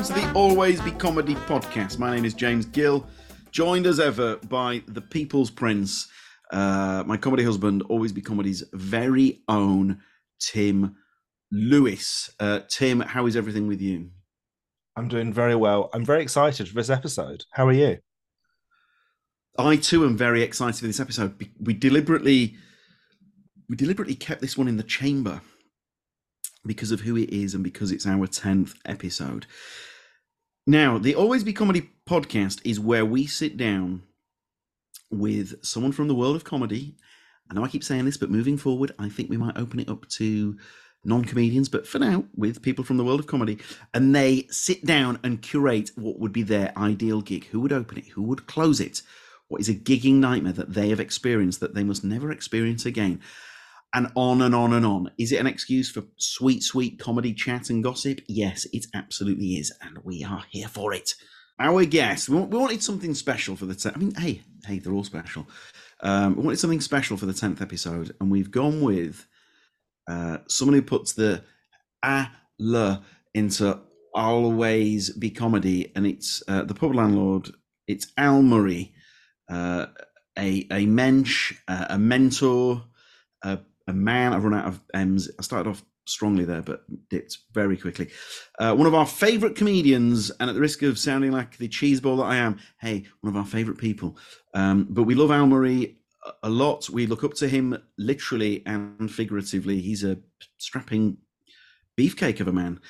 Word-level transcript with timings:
welcome 0.00 0.14
to 0.14 0.20
the 0.22 0.32
Always 0.32 0.80
Be 0.80 0.92
Comedy 0.92 1.34
podcast. 1.34 1.98
My 1.98 2.14
name 2.14 2.24
is 2.24 2.32
James 2.32 2.64
Gill, 2.64 3.06
joined 3.50 3.86
as 3.86 4.00
ever 4.00 4.36
by 4.36 4.82
the 4.86 5.02
People's 5.02 5.50
Prince, 5.50 6.08
uh, 6.52 7.04
my 7.06 7.18
comedy 7.18 7.44
husband, 7.44 7.82
Always 7.82 8.10
Be 8.10 8.22
Comedy's 8.22 8.64
very 8.72 9.42
own 9.46 10.00
Tim 10.38 10.96
Lewis. 11.52 12.30
Uh, 12.40 12.60
Tim, 12.70 13.00
how 13.00 13.26
is 13.26 13.36
everything 13.36 13.66
with 13.66 13.82
you? 13.82 14.08
I'm 14.96 15.08
doing 15.08 15.34
very 15.34 15.54
well. 15.54 15.90
I'm 15.92 16.06
very 16.06 16.22
excited 16.22 16.66
for 16.66 16.74
this 16.74 16.88
episode. 16.88 17.44
How 17.52 17.66
are 17.68 17.72
you? 17.72 17.98
I 19.58 19.76
too 19.76 20.06
am 20.06 20.16
very 20.16 20.42
excited 20.42 20.80
for 20.80 20.86
this 20.86 21.00
episode. 21.00 21.46
We 21.60 21.74
deliberately, 21.74 22.56
we 23.68 23.76
deliberately 23.76 24.14
kept 24.14 24.40
this 24.40 24.56
one 24.56 24.68
in 24.68 24.78
the 24.78 24.82
chamber 24.82 25.42
because 26.64 26.90
of 26.90 27.00
who 27.00 27.18
it 27.18 27.28
is 27.28 27.54
and 27.54 27.62
because 27.62 27.92
it's 27.92 28.06
our 28.06 28.26
10th 28.26 28.76
episode. 28.86 29.46
Now, 30.66 30.98
the 30.98 31.14
Always 31.14 31.42
Be 31.42 31.54
Comedy 31.54 31.90
podcast 32.06 32.60
is 32.64 32.78
where 32.78 33.04
we 33.04 33.26
sit 33.26 33.56
down 33.56 34.02
with 35.10 35.64
someone 35.64 35.92
from 35.92 36.06
the 36.06 36.14
world 36.14 36.36
of 36.36 36.44
comedy. 36.44 36.96
I 37.50 37.54
know 37.54 37.64
I 37.64 37.68
keep 37.68 37.82
saying 37.82 38.04
this, 38.04 38.18
but 38.18 38.30
moving 38.30 38.58
forward, 38.58 38.94
I 38.98 39.08
think 39.08 39.30
we 39.30 39.38
might 39.38 39.56
open 39.56 39.80
it 39.80 39.88
up 39.88 40.06
to 40.10 40.58
non 41.02 41.24
comedians, 41.24 41.70
but 41.70 41.86
for 41.86 41.98
now, 41.98 42.24
with 42.36 42.60
people 42.60 42.84
from 42.84 42.98
the 42.98 43.04
world 43.04 43.20
of 43.20 43.26
comedy. 43.26 43.58
And 43.94 44.14
they 44.14 44.46
sit 44.50 44.84
down 44.84 45.18
and 45.24 45.40
curate 45.40 45.92
what 45.96 46.18
would 46.18 46.32
be 46.32 46.42
their 46.42 46.76
ideal 46.76 47.22
gig. 47.22 47.46
Who 47.46 47.60
would 47.60 47.72
open 47.72 47.96
it? 47.98 48.08
Who 48.08 48.22
would 48.24 48.46
close 48.46 48.80
it? 48.80 49.00
What 49.48 49.62
is 49.62 49.68
a 49.70 49.74
gigging 49.74 50.16
nightmare 50.16 50.52
that 50.52 50.74
they 50.74 50.90
have 50.90 51.00
experienced 51.00 51.60
that 51.60 51.74
they 51.74 51.84
must 51.84 52.04
never 52.04 52.30
experience 52.30 52.84
again? 52.84 53.20
And 53.94 54.08
on 54.14 54.42
and 54.42 54.54
on 54.54 54.72
and 54.72 54.86
on. 54.86 55.10
Is 55.18 55.32
it 55.32 55.40
an 55.40 55.46
excuse 55.46 55.90
for 55.90 56.04
sweet, 56.16 56.62
sweet 56.62 56.98
comedy 56.98 57.34
chat 57.34 57.70
and 57.70 57.82
gossip? 57.82 58.20
Yes, 58.28 58.66
it 58.72 58.86
absolutely 58.94 59.54
is, 59.56 59.72
and 59.82 59.98
we 60.04 60.24
are 60.24 60.44
here 60.50 60.68
for 60.68 60.92
it. 60.94 61.14
Our 61.58 61.84
guest, 61.84 62.28
we 62.28 62.38
wanted 62.40 62.82
something 62.82 63.14
special 63.14 63.56
for 63.56 63.66
the. 63.66 63.74
Te- 63.74 63.90
I 63.94 63.98
mean, 63.98 64.14
hey, 64.14 64.42
hey, 64.66 64.78
they're 64.78 64.92
all 64.92 65.04
special. 65.04 65.46
Um, 66.02 66.36
we 66.36 66.42
wanted 66.42 66.58
something 66.58 66.80
special 66.80 67.16
for 67.16 67.26
the 67.26 67.34
tenth 67.34 67.60
episode, 67.60 68.14
and 68.20 68.30
we've 68.30 68.50
gone 68.50 68.80
with 68.80 69.26
uh, 70.08 70.38
someone 70.48 70.74
who 70.74 70.82
puts 70.82 71.12
the 71.12 71.44
a 72.02 72.28
le 72.58 73.02
into 73.34 73.78
always 74.14 75.10
be 75.10 75.30
comedy, 75.30 75.92
and 75.94 76.06
it's 76.06 76.42
uh, 76.48 76.62
the 76.62 76.74
pub 76.74 76.94
landlord. 76.94 77.50
It's 77.86 78.06
Al 78.16 78.42
Murray, 78.42 78.94
uh, 79.50 79.86
a 80.38 80.66
a 80.70 80.86
mensch, 80.86 81.54
uh, 81.68 81.86
a 81.90 81.98
mentor, 81.98 82.84
a 83.42 83.58
man. 83.92 84.32
I've 84.32 84.44
run 84.44 84.54
out 84.54 84.66
of 84.66 84.80
M's. 84.94 85.30
I 85.38 85.42
started 85.42 85.70
off 85.70 85.84
strongly 86.06 86.44
there, 86.44 86.62
but 86.62 86.84
dipped 87.08 87.38
very 87.52 87.76
quickly. 87.76 88.10
Uh, 88.58 88.74
one 88.74 88.86
of 88.86 88.94
our 88.94 89.06
favourite 89.06 89.56
comedians, 89.56 90.30
and 90.40 90.50
at 90.50 90.54
the 90.54 90.60
risk 90.60 90.82
of 90.82 90.98
sounding 90.98 91.32
like 91.32 91.56
the 91.58 91.68
cheeseball 91.68 92.18
that 92.18 92.24
I 92.24 92.36
am, 92.36 92.58
hey, 92.80 93.04
one 93.20 93.32
of 93.32 93.36
our 93.36 93.46
favourite 93.46 93.80
people. 93.80 94.16
Um, 94.54 94.86
but 94.90 95.04
we 95.04 95.14
love 95.14 95.30
Al 95.30 95.46
Murray 95.46 95.96
a 96.42 96.50
lot. 96.50 96.90
We 96.90 97.06
look 97.06 97.24
up 97.24 97.34
to 97.34 97.48
him 97.48 97.78
literally 97.96 98.62
and 98.66 99.10
figuratively. 99.10 99.80
He's 99.80 100.04
a 100.04 100.18
strapping 100.58 101.18
beefcake 101.98 102.40
of 102.40 102.48
a 102.48 102.52
man. 102.52 102.80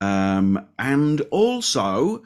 Um, 0.00 0.66
and 0.78 1.20
also, 1.30 2.22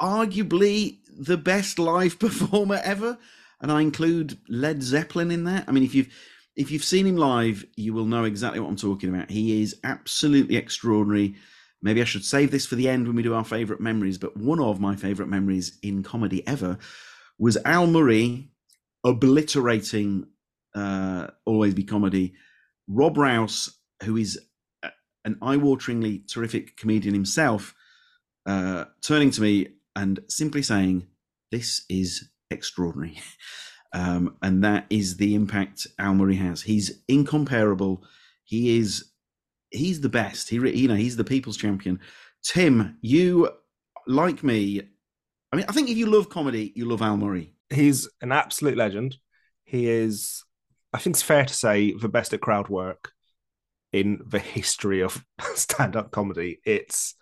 arguably 0.00 0.98
the 1.18 1.36
best 1.36 1.78
live 1.78 2.18
performer 2.18 2.80
ever. 2.84 3.18
And 3.60 3.72
I 3.72 3.80
include 3.80 4.38
Led 4.48 4.82
Zeppelin 4.82 5.30
in 5.30 5.44
that. 5.44 5.64
I 5.66 5.72
mean, 5.72 5.84
if 5.84 5.94
you've 5.94 6.12
if 6.56 6.70
you've 6.70 6.84
seen 6.84 7.06
him 7.06 7.16
live, 7.16 7.64
you 7.76 7.92
will 7.92 8.06
know 8.06 8.24
exactly 8.24 8.60
what 8.60 8.68
I'm 8.68 8.76
talking 8.76 9.14
about. 9.14 9.30
He 9.30 9.62
is 9.62 9.76
absolutely 9.84 10.56
extraordinary. 10.56 11.34
Maybe 11.82 12.00
I 12.00 12.04
should 12.04 12.24
save 12.24 12.50
this 12.50 12.66
for 12.66 12.76
the 12.76 12.88
end 12.88 13.06
when 13.06 13.16
we 13.16 13.22
do 13.22 13.34
our 13.34 13.44
favourite 13.44 13.80
memories, 13.80 14.16
but 14.16 14.36
one 14.36 14.60
of 14.60 14.80
my 14.80 14.96
favourite 14.96 15.28
memories 15.28 15.78
in 15.82 16.02
comedy 16.02 16.46
ever 16.46 16.78
was 17.38 17.58
Al 17.66 17.86
Murray 17.86 18.48
obliterating 19.04 20.26
uh, 20.74 21.28
Always 21.44 21.74
Be 21.74 21.84
Comedy. 21.84 22.34
Rob 22.88 23.18
Rouse, 23.18 23.78
who 24.04 24.16
is 24.16 24.38
an 25.24 25.36
eye-wateringly 25.42 26.26
terrific 26.26 26.76
comedian 26.76 27.14
himself, 27.14 27.74
uh, 28.46 28.86
turning 29.02 29.30
to 29.32 29.42
me 29.42 29.68
and 29.94 30.20
simply 30.28 30.62
saying, 30.62 31.06
"This 31.50 31.84
is 31.90 32.30
extraordinary." 32.50 33.18
Um, 33.96 34.36
and 34.42 34.62
that 34.62 34.84
is 34.90 35.16
the 35.16 35.34
impact 35.34 35.86
Al 35.98 36.12
Murray 36.12 36.36
has. 36.36 36.60
He's 36.60 37.00
incomparable. 37.08 38.04
He 38.44 38.78
is 38.78 39.12
he's 39.70 40.02
the 40.02 40.10
best. 40.10 40.50
He 40.50 40.56
you 40.56 40.86
know 40.86 40.94
he's 40.94 41.16
the 41.16 41.24
people's 41.24 41.56
champion. 41.56 42.00
Tim, 42.42 42.98
you 43.00 43.48
like 44.06 44.44
me. 44.44 44.82
I 45.50 45.56
mean, 45.56 45.64
I 45.66 45.72
think 45.72 45.88
if 45.88 45.96
you 45.96 46.06
love 46.06 46.28
comedy, 46.28 46.74
you 46.76 46.84
love 46.84 47.00
Al 47.00 47.16
Murray. 47.16 47.54
He's 47.70 48.06
an 48.20 48.32
absolute 48.32 48.76
legend. 48.76 49.16
He 49.64 49.88
is, 49.88 50.44
I 50.92 50.98
think 50.98 51.16
it's 51.16 51.22
fair 51.22 51.46
to 51.46 51.54
say, 51.54 51.92
the 51.92 52.10
best 52.10 52.34
at 52.34 52.42
crowd 52.42 52.68
work 52.68 53.12
in 53.94 54.20
the 54.26 54.38
history 54.38 55.00
of 55.00 55.24
stand-up 55.54 56.10
comedy. 56.10 56.60
It's 56.66 57.14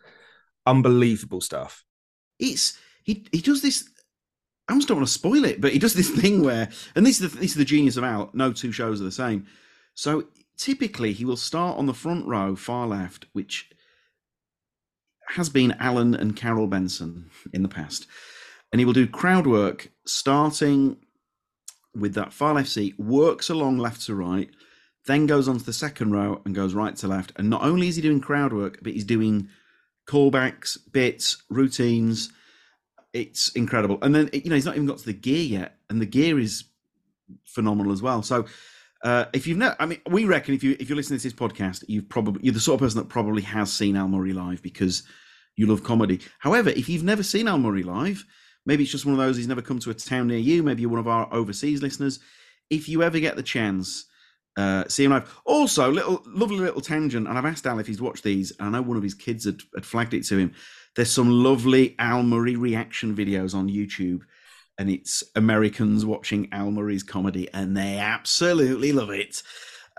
unbelievable 0.66 1.40
stuff. 1.40 1.84
It's 2.40 2.76
he 3.04 3.26
he 3.30 3.40
does 3.40 3.62
this 3.62 3.88
I 4.68 4.72
almost 4.72 4.88
don't 4.88 4.96
want 4.96 5.08
to 5.08 5.12
spoil 5.12 5.44
it, 5.44 5.60
but 5.60 5.72
he 5.72 5.78
does 5.78 5.94
this 5.94 6.10
thing 6.20 6.42
where, 6.42 6.68
and 6.94 7.04
this 7.06 7.20
is 7.20 7.32
the, 7.32 7.38
this 7.38 7.50
is 7.52 7.56
the 7.56 7.64
genius 7.64 7.96
of 7.96 8.04
Al. 8.04 8.30
No 8.32 8.52
two 8.52 8.72
shows 8.72 9.00
are 9.00 9.04
the 9.04 9.12
same. 9.12 9.46
So 9.94 10.24
typically, 10.56 11.12
he 11.12 11.24
will 11.24 11.36
start 11.36 11.78
on 11.78 11.86
the 11.86 11.94
front 11.94 12.26
row, 12.26 12.56
far 12.56 12.86
left, 12.86 13.26
which 13.32 13.70
has 15.30 15.48
been 15.48 15.72
Alan 15.78 16.14
and 16.14 16.36
Carol 16.36 16.66
Benson 16.66 17.30
in 17.52 17.62
the 17.62 17.68
past, 17.68 18.06
and 18.72 18.80
he 18.80 18.84
will 18.84 18.92
do 18.92 19.06
crowd 19.06 19.46
work 19.46 19.90
starting 20.06 20.96
with 21.94 22.14
that 22.14 22.32
far 22.32 22.54
left 22.54 22.68
seat, 22.68 22.98
works 22.98 23.48
along 23.48 23.78
left 23.78 24.04
to 24.06 24.14
right, 24.14 24.50
then 25.06 25.26
goes 25.26 25.48
on 25.48 25.58
to 25.58 25.64
the 25.64 25.72
second 25.72 26.12
row 26.12 26.40
and 26.44 26.54
goes 26.54 26.74
right 26.74 26.96
to 26.96 27.06
left. 27.06 27.32
And 27.36 27.48
not 27.48 27.62
only 27.62 27.88
is 27.88 27.96
he 27.96 28.02
doing 28.02 28.20
crowd 28.20 28.52
work, 28.52 28.78
but 28.82 28.92
he's 28.92 29.04
doing 29.04 29.48
callbacks, 30.08 30.76
bits, 30.92 31.42
routines 31.48 32.32
it's 33.14 33.50
incredible. 33.50 33.98
And 34.02 34.14
then 34.14 34.28
you 34.32 34.50
know 34.50 34.56
he's 34.56 34.66
not 34.66 34.74
even 34.74 34.86
got 34.86 34.98
to 34.98 35.06
the 35.06 35.14
gear 35.14 35.42
yet, 35.42 35.76
and 35.88 36.02
the 36.02 36.06
gear 36.06 36.38
is 36.38 36.64
phenomenal 37.46 37.92
as 37.92 38.02
well. 38.02 38.22
So 38.22 38.44
uh, 39.02 39.26
if 39.32 39.46
you've 39.46 39.58
not, 39.58 39.76
I 39.78 39.86
mean, 39.86 40.00
we 40.10 40.24
reckon 40.24 40.54
if 40.54 40.62
you 40.62 40.76
if 40.80 40.88
you're 40.88 40.96
listening 40.96 41.20
to 41.20 41.22
this 41.22 41.32
podcast, 41.32 41.84
you've 41.88 42.08
probably 42.08 42.42
you're 42.44 42.52
the 42.54 42.60
sort 42.60 42.74
of 42.74 42.84
person 42.84 42.98
that 42.98 43.08
probably 43.08 43.42
has 43.42 43.72
seen 43.72 43.96
Al 43.96 44.08
Murray 44.08 44.32
live 44.32 44.62
because 44.62 45.04
you 45.56 45.66
love 45.66 45.84
comedy. 45.84 46.20
However, 46.40 46.70
if 46.70 46.88
you've 46.88 47.04
never 47.04 47.22
seen 47.22 47.46
Al 47.46 47.58
Murray 47.58 47.84
live, 47.84 48.26
maybe 48.66 48.82
it's 48.82 48.92
just 48.92 49.06
one 49.06 49.14
of 49.14 49.18
those 49.18 49.36
he's 49.36 49.46
never 49.46 49.62
come 49.62 49.78
to 49.78 49.90
a 49.90 49.94
town 49.94 50.26
near 50.26 50.38
you. 50.38 50.62
Maybe 50.62 50.82
you're 50.82 50.90
one 50.90 51.00
of 51.00 51.08
our 51.08 51.32
overseas 51.32 51.82
listeners. 51.82 52.18
If 52.70 52.88
you 52.88 53.02
ever 53.02 53.20
get 53.20 53.36
the 53.36 53.42
chance, 53.42 54.06
uh, 54.56 54.84
see 54.88 55.04
him 55.04 55.12
live. 55.12 55.32
Also, 55.44 55.90
little 55.90 56.22
lovely 56.26 56.58
little 56.58 56.80
tangent, 56.80 57.28
and 57.28 57.38
I've 57.38 57.44
asked 57.44 57.66
Al 57.66 57.78
if 57.78 57.86
he's 57.86 58.00
watched 58.00 58.24
these. 58.24 58.52
And 58.58 58.68
I 58.68 58.78
know 58.78 58.82
one 58.82 58.96
of 58.96 59.02
his 59.02 59.14
kids 59.14 59.44
had, 59.44 59.60
had 59.74 59.86
flagged 59.86 60.14
it 60.14 60.24
to 60.26 60.38
him. 60.38 60.54
There's 60.96 61.10
some 61.10 61.30
lovely 61.30 61.96
Al 61.98 62.22
Murray 62.22 62.56
reaction 62.56 63.16
videos 63.16 63.54
on 63.54 63.68
YouTube, 63.68 64.20
and 64.78 64.88
it's 64.88 65.24
Americans 65.34 66.04
watching 66.04 66.48
Al 66.52 66.70
Murray's 66.70 67.02
comedy, 67.02 67.48
and 67.52 67.76
they 67.76 67.98
absolutely 67.98 68.92
love 68.92 69.10
it. 69.10 69.42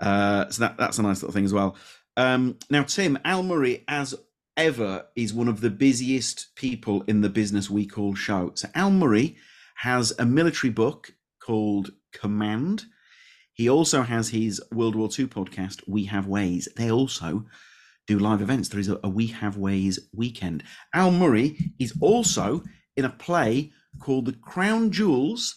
Uh, 0.00 0.48
so 0.48 0.60
that, 0.60 0.76
that's 0.78 0.98
a 0.98 1.02
nice 1.02 1.22
little 1.22 1.34
thing 1.34 1.44
as 1.44 1.52
well. 1.52 1.76
Um, 2.16 2.58
now, 2.70 2.82
Tim, 2.82 3.18
Al 3.24 3.42
Murray, 3.42 3.84
as 3.88 4.14
ever, 4.56 5.06
is 5.14 5.34
one 5.34 5.48
of 5.48 5.60
the 5.60 5.70
busiest 5.70 6.54
people 6.54 7.02
in 7.06 7.20
the 7.20 7.28
business 7.28 7.68
we 7.68 7.86
call 7.86 8.14
show. 8.14 8.52
So 8.54 8.68
Al 8.74 8.90
Murray 8.90 9.36
has 9.76 10.14
a 10.18 10.24
military 10.24 10.70
book 10.70 11.12
called 11.40 11.90
Command. 12.12 12.84
He 13.52 13.68
also 13.68 14.02
has 14.02 14.30
his 14.30 14.62
World 14.72 14.96
War 14.96 15.08
II 15.08 15.26
podcast, 15.26 15.86
We 15.86 16.04
Have 16.04 16.26
Ways. 16.26 16.68
They 16.76 16.90
also 16.90 17.44
do 18.06 18.18
live 18.18 18.40
events. 18.40 18.68
There 18.68 18.80
is 18.80 18.88
a, 18.88 18.98
a 19.02 19.08
We 19.08 19.28
Have 19.28 19.56
Ways 19.56 19.98
weekend. 20.14 20.62
Al 20.94 21.10
Murray 21.10 21.72
is 21.78 21.94
also 22.00 22.62
in 22.96 23.04
a 23.04 23.10
play 23.10 23.72
called 24.00 24.26
The 24.26 24.32
Crown 24.32 24.90
Jewels 24.90 25.56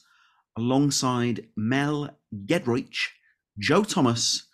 alongside 0.58 1.48
Mel 1.56 2.10
Giedroyc, 2.46 2.96
Joe 3.58 3.84
Thomas, 3.84 4.48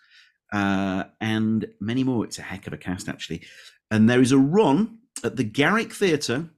uh, 0.52 1.04
and 1.20 1.66
many 1.80 2.04
more. 2.04 2.24
It's 2.24 2.38
a 2.38 2.42
heck 2.42 2.66
of 2.66 2.72
a 2.72 2.78
cast, 2.78 3.08
actually. 3.08 3.42
And 3.90 4.08
there 4.08 4.20
is 4.20 4.32
a 4.32 4.38
run 4.38 4.98
at 5.24 5.36
the 5.36 5.44
Garrick 5.44 5.92
Theatre 5.92 6.50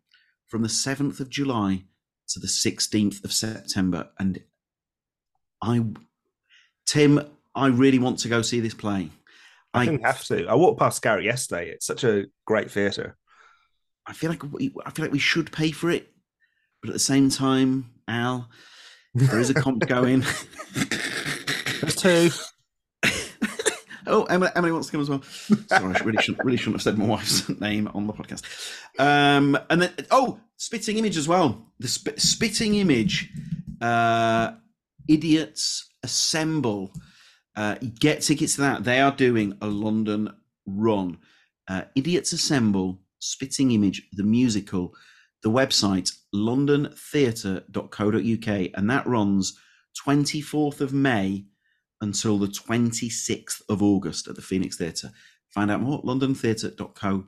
from 0.46 0.62
the 0.62 0.68
7th 0.68 1.20
of 1.20 1.30
July 1.30 1.84
to 2.28 2.40
the 2.40 2.46
16th 2.46 3.24
of 3.24 3.32
September. 3.32 4.10
And 4.18 4.42
I, 5.62 5.84
Tim, 6.86 7.20
I 7.54 7.68
really 7.68 7.98
want 7.98 8.18
to 8.20 8.28
go 8.28 8.42
see 8.42 8.60
this 8.60 8.74
play. 8.74 9.10
I, 9.74 9.82
I 9.82 9.84
didn't 9.86 10.04
have 10.04 10.24
to. 10.24 10.46
I 10.46 10.54
walked 10.54 10.78
past 10.78 11.02
Garrick 11.02 11.24
yesterday. 11.24 11.70
It's 11.70 11.86
such 11.86 12.04
a 12.04 12.26
great 12.46 12.70
theatre. 12.70 13.16
I 14.06 14.12
feel 14.12 14.30
like 14.30 14.42
we, 14.42 14.74
I 14.86 14.90
feel 14.90 15.04
like 15.04 15.12
we 15.12 15.18
should 15.18 15.52
pay 15.52 15.70
for 15.70 15.90
it, 15.90 16.10
but 16.80 16.88
at 16.90 16.94
the 16.94 16.98
same 16.98 17.28
time, 17.28 17.90
Al, 18.08 18.48
there 19.14 19.38
is 19.38 19.50
a 19.50 19.54
comp 19.54 19.86
going. 19.86 20.24
There's 21.80 21.96
two. 21.96 22.30
Oh, 24.10 24.24
Emily, 24.24 24.50
Emily 24.56 24.72
wants 24.72 24.86
to 24.88 24.92
come 24.92 25.02
as 25.02 25.10
well. 25.10 25.22
Sorry, 25.22 25.94
I 25.94 25.98
really 26.02 26.22
shouldn't, 26.22 26.42
really 26.42 26.56
shouldn't 26.56 26.76
have 26.76 26.82
said 26.82 26.96
my 26.96 27.04
wife's 27.04 27.46
name 27.60 27.90
on 27.92 28.06
the 28.06 28.14
podcast. 28.14 28.42
Um, 28.98 29.58
and 29.68 29.82
then, 29.82 29.92
oh, 30.10 30.40
Spitting 30.56 30.96
Image 30.96 31.18
as 31.18 31.28
well. 31.28 31.66
The 31.78 31.88
sp- 31.92 32.16
Spitting 32.18 32.76
Image, 32.76 33.30
uh, 33.82 34.52
Idiots 35.06 35.92
Assemble. 36.02 36.90
Uh, 37.58 37.74
get 37.98 38.22
tickets 38.22 38.54
to 38.54 38.60
that. 38.60 38.84
They 38.84 39.00
are 39.00 39.10
doing 39.10 39.58
a 39.60 39.66
London 39.66 40.32
run. 40.64 41.18
Uh, 41.66 41.82
Idiots 41.96 42.32
Assemble, 42.32 43.00
Spitting 43.18 43.72
Image, 43.72 44.06
the 44.12 44.22
musical, 44.22 44.94
the 45.42 45.50
website, 45.50 46.12
londontheatre.co.uk, 46.32 48.70
and 48.74 48.90
that 48.90 49.06
runs 49.08 49.58
24th 50.06 50.80
of 50.80 50.92
May 50.92 51.46
until 52.00 52.38
the 52.38 52.46
26th 52.46 53.60
of 53.68 53.82
August 53.82 54.28
at 54.28 54.36
the 54.36 54.42
Phoenix 54.42 54.76
Theatre. 54.76 55.10
Find 55.52 55.68
out 55.68 55.80
more, 55.80 56.00
londontheatre.co.uk. 56.04 57.24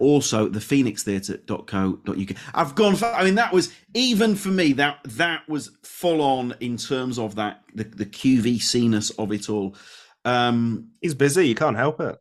Also, 0.00 0.48
the 0.48 0.58
phoenixtheatre.co.uk. 0.60 2.36
I've 2.54 2.74
gone 2.74 2.96
for, 2.96 3.06
I 3.06 3.24
mean, 3.24 3.34
that 3.36 3.52
was, 3.52 3.72
even 3.94 4.34
for 4.34 4.48
me, 4.48 4.72
that 4.74 4.98
that 5.04 5.48
was 5.48 5.70
full 5.82 6.20
on 6.22 6.54
in 6.60 6.76
terms 6.76 7.18
of 7.18 7.34
that, 7.36 7.62
the, 7.74 7.84
the 7.84 8.06
QVC-ness 8.06 9.10
of 9.10 9.32
it 9.32 9.48
all. 9.50 9.76
Um, 10.24 10.90
He's 11.00 11.14
busy. 11.14 11.48
You 11.48 11.54
can't 11.54 11.76
help 11.76 12.00
it. 12.00 12.16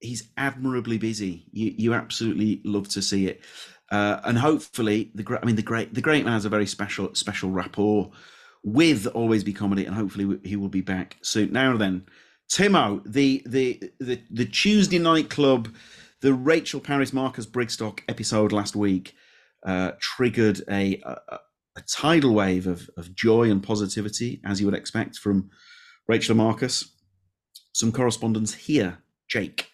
he's 0.00 0.30
admirably 0.36 0.98
busy. 0.98 1.44
You 1.52 1.74
you 1.76 1.94
absolutely 1.94 2.60
love 2.64 2.88
to 2.90 3.02
see 3.02 3.26
it, 3.28 3.42
uh, 3.90 4.20
and 4.24 4.38
hopefully 4.38 5.10
the 5.14 5.22
great. 5.22 5.40
I 5.42 5.46
mean 5.46 5.56
the 5.56 5.62
great 5.62 5.94
the 5.94 6.00
great 6.00 6.24
man 6.24 6.32
has 6.34 6.44
a 6.44 6.48
very 6.48 6.66
special 6.66 7.14
special 7.14 7.50
rapport 7.50 8.10
with 8.64 9.06
Always 9.08 9.44
Be 9.44 9.52
Comedy, 9.52 9.84
and 9.86 9.94
hopefully 9.94 10.38
he 10.42 10.56
will 10.56 10.68
be 10.68 10.80
back 10.80 11.16
soon. 11.22 11.52
Now 11.52 11.76
then, 11.76 12.06
Timo, 12.50 13.02
the 13.04 13.42
the 13.46 13.80
the 14.00 14.20
the 14.30 14.44
Tuesday 14.44 14.98
night 14.98 15.30
club, 15.30 15.68
the 16.20 16.34
Rachel 16.34 16.80
Parris 16.80 17.12
Marcus 17.12 17.46
Brigstocke 17.46 18.00
episode 18.08 18.52
last 18.52 18.74
week 18.74 19.14
uh, 19.64 19.92
triggered 20.00 20.62
a, 20.70 21.00
a 21.04 21.38
a 21.76 21.82
tidal 21.82 22.34
wave 22.34 22.66
of 22.66 22.90
of 22.96 23.14
joy 23.14 23.50
and 23.50 23.62
positivity, 23.62 24.40
as 24.44 24.60
you 24.60 24.66
would 24.66 24.74
expect 24.74 25.16
from 25.16 25.50
Rachel 26.08 26.34
Marcus. 26.34 26.92
Some 27.72 27.92
correspondence 27.92 28.54
here, 28.54 28.98
Jake 29.28 29.70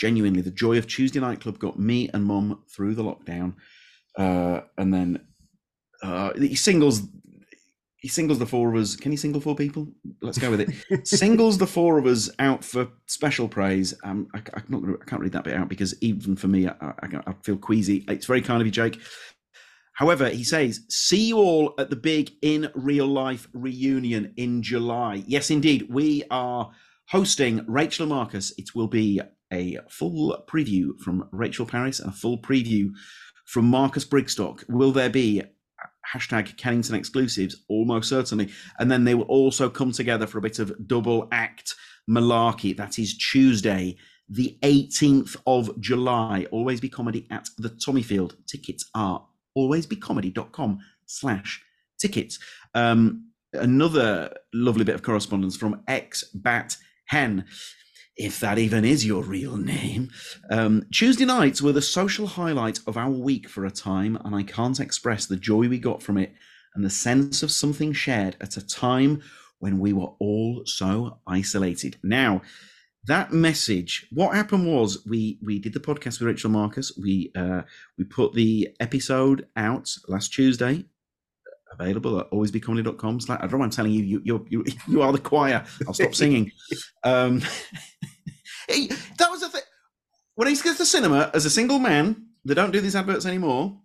genuinely 0.00 0.40
the 0.40 0.50
joy 0.50 0.78
of 0.78 0.86
tuesday 0.86 1.20
night 1.20 1.40
club 1.40 1.58
got 1.58 1.78
me 1.78 2.08
and 2.14 2.24
mum 2.24 2.62
through 2.74 2.94
the 2.94 3.02
lockdown 3.02 3.54
uh, 4.16 4.60
and 4.78 4.94
then 4.94 5.20
uh, 6.02 6.32
singles 6.54 7.02
he 8.00 8.08
singles 8.08 8.38
the 8.38 8.46
four 8.46 8.74
of 8.74 8.80
us 8.80 8.96
can 8.96 9.12
he 9.12 9.16
single 9.16 9.40
four 9.40 9.54
people 9.54 9.86
let's 10.22 10.38
go 10.38 10.50
with 10.50 10.60
it 10.60 11.06
singles 11.06 11.58
the 11.58 11.66
four 11.66 11.98
of 11.98 12.06
us 12.06 12.30
out 12.38 12.64
for 12.64 12.88
special 13.06 13.48
praise 13.48 13.94
um, 14.04 14.26
I, 14.34 14.38
am 14.38 14.64
not 14.68 14.80
gonna, 14.82 14.96
i 15.00 15.04
can't 15.04 15.22
read 15.22 15.32
that 15.32 15.44
bit 15.44 15.54
out 15.54 15.68
because 15.68 15.94
even 16.02 16.36
for 16.36 16.48
me 16.48 16.66
I, 16.68 16.72
I, 16.80 17.20
I 17.26 17.34
feel 17.42 17.56
queasy 17.56 18.04
it's 18.08 18.26
very 18.26 18.42
kind 18.42 18.60
of 18.60 18.66
you 18.66 18.72
jake 18.72 19.00
However, 20.00 20.30
he 20.30 20.44
says, 20.44 20.80
see 20.88 21.28
you 21.28 21.36
all 21.36 21.74
at 21.78 21.90
the 21.90 21.96
big 21.96 22.30
in 22.40 22.70
real 22.74 23.06
life 23.06 23.48
reunion 23.52 24.32
in 24.38 24.62
July. 24.62 25.22
Yes, 25.26 25.50
indeed. 25.50 25.88
We 25.90 26.22
are 26.30 26.70
hosting 27.08 27.62
Rachel 27.68 28.04
and 28.04 28.10
Marcus. 28.14 28.50
It 28.56 28.74
will 28.74 28.86
be 28.86 29.20
a 29.52 29.78
full 29.90 30.42
preview 30.48 30.98
from 31.00 31.28
Rachel 31.32 31.66
Parris 31.66 32.00
and 32.00 32.08
a 32.08 32.16
full 32.16 32.38
preview 32.38 32.92
from 33.44 33.66
Marcus 33.66 34.06
Brigstocke. 34.06 34.64
Will 34.70 34.90
there 34.90 35.10
be 35.10 35.42
hashtag 36.12 36.56
Kennington 36.56 36.94
exclusives? 36.94 37.56
Almost 37.68 38.08
certainly. 38.08 38.50
And 38.78 38.90
then 38.90 39.04
they 39.04 39.14
will 39.14 39.24
also 39.24 39.68
come 39.68 39.92
together 39.92 40.26
for 40.26 40.38
a 40.38 40.42
bit 40.42 40.58
of 40.58 40.86
double 40.86 41.28
act 41.32 41.74
malarkey. 42.08 42.76
That 42.76 42.98
is 42.98 43.16
Tuesday, 43.16 43.96
the 44.28 44.58
18th 44.62 45.36
of 45.46 45.78
July. 45.80 46.46
Always 46.50 46.80
be 46.80 46.88
comedy 46.88 47.26
at 47.30 47.48
the 47.58 47.70
Tommyfield. 47.70 48.34
Tickets 48.46 48.88
are 48.94 49.26
alwaysbecomedy.com 49.56 50.80
slash 51.06 51.62
tickets. 51.98 52.38
Um, 52.74 53.30
another 53.52 54.32
lovely 54.54 54.84
bit 54.84 54.94
of 54.94 55.02
correspondence 55.02 55.56
from 55.56 55.82
X 55.88 56.24
Bat 56.34 56.76
Hen 57.06 57.44
if 58.20 58.38
that 58.40 58.58
even 58.58 58.84
is 58.84 59.06
your 59.06 59.22
real 59.22 59.56
name. 59.56 60.10
Um, 60.50 60.86
Tuesday 60.92 61.24
nights 61.24 61.62
were 61.62 61.72
the 61.72 61.80
social 61.80 62.26
highlight 62.26 62.78
of 62.86 62.98
our 62.98 63.10
week 63.10 63.48
for 63.48 63.64
a 63.64 63.70
time, 63.70 64.18
and 64.24 64.36
I 64.36 64.42
can't 64.42 64.78
express 64.78 65.24
the 65.24 65.36
joy 65.36 65.68
we 65.68 65.78
got 65.78 66.02
from 66.02 66.18
it 66.18 66.34
and 66.74 66.84
the 66.84 66.90
sense 66.90 67.42
of 67.42 67.50
something 67.50 67.94
shared 67.94 68.36
at 68.42 68.58
a 68.58 68.66
time 68.66 69.22
when 69.58 69.78
we 69.78 69.94
were 69.94 70.12
all 70.18 70.62
so 70.66 71.18
isolated. 71.26 71.96
Now, 72.02 72.42
that 73.06 73.32
message, 73.32 74.06
what 74.12 74.34
happened 74.34 74.66
was 74.66 75.06
we 75.06 75.38
we 75.42 75.58
did 75.58 75.72
the 75.72 75.80
podcast 75.80 76.20
with 76.20 76.28
Rachel 76.28 76.50
Marcus. 76.50 76.92
We 76.98 77.32
uh, 77.34 77.62
we 77.96 78.04
put 78.04 78.34
the 78.34 78.68
episode 78.80 79.46
out 79.56 79.90
last 80.08 80.34
Tuesday. 80.34 80.84
Available 81.72 82.18
at 82.18 82.30
alwaysbecomedy.com. 82.32 83.20
I 83.30 83.46
don't 83.46 83.52
know 83.52 83.62
I'm 83.62 83.70
telling 83.70 83.92
you, 83.92 84.02
you, 84.02 84.20
you, 84.24 84.46
you, 84.50 84.64
you 84.88 85.02
are 85.02 85.12
the 85.12 85.20
choir. 85.20 85.64
I'll 85.86 85.94
stop 85.94 86.14
singing. 86.14 86.52
Um, 87.02 87.40
that 89.18 89.30
was 89.30 89.40
the 89.40 89.48
thing. 89.48 89.62
When 90.34 90.46
I 90.46 90.50
used 90.50 90.62
to 90.62 90.68
go 90.68 90.72
to 90.72 90.78
the 90.78 90.86
cinema 90.86 91.30
as 91.34 91.44
a 91.44 91.50
single 91.50 91.78
man, 91.78 92.28
they 92.44 92.54
don't 92.54 92.70
do 92.70 92.80
these 92.80 92.96
adverts 92.96 93.26
anymore. 93.26 93.78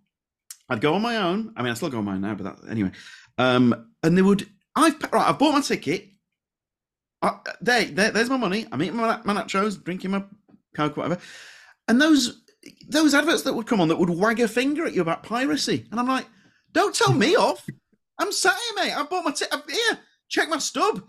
I'd 0.68 0.80
go 0.80 0.94
on 0.94 1.02
my 1.02 1.16
own. 1.16 1.52
I 1.56 1.62
mean, 1.62 1.70
I 1.70 1.74
still 1.74 1.90
go 1.90 1.98
on 1.98 2.04
mine 2.04 2.20
now, 2.20 2.34
but 2.34 2.44
that, 2.44 2.70
anyway. 2.70 2.90
Um, 3.38 3.92
and 4.02 4.16
they 4.16 4.22
would. 4.22 4.48
I've 4.74 5.00
right. 5.12 5.28
I've 5.28 5.38
bought 5.38 5.52
my 5.52 5.60
ticket. 5.60 6.08
I, 7.22 7.38
there, 7.60 7.84
there, 7.84 8.10
there's 8.10 8.30
my 8.30 8.36
money. 8.36 8.66
I'm 8.70 8.82
eating 8.82 8.96
my, 8.96 9.20
my 9.24 9.34
nachos, 9.34 9.82
drinking 9.82 10.10
my 10.10 10.24
coke, 10.74 10.96
whatever. 10.96 11.18
And 11.88 12.00
those 12.00 12.42
those 12.88 13.14
adverts 13.14 13.42
that 13.42 13.54
would 13.54 13.66
come 13.66 13.80
on 13.80 13.88
that 13.88 13.98
would 13.98 14.10
wag 14.10 14.40
a 14.40 14.48
finger 14.48 14.86
at 14.86 14.94
you 14.94 15.02
about 15.02 15.22
piracy, 15.22 15.86
and 15.90 16.00
I'm 16.00 16.08
like, 16.08 16.26
don't 16.72 16.94
tell 16.94 17.12
me 17.12 17.36
off. 17.36 17.66
I'm 18.18 18.32
sat 18.32 18.54
here, 18.54 18.84
mate. 18.84 18.96
I 18.96 19.02
bought 19.04 19.24
my 19.24 19.30
ticket. 19.32 19.62
Here, 19.70 19.98
check 20.28 20.48
my 20.48 20.58
stub. 20.58 21.02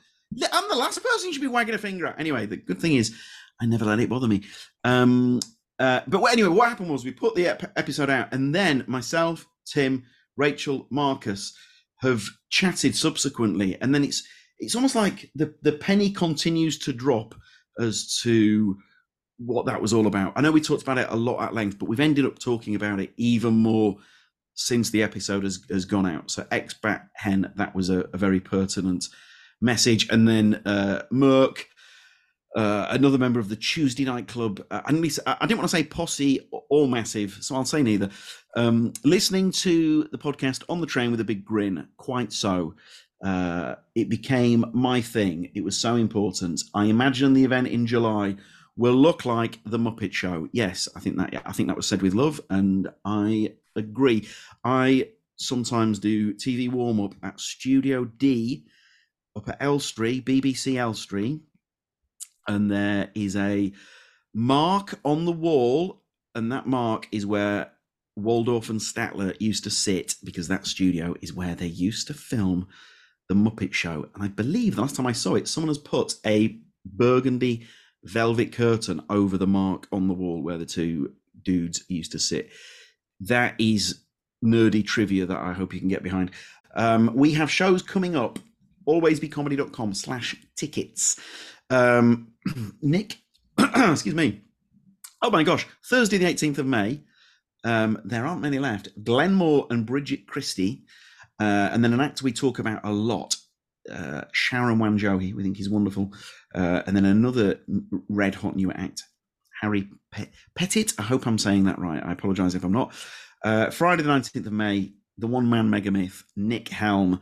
I'm 0.51 0.69
the 0.69 0.75
last 0.75 1.01
person 1.01 1.27
you 1.27 1.33
should 1.33 1.41
be 1.41 1.47
wagging 1.47 1.73
a 1.73 1.77
finger 1.77 2.07
at. 2.07 2.19
Anyway, 2.19 2.45
the 2.45 2.57
good 2.57 2.79
thing 2.79 2.95
is, 2.95 3.15
I 3.61 3.65
never 3.65 3.85
let 3.85 3.99
it 3.99 4.09
bother 4.09 4.27
me. 4.27 4.43
Um, 4.83 5.39
uh, 5.79 6.01
but 6.07 6.23
anyway, 6.23 6.49
what 6.49 6.69
happened 6.69 6.89
was 6.89 7.05
we 7.05 7.11
put 7.11 7.35
the 7.35 7.47
ep- 7.47 7.77
episode 7.77 8.09
out, 8.09 8.33
and 8.33 8.53
then 8.53 8.83
myself, 8.87 9.45
Tim, 9.65 10.03
Rachel, 10.35 10.87
Marcus 10.89 11.55
have 12.01 12.23
chatted 12.49 12.95
subsequently, 12.95 13.79
and 13.81 13.93
then 13.93 14.03
it's 14.03 14.23
it's 14.59 14.75
almost 14.75 14.95
like 14.95 15.29
the 15.35 15.53
the 15.61 15.73
penny 15.73 16.09
continues 16.11 16.79
to 16.79 16.93
drop 16.93 17.35
as 17.79 18.19
to 18.23 18.77
what 19.37 19.67
that 19.67 19.81
was 19.81 19.93
all 19.93 20.07
about. 20.07 20.33
I 20.35 20.41
know 20.41 20.51
we 20.51 20.61
talked 20.61 20.81
about 20.81 20.97
it 20.97 21.07
a 21.09 21.15
lot 21.15 21.43
at 21.43 21.53
length, 21.53 21.77
but 21.77 21.87
we've 21.87 21.99
ended 21.99 22.25
up 22.25 22.39
talking 22.39 22.73
about 22.75 22.99
it 22.99 23.13
even 23.17 23.53
more 23.53 23.97
since 24.55 24.89
the 24.89 25.03
episode 25.03 25.43
has, 25.43 25.59
has 25.69 25.85
gone 25.85 26.07
out. 26.07 26.31
So 26.31 26.43
expat 26.45 27.07
hen, 27.13 27.53
that 27.57 27.75
was 27.75 27.91
a, 27.91 28.09
a 28.13 28.17
very 28.17 28.39
pertinent 28.39 29.05
message, 29.61 30.09
and 30.09 30.27
then 30.27 30.61
uh, 30.65 31.03
Merck 31.13 31.65
uh, 32.57 32.87
another 32.89 33.19
member 33.19 33.39
of 33.39 33.49
the 33.49 33.55
Tuesday 33.55 34.03
Night 34.03 34.27
Club. 34.27 34.65
Uh, 34.71 34.81
and 34.87 34.97
I 35.27 35.45
didn't 35.45 35.59
want 35.59 35.69
to 35.69 35.77
say 35.77 35.83
posse 35.83 36.49
or 36.69 36.87
massive, 36.87 37.37
so 37.39 37.55
I'll 37.55 37.63
say 37.65 37.83
neither. 37.83 38.09
Um, 38.55 38.93
listening 39.05 39.51
to 39.51 40.05
the 40.05 40.17
podcast 40.17 40.63
on 40.67 40.81
the 40.81 40.87
train 40.87 41.11
with 41.11 41.19
a 41.19 41.23
big 41.23 41.45
grin, 41.45 41.87
quite 41.97 42.33
so. 42.33 42.73
Uh, 43.23 43.75
it 43.93 44.09
became 44.09 44.65
my 44.73 45.01
thing. 45.01 45.51
It 45.53 45.63
was 45.63 45.77
so 45.77 45.95
important. 45.95 46.63
I 46.73 46.85
imagine 46.85 47.33
the 47.33 47.45
event 47.45 47.67
in 47.67 47.85
July 47.85 48.35
will 48.75 48.95
look 48.95 49.23
like 49.23 49.59
the 49.63 49.77
Muppet 49.77 50.13
Show. 50.13 50.49
Yes, 50.51 50.89
I 50.95 50.99
think 50.99 51.17
that. 51.17 51.33
Yeah, 51.33 51.41
I 51.45 51.51
think 51.51 51.67
that 51.67 51.77
was 51.77 51.87
said 51.87 52.01
with 52.01 52.15
love, 52.15 52.41
and 52.49 52.89
I 53.05 53.53
agree. 53.75 54.27
I 54.63 55.09
sometimes 55.35 55.99
do 55.99 56.33
TV 56.33 56.71
warm 56.71 56.99
up 56.99 57.13
at 57.21 57.39
Studio 57.39 58.05
D 58.05 58.65
up 59.35 59.47
at 59.47 59.61
Elstree, 59.61 60.21
BBC 60.21 60.77
Elstree 60.77 61.39
and 62.47 62.71
there 62.71 63.09
is 63.15 63.35
a 63.35 63.71
mark 64.33 64.99
on 65.03 65.25
the 65.25 65.31
wall, 65.31 66.03
and 66.35 66.51
that 66.51 66.67
mark 66.67 67.07
is 67.11 67.25
where 67.25 67.71
Waldorf 68.15 68.69
and 68.69 68.79
Statler 68.79 69.35
used 69.39 69.63
to 69.63 69.69
sit 69.69 70.15
because 70.23 70.47
that 70.47 70.65
studio 70.65 71.15
is 71.21 71.33
where 71.33 71.55
they 71.55 71.67
used 71.67 72.07
to 72.07 72.13
film 72.13 72.67
the 73.29 73.35
Muppet 73.35 73.73
Show. 73.73 74.09
And 74.15 74.23
I 74.23 74.27
believe 74.27 74.75
the 74.75 74.81
last 74.81 74.95
time 74.95 75.07
I 75.07 75.11
saw 75.11 75.35
it, 75.35 75.47
someone 75.47 75.69
has 75.69 75.77
put 75.77 76.15
a 76.25 76.57
burgundy 76.85 77.67
velvet 78.03 78.51
curtain 78.51 79.01
over 79.09 79.37
the 79.37 79.47
mark 79.47 79.87
on 79.91 80.07
the 80.07 80.13
wall 80.13 80.41
where 80.41 80.57
the 80.57 80.65
two 80.65 81.13
dudes 81.43 81.83
used 81.89 82.11
to 82.13 82.19
sit. 82.19 82.49
That 83.19 83.55
is 83.59 84.03
nerdy 84.43 84.85
trivia 84.85 85.25
that 85.25 85.37
I 85.37 85.53
hope 85.53 85.73
you 85.73 85.79
can 85.79 85.89
get 85.89 86.03
behind. 86.03 86.31
Um, 86.75 87.11
we 87.13 87.33
have 87.33 87.51
shows 87.51 87.81
coming 87.81 88.15
up. 88.15 88.39
Alwaysbecomedy.com 88.87 89.93
slash 89.93 90.35
tickets. 90.55 91.19
Um, 91.69 92.33
Nick, 92.81 93.17
excuse 93.59 94.15
me. 94.15 94.41
Oh 95.21 95.31
my 95.31 95.43
gosh, 95.43 95.65
Thursday, 95.89 96.17
the 96.17 96.25
18th 96.25 96.59
of 96.59 96.65
May. 96.65 97.01
Um, 97.63 97.99
there 98.05 98.25
aren't 98.25 98.41
many 98.41 98.59
left. 98.59 98.89
Glenn 99.03 99.33
Moore 99.33 99.67
and 99.69 99.85
Bridget 99.85 100.27
Christie. 100.27 100.83
Uh, 101.39 101.69
and 101.71 101.83
then 101.83 101.93
an 101.93 101.99
act 102.01 102.21
we 102.21 102.31
talk 102.31 102.59
about 102.59 102.81
a 102.83 102.91
lot. 102.91 103.35
uh, 103.91 104.21
Sharon 104.31 104.79
Wanjohi, 104.79 105.33
we 105.33 105.43
think 105.43 105.57
he's 105.57 105.69
wonderful. 105.69 106.11
Uh, 106.53 106.83
and 106.87 106.95
then 106.95 107.05
another 107.05 107.59
red 108.09 108.35
hot 108.35 108.55
new 108.55 108.71
act, 108.71 109.03
Harry 109.61 109.89
Pe- 110.11 110.29
Pettit. 110.55 110.93
I 110.97 111.03
hope 111.03 111.25
I'm 111.27 111.37
saying 111.37 111.65
that 111.65 111.79
right. 111.79 112.03
I 112.03 112.11
apologize 112.13 112.55
if 112.55 112.63
I'm 112.63 112.71
not. 112.71 112.93
Uh, 113.43 113.69
Friday, 113.69 114.03
the 114.03 114.09
19th 114.09 114.45
of 114.47 114.53
May, 114.53 114.93
the 115.17 115.27
one 115.27 115.49
man 115.49 115.69
mega 115.69 115.91
myth, 115.91 116.23
Nick 116.35 116.69
Helm, 116.69 117.21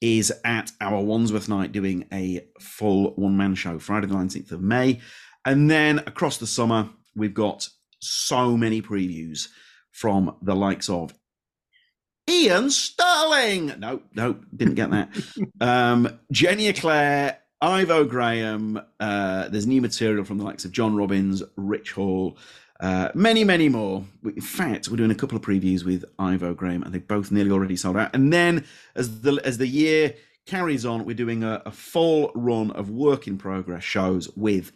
is 0.00 0.32
at 0.44 0.72
our 0.80 1.02
Wandsworth 1.02 1.48
night 1.48 1.72
doing 1.72 2.06
a 2.12 2.46
full 2.60 3.14
one 3.14 3.36
man 3.36 3.54
show, 3.54 3.78
Friday, 3.78 4.06
the 4.06 4.14
19th 4.14 4.52
of 4.52 4.60
May. 4.60 5.00
And 5.44 5.70
then 5.70 6.00
across 6.00 6.38
the 6.38 6.46
summer, 6.46 6.90
we've 7.14 7.34
got 7.34 7.68
so 8.00 8.56
many 8.56 8.82
previews 8.82 9.48
from 9.92 10.36
the 10.42 10.54
likes 10.54 10.88
of 10.88 11.14
Ian 12.28 12.70
Stirling. 12.70 13.72
No, 13.78 14.02
no, 14.14 14.38
didn't 14.54 14.74
get 14.74 14.90
that. 14.90 15.10
um, 15.60 16.18
Jenny 16.32 16.68
Eclair, 16.68 17.38
Ivo 17.60 18.04
Graham. 18.04 18.80
Uh, 19.00 19.48
there's 19.48 19.66
new 19.66 19.80
material 19.80 20.24
from 20.24 20.38
the 20.38 20.44
likes 20.44 20.64
of 20.64 20.72
John 20.72 20.96
Robins, 20.96 21.42
Rich 21.56 21.92
Hall, 21.92 22.36
uh, 22.80 23.10
many, 23.14 23.44
many 23.44 23.68
more. 23.68 24.04
In 24.24 24.40
fact, 24.40 24.88
we're 24.88 24.96
doing 24.96 25.10
a 25.10 25.14
couple 25.14 25.36
of 25.36 25.42
previews 25.42 25.84
with 25.84 26.04
Ivo 26.18 26.54
Graham, 26.54 26.82
and 26.82 26.94
they 26.94 26.98
both 26.98 27.30
nearly 27.30 27.50
already 27.50 27.76
sold 27.76 27.96
out. 27.96 28.14
And 28.14 28.32
then, 28.32 28.64
as 28.94 29.22
the 29.22 29.40
as 29.44 29.58
the 29.58 29.66
year 29.66 30.14
carries 30.46 30.84
on, 30.84 31.04
we're 31.04 31.14
doing 31.14 31.42
a, 31.42 31.62
a 31.66 31.70
full 31.70 32.30
run 32.34 32.70
of 32.72 32.90
work 32.90 33.26
in 33.26 33.38
progress 33.38 33.82
shows 33.82 34.28
with 34.36 34.72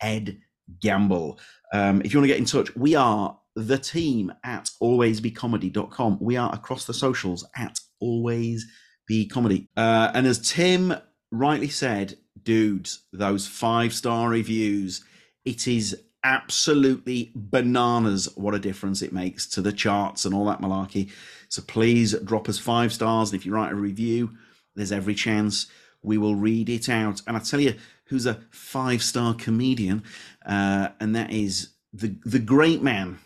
Ed 0.00 0.40
Gamble. 0.80 1.38
Um, 1.72 2.00
if 2.02 2.12
you 2.12 2.20
want 2.20 2.24
to 2.24 2.34
get 2.34 2.38
in 2.38 2.44
touch, 2.44 2.74
we 2.76 2.94
are 2.94 3.38
the 3.56 3.78
team 3.78 4.32
at 4.42 4.70
alwaysbecomedy.com. 4.82 6.18
We 6.20 6.36
are 6.36 6.52
across 6.52 6.86
the 6.86 6.94
socials 6.94 7.46
at 7.56 7.78
alwaysbecomedy. 8.02 9.68
Uh, 9.76 10.10
and 10.14 10.26
as 10.26 10.38
Tim 10.38 10.94
rightly 11.30 11.68
said, 11.68 12.16
dudes, 12.42 13.04
those 13.12 13.46
five 13.46 13.92
star 13.92 14.28
reviews, 14.28 15.04
it 15.44 15.68
is 15.68 16.03
absolutely 16.24 17.30
bananas 17.34 18.28
what 18.34 18.54
a 18.54 18.58
difference 18.58 19.02
it 19.02 19.12
makes 19.12 19.46
to 19.46 19.62
the 19.62 19.72
charts 19.72 20.24
and 20.24 20.34
all 20.34 20.46
that 20.46 20.60
malarkey. 20.60 21.10
So 21.48 21.62
please 21.62 22.14
drop 22.24 22.48
us 22.48 22.58
five 22.58 22.92
stars. 22.92 23.30
And 23.30 23.38
if 23.38 23.46
you 23.46 23.52
write 23.54 23.72
a 23.72 23.76
review, 23.76 24.30
there's 24.74 24.90
every 24.90 25.14
chance 25.14 25.66
we 26.02 26.18
will 26.18 26.34
read 26.34 26.68
it 26.68 26.88
out. 26.88 27.22
And 27.26 27.36
I 27.36 27.40
tell 27.40 27.60
you 27.60 27.74
who's 28.06 28.26
a 28.26 28.40
five 28.50 29.02
star 29.02 29.34
comedian, 29.34 30.02
uh, 30.44 30.88
and 31.00 31.14
that 31.14 31.32
is 31.32 31.70
the 31.92 32.14
the 32.24 32.38
great 32.38 32.82
man, 32.82 33.18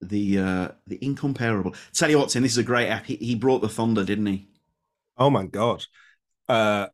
the 0.00 0.38
uh, 0.38 0.68
the 0.86 0.98
incomparable. 1.04 1.74
Tell 1.92 2.10
you 2.10 2.18
what, 2.18 2.30
Tim, 2.30 2.42
this 2.42 2.52
is 2.52 2.58
a 2.58 2.62
great 2.62 2.88
app. 2.88 3.06
He, 3.06 3.16
he 3.16 3.34
brought 3.34 3.60
the 3.60 3.68
thunder, 3.68 4.04
didn't 4.04 4.26
he? 4.26 4.48
Oh 5.18 5.30
my 5.30 5.44
god. 5.44 5.84
Uh, 6.48 6.88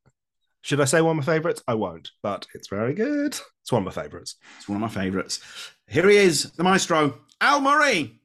should 0.63 0.81
I 0.81 0.85
say 0.85 1.01
one 1.01 1.19
of 1.19 1.27
my 1.27 1.33
favorites? 1.35 1.63
I 1.67 1.75
won't, 1.75 2.11
but 2.23 2.47
it's 2.55 2.69
very 2.69 2.95
good. 2.95 3.39
It's 3.61 3.73
one 3.73 3.87
of 3.87 3.95
my 3.97 4.03
favorites. 4.03 4.37
It's 4.59 4.69
one 4.69 4.77
of 4.77 4.81
my 4.81 5.03
favorites. 5.03 5.41
Here 5.89 6.09
he 6.09 6.17
is, 6.17 6.53
the 6.53 6.63
maestro, 6.63 7.19
Al 7.41 7.61
Murray. 7.61 8.21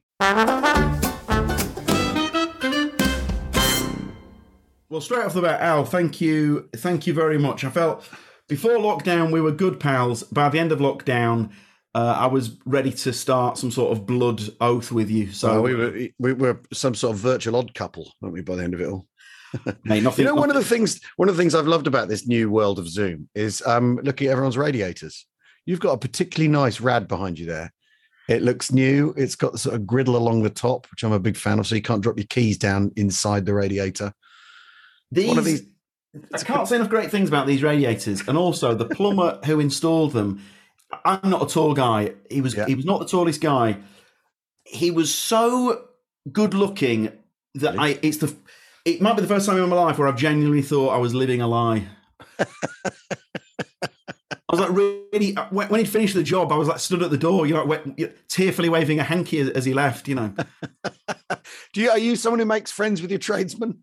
Well, 4.90 5.00
straight 5.02 5.24
off 5.26 5.34
the 5.34 5.42
bat, 5.42 5.60
Al, 5.60 5.84
thank 5.84 6.20
you, 6.20 6.68
thank 6.76 7.06
you 7.06 7.12
very 7.12 7.38
much. 7.38 7.64
I 7.64 7.70
felt 7.70 8.08
before 8.48 8.78
lockdown 8.78 9.32
we 9.32 9.40
were 9.40 9.52
good 9.52 9.80
pals. 9.80 10.22
By 10.22 10.48
the 10.48 10.60
end 10.60 10.72
of 10.72 10.78
lockdown, 10.78 11.50
uh, 11.94 12.16
I 12.18 12.26
was 12.26 12.56
ready 12.64 12.92
to 12.92 13.12
start 13.12 13.58
some 13.58 13.72
sort 13.72 13.90
of 13.90 14.06
blood 14.06 14.42
oath 14.60 14.92
with 14.92 15.10
you. 15.10 15.32
So 15.32 15.48
So 15.48 15.62
we 15.62 15.74
were 15.74 16.08
we 16.20 16.32
were 16.32 16.62
some 16.72 16.94
sort 16.94 17.14
of 17.14 17.20
virtual 17.20 17.56
odd 17.56 17.74
couple, 17.74 18.14
weren't 18.20 18.34
we? 18.34 18.42
By 18.42 18.54
the 18.54 18.62
end 18.62 18.74
of 18.74 18.80
it 18.80 18.88
all, 18.88 19.07
mate, 19.84 20.02
nothing. 20.02 20.24
you 20.24 20.30
know, 20.30 20.34
one 20.34 20.50
of 20.50 20.56
the 20.56 20.64
things 20.64 21.00
one 21.16 21.28
of 21.28 21.36
the 21.36 21.42
things 21.42 21.54
I've 21.54 21.66
loved 21.66 21.86
about 21.86 22.08
this 22.08 22.26
new 22.26 22.50
world 22.50 22.78
of 22.78 22.88
Zoom 22.88 23.28
is 23.34 23.62
um, 23.66 23.98
looking 24.02 24.28
at 24.28 24.32
everyone's 24.32 24.58
radiators. 24.58 25.26
You've 25.66 25.80
got 25.80 25.92
a 25.92 25.98
particularly 25.98 26.48
nice 26.48 26.80
rad 26.80 27.08
behind 27.08 27.38
you 27.38 27.46
there. 27.46 27.72
It 28.28 28.42
looks 28.42 28.70
new. 28.72 29.14
It's 29.16 29.36
got 29.36 29.52
the 29.52 29.58
sort 29.58 29.74
of 29.74 29.86
griddle 29.86 30.16
along 30.16 30.42
the 30.42 30.50
top, 30.50 30.86
which 30.90 31.02
I'm 31.02 31.12
a 31.12 31.18
big 31.18 31.36
fan 31.36 31.58
of. 31.58 31.66
So 31.66 31.74
you 31.74 31.82
can't 31.82 32.02
drop 32.02 32.18
your 32.18 32.26
keys 32.26 32.58
down 32.58 32.92
inside 32.96 33.46
the 33.46 33.54
radiator. 33.54 34.12
these, 35.10 35.28
one 35.28 35.38
of 35.38 35.44
these- 35.44 35.66
I 36.34 36.38
can't 36.38 36.66
say 36.66 36.76
enough 36.76 36.88
great 36.88 37.10
things 37.10 37.28
about 37.28 37.46
these 37.46 37.62
radiators, 37.62 38.26
and 38.26 38.36
also 38.36 38.74
the 38.74 38.86
plumber 38.86 39.38
who 39.44 39.60
installed 39.60 40.12
them. 40.12 40.42
I'm 41.04 41.28
not 41.30 41.42
a 41.42 41.46
tall 41.52 41.74
guy. 41.74 42.14
He 42.30 42.40
was 42.40 42.54
Yeah. 42.54 42.66
he 42.66 42.74
was 42.74 42.84
not 42.86 43.00
the 43.00 43.06
tallest 43.06 43.40
guy. 43.42 43.78
He 44.64 44.90
was 44.90 45.14
so 45.14 45.84
good 46.32 46.54
looking 46.54 47.12
that 47.54 47.78
I 47.78 47.98
it's 48.02 48.18
the 48.18 48.34
it 48.94 49.00
might 49.02 49.14
be 49.16 49.22
the 49.22 49.28
first 49.28 49.46
time 49.46 49.58
in 49.58 49.68
my 49.68 49.76
life 49.76 49.98
where 49.98 50.08
I've 50.08 50.16
genuinely 50.16 50.62
thought 50.62 50.88
I 50.90 50.98
was 50.98 51.14
living 51.14 51.40
a 51.40 51.46
lie. 51.46 51.86
I 54.50 54.56
was 54.56 54.60
like 54.60 54.70
really 54.70 55.32
when 55.50 55.68
when 55.68 55.80
he'd 55.80 55.88
finished 55.90 56.14
the 56.14 56.22
job, 56.22 56.50
I 56.52 56.56
was 56.56 56.68
like 56.68 56.78
stood 56.78 57.02
at 57.02 57.10
the 57.10 57.18
door, 57.18 57.46
you 57.46 57.54
know, 57.54 57.64
wa- 57.64 57.80
tearfully 58.28 58.68
waving 58.70 58.98
a 58.98 59.02
hanky 59.02 59.40
as, 59.40 59.50
as 59.50 59.64
he 59.66 59.74
left. 59.74 60.08
You 60.08 60.14
know, 60.14 60.34
Do 61.74 61.80
you 61.82 61.90
are 61.90 61.98
you 61.98 62.16
someone 62.16 62.38
who 62.40 62.46
makes 62.46 62.70
friends 62.70 63.02
with 63.02 63.10
your 63.10 63.18
tradesmen? 63.18 63.82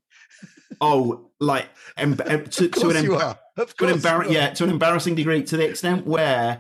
oh, 0.82 1.30
like 1.40 1.68
em- 1.98 2.20
em- 2.26 2.46
to, 2.46 2.66
Of 2.66 2.72
to 2.74 2.90
an 2.90 3.04
you. 3.04 3.16
Of 3.16 3.76
to 3.78 3.86
an 3.86 3.92
course 3.92 4.04
you 4.04 4.10
embar- 4.10 4.26
are. 4.26 4.32
yeah, 4.32 4.50
to 4.52 4.64
an 4.64 4.70
embarrassing 4.72 5.14
degree, 5.16 5.44
to 5.44 5.56
the 5.58 5.66
extent 5.70 6.08
where 6.08 6.60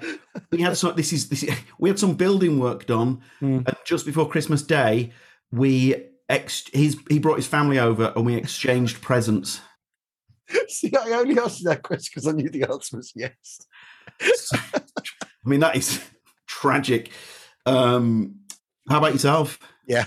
we 0.51 0.61
had 0.61 0.77
some. 0.77 0.95
This 0.95 1.11
is 1.11 1.27
this. 1.29 1.41
Is, 1.43 1.55
we 1.79 1.89
had 1.89 1.97
some 1.97 2.13
building 2.13 2.59
work 2.59 2.85
done, 2.85 3.21
Hmm. 3.39 3.61
and 3.65 3.75
just 3.85 4.05
before 4.05 4.29
Christmas 4.29 4.61
Day, 4.61 5.11
we 5.51 5.95
ex- 6.29 6.67
he's 6.73 6.97
he 7.09 7.19
brought 7.19 7.37
his 7.37 7.47
family 7.47 7.79
over, 7.79 8.13
and 8.15 8.25
we 8.25 8.35
exchanged 8.35 9.01
presents. 9.01 9.61
See, 10.67 10.91
I 10.95 11.11
only 11.13 11.39
asked 11.39 11.63
that 11.65 11.83
question 11.83 12.11
because 12.13 12.27
I 12.27 12.31
knew 12.31 12.49
the 12.49 12.63
answer 12.63 12.97
was 12.97 13.11
yes. 13.15 13.61
I 14.53 15.49
mean, 15.49 15.59
that 15.61 15.75
is 15.75 16.03
tragic. 16.47 17.11
Um, 17.65 18.35
how 18.89 18.99
about 18.99 19.13
yourself? 19.13 19.59
Yeah, 19.87 20.05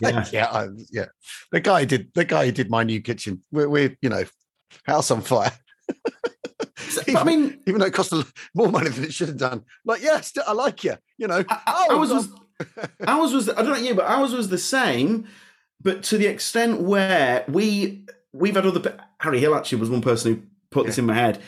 Yeah. 0.00 0.24
yeah, 0.32 0.46
I, 0.50 0.68
yeah. 0.90 1.06
The 1.52 1.60
guy 1.60 1.84
did. 1.84 2.10
The 2.14 2.24
guy 2.24 2.46
who 2.46 2.52
did 2.52 2.70
my 2.70 2.82
new 2.84 3.00
kitchen. 3.00 3.42
We're, 3.50 3.68
we're 3.68 3.96
you 4.00 4.08
know, 4.08 4.24
house 4.84 5.10
on 5.10 5.20
fire. 5.22 5.52
I 7.14 7.24
mean, 7.24 7.60
Even 7.66 7.80
though 7.80 7.86
it 7.86 7.92
cost 7.94 8.12
more 8.54 8.68
money 8.70 8.88
than 8.90 9.04
it 9.04 9.12
should 9.12 9.28
have 9.28 9.36
done. 9.36 9.64
Like, 9.84 10.02
yes, 10.02 10.32
I 10.46 10.52
like 10.52 10.82
you. 10.84 10.94
You 11.18 11.28
know, 11.28 11.44
I- 11.48 11.86
oh, 11.90 11.98
ours 11.98 12.10
was 12.10 12.26
God. 12.28 12.40
Ours 13.06 13.32
was 13.32 13.48
I 13.48 13.62
don't 13.62 13.68
know 13.68 13.76
you, 13.76 13.94
but 13.94 14.06
ours 14.06 14.32
was 14.32 14.48
the 14.48 14.58
same, 14.58 15.26
but 15.80 16.02
to 16.04 16.18
the 16.18 16.26
extent 16.26 16.80
where 16.80 17.44
we 17.48 18.04
we've 18.32 18.54
had 18.54 18.66
other 18.66 18.98
Harry 19.18 19.40
Hill 19.40 19.54
actually 19.54 19.78
was 19.78 19.90
one 19.90 20.02
person 20.02 20.34
who 20.34 20.42
put 20.70 20.86
this 20.86 20.98
in 20.98 21.06
my 21.06 21.14
head. 21.14 21.40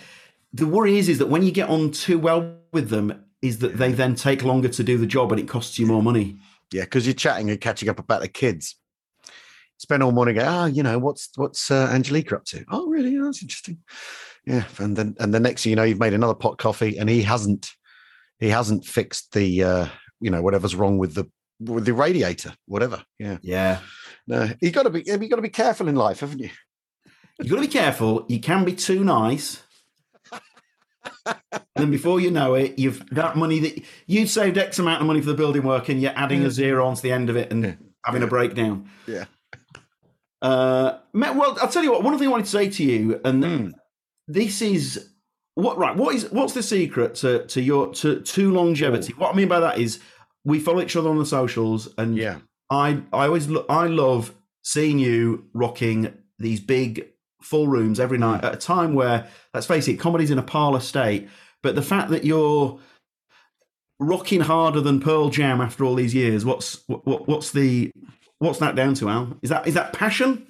The 0.53 0.67
worry 0.67 0.99
is 0.99 1.09
is 1.09 1.19
that 1.19 1.29
when 1.29 1.43
you 1.43 1.51
get 1.51 1.69
on 1.69 1.91
too 1.91 2.19
well 2.19 2.57
with 2.73 2.89
them, 2.91 3.25
is 3.41 3.59
that 3.59 3.77
they 3.77 3.93
then 3.93 4.15
take 4.15 4.45
longer 4.45 4.69
to 4.69 4.85
do 4.85 4.97
the 4.97 5.07
job 5.07 5.33
and 5.33 5.41
it 5.41 5.49
costs 5.49 5.79
you 5.79 5.87
more 5.87 6.03
money. 6.03 6.37
yeah, 6.73 6.85
because 6.85 7.07
you're 7.07 7.15
chatting 7.15 7.51
and 7.51 7.61
catching 7.61 7.89
up 7.89 7.99
about 7.99 8.21
the 8.21 8.29
kids. 8.29 8.77
Spend 9.79 10.03
all 10.03 10.13
morning. 10.13 10.37
Go, 10.37 10.45
oh, 10.47 10.67
you 10.67 10.85
know, 10.85 10.99
what's 10.99 11.31
what's 11.35 11.71
uh, 11.71 11.89
Angelica 11.93 12.37
up 12.37 12.45
to? 12.47 12.65
Oh, 12.71 12.87
really? 12.87 13.17
Oh, 13.19 13.25
that's 13.25 13.43
interesting. 13.43 13.79
Yeah, 14.47 14.65
and 14.79 14.97
then 14.97 15.17
and 15.19 15.35
the 15.35 15.41
next 15.41 15.65
thing 15.65 15.71
you 15.71 15.77
know, 15.77 15.83
you've 15.83 15.99
made 15.99 16.15
another 16.15 16.35
pot 16.35 16.59
coffee, 16.59 16.99
and 16.99 17.09
he 17.11 17.23
hasn't 17.23 17.73
he 18.39 18.49
hasn't 18.49 18.85
fixed 18.85 19.33
the 19.33 19.65
uh, 19.65 19.87
you 20.23 20.31
know 20.31 20.41
whatever's 20.43 20.75
wrong 20.75 20.97
with 20.99 21.15
the 21.15 21.25
with 21.61 21.85
the 21.85 21.93
radiator, 21.95 22.55
whatever. 22.67 23.05
Yeah, 23.19 23.39
Yeah. 23.43 23.81
no, 24.27 24.51
you 24.61 24.71
got 24.71 24.85
to 24.85 24.91
be 24.91 25.03
you 25.07 25.29
got 25.29 25.37
to 25.37 25.43
be 25.43 25.49
careful 25.51 25.89
in 25.89 25.97
life, 25.97 26.21
haven't 26.21 26.39
you? 26.41 26.51
You've 27.39 27.49
got 27.51 27.57
to 27.57 27.63
be 27.63 27.69
careful. 27.69 28.25
You 28.29 28.41
can 28.41 28.65
be 28.65 28.75
too 28.75 29.05
nice. 29.05 29.63
and 31.27 31.37
then 31.77 31.91
before 31.91 32.21
you 32.21 32.31
know 32.31 32.55
it, 32.55 32.79
you've 32.79 33.05
that 33.11 33.37
money 33.37 33.59
that 33.61 33.83
you've 34.07 34.31
saved 34.31 34.59
X 34.59 34.79
amount 34.79 35.01
of 35.01 35.07
money 35.07 35.21
for 35.21 35.27
the 35.27 35.35
building 35.35 35.63
work 35.63 35.89
and 35.89 36.01
you're 36.01 36.13
adding 36.17 36.45
a 36.45 36.51
zero 36.51 36.87
onto 36.87 37.03
the 37.03 37.13
end 37.13 37.29
of 37.31 37.37
it 37.37 37.51
and 37.53 37.65
Yeah. 37.65 37.75
having 38.05 38.23
a 38.23 38.27
breakdown. 38.27 38.89
Yeah. 39.07 39.25
Uh, 40.41 40.99
well, 41.15 41.57
I'll 41.61 41.69
tell 41.69 41.85
you 41.85 41.93
what. 41.93 42.03
One 42.03 42.19
thing 42.19 42.29
I 42.29 42.31
wanted 42.31 42.45
to 42.47 42.51
say 42.51 42.69
to 42.69 42.83
you, 42.85 43.21
and 43.25 43.43
Mm. 43.45 43.73
this 44.27 44.61
is 44.63 45.09
what 45.55 45.79
right. 45.79 45.97
What 45.97 46.15
is 46.15 46.31
what's 46.33 46.55
the 46.55 46.63
secret 46.63 47.15
to 47.17 47.47
to 47.47 47.61
your 47.61 47.93
to 47.95 48.21
to 48.21 48.51
longevity? 48.53 49.13
What 49.17 49.33
I 49.33 49.37
mean 49.37 49.49
by 49.49 49.61
that 49.61 49.79
is 49.79 50.01
we 50.45 50.59
follow 50.61 50.81
each 50.83 50.97
other 50.97 51.09
on 51.11 51.19
the 51.19 51.27
socials, 51.27 51.89
and 51.99 52.17
Yeah, 52.17 52.39
I 52.71 53.03
I 53.13 53.27
always 53.27 53.49
lo- 53.49 53.67
I 53.69 53.87
love 53.87 54.35
seeing 54.63 54.99
you 54.99 55.47
rocking 55.53 56.13
these 56.39 56.61
big 56.61 57.09
full 57.41 57.67
rooms 57.67 57.99
every 57.99 58.19
night 58.19 58.45
at 58.45 58.55
a 58.55 58.57
time 58.57 58.95
where 58.95 59.29
let's 59.55 59.67
face 59.67 59.89
it, 59.89 59.99
comedy's 59.99 60.31
in 60.31 60.39
a 60.39 60.43
parlor 60.43 60.81
state. 60.81 61.29
But 61.63 61.75
the 61.75 61.83
fact 61.83 62.11
that 62.11 62.25
you're 62.25 62.79
rocking 64.01 64.41
harder 64.41 64.81
than 64.81 65.01
Pearl 65.01 65.29
Jam 65.29 65.61
after 65.61 65.85
all 65.85 65.95
these 65.95 66.15
years, 66.15 66.45
what's 66.45 66.83
what, 66.87 67.29
what's 67.29 67.53
the 67.53 67.91
what's 68.39 68.59
that 68.59 68.75
down 68.75 68.95
to, 68.95 69.09
Al? 69.09 69.37
Is 69.43 69.51
that 69.51 69.67
is 69.67 69.75
that 69.75 69.93
passion? 69.93 70.47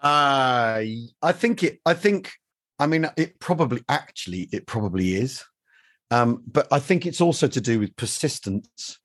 uh, 0.00 0.82
I 1.22 1.32
think 1.32 1.62
it. 1.62 1.80
I 1.86 1.94
think. 1.94 2.32
I 2.78 2.86
mean, 2.86 3.08
it 3.16 3.40
probably 3.40 3.82
actually 3.88 4.48
it 4.52 4.66
probably 4.66 5.14
is, 5.14 5.42
um, 6.10 6.42
but 6.46 6.66
I 6.72 6.78
think 6.78 7.06
it's 7.06 7.20
also 7.20 7.48
to 7.48 7.60
do 7.60 7.80
with 7.80 7.96
persistence. 7.96 8.98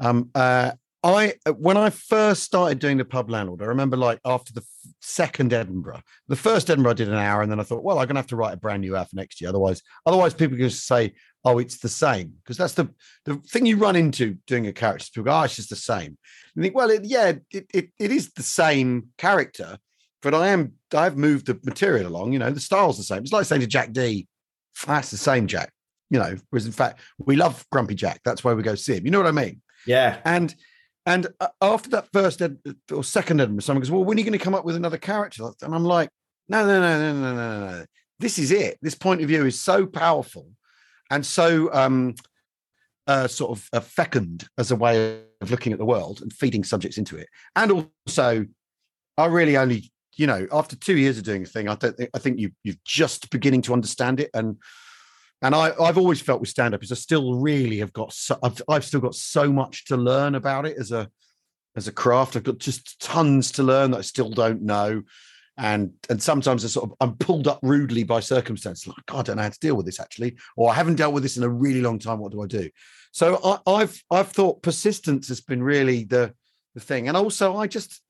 Um, 0.00 0.30
uh, 0.34 0.72
I 1.04 1.34
when 1.56 1.76
I 1.76 1.90
first 1.90 2.42
started 2.42 2.80
doing 2.80 2.96
the 2.96 3.04
pub 3.04 3.30
landlord, 3.30 3.62
I 3.62 3.66
remember 3.66 3.96
like 3.96 4.18
after 4.24 4.52
the 4.52 4.64
second 5.00 5.52
Edinburgh, 5.52 6.02
the 6.26 6.36
first 6.36 6.70
Edinburgh 6.70 6.92
I 6.92 6.94
did 6.94 7.08
an 7.08 7.14
hour, 7.14 7.42
and 7.42 7.50
then 7.50 7.60
I 7.60 7.62
thought, 7.62 7.84
well, 7.84 7.98
I'm 7.98 8.08
gonna 8.08 8.18
have 8.18 8.26
to 8.28 8.36
write 8.36 8.54
a 8.54 8.58
brand 8.58 8.80
new 8.82 8.96
hour 8.96 9.04
for 9.04 9.14
next 9.14 9.40
year. 9.40 9.48
Otherwise, 9.48 9.82
otherwise 10.06 10.34
people 10.34 10.56
are 10.56 10.58
going 10.58 10.70
to 10.70 10.76
say, 10.76 11.12
oh, 11.44 11.58
it's 11.58 11.78
the 11.78 11.88
same 11.88 12.32
because 12.42 12.56
that's 12.56 12.74
the 12.74 12.88
the 13.26 13.36
thing 13.36 13.64
you 13.64 13.76
run 13.76 13.94
into 13.94 14.36
doing 14.46 14.66
a 14.66 14.72
character. 14.72 15.06
People 15.12 15.24
go, 15.24 15.38
oh, 15.38 15.42
it's 15.42 15.56
just 15.56 15.70
the 15.70 15.76
same. 15.76 16.18
You 16.56 16.62
think, 16.62 16.74
well, 16.74 16.90
it, 16.90 17.04
yeah, 17.04 17.32
it, 17.52 17.66
it 17.72 17.90
it 17.98 18.10
is 18.10 18.32
the 18.32 18.42
same 18.42 19.10
character, 19.18 19.78
but 20.20 20.34
I 20.34 20.48
am 20.48 20.72
I've 20.92 21.16
moved 21.16 21.46
the 21.46 21.60
material 21.62 22.08
along. 22.08 22.32
You 22.32 22.40
know, 22.40 22.50
the 22.50 22.60
style's 22.60 22.96
the 22.96 23.04
same. 23.04 23.22
It's 23.22 23.32
like 23.32 23.46
saying 23.46 23.60
to 23.60 23.68
Jack 23.68 23.92
Dee, 23.92 24.26
that's 24.84 25.12
the 25.12 25.16
same 25.16 25.46
Jack. 25.46 25.72
You 26.10 26.18
know, 26.18 26.36
whereas 26.50 26.66
in 26.66 26.72
fact 26.72 27.00
we 27.18 27.36
love 27.36 27.66
Grumpy 27.70 27.94
Jack. 27.94 28.20
That's 28.24 28.42
why 28.42 28.54
we 28.54 28.62
go 28.62 28.74
see 28.74 28.96
him. 28.96 29.04
You 29.04 29.10
know 29.10 29.18
what 29.18 29.28
I 29.28 29.32
mean? 29.32 29.60
Yeah. 29.86 30.18
And 30.24 30.54
and 31.08 31.26
uh, 31.40 31.48
after 31.62 31.88
that 31.90 32.12
first 32.12 32.42
ed, 32.42 32.58
or 32.92 33.02
second 33.02 33.40
Edinburgh, 33.40 33.62
someone 33.62 33.80
goes, 33.80 33.90
"Well, 33.90 34.04
when 34.04 34.16
are 34.16 34.20
you 34.20 34.26
going 34.26 34.38
to 34.38 34.44
come 34.44 34.54
up 34.54 34.66
with 34.66 34.76
another 34.76 34.98
character?" 34.98 35.50
And 35.62 35.74
I'm 35.74 35.84
like, 35.84 36.10
"No, 36.50 36.66
no, 36.66 36.80
no, 36.80 36.98
no, 36.98 37.20
no, 37.20 37.34
no, 37.34 37.70
no. 37.70 37.84
This 38.18 38.38
is 38.38 38.52
it. 38.52 38.78
This 38.82 38.94
point 38.94 39.22
of 39.22 39.28
view 39.28 39.46
is 39.46 39.58
so 39.58 39.86
powerful 39.86 40.50
and 41.10 41.24
so 41.24 41.72
um, 41.72 42.14
uh, 43.06 43.26
sort 43.26 43.52
of 43.52 43.68
uh, 43.72 43.80
fecund 43.80 44.48
as 44.58 44.70
a 44.70 44.76
way 44.76 45.22
of 45.40 45.50
looking 45.50 45.72
at 45.72 45.78
the 45.78 45.84
world 45.86 46.20
and 46.20 46.30
feeding 46.30 46.62
subjects 46.62 46.98
into 46.98 47.16
it. 47.16 47.28
And 47.56 47.88
also, 48.06 48.44
I 49.16 49.26
really 49.26 49.56
only, 49.56 49.90
you 50.16 50.26
know, 50.26 50.46
after 50.52 50.76
two 50.76 50.98
years 50.98 51.16
of 51.16 51.24
doing 51.24 51.42
a 51.42 51.46
thing, 51.46 51.68
I 51.68 51.74
don't 51.76 51.96
think 51.96 52.10
I 52.12 52.18
think 52.18 52.38
you 52.38 52.50
you're 52.64 52.74
just 52.84 53.30
beginning 53.30 53.62
to 53.62 53.72
understand 53.72 54.20
it 54.20 54.30
and." 54.34 54.58
And 55.42 55.54
I, 55.54 55.72
I've 55.80 55.98
always 55.98 56.20
felt 56.20 56.40
with 56.40 56.48
stand 56.48 56.74
up 56.74 56.82
is 56.82 56.90
I 56.90 56.96
still 56.96 57.34
really 57.34 57.78
have 57.78 57.92
got 57.92 58.12
so 58.12 58.38
I've, 58.42 58.60
I've 58.68 58.84
still 58.84 59.00
got 59.00 59.14
so 59.14 59.52
much 59.52 59.84
to 59.86 59.96
learn 59.96 60.34
about 60.34 60.66
it 60.66 60.76
as 60.78 60.90
a 60.92 61.08
as 61.76 61.86
a 61.86 61.92
craft. 61.92 62.36
I've 62.36 62.42
got 62.42 62.58
just 62.58 63.00
tons 63.00 63.52
to 63.52 63.62
learn 63.62 63.92
that 63.92 63.98
I 63.98 64.02
still 64.02 64.30
don't 64.30 64.62
know. 64.62 65.02
And 65.56 65.92
and 66.10 66.22
sometimes 66.22 66.64
I 66.64 66.68
sort 66.68 66.90
of 66.90 66.96
I'm 67.00 67.16
pulled 67.16 67.46
up 67.46 67.60
rudely 67.62 68.04
by 68.04 68.20
circumstances 68.20 68.86
like 68.86 69.06
God, 69.06 69.20
I 69.20 69.22
don't 69.22 69.36
know 69.36 69.42
how 69.42 69.48
to 69.48 69.58
deal 69.58 69.76
with 69.76 69.86
this 69.86 70.00
actually, 70.00 70.36
or 70.56 70.70
I 70.70 70.74
haven't 70.74 70.96
dealt 70.96 71.14
with 71.14 71.22
this 71.22 71.36
in 71.36 71.44
a 71.44 71.48
really 71.48 71.80
long 71.80 71.98
time. 71.98 72.18
What 72.18 72.32
do 72.32 72.42
I 72.42 72.46
do? 72.46 72.68
So 73.12 73.40
I, 73.44 73.58
I've 73.70 74.02
I've 74.10 74.32
thought 74.32 74.62
persistence 74.62 75.28
has 75.28 75.40
been 75.40 75.62
really 75.62 76.04
the 76.04 76.34
the 76.74 76.80
thing. 76.80 77.08
And 77.08 77.16
also 77.16 77.56
I 77.56 77.66
just 77.66 78.00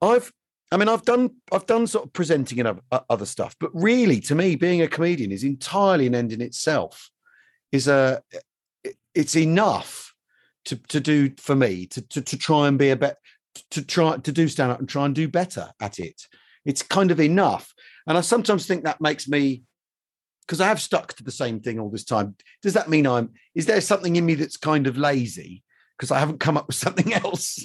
I've 0.00 0.32
I 0.72 0.78
mean, 0.78 0.88
I've 0.88 1.04
done 1.04 1.30
I've 1.52 1.66
done 1.66 1.86
sort 1.86 2.06
of 2.06 2.12
presenting 2.14 2.58
and 2.60 2.80
uh, 2.90 3.00
other 3.10 3.26
stuff, 3.26 3.54
but 3.60 3.70
really, 3.74 4.20
to 4.20 4.34
me, 4.34 4.56
being 4.56 4.80
a 4.80 4.88
comedian 4.88 5.30
is 5.30 5.44
entirely 5.44 6.06
an 6.06 6.14
end 6.14 6.32
in 6.32 6.40
itself. 6.40 7.10
Is 7.70 7.88
a 7.88 8.22
it's 9.14 9.36
enough 9.36 10.14
to 10.64 10.76
to 10.88 10.98
do 10.98 11.30
for 11.36 11.54
me 11.54 11.86
to 11.88 12.00
to, 12.08 12.22
to 12.22 12.38
try 12.38 12.68
and 12.68 12.78
be 12.78 12.88
a 12.88 12.96
bet 12.96 13.18
to 13.70 13.84
try 13.84 14.16
to 14.16 14.32
do 14.32 14.48
stand 14.48 14.72
up 14.72 14.78
and 14.78 14.88
try 14.88 15.04
and 15.04 15.14
do 15.14 15.28
better 15.28 15.70
at 15.78 15.98
it. 15.98 16.26
It's 16.64 16.82
kind 16.82 17.10
of 17.10 17.20
enough, 17.20 17.74
and 18.06 18.16
I 18.16 18.22
sometimes 18.22 18.66
think 18.66 18.84
that 18.84 19.00
makes 19.00 19.28
me 19.28 19.64
because 20.46 20.62
I 20.62 20.68
have 20.68 20.80
stuck 20.80 21.12
to 21.14 21.22
the 21.22 21.30
same 21.30 21.60
thing 21.60 21.78
all 21.78 21.90
this 21.90 22.04
time. 22.04 22.34
Does 22.62 22.72
that 22.74 22.88
mean 22.88 23.06
I'm? 23.06 23.30
Is 23.54 23.66
there 23.66 23.82
something 23.82 24.16
in 24.16 24.24
me 24.24 24.36
that's 24.36 24.56
kind 24.56 24.86
of 24.86 24.96
lazy? 24.96 25.64
Because 26.02 26.10
I 26.10 26.18
haven't 26.18 26.40
come 26.40 26.56
up 26.56 26.66
with 26.66 26.74
something 26.74 27.14
else. 27.24 27.64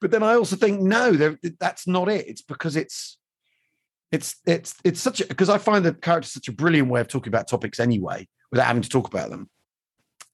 but 0.00 0.10
then 0.10 0.22
I 0.22 0.34
also 0.34 0.56
think 0.56 0.80
no, 0.80 1.36
that's 1.60 1.86
not 1.86 2.08
it. 2.08 2.26
It's 2.26 2.40
because 2.40 2.74
it's 2.74 3.18
it's 4.10 4.36
it's 4.46 4.74
it's 4.82 5.00
such 5.00 5.20
a 5.20 5.26
because 5.26 5.50
I 5.50 5.58
find 5.58 5.84
the 5.84 5.92
character 5.92 6.26
such 6.26 6.48
a 6.48 6.52
brilliant 6.52 6.88
way 6.88 7.02
of 7.02 7.08
talking 7.08 7.30
about 7.30 7.48
topics 7.48 7.80
anyway 7.80 8.26
without 8.50 8.66
having 8.66 8.80
to 8.80 8.88
talk 8.88 9.08
about 9.08 9.28
them. 9.28 9.50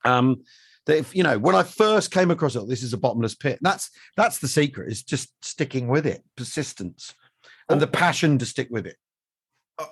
Um, 0.04 0.44
that 0.86 0.98
if 0.98 1.16
you 1.16 1.24
know 1.24 1.36
when 1.36 1.56
I 1.56 1.64
first 1.64 2.12
came 2.12 2.30
across 2.30 2.54
it, 2.54 2.68
this 2.68 2.84
is 2.84 2.92
a 2.92 2.96
bottomless 2.96 3.34
pit. 3.34 3.58
That's 3.60 3.90
that's 4.16 4.38
the 4.38 4.46
secret 4.46 4.92
is 4.92 5.02
just 5.02 5.30
sticking 5.44 5.88
with 5.88 6.06
it, 6.06 6.22
persistence, 6.36 7.12
and 7.68 7.80
the 7.80 7.88
passion 7.88 8.38
to 8.38 8.46
stick 8.46 8.68
with 8.70 8.86
it. 8.86 8.96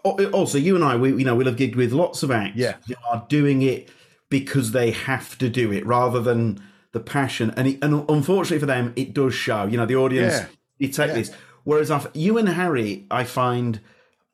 Also, 0.04 0.58
you 0.58 0.76
and 0.76 0.84
I, 0.84 0.94
we 0.94 1.08
you 1.08 1.24
know 1.24 1.34
we'll 1.34 1.46
have 1.46 1.56
gigged 1.56 1.74
with 1.74 1.92
lots 1.92 2.22
of 2.22 2.30
acts. 2.30 2.56
Yeah, 2.56 2.76
are 3.11 3.26
doing 3.28 3.62
it 3.62 3.88
because 4.28 4.70
they 4.70 4.92
have 4.92 5.37
to 5.38 5.48
do 5.48 5.72
it 5.72 5.84
rather 5.84 6.20
than 6.20 6.62
the 6.96 7.00
passion, 7.00 7.52
and 7.59 7.68
it, 7.68 7.78
and 7.82 8.09
unfortunately 8.09 8.59
for 8.59 8.66
them, 8.66 8.94
it 8.96 9.12
does 9.12 9.35
show. 9.35 9.66
You 9.66 9.76
know, 9.76 9.85
the 9.85 9.96
audience 9.96 10.32
yeah. 10.32 10.46
detect 10.78 11.11
yeah. 11.11 11.18
this. 11.18 11.30
Whereas 11.64 11.90
I've, 11.90 12.09
you 12.14 12.38
and 12.38 12.48
Harry, 12.48 13.04
I 13.11 13.24
find, 13.24 13.80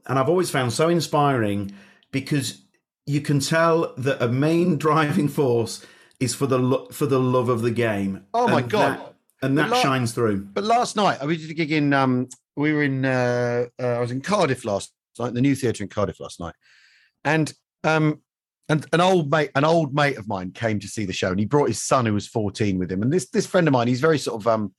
and 0.07 0.19
I've 0.19 0.29
always 0.29 0.49
found 0.49 0.73
so 0.73 0.89
inspiring 0.89 1.73
because 2.13 2.63
you 3.05 3.21
can 3.21 3.41
tell 3.41 3.95
that 3.97 4.23
a 4.23 4.29
main 4.29 4.79
driving 4.87 5.27
force 5.29 5.85
is 6.21 6.37
for 6.37 6.47
the 6.47 6.59
lo- 6.59 6.87
for 6.93 7.07
the 7.07 7.19
love 7.19 7.49
of 7.49 7.63
the 7.63 7.73
game. 7.73 8.25
Oh 8.33 8.47
my 8.47 8.61
and 8.61 8.71
god! 8.71 8.99
That, 8.99 9.15
and 9.43 9.59
that 9.59 9.71
la- 9.71 9.83
shines 9.83 10.13
through. 10.13 10.45
But 10.45 10.63
last 10.63 10.95
night, 10.95 11.19
I 11.21 11.27
did 11.27 11.51
a 11.51 11.55
gig 11.55 11.73
in. 11.73 11.93
Um, 11.93 12.29
we 12.55 12.73
were 12.73 12.85
in. 12.85 13.05
Uh, 13.05 13.67
uh, 13.81 13.87
I 13.87 13.99
was 13.99 14.13
in 14.13 14.21
Cardiff 14.21 14.65
last 14.65 14.93
night, 15.19 15.35
the 15.35 15.41
new 15.41 15.57
theatre 15.57 15.83
in 15.83 15.89
Cardiff 15.89 16.21
last 16.21 16.39
night, 16.39 16.55
and 17.25 17.53
um, 17.83 18.23
and 18.73 18.87
an 18.95 19.03
old 19.03 19.31
mate, 19.31 19.51
an 19.55 19.65
old 19.65 19.95
mate 19.95 20.17
of 20.17 20.27
mine 20.27 20.51
came 20.51 20.81
to 20.81 20.89
see 20.89 21.05
the 21.05 21.13
show, 21.13 21.31
and 21.31 21.39
he 21.39 21.45
brought 21.45 21.69
his 21.69 21.83
son 21.83 22.07
who 22.07 22.15
was 22.15 22.27
14 22.27 22.79
with 22.79 22.91
him. 22.91 23.03
And 23.03 23.13
this 23.13 23.29
this 23.29 23.47
friend 23.47 23.69
of 23.69 23.73
mine, 23.73 23.87
he's 23.87 24.01
very 24.01 24.19
sort 24.19 24.41
of 24.41 24.49
um, 24.49 24.75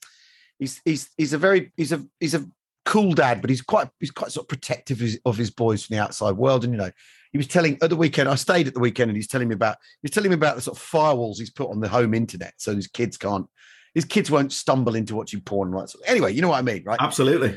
he's 0.57 0.81
he's 0.83 1.09
he's 1.15 1.33
a 1.33 1.37
very 1.37 1.71
he's 1.77 1.91
a 1.91 2.03
he's 2.19 2.33
a 2.33 2.43
cool 2.85 3.13
dad, 3.13 3.39
but 3.39 3.51
he's 3.51 3.61
quite 3.61 3.89
he's 3.99 4.09
quite 4.09 4.31
sort 4.31 4.45
of 4.45 4.49
protective 4.49 4.97
of 4.97 5.01
his, 5.01 5.19
of 5.25 5.37
his 5.37 5.51
boys 5.51 5.85
from 5.85 5.95
the 5.95 6.01
outside 6.01 6.31
world. 6.31 6.63
And 6.63 6.73
you 6.73 6.79
know, 6.79 6.89
he 7.31 7.37
was 7.37 7.45
telling 7.45 7.77
at 7.83 7.91
the 7.91 7.95
weekend. 7.95 8.29
I 8.29 8.35
stayed 8.35 8.67
at 8.67 8.73
the 8.73 8.79
weekend, 8.79 9.11
and 9.11 9.15
he's 9.15 9.27
telling 9.27 9.47
me 9.47 9.53
about 9.53 9.77
he's 10.01 10.11
telling 10.11 10.31
me 10.31 10.35
about 10.35 10.55
the 10.55 10.63
sort 10.63 10.75
of 10.75 10.83
firewalls 10.83 11.37
he's 11.37 11.51
put 11.51 11.69
on 11.69 11.79
the 11.79 11.87
home 11.87 12.15
internet, 12.15 12.55
so 12.57 12.75
his 12.75 12.87
kids 12.87 13.15
can't 13.15 13.45
his 13.93 14.05
kids 14.05 14.31
won't 14.31 14.51
stumble 14.51 14.95
into 14.95 15.13
watching 15.13 15.41
porn. 15.41 15.69
Right. 15.69 15.87
So 15.87 15.99
anyway, 16.07 16.33
you 16.33 16.41
know 16.41 16.49
what 16.49 16.57
I 16.57 16.63
mean, 16.63 16.83
right? 16.83 16.97
Absolutely. 16.99 17.55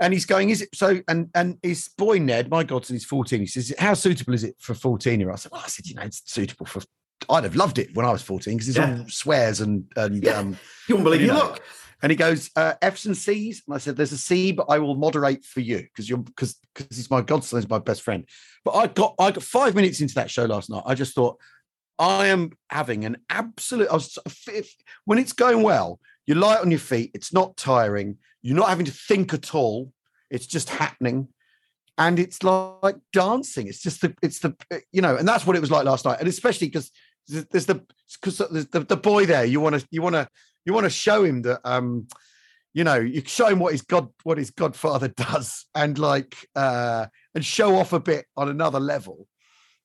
And 0.00 0.12
he's 0.12 0.26
going, 0.26 0.50
is 0.50 0.62
it 0.62 0.68
so? 0.74 1.00
And 1.08 1.28
and 1.34 1.58
his 1.62 1.88
boy 1.88 2.18
Ned, 2.18 2.50
my 2.50 2.62
godson, 2.62 2.94
he's 2.94 3.04
14. 3.04 3.40
He 3.40 3.46
says, 3.46 3.74
How 3.78 3.94
suitable 3.94 4.34
is 4.34 4.44
it 4.44 4.54
for 4.58 4.74
14 4.74 5.18
year 5.18 5.30
old? 5.30 5.38
I 5.38 5.40
said, 5.40 5.52
Well, 5.52 5.62
I 5.64 5.68
said, 5.68 5.86
you 5.86 5.94
know, 5.94 6.02
it's 6.02 6.22
suitable 6.24 6.66
for 6.66 6.82
I'd 7.28 7.44
have 7.44 7.56
loved 7.56 7.78
it 7.78 7.94
when 7.94 8.06
I 8.06 8.12
was 8.12 8.22
14 8.22 8.54
because 8.54 8.68
it's 8.68 8.78
yeah. 8.78 8.98
all 8.98 9.08
swears 9.08 9.60
and 9.60 9.84
and 9.96 10.22
yeah. 10.22 10.34
um 10.34 10.56
you 10.88 10.94
won't 10.94 11.04
believe 11.04 11.22
you 11.22 11.32
look. 11.32 11.62
And 12.00 12.12
he 12.12 12.16
goes, 12.16 12.48
uh, 12.54 12.74
F's 12.80 13.06
and 13.06 13.16
C's. 13.16 13.62
And 13.66 13.74
I 13.74 13.78
said, 13.78 13.96
There's 13.96 14.12
a 14.12 14.18
C, 14.18 14.52
but 14.52 14.66
I 14.68 14.78
will 14.78 14.94
moderate 14.94 15.44
for 15.44 15.60
you 15.60 15.78
because 15.78 16.08
you're 16.08 16.18
because 16.18 16.56
because 16.74 16.96
he's 16.96 17.10
my 17.10 17.20
godson, 17.20 17.58
he's 17.58 17.68
my 17.68 17.80
best 17.80 18.02
friend. 18.02 18.24
But 18.64 18.76
I 18.76 18.86
got 18.86 19.14
I 19.18 19.32
got 19.32 19.42
five 19.42 19.74
minutes 19.74 20.00
into 20.00 20.14
that 20.14 20.30
show 20.30 20.44
last 20.44 20.70
night. 20.70 20.84
I 20.86 20.94
just 20.94 21.14
thought, 21.14 21.38
I 21.98 22.28
am 22.28 22.52
having 22.70 23.04
an 23.04 23.16
absolute 23.28 23.88
I 23.88 23.94
was 23.94 24.16
when 25.04 25.18
it's 25.18 25.32
going 25.32 25.62
well, 25.62 25.98
you're 26.26 26.36
light 26.36 26.60
on 26.60 26.70
your 26.70 26.80
feet, 26.80 27.10
it's 27.14 27.32
not 27.32 27.56
tiring, 27.56 28.18
you're 28.42 28.56
not 28.56 28.68
having 28.68 28.86
to 28.86 28.92
think 28.92 29.34
at 29.34 29.54
all. 29.54 29.92
It's 30.30 30.46
just 30.46 30.70
happening. 30.70 31.28
And 31.96 32.18
it's 32.18 32.42
like 32.42 32.96
dancing. 33.12 33.66
It's 33.66 33.82
just 33.82 34.00
the, 34.02 34.14
it's 34.22 34.38
the, 34.38 34.54
you 34.92 35.02
know, 35.02 35.16
and 35.16 35.26
that's 35.26 35.46
what 35.46 35.56
it 35.56 35.60
was 35.60 35.70
like 35.70 35.84
last 35.84 36.04
night. 36.04 36.20
And 36.20 36.28
especially 36.28 36.68
because 36.68 36.92
there's 37.26 37.66
the, 37.66 37.84
because 38.22 38.38
the, 38.38 38.84
the 38.88 38.96
boy 38.96 39.26
there. 39.26 39.44
You 39.44 39.60
want 39.60 39.80
to, 39.80 39.86
you 39.90 40.00
want 40.00 40.14
to, 40.14 40.28
you 40.64 40.72
want 40.72 40.84
to 40.84 40.90
show 40.90 41.24
him 41.24 41.42
that, 41.42 41.60
um, 41.64 42.06
you 42.72 42.84
know, 42.84 42.96
you 42.96 43.22
show 43.26 43.48
him 43.48 43.58
what 43.58 43.72
his 43.72 43.82
god, 43.82 44.08
what 44.22 44.38
his 44.38 44.50
godfather 44.50 45.08
does, 45.16 45.66
and 45.74 45.98
like, 45.98 46.36
uh, 46.54 47.06
and 47.34 47.44
show 47.44 47.76
off 47.76 47.92
a 47.92 48.00
bit 48.00 48.26
on 48.36 48.48
another 48.48 48.78
level. 48.78 49.26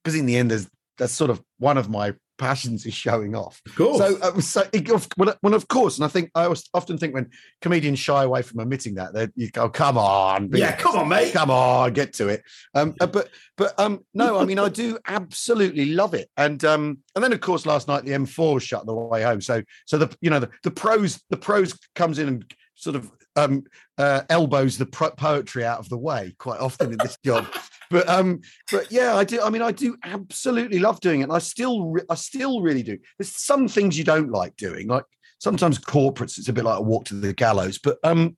Because 0.03 0.19
in 0.19 0.25
the 0.25 0.37
end, 0.37 0.51
there's 0.51 0.69
that's 0.97 1.13
sort 1.13 1.31
of 1.31 1.41
one 1.57 1.77
of 1.77 1.89
my 1.89 2.13
passions 2.37 2.85
is 2.85 2.93
showing 2.93 3.35
off. 3.35 3.61
Of 3.65 3.75
course. 3.75 3.97
So, 3.97 4.17
uh, 4.21 4.39
so 4.41 4.63
it, 4.73 4.89
well, 5.17 5.35
well, 5.41 5.53
of 5.53 5.67
course, 5.67 5.97
and 5.97 6.05
I 6.05 6.07
think 6.07 6.31
I 6.35 6.53
often 6.73 6.97
think 6.97 7.13
when 7.13 7.29
comedians 7.61 7.99
shy 7.99 8.23
away 8.23 8.41
from 8.41 8.59
admitting 8.59 8.95
that, 8.95 9.13
they 9.13 9.27
you 9.35 9.49
go, 9.49 9.69
"Come 9.69 9.97
on, 9.97 10.49
yeah, 10.53 10.75
come 10.75 10.97
on, 10.97 11.09
mate, 11.09 11.33
come 11.33 11.49
on, 11.49 11.93
get 11.93 12.13
to 12.13 12.27
it." 12.29 12.43
Um, 12.73 12.95
uh, 12.99 13.07
but 13.07 13.29
but 13.57 13.79
um, 13.79 14.03
no, 14.13 14.39
I 14.39 14.45
mean, 14.45 14.59
I 14.59 14.69
do 14.69 14.97
absolutely 15.07 15.85
love 15.85 16.13
it, 16.13 16.29
and 16.37 16.63
um, 16.65 16.99
and 17.15 17.23
then 17.23 17.33
of 17.33 17.41
course, 17.41 17.65
last 17.65 17.87
night 17.87 18.05
the 18.05 18.11
M4 18.11 18.55
was 18.55 18.63
shut 18.63 18.85
the 18.85 18.93
way 18.93 19.23
home, 19.23 19.41
so 19.41 19.61
so 19.85 19.97
the 19.97 20.15
you 20.21 20.29
know 20.29 20.39
the, 20.39 20.49
the 20.63 20.71
pros 20.71 21.21
the 21.29 21.37
pros 21.37 21.77
comes 21.95 22.19
in 22.19 22.27
and 22.27 22.55
sort 22.75 22.95
of 22.95 23.11
um, 23.35 23.63
uh, 23.97 24.21
elbows 24.29 24.77
the 24.77 24.85
poetry 24.85 25.65
out 25.65 25.79
of 25.79 25.89
the 25.89 25.97
way 25.97 26.33
quite 26.37 26.59
often 26.59 26.91
in 26.91 26.97
this 26.97 27.17
job. 27.23 27.47
but 27.93 28.09
um, 28.09 28.41
but 28.71 28.91
yeah, 28.91 29.15
I 29.15 29.23
do. 29.23 29.39
I 29.41 29.51
mean, 29.51 29.61
I 29.61 29.71
do 29.71 29.95
absolutely 30.03 30.79
love 30.79 30.99
doing 30.99 31.21
it. 31.21 31.25
And 31.25 31.31
I 31.31 31.37
still, 31.37 31.91
re- 31.91 32.01
I 32.09 32.15
still 32.15 32.61
really 32.61 32.81
do. 32.81 32.97
There's 33.17 33.29
some 33.29 33.67
things 33.67 33.97
you 33.97 34.03
don't 34.03 34.31
like 34.31 34.57
doing, 34.57 34.87
like 34.87 35.05
sometimes 35.37 35.77
corporates. 35.77 36.39
It's 36.39 36.49
a 36.49 36.53
bit 36.53 36.65
like 36.65 36.79
a 36.79 36.81
walk 36.81 37.05
to 37.05 37.13
the 37.13 37.33
gallows. 37.33 37.77
But 37.77 37.99
um, 38.03 38.35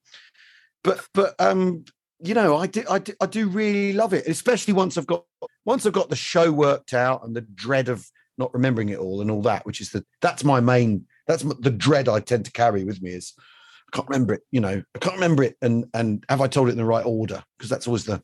but 0.83 1.07
but 1.13 1.35
um, 1.39 1.85
you 2.19 2.33
know, 2.33 2.57
I 2.57 2.67
do, 2.67 2.83
I 2.89 2.99
do, 2.99 3.13
I 3.21 3.25
do 3.27 3.47
really 3.47 3.93
love 3.93 4.13
it, 4.13 4.27
especially 4.27 4.73
once 4.73 4.97
I've 4.97 5.07
got 5.07 5.23
once 5.63 5.85
I've 5.85 5.93
got 5.93 6.09
the 6.09 6.17
show 6.17 6.51
worked 6.51 6.93
out 6.93 7.25
and 7.25 7.33
the 7.33 7.41
dread 7.41 7.87
of 7.87 8.05
not 8.37 8.53
remembering 8.53 8.89
it 8.89 8.99
all 8.99 9.21
and 9.21 9.31
all 9.31 9.41
that, 9.43 9.65
which 9.65 9.79
is 9.79 9.91
the 9.91 10.05
that's 10.21 10.43
my 10.43 10.59
main 10.59 11.05
that's 11.27 11.43
the 11.43 11.71
dread 11.71 12.09
I 12.09 12.19
tend 12.19 12.43
to 12.45 12.51
carry 12.51 12.83
with 12.83 13.01
me 13.01 13.11
is 13.11 13.33
I 13.37 13.95
can't 13.95 14.09
remember 14.09 14.33
it. 14.33 14.41
You 14.51 14.59
know, 14.59 14.83
I 14.93 14.99
can't 14.99 15.15
remember 15.15 15.43
it, 15.43 15.55
and 15.61 15.85
and 15.93 16.25
have 16.27 16.41
I 16.41 16.47
told 16.47 16.67
it 16.67 16.73
in 16.73 16.77
the 16.77 16.83
right 16.83 17.05
order? 17.05 17.41
Because 17.57 17.69
that's 17.69 17.87
always 17.87 18.03
the 18.03 18.21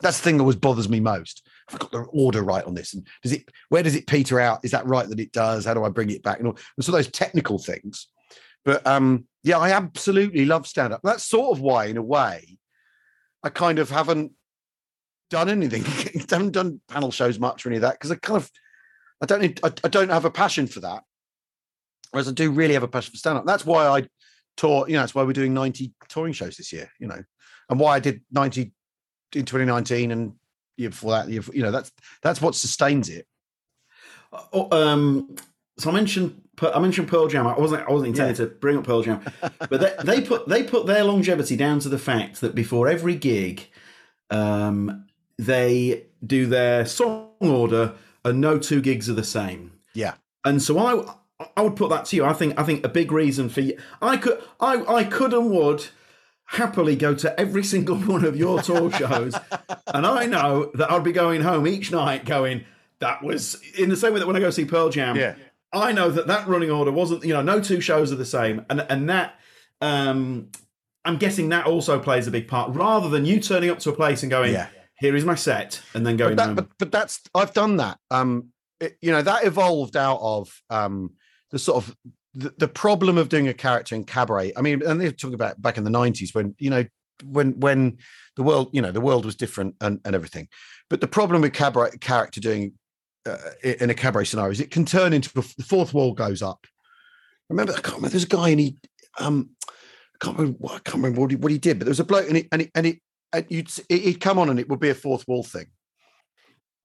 that's 0.00 0.18
the 0.18 0.24
thing 0.24 0.36
that 0.36 0.42
always 0.42 0.56
bothers 0.56 0.88
me 0.88 1.00
most. 1.00 1.46
Have 1.68 1.80
I 1.80 1.84
got 1.84 1.90
the 1.90 1.98
order 2.10 2.42
right 2.42 2.64
on 2.64 2.74
this? 2.74 2.94
And 2.94 3.06
does 3.22 3.32
it 3.32 3.48
where 3.68 3.82
does 3.82 3.96
it 3.96 4.06
peter 4.06 4.40
out? 4.40 4.64
Is 4.64 4.70
that 4.70 4.86
right 4.86 5.08
that 5.08 5.20
it 5.20 5.32
does? 5.32 5.64
How 5.64 5.74
do 5.74 5.84
I 5.84 5.88
bring 5.88 6.10
it 6.10 6.22
back? 6.22 6.38
And, 6.38 6.48
all, 6.48 6.58
and 6.76 6.84
so 6.84 6.92
those 6.92 7.08
technical 7.08 7.58
things. 7.58 8.08
But 8.64 8.86
um, 8.86 9.24
yeah, 9.42 9.58
I 9.58 9.70
absolutely 9.72 10.44
love 10.44 10.66
stand 10.66 10.92
up. 10.92 11.00
That's 11.02 11.24
sort 11.24 11.56
of 11.56 11.60
why, 11.60 11.86
in 11.86 11.96
a 11.96 12.02
way, 12.02 12.58
I 13.42 13.48
kind 13.48 13.78
of 13.78 13.90
haven't 13.90 14.32
done 15.30 15.48
anything. 15.48 15.84
I 15.84 16.24
haven't 16.30 16.52
done 16.52 16.80
panel 16.88 17.10
shows 17.10 17.38
much 17.38 17.64
or 17.64 17.70
any 17.70 17.76
of 17.76 17.82
that 17.82 17.94
because 17.94 18.10
I 18.10 18.16
kind 18.16 18.36
of 18.36 18.50
I 19.20 19.26
don't 19.26 19.40
need, 19.40 19.60
I, 19.64 19.72
I 19.84 19.88
don't 19.88 20.10
have 20.10 20.24
a 20.24 20.30
passion 20.30 20.66
for 20.66 20.80
that. 20.80 21.02
Whereas 22.10 22.28
I 22.28 22.32
do 22.32 22.50
really 22.50 22.74
have 22.74 22.82
a 22.82 22.88
passion 22.88 23.12
for 23.12 23.18
stand 23.18 23.38
up. 23.38 23.46
That's 23.46 23.66
why 23.66 23.86
I 23.86 24.08
tour, 24.56 24.86
you 24.88 24.94
know, 24.94 25.00
that's 25.00 25.14
why 25.14 25.22
we're 25.24 25.32
doing 25.32 25.54
90 25.54 25.92
touring 26.08 26.32
shows 26.32 26.56
this 26.56 26.72
year, 26.72 26.90
you 26.98 27.06
know, 27.06 27.22
and 27.68 27.80
why 27.80 27.96
I 27.96 28.00
did 28.00 28.22
90 28.32 28.72
in 29.34 29.44
2019 29.44 30.10
and 30.10 30.34
year 30.76 30.90
before 30.90 31.12
that, 31.12 31.28
year, 31.28 31.42
you 31.52 31.62
know, 31.62 31.70
that's 31.70 31.92
that's 32.22 32.40
what 32.40 32.54
sustains 32.54 33.08
it. 33.08 33.26
Oh, 34.52 34.68
um, 34.70 35.36
so 35.78 35.90
I 35.90 35.92
mentioned 35.92 36.42
I 36.60 36.78
mentioned 36.80 37.08
Pearl 37.08 37.28
Jam. 37.28 37.46
I 37.46 37.58
wasn't 37.58 37.86
I 37.88 37.92
wasn't 37.92 38.08
intending 38.08 38.36
yeah. 38.36 38.50
to 38.50 38.56
bring 38.56 38.76
up 38.76 38.84
Pearl 38.84 39.02
Jam, 39.02 39.20
but 39.58 39.80
they, 39.80 39.94
they, 40.04 40.20
put 40.20 40.48
they 40.48 40.62
put 40.62 40.86
their 40.86 41.04
longevity 41.04 41.56
down 41.56 41.78
to 41.80 41.88
the 41.88 41.98
fact 41.98 42.40
that 42.40 42.54
before 42.54 42.88
every 42.88 43.14
gig, 43.14 43.68
um, 44.30 45.06
they 45.38 46.06
do 46.24 46.46
their 46.46 46.84
song 46.84 47.30
order, 47.40 47.94
and 48.24 48.40
no 48.40 48.58
two 48.58 48.80
gigs 48.80 49.08
are 49.08 49.14
the 49.14 49.24
same. 49.24 49.72
Yeah, 49.94 50.14
and 50.44 50.60
so 50.62 50.78
I 50.78 51.14
I 51.56 51.62
would 51.62 51.76
put 51.76 51.90
that 51.90 52.06
to 52.06 52.16
you. 52.16 52.24
I 52.24 52.32
think 52.32 52.58
I 52.58 52.64
think 52.64 52.84
a 52.84 52.88
big 52.88 53.12
reason 53.12 53.48
for 53.48 53.60
you. 53.60 53.78
I 54.02 54.16
could 54.16 54.42
I 54.60 54.84
I 54.84 55.04
could 55.04 55.32
and 55.32 55.50
would 55.50 55.86
happily 56.48 56.96
go 56.96 57.14
to 57.14 57.38
every 57.38 57.62
single 57.62 57.96
one 57.98 58.24
of 58.24 58.36
your 58.36 58.60
tour 58.62 58.90
shows, 58.98 59.34
and 59.86 60.06
I 60.06 60.26
know 60.26 60.70
that 60.74 60.90
I'd 60.90 61.04
be 61.04 61.12
going 61.12 61.42
home 61.42 61.66
each 61.66 61.92
night 61.92 62.24
going. 62.24 62.64
That 63.00 63.22
was 63.22 63.62
in 63.78 63.90
the 63.90 63.96
same 63.96 64.12
way 64.12 64.18
that 64.18 64.26
when 64.26 64.34
I 64.34 64.40
go 64.40 64.50
see 64.50 64.64
Pearl 64.64 64.88
Jam, 64.88 65.14
yeah. 65.14 65.36
I 65.72 65.92
know 65.92 66.10
that 66.10 66.26
that 66.26 66.48
running 66.48 66.70
order 66.70 66.90
wasn't. 66.90 67.24
You 67.24 67.32
know, 67.32 67.42
no 67.42 67.60
two 67.60 67.80
shows 67.80 68.10
are 68.10 68.16
the 68.16 68.26
same, 68.26 68.64
and 68.68 68.84
and 68.88 69.08
that. 69.08 69.38
Um, 69.80 70.50
I'm 71.04 71.16
guessing 71.16 71.50
that 71.50 71.64
also 71.64 72.00
plays 72.00 72.26
a 72.26 72.30
big 72.32 72.48
part, 72.48 72.74
rather 72.74 73.08
than 73.08 73.24
you 73.24 73.38
turning 73.38 73.70
up 73.70 73.78
to 73.80 73.90
a 73.90 73.92
place 73.94 74.24
and 74.24 74.30
going, 74.30 74.52
yeah. 74.52 74.66
"Here 74.98 75.14
is 75.14 75.24
my 75.24 75.36
set," 75.36 75.80
and 75.94 76.04
then 76.04 76.16
going 76.16 76.34
but 76.34 76.42
that, 76.42 76.46
home. 76.46 76.54
But, 76.56 76.68
but 76.78 76.90
that's 76.90 77.20
I've 77.34 77.54
done 77.54 77.76
that. 77.76 77.98
Um, 78.10 78.48
it, 78.80 78.98
you 79.00 79.12
know, 79.12 79.22
that 79.22 79.44
evolved 79.44 79.96
out 79.96 80.18
of 80.20 80.60
um 80.70 81.12
the 81.50 81.58
sort 81.58 81.84
of 81.84 81.96
the, 82.38 82.54
the 82.56 82.68
problem 82.68 83.18
of 83.18 83.28
doing 83.28 83.48
a 83.48 83.54
character 83.54 83.96
in 83.96 84.04
cabaret. 84.04 84.52
I 84.56 84.60
mean, 84.60 84.80
and 84.86 85.00
they're 85.00 85.10
talking 85.10 85.34
about 85.34 85.60
back 85.60 85.76
in 85.76 85.84
the 85.84 85.90
nineties 85.90 86.34
when 86.34 86.54
you 86.58 86.70
know 86.70 86.84
when 87.24 87.58
when 87.58 87.98
the 88.36 88.44
world 88.44 88.70
you 88.72 88.80
know 88.80 88.92
the 88.92 89.00
world 89.00 89.24
was 89.24 89.34
different 89.34 89.74
and, 89.80 90.00
and 90.04 90.14
everything. 90.14 90.48
But 90.88 91.00
the 91.00 91.08
problem 91.08 91.42
with 91.42 91.52
cabaret 91.52 91.98
character 92.00 92.40
doing 92.40 92.74
uh, 93.26 93.36
in 93.62 93.90
a 93.90 93.94
cabaret 93.94 94.26
scenario 94.26 94.52
is 94.52 94.60
it 94.60 94.70
can 94.70 94.84
turn 94.84 95.12
into 95.12 95.34
the 95.34 95.42
fourth 95.42 95.92
wall 95.92 96.12
goes 96.12 96.40
up. 96.40 96.64
remember, 97.48 97.72
I 97.72 97.80
can't 97.80 97.96
remember. 97.96 98.10
There's 98.10 98.24
a 98.24 98.28
guy 98.28 98.50
and 98.50 98.60
he 98.60 98.76
um 99.18 99.50
I 99.66 100.24
can't 100.24 100.38
remember. 100.38 100.58
I 100.66 100.78
can't 100.78 100.96
remember 100.96 101.20
what 101.20 101.30
he, 101.32 101.36
what 101.36 101.52
he 101.52 101.58
did, 101.58 101.80
but 101.80 101.86
there 101.86 101.90
was 101.90 102.00
a 102.00 102.04
bloke 102.04 102.28
and 102.28 102.36
it 102.36 102.46
and 102.52 102.62
it 102.62 102.70
and 102.76 102.86
it 102.86 102.98
and 103.32 103.46
you'd 103.48 103.70
he'd 103.88 104.20
come 104.20 104.38
on 104.38 104.48
and 104.48 104.60
it 104.60 104.68
would 104.68 104.80
be 104.80 104.90
a 104.90 104.94
fourth 104.94 105.26
wall 105.26 105.42
thing, 105.42 105.66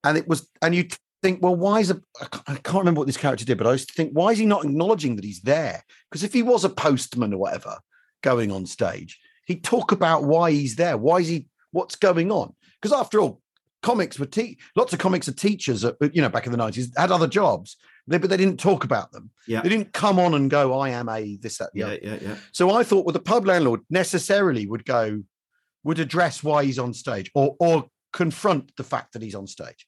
and 0.02 0.18
it 0.18 0.26
was 0.26 0.48
and 0.62 0.74
you 0.74 0.88
think, 1.24 1.42
well, 1.42 1.56
why 1.56 1.80
is 1.80 1.90
a 1.90 2.00
I 2.46 2.54
can't 2.56 2.80
remember 2.80 2.98
what 2.98 3.06
this 3.06 3.16
character 3.16 3.46
did, 3.46 3.56
but 3.56 3.66
I 3.66 3.72
used 3.72 3.88
to 3.88 3.94
think, 3.94 4.12
why 4.12 4.32
is 4.32 4.38
he 4.38 4.44
not 4.44 4.64
acknowledging 4.64 5.16
that 5.16 5.24
he's 5.24 5.40
there? 5.40 5.82
Because 6.10 6.22
if 6.22 6.34
he 6.34 6.42
was 6.42 6.64
a 6.64 6.68
postman 6.68 7.32
or 7.32 7.38
whatever 7.38 7.78
going 8.22 8.52
on 8.52 8.66
stage, 8.66 9.18
he'd 9.46 9.64
talk 9.64 9.90
about 9.90 10.24
why 10.24 10.50
he's 10.50 10.76
there. 10.76 10.98
Why 10.98 11.18
is 11.18 11.28
he? 11.28 11.48
What's 11.72 11.96
going 11.96 12.30
on? 12.30 12.54
Because 12.80 12.92
after 12.92 13.20
all, 13.20 13.40
comics 13.82 14.18
were 14.18 14.26
te- 14.26 14.58
lots 14.76 14.92
of 14.92 14.98
comics 14.98 15.26
are 15.26 15.32
teachers. 15.32 15.82
At, 15.82 15.96
you 16.14 16.20
know, 16.20 16.28
back 16.28 16.44
in 16.44 16.52
the 16.52 16.58
nineties, 16.58 16.92
had 16.94 17.10
other 17.10 17.26
jobs, 17.26 17.78
they, 18.06 18.18
but 18.18 18.28
they 18.28 18.36
didn't 18.36 18.60
talk 18.60 18.84
about 18.84 19.10
them. 19.10 19.30
Yeah, 19.46 19.62
they 19.62 19.70
didn't 19.70 19.94
come 19.94 20.18
on 20.18 20.34
and 20.34 20.50
go, 20.50 20.78
"I 20.78 20.90
am 20.90 21.08
a 21.08 21.36
this 21.36 21.56
that." 21.56 21.70
Yeah, 21.72 21.96
yeah, 22.02 22.18
yeah. 22.20 22.36
So 22.52 22.70
I 22.70 22.84
thought, 22.84 23.06
well, 23.06 23.14
the 23.14 23.20
pub 23.20 23.46
landlord 23.46 23.80
necessarily 23.88 24.66
would 24.66 24.84
go, 24.84 25.22
would 25.84 26.00
address 26.00 26.44
why 26.44 26.66
he's 26.66 26.78
on 26.78 26.92
stage, 26.92 27.30
or 27.34 27.56
or 27.58 27.88
confront 28.12 28.76
the 28.76 28.84
fact 28.84 29.14
that 29.14 29.22
he's 29.22 29.34
on 29.34 29.46
stage 29.46 29.86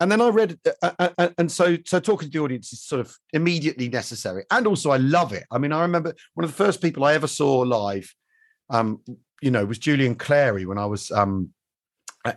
and 0.00 0.10
then 0.10 0.20
I 0.20 0.28
read, 0.28 0.58
uh, 0.82 0.90
uh, 0.98 1.08
uh, 1.18 1.28
and 1.36 1.52
so 1.52 1.76
so 1.84 2.00
talking 2.00 2.28
to 2.28 2.32
the 2.38 2.42
audience 2.42 2.72
is 2.72 2.82
sort 2.82 3.00
of 3.00 3.14
immediately 3.32 3.88
necessary, 3.88 4.44
and 4.50 4.66
also 4.66 4.90
I 4.90 4.96
love 4.96 5.32
it. 5.32 5.44
I 5.50 5.58
mean, 5.58 5.72
I 5.72 5.82
remember 5.82 6.14
one 6.34 6.44
of 6.44 6.50
the 6.50 6.56
first 6.56 6.80
people 6.80 7.04
I 7.04 7.14
ever 7.14 7.26
saw 7.26 7.58
live, 7.58 8.12
um, 8.70 9.00
you 9.42 9.50
know, 9.50 9.64
was 9.66 9.78
Julian 9.78 10.14
Clary 10.14 10.64
when 10.64 10.78
I 10.78 10.86
was, 10.86 11.10
um, 11.10 11.50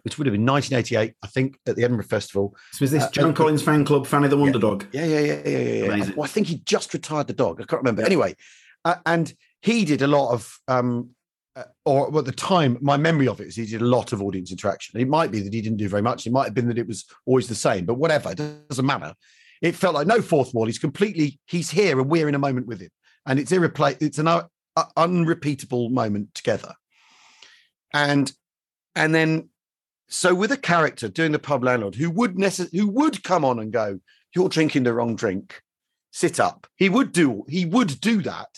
which 0.03 0.17
would 0.17 0.27
have 0.27 0.33
been 0.33 0.45
1988, 0.45 1.15
I 1.23 1.27
think, 1.27 1.57
at 1.65 1.77
the 1.77 1.83
Edinburgh 1.83 2.05
Festival. 2.05 2.55
So 2.73 2.83
was 2.83 2.91
this 2.91 3.03
uh, 3.17 3.31
Collins 3.31 3.63
fan 3.63 3.85
club, 3.85 4.07
Fanny 4.07 4.27
the 4.27 4.37
Wonder 4.37 4.57
yeah, 4.57 4.61
Dog? 4.61 4.87
Yeah, 4.91 5.05
yeah, 5.05 5.19
yeah, 5.19 5.41
yeah, 5.45 5.57
yeah. 5.57 5.95
yeah. 5.95 6.11
Well, 6.15 6.25
I 6.25 6.27
think 6.27 6.47
he 6.47 6.57
just 6.65 6.93
retired 6.93 7.27
the 7.27 7.33
dog. 7.33 7.61
I 7.61 7.65
can't 7.65 7.81
remember. 7.81 8.03
Anyway, 8.03 8.35
uh, 8.83 8.95
and 9.05 9.33
he 9.61 9.85
did 9.85 10.01
a 10.01 10.07
lot 10.07 10.33
of 10.33 10.59
um, 10.67 11.11
uh, 11.55 11.63
or 11.85 12.17
at 12.17 12.25
the 12.25 12.31
time, 12.31 12.77
my 12.81 12.97
memory 12.97 13.27
of 13.27 13.39
it 13.39 13.47
is 13.47 13.55
he 13.55 13.65
did 13.65 13.81
a 13.81 13.85
lot 13.85 14.11
of 14.11 14.21
audience 14.21 14.51
interaction. 14.51 14.99
It 14.99 15.07
might 15.07 15.31
be 15.31 15.39
that 15.41 15.53
he 15.53 15.61
didn't 15.61 15.77
do 15.77 15.89
very 15.89 16.01
much. 16.01 16.25
It 16.25 16.33
might 16.33 16.45
have 16.45 16.53
been 16.53 16.67
that 16.67 16.79
it 16.79 16.87
was 16.87 17.05
always 17.25 17.47
the 17.47 17.55
same, 17.55 17.85
but 17.85 17.95
whatever, 17.95 18.31
it 18.31 18.67
doesn't 18.69 18.85
matter. 18.85 19.13
It 19.61 19.75
felt 19.75 19.95
like 19.95 20.07
no 20.07 20.21
fourth 20.21 20.53
wall. 20.53 20.65
He's 20.65 20.79
completely, 20.79 21.39
he's 21.45 21.69
here 21.69 21.99
and 21.99 22.09
we're 22.09 22.27
in 22.27 22.35
a 22.35 22.39
moment 22.39 22.67
with 22.67 22.81
him. 22.81 22.89
And 23.25 23.39
it's 23.39 23.51
irreplaceable. 23.51 24.05
It's 24.05 24.17
an 24.17 24.27
uh, 24.27 24.43
unrepeatable 24.97 25.89
moment 25.89 26.33
together. 26.33 26.73
And, 27.93 28.31
and 28.95 29.13
then, 29.13 29.49
so 30.09 30.35
with 30.35 30.51
a 30.51 30.57
character 30.57 31.07
doing 31.07 31.31
the 31.31 31.39
pub 31.39 31.63
landlord 31.63 31.95
who 31.95 32.09
would 32.11 32.35
necess- 32.35 32.75
who 32.75 32.87
would 32.89 33.23
come 33.23 33.45
on 33.45 33.59
and 33.59 33.71
go, 33.71 33.99
you're 34.35 34.49
drinking 34.49 34.83
the 34.83 34.93
wrong 34.93 35.15
drink, 35.15 35.61
sit 36.11 36.39
up. 36.39 36.67
He 36.75 36.89
would 36.89 37.11
do, 37.11 37.45
he 37.47 37.65
would 37.65 38.01
do 38.01 38.21
that 38.23 38.49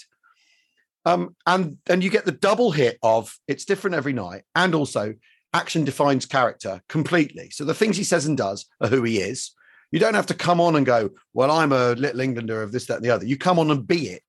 um, 1.05 1.35
and 1.45 1.77
and 1.87 2.03
you 2.03 2.09
get 2.09 2.25
the 2.25 2.31
double 2.31 2.71
hit 2.71 2.97
of 3.03 3.35
it's 3.47 3.65
different 3.65 3.95
every 3.95 4.13
night, 4.13 4.43
and 4.55 4.73
also 4.73 5.13
action 5.53 5.85
defines 5.85 6.25
character 6.25 6.81
completely. 6.89 7.49
So 7.49 7.63
the 7.63 7.73
things 7.73 7.95
he 7.95 8.03
says 8.03 8.25
and 8.25 8.37
does 8.37 8.65
are 8.81 8.89
who 8.89 9.03
he 9.03 9.19
is. 9.19 9.51
You 9.91 9.99
don't 9.99 10.15
have 10.15 10.25
to 10.25 10.33
come 10.33 10.59
on 10.59 10.75
and 10.75 10.85
go, 10.85 11.11
well, 11.33 11.49
I'm 11.49 11.71
a 11.71 11.93
little 11.93 12.19
Englander 12.19 12.61
of 12.61 12.73
this, 12.73 12.87
that, 12.87 12.97
and 12.97 13.05
the 13.05 13.11
other. 13.11 13.25
You 13.25 13.37
come 13.37 13.59
on 13.59 13.71
and 13.71 13.87
be 13.87 14.09
it. 14.09 14.23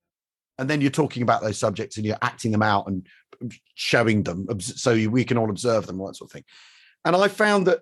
And 0.59 0.71
then 0.71 0.81
you're 0.81 0.91
talking 0.91 1.23
about 1.25 1.43
those 1.43 1.59
subjects 1.59 1.97
and 1.97 2.07
you're 2.07 2.19
acting 2.23 2.53
them 2.53 2.63
out 2.63 2.87
and 2.87 3.05
showing 3.75 4.23
them 4.23 4.47
so 4.61 4.93
we 5.09 5.25
can 5.25 5.37
all 5.37 5.51
observe 5.51 5.87
them, 5.87 6.01
all 6.01 6.07
that 6.07 6.15
sort 6.15 6.29
of 6.29 6.33
thing. 6.33 6.45
And 7.05 7.17
I 7.17 7.27
found 7.27 7.67
that 7.67 7.81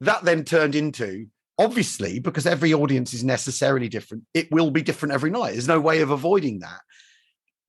that 0.00 0.24
then 0.24 0.44
turned 0.44 0.74
into 0.74 1.26
obviously 1.58 2.18
because 2.18 2.46
every 2.46 2.72
audience 2.72 3.12
is 3.12 3.24
necessarily 3.24 3.88
different, 3.88 4.24
it 4.32 4.50
will 4.50 4.70
be 4.70 4.82
different 4.82 5.12
every 5.14 5.30
night. 5.30 5.52
There's 5.52 5.68
no 5.68 5.80
way 5.80 6.00
of 6.00 6.10
avoiding 6.10 6.60
that 6.60 6.80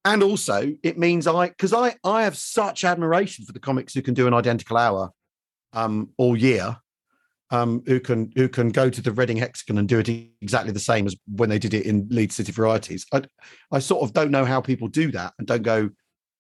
and 0.08 0.24
also 0.24 0.74
it 0.84 0.98
means 0.98 1.28
I 1.28 1.50
because 1.50 1.74
I 1.74 1.96
I 2.04 2.24
have 2.24 2.38
such 2.38 2.86
admiration 2.86 3.44
for 3.46 3.52
the 3.52 3.60
comics 3.60 3.94
who 3.94 4.02
can 4.02 4.14
do 4.14 4.26
an 4.26 4.34
identical 4.34 4.78
hour 4.78 5.12
um, 5.74 6.10
all 6.18 6.38
year, 6.38 6.78
um, 7.52 7.84
who 7.86 8.00
can 8.00 8.32
who 8.36 8.48
can 8.48 8.70
go 8.70 8.90
to 8.90 9.02
the 9.02 9.12
Reading 9.12 9.36
Hexagon 9.36 9.78
and 9.78 9.88
do 9.88 10.00
it 10.00 10.10
exactly 10.42 10.72
the 10.72 10.80
same 10.80 11.08
as 11.08 11.16
when 11.28 11.50
they 11.50 11.60
did 11.60 11.74
it 11.74 11.86
in 11.86 12.08
Leeds 12.10 12.36
City 12.36 12.54
Varieties. 12.54 13.06
I 13.14 13.24
I 13.72 13.80
sort 13.80 14.04
of 14.04 14.14
don't 14.14 14.32
know 14.32 14.46
how 14.46 14.62
people 14.62 14.88
do 14.88 15.12
that 15.12 15.34
and 15.38 15.46
don't 15.46 15.64
go 15.64 15.90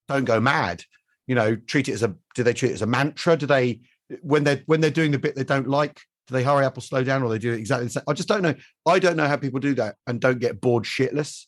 don't 0.07 0.25
go 0.25 0.39
mad. 0.39 0.83
You 1.27 1.35
know, 1.35 1.57
treat 1.57 1.89
it 1.89 1.93
as 1.93 2.03
a 2.03 2.15
do 2.35 2.43
they 2.43 2.53
treat 2.53 2.71
it 2.71 2.75
as 2.75 2.81
a 2.81 2.87
mantra? 2.87 3.35
Do 3.35 3.47
they 3.47 3.81
when 4.21 4.45
they're 4.45 4.63
when 4.65 4.79
they're 4.79 4.91
doing 4.91 5.11
the 5.11 5.19
bit 5.19 5.35
they 5.35 5.43
don't 5.43 5.67
like? 5.67 5.99
Do 6.27 6.33
they 6.33 6.43
hurry 6.43 6.65
up 6.65 6.77
or 6.77 6.81
slow 6.81 7.03
down, 7.03 7.21
or 7.21 7.29
they 7.29 7.37
do 7.37 7.51
it 7.51 7.59
exactly 7.59 7.87
the 7.87 7.91
same? 7.91 8.03
I 8.07 8.13
just 8.13 8.29
don't 8.29 8.41
know. 8.41 8.55
I 8.85 8.99
don't 8.99 9.17
know 9.17 9.27
how 9.27 9.35
people 9.35 9.59
do 9.59 9.73
that 9.75 9.95
and 10.07 10.21
don't 10.21 10.39
get 10.39 10.61
bored 10.61 10.85
shitless. 10.85 11.47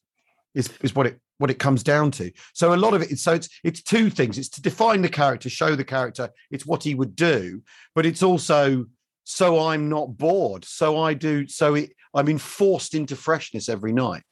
Is 0.53 0.69
is 0.81 0.93
what 0.93 1.07
it 1.07 1.19
what 1.39 1.49
it 1.49 1.57
comes 1.57 1.81
down 1.81 2.11
to. 2.11 2.31
So 2.53 2.73
a 2.73 2.77
lot 2.77 2.93
of 2.93 3.01
it 3.01 3.17
so 3.17 3.33
it's 3.33 3.49
it's 3.63 3.81
two 3.81 4.09
things. 4.09 4.37
It's 4.37 4.49
to 4.49 4.61
define 4.61 5.01
the 5.01 5.09
character, 5.09 5.49
show 5.49 5.75
the 5.75 5.83
character, 5.83 6.29
it's 6.51 6.65
what 6.65 6.83
he 6.83 6.93
would 6.93 7.15
do, 7.15 7.63
but 7.95 8.05
it's 8.05 8.21
also 8.21 8.85
so 9.23 9.67
I'm 9.67 9.89
not 9.89 10.17
bored. 10.17 10.65
So 10.65 11.01
I 11.01 11.13
do 11.13 11.47
so 11.47 11.75
it 11.75 11.93
I'm 12.13 12.29
enforced 12.29 12.93
into 12.93 13.15
freshness 13.15 13.69
every 13.69 13.93
night. 13.93 14.23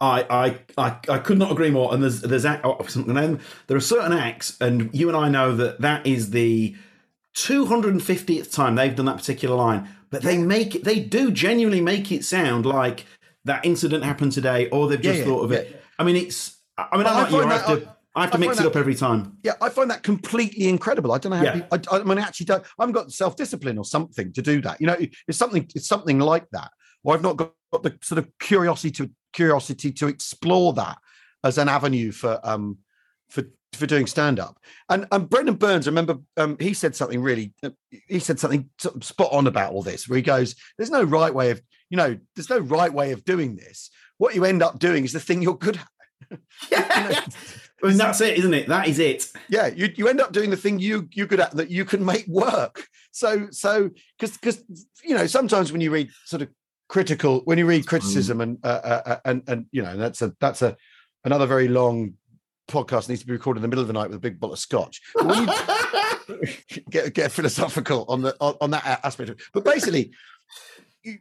I, 0.00 0.26
I 0.30 0.58
I 0.76 0.96
I 1.08 1.18
could 1.18 1.38
not 1.38 1.50
agree 1.50 1.70
more. 1.70 1.92
And 1.92 2.02
there's 2.02 2.20
there's 2.20 2.44
oh, 2.44 2.84
something. 2.88 3.40
There 3.66 3.76
are 3.76 3.80
certain 3.80 4.12
acts, 4.12 4.56
and 4.60 4.90
you 4.92 5.08
and 5.08 5.16
I 5.16 5.28
know 5.28 5.54
that 5.56 5.80
that 5.80 6.06
is 6.06 6.30
the 6.30 6.76
250th 7.36 8.52
time 8.52 8.74
they've 8.74 8.94
done 8.94 9.06
that 9.06 9.18
particular 9.18 9.56
line. 9.56 9.88
But 10.10 10.22
they 10.22 10.38
make 10.38 10.76
it. 10.76 10.84
They 10.84 11.00
do 11.00 11.30
genuinely 11.30 11.80
make 11.80 12.10
it 12.12 12.24
sound 12.24 12.64
like 12.64 13.06
that 13.48 13.64
incident 13.64 14.04
happened 14.04 14.32
today, 14.32 14.68
or 14.70 14.88
they've 14.88 15.00
just 15.00 15.20
yeah, 15.20 15.24
thought 15.24 15.42
of 15.42 15.52
it. 15.52 15.82
I 15.98 16.04
mean, 16.04 16.16
it's. 16.16 16.56
I 16.76 16.96
mean, 16.96 17.06
I, 17.06 17.22
like 17.22 17.32
you. 17.32 17.40
I 17.42 17.52
have 17.52 17.66
to. 17.66 17.94
I 18.14 18.22
have 18.22 18.30
to 18.32 18.38
mix 18.38 18.54
it 18.54 18.62
that, 18.62 18.68
up 18.68 18.76
every 18.76 18.94
time. 18.94 19.36
Yeah, 19.42 19.52
I 19.60 19.68
find 19.68 19.90
that 19.90 20.02
completely 20.02 20.68
incredible. 20.68 21.12
I 21.12 21.18
don't 21.18 21.30
know 21.30 21.38
how. 21.38 21.44
Yeah. 21.44 21.60
People, 21.60 21.78
I, 21.92 21.98
I, 21.98 22.02
mean, 22.04 22.18
I 22.18 22.22
actually 22.22 22.46
don't. 22.46 22.64
I 22.64 22.82
haven't 22.82 22.94
got 22.94 23.12
self 23.12 23.36
discipline 23.36 23.78
or 23.78 23.84
something 23.84 24.32
to 24.32 24.42
do 24.42 24.60
that. 24.62 24.80
You 24.80 24.86
know, 24.88 24.96
it's 25.26 25.38
something. 25.38 25.68
It's 25.74 25.86
something 25.86 26.18
like 26.18 26.48
that. 26.52 26.70
Or 27.04 27.14
I've 27.14 27.22
not 27.22 27.36
got, 27.36 27.52
got 27.72 27.82
the 27.82 27.96
sort 28.02 28.18
of 28.18 28.28
curiosity 28.38 28.90
to 28.92 29.10
curiosity 29.32 29.92
to 29.92 30.08
explore 30.08 30.72
that 30.72 30.98
as 31.44 31.58
an 31.58 31.68
avenue 31.68 32.10
for 32.10 32.40
um 32.42 32.78
for 33.28 33.44
for 33.72 33.86
doing 33.86 34.06
stand 34.06 34.40
up. 34.40 34.58
And 34.88 35.06
and 35.12 35.28
Brendon 35.28 35.54
Burns, 35.54 35.86
I 35.86 35.90
remember 35.90 36.16
um, 36.36 36.56
he 36.58 36.74
said 36.74 36.96
something 36.96 37.20
really. 37.20 37.52
He 38.08 38.18
said 38.18 38.40
something 38.40 38.68
spot 38.78 39.32
on 39.32 39.46
about 39.46 39.72
all 39.72 39.82
this, 39.82 40.08
where 40.08 40.16
he 40.16 40.22
goes, 40.22 40.56
"There's 40.76 40.90
no 40.90 41.02
right 41.02 41.32
way 41.32 41.50
of 41.50 41.60
you 41.90 41.96
know, 41.96 42.18
there's 42.34 42.50
no 42.50 42.58
right 42.58 42.92
way 42.92 43.12
of 43.12 43.24
doing 43.24 43.56
this. 43.56 43.90
What 44.18 44.34
you 44.34 44.44
end 44.44 44.62
up 44.62 44.78
doing 44.78 45.04
is 45.04 45.12
the 45.12 45.20
thing 45.20 45.42
you're 45.42 45.56
good 45.56 45.76
at. 45.78 46.38
Yeah, 46.70 47.24
I 47.82 47.86
mean, 47.86 47.96
that's 47.96 48.20
it, 48.20 48.36
isn't 48.38 48.52
it? 48.52 48.66
That 48.66 48.88
is 48.88 48.98
it. 48.98 49.26
Yeah, 49.48 49.68
you, 49.68 49.88
you 49.96 50.08
end 50.08 50.20
up 50.20 50.32
doing 50.32 50.50
the 50.50 50.56
thing 50.56 50.80
you 50.80 51.08
you're 51.12 51.28
good 51.28 51.38
at 51.38 51.52
that 51.52 51.70
you 51.70 51.84
can 51.84 52.04
make 52.04 52.26
work. 52.26 52.88
So 53.12 53.46
so 53.50 53.90
because 54.18 54.36
because 54.36 54.64
you 55.04 55.14
know 55.14 55.26
sometimes 55.28 55.70
when 55.70 55.80
you 55.80 55.90
read 55.92 56.10
sort 56.24 56.42
of 56.42 56.48
critical 56.88 57.40
when 57.44 57.56
you 57.56 57.66
read 57.66 57.86
criticism 57.86 58.40
and 58.40 58.58
uh, 58.64 58.66
uh, 58.66 59.02
uh, 59.06 59.16
and 59.24 59.42
and 59.46 59.66
you 59.70 59.82
know 59.82 59.96
that's 59.96 60.20
a 60.22 60.34
that's 60.40 60.60
a 60.62 60.76
another 61.24 61.46
very 61.46 61.68
long 61.68 62.14
podcast 62.68 63.08
needs 63.08 63.20
to 63.20 63.26
be 63.26 63.32
recorded 63.32 63.58
in 63.58 63.62
the 63.62 63.68
middle 63.68 63.82
of 63.82 63.88
the 63.88 63.92
night 63.94 64.08
with 64.08 64.16
a 64.16 64.20
big 64.20 64.40
bottle 64.40 64.54
of 64.54 64.58
scotch. 64.58 65.00
When 65.14 65.46
you 65.46 65.54
get 66.90 67.14
get 67.14 67.30
philosophical 67.32 68.04
on 68.08 68.22
the 68.22 68.36
on, 68.40 68.56
on 68.60 68.70
that 68.72 69.00
aspect 69.04 69.30
of 69.30 69.36
it. 69.38 69.42
But 69.54 69.64
basically, 69.64 70.06
you- 70.06 70.12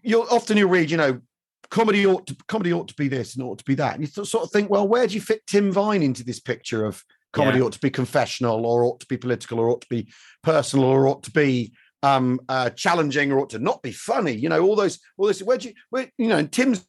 you'll 0.03 0.27
often 0.29 0.57
you 0.57 0.67
read, 0.67 0.89
you 0.91 0.97
know, 0.97 1.21
comedy 1.69 2.05
ought 2.05 2.25
to 2.27 2.35
comedy 2.47 2.71
ought 2.73 2.87
to 2.87 2.93
be 2.95 3.07
this 3.07 3.35
and 3.35 3.43
ought 3.43 3.57
to 3.59 3.65
be 3.65 3.75
that, 3.75 3.95
and 3.95 4.01
you 4.03 4.25
sort 4.25 4.43
of 4.43 4.51
think, 4.51 4.69
well, 4.69 4.87
where 4.87 5.07
do 5.07 5.13
you 5.15 5.21
fit 5.21 5.45
Tim 5.47 5.71
Vine 5.71 6.03
into 6.03 6.23
this 6.23 6.39
picture 6.39 6.85
of 6.85 7.03
comedy 7.33 7.59
Yeah. 7.59 7.65
ought 7.65 7.73
to 7.73 7.79
be 7.79 7.89
confessional 7.89 8.65
or 8.65 8.83
ought 8.83 8.99
to 9.01 9.05
be 9.07 9.17
political 9.17 9.59
or 9.59 9.69
ought 9.69 9.81
to 9.81 9.87
be 9.89 10.07
personal 10.43 10.85
or 10.85 11.07
ought 11.07 11.23
to 11.23 11.31
be 11.31 11.73
um 12.03 12.39
uh 12.47 12.69
challenging 12.69 13.31
or 13.31 13.39
ought 13.39 13.49
to 13.49 13.59
not 13.59 13.81
be 13.81 13.91
funny 13.91 14.31
you 14.31 14.47
know 14.47 14.63
all 14.63 14.75
those 14.75 14.99
all 15.17 15.27
this 15.27 15.41
where 15.41 15.57
do 15.57 15.67
you 15.67 15.73
where 15.89 16.09
you 16.17 16.27
know 16.27 16.37
and 16.37 16.51
tim's 16.51 16.85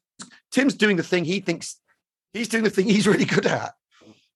tim's 0.52 0.74
doing 0.74 0.96
the 0.96 1.02
thing 1.02 1.24
he 1.24 1.40
thinks 1.40 1.80
he's 2.34 2.48
doing 2.48 2.62
the 2.62 2.70
thing 2.70 2.86
he's 2.86 3.06
really 3.08 3.24
good 3.24 3.46
at 3.46 3.72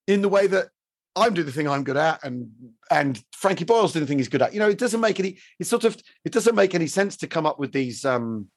in 0.09 0.23
the 0.23 0.29
way 0.31 0.47
that 0.47 0.69
i'm 1.17 1.35
doing 1.35 1.47
the 1.47 1.53
thing 1.53 1.69
i'm 1.69 1.85
good 1.85 1.97
at 1.97 2.23
and 2.25 2.51
and 2.91 3.23
frankie 3.33 3.65
boyle's 3.65 3.93
doing 3.93 4.05
the 4.05 4.09
thing 4.09 4.19
he's 4.19 4.29
good 4.29 4.43
at 4.43 4.53
you 4.53 4.61
know 4.61 4.69
it 4.69 4.79
doesn't 4.79 5.01
make 5.01 5.19
any 5.21 5.39
it's 5.59 5.71
sort 5.71 5.85
of 5.85 5.97
it 6.25 6.33
doesn't 6.33 6.55
make 6.55 6.75
any 6.75 6.87
sense 6.87 7.17
to 7.17 7.27
come 7.27 7.47
up 7.47 7.59
with 7.59 7.73
these 7.73 8.05
um 8.05 8.49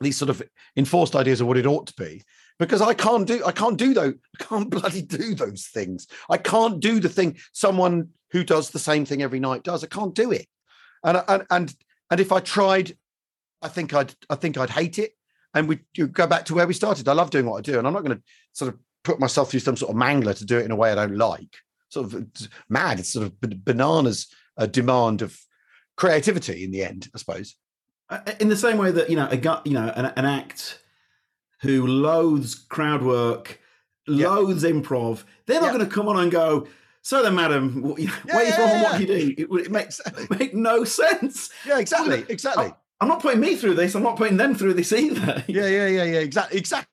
these 0.00 0.16
sort 0.16 0.30
of 0.30 0.42
enforced 0.76 1.16
ideas 1.16 1.40
of 1.40 1.46
what 1.46 1.56
it 1.56 1.66
ought 1.66 1.86
to 1.86 1.94
be 1.94 2.22
because 2.58 2.82
I 2.82 2.94
can't 2.94 3.26
do 3.26 3.44
I 3.44 3.52
can't 3.52 3.76
do 3.76 3.94
those 3.94 4.14
I 4.40 4.44
can't 4.44 4.70
bloody 4.70 5.02
do 5.02 5.34
those 5.34 5.66
things. 5.66 6.06
I 6.28 6.36
can't 6.36 6.80
do 6.80 7.00
the 7.00 7.08
thing 7.08 7.38
someone 7.52 8.10
who 8.30 8.44
does 8.44 8.70
the 8.70 8.78
same 8.78 9.04
thing 9.04 9.22
every 9.22 9.40
night 9.40 9.62
does. 9.62 9.82
I 9.82 9.86
can't 9.86 10.14
do 10.14 10.32
it. 10.32 10.46
And 11.04 11.22
and 11.28 11.46
and 11.50 11.74
and 12.10 12.20
if 12.20 12.32
I 12.32 12.40
tried, 12.40 12.96
I 13.62 13.68
think 13.68 13.94
I'd 13.94 14.14
I 14.28 14.34
think 14.34 14.58
I'd 14.58 14.70
hate 14.70 14.98
it. 14.98 15.12
And 15.54 15.68
we 15.68 15.80
go 16.12 16.26
back 16.26 16.44
to 16.46 16.54
where 16.54 16.66
we 16.66 16.74
started. 16.74 17.08
I 17.08 17.14
love 17.14 17.30
doing 17.30 17.46
what 17.46 17.58
I 17.58 17.62
do, 17.62 17.78
and 17.78 17.86
I'm 17.86 17.94
not 17.94 18.04
going 18.04 18.16
to 18.16 18.22
sort 18.52 18.72
of 18.72 18.78
put 19.02 19.18
myself 19.18 19.50
through 19.50 19.60
some 19.60 19.76
sort 19.76 19.90
of 19.90 19.96
mangler 19.96 20.36
to 20.36 20.44
do 20.44 20.58
it 20.58 20.64
in 20.64 20.70
a 20.70 20.76
way 20.76 20.92
I 20.92 20.94
don't 20.94 21.16
like. 21.16 21.56
Sort 21.90 22.12
of 22.12 22.26
mad. 22.68 23.00
It's 23.00 23.08
sort 23.12 23.26
of 23.26 23.40
bananas 23.40 24.28
a 24.56 24.66
demand 24.66 25.22
of 25.22 25.38
creativity 25.96 26.64
in 26.64 26.70
the 26.70 26.84
end, 26.84 27.08
I 27.14 27.18
suppose. 27.18 27.56
Uh, 28.10 28.20
In 28.40 28.48
the 28.48 28.56
same 28.56 28.78
way 28.78 28.90
that 28.90 29.08
you 29.10 29.16
know 29.16 29.28
a 29.30 29.36
you 29.64 29.72
know 29.74 29.92
an, 29.96 30.06
an 30.16 30.24
act 30.24 30.80
who 31.62 31.86
loathes 31.86 32.54
crowd 32.54 33.02
work, 33.02 33.60
Yeah. 34.06 34.28
loathes 34.28 34.64
improv, 34.64 35.24
they're 35.46 35.60
not 35.60 35.68
Yeah. 35.72 35.78
going 35.78 35.88
to 35.88 35.94
come 35.94 36.08
on 36.08 36.18
and 36.18 36.30
go. 36.30 36.66
So 37.02 37.22
then, 37.22 37.34
madam, 37.34 37.82
what, 37.82 37.98
you- 38.00 38.10
Yeah, 38.26 38.36
where 38.36 38.46
you 38.46 38.52
from 38.52 38.68
and 38.68 38.82
what 38.82 38.98
do 38.98 39.04
you 39.04 39.06
do? 39.06 39.42
It, 39.56 39.66
it 39.66 39.70
makes 39.72 40.00
make 40.30 40.54
no 40.54 40.84
sense. 40.84 41.50
Yeah, 41.66 41.78
exactly, 41.78 42.24
exactly. 42.28 42.72
I'm 43.00 43.08
not 43.08 43.22
putting 43.22 43.40
me 43.40 43.54
through 43.56 43.74
this. 43.74 43.94
I'm 43.94 44.02
not 44.02 44.16
putting 44.16 44.36
them 44.36 44.54
through 44.54 44.74
this 44.74 44.92
either. 44.92 45.42
yeah, 45.48 45.66
yeah, 45.66 45.86
yeah, 45.86 46.04
yeah. 46.04 46.18
Exactly, 46.20 46.58
exactly. 46.58 46.88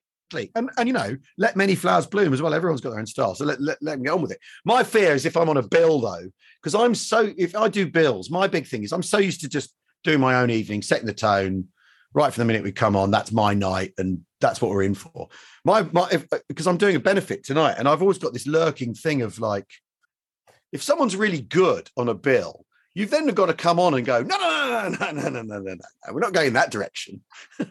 And 0.54 0.70
and 0.76 0.88
you 0.88 0.92
know, 0.92 1.16
let 1.38 1.56
many 1.56 1.74
flowers 1.74 2.06
bloom 2.06 2.32
as 2.32 2.42
well. 2.42 2.54
Everyone's 2.54 2.80
got 2.80 2.90
their 2.90 2.98
own 2.98 3.06
style, 3.06 3.34
so 3.34 3.44
let, 3.44 3.60
let, 3.60 3.78
let 3.80 3.92
them 3.92 4.02
get 4.02 4.12
on 4.12 4.22
with 4.22 4.32
it. 4.32 4.40
My 4.64 4.82
fear 4.82 5.14
is 5.14 5.26
if 5.26 5.36
I'm 5.36 5.48
on 5.48 5.56
a 5.56 5.62
bill 5.62 6.00
though, 6.00 6.28
because 6.62 6.74
I'm 6.74 6.94
so 6.94 7.32
if 7.36 7.54
I 7.54 7.68
do 7.68 7.86
bills, 7.86 8.30
my 8.30 8.46
big 8.46 8.66
thing 8.66 8.82
is 8.82 8.92
I'm 8.92 9.02
so 9.02 9.18
used 9.18 9.40
to 9.42 9.48
just 9.48 9.72
doing 10.04 10.20
my 10.20 10.36
own 10.36 10.50
evening, 10.50 10.82
setting 10.82 11.06
the 11.06 11.14
tone 11.14 11.68
right 12.12 12.32
from 12.32 12.42
the 12.42 12.46
minute 12.46 12.64
we 12.64 12.72
come 12.72 12.96
on. 12.96 13.10
That's 13.10 13.32
my 13.32 13.54
night, 13.54 13.92
and 13.98 14.22
that's 14.40 14.60
what 14.60 14.70
we're 14.70 14.82
in 14.82 14.94
for. 14.94 15.28
My 15.64 15.82
my 15.92 16.08
because 16.48 16.66
uh, 16.66 16.70
I'm 16.70 16.78
doing 16.78 16.96
a 16.96 17.00
benefit 17.00 17.44
tonight, 17.44 17.76
and 17.78 17.88
I've 17.88 18.02
always 18.02 18.18
got 18.18 18.32
this 18.32 18.46
lurking 18.46 18.94
thing 18.94 19.22
of 19.22 19.38
like, 19.38 19.68
if 20.72 20.82
someone's 20.82 21.16
really 21.16 21.40
good 21.40 21.90
on 21.96 22.08
a 22.08 22.14
bill. 22.14 22.65
You've 22.96 23.10
then 23.10 23.26
got 23.28 23.46
to 23.46 23.52
come 23.54 23.78
on 23.78 23.92
and 23.92 24.06
go, 24.06 24.22
no, 24.22 24.38
no, 24.38 24.88
no, 24.88 24.88
no, 24.88 25.12
no, 25.12 25.28
no, 25.28 25.28
no, 25.28 25.42
no, 25.42 25.58
no, 25.60 25.74
no. 25.74 26.12
We're 26.14 26.20
not 26.20 26.32
going 26.32 26.54
that 26.54 26.70
direction. 26.70 27.20
we're 27.58 27.66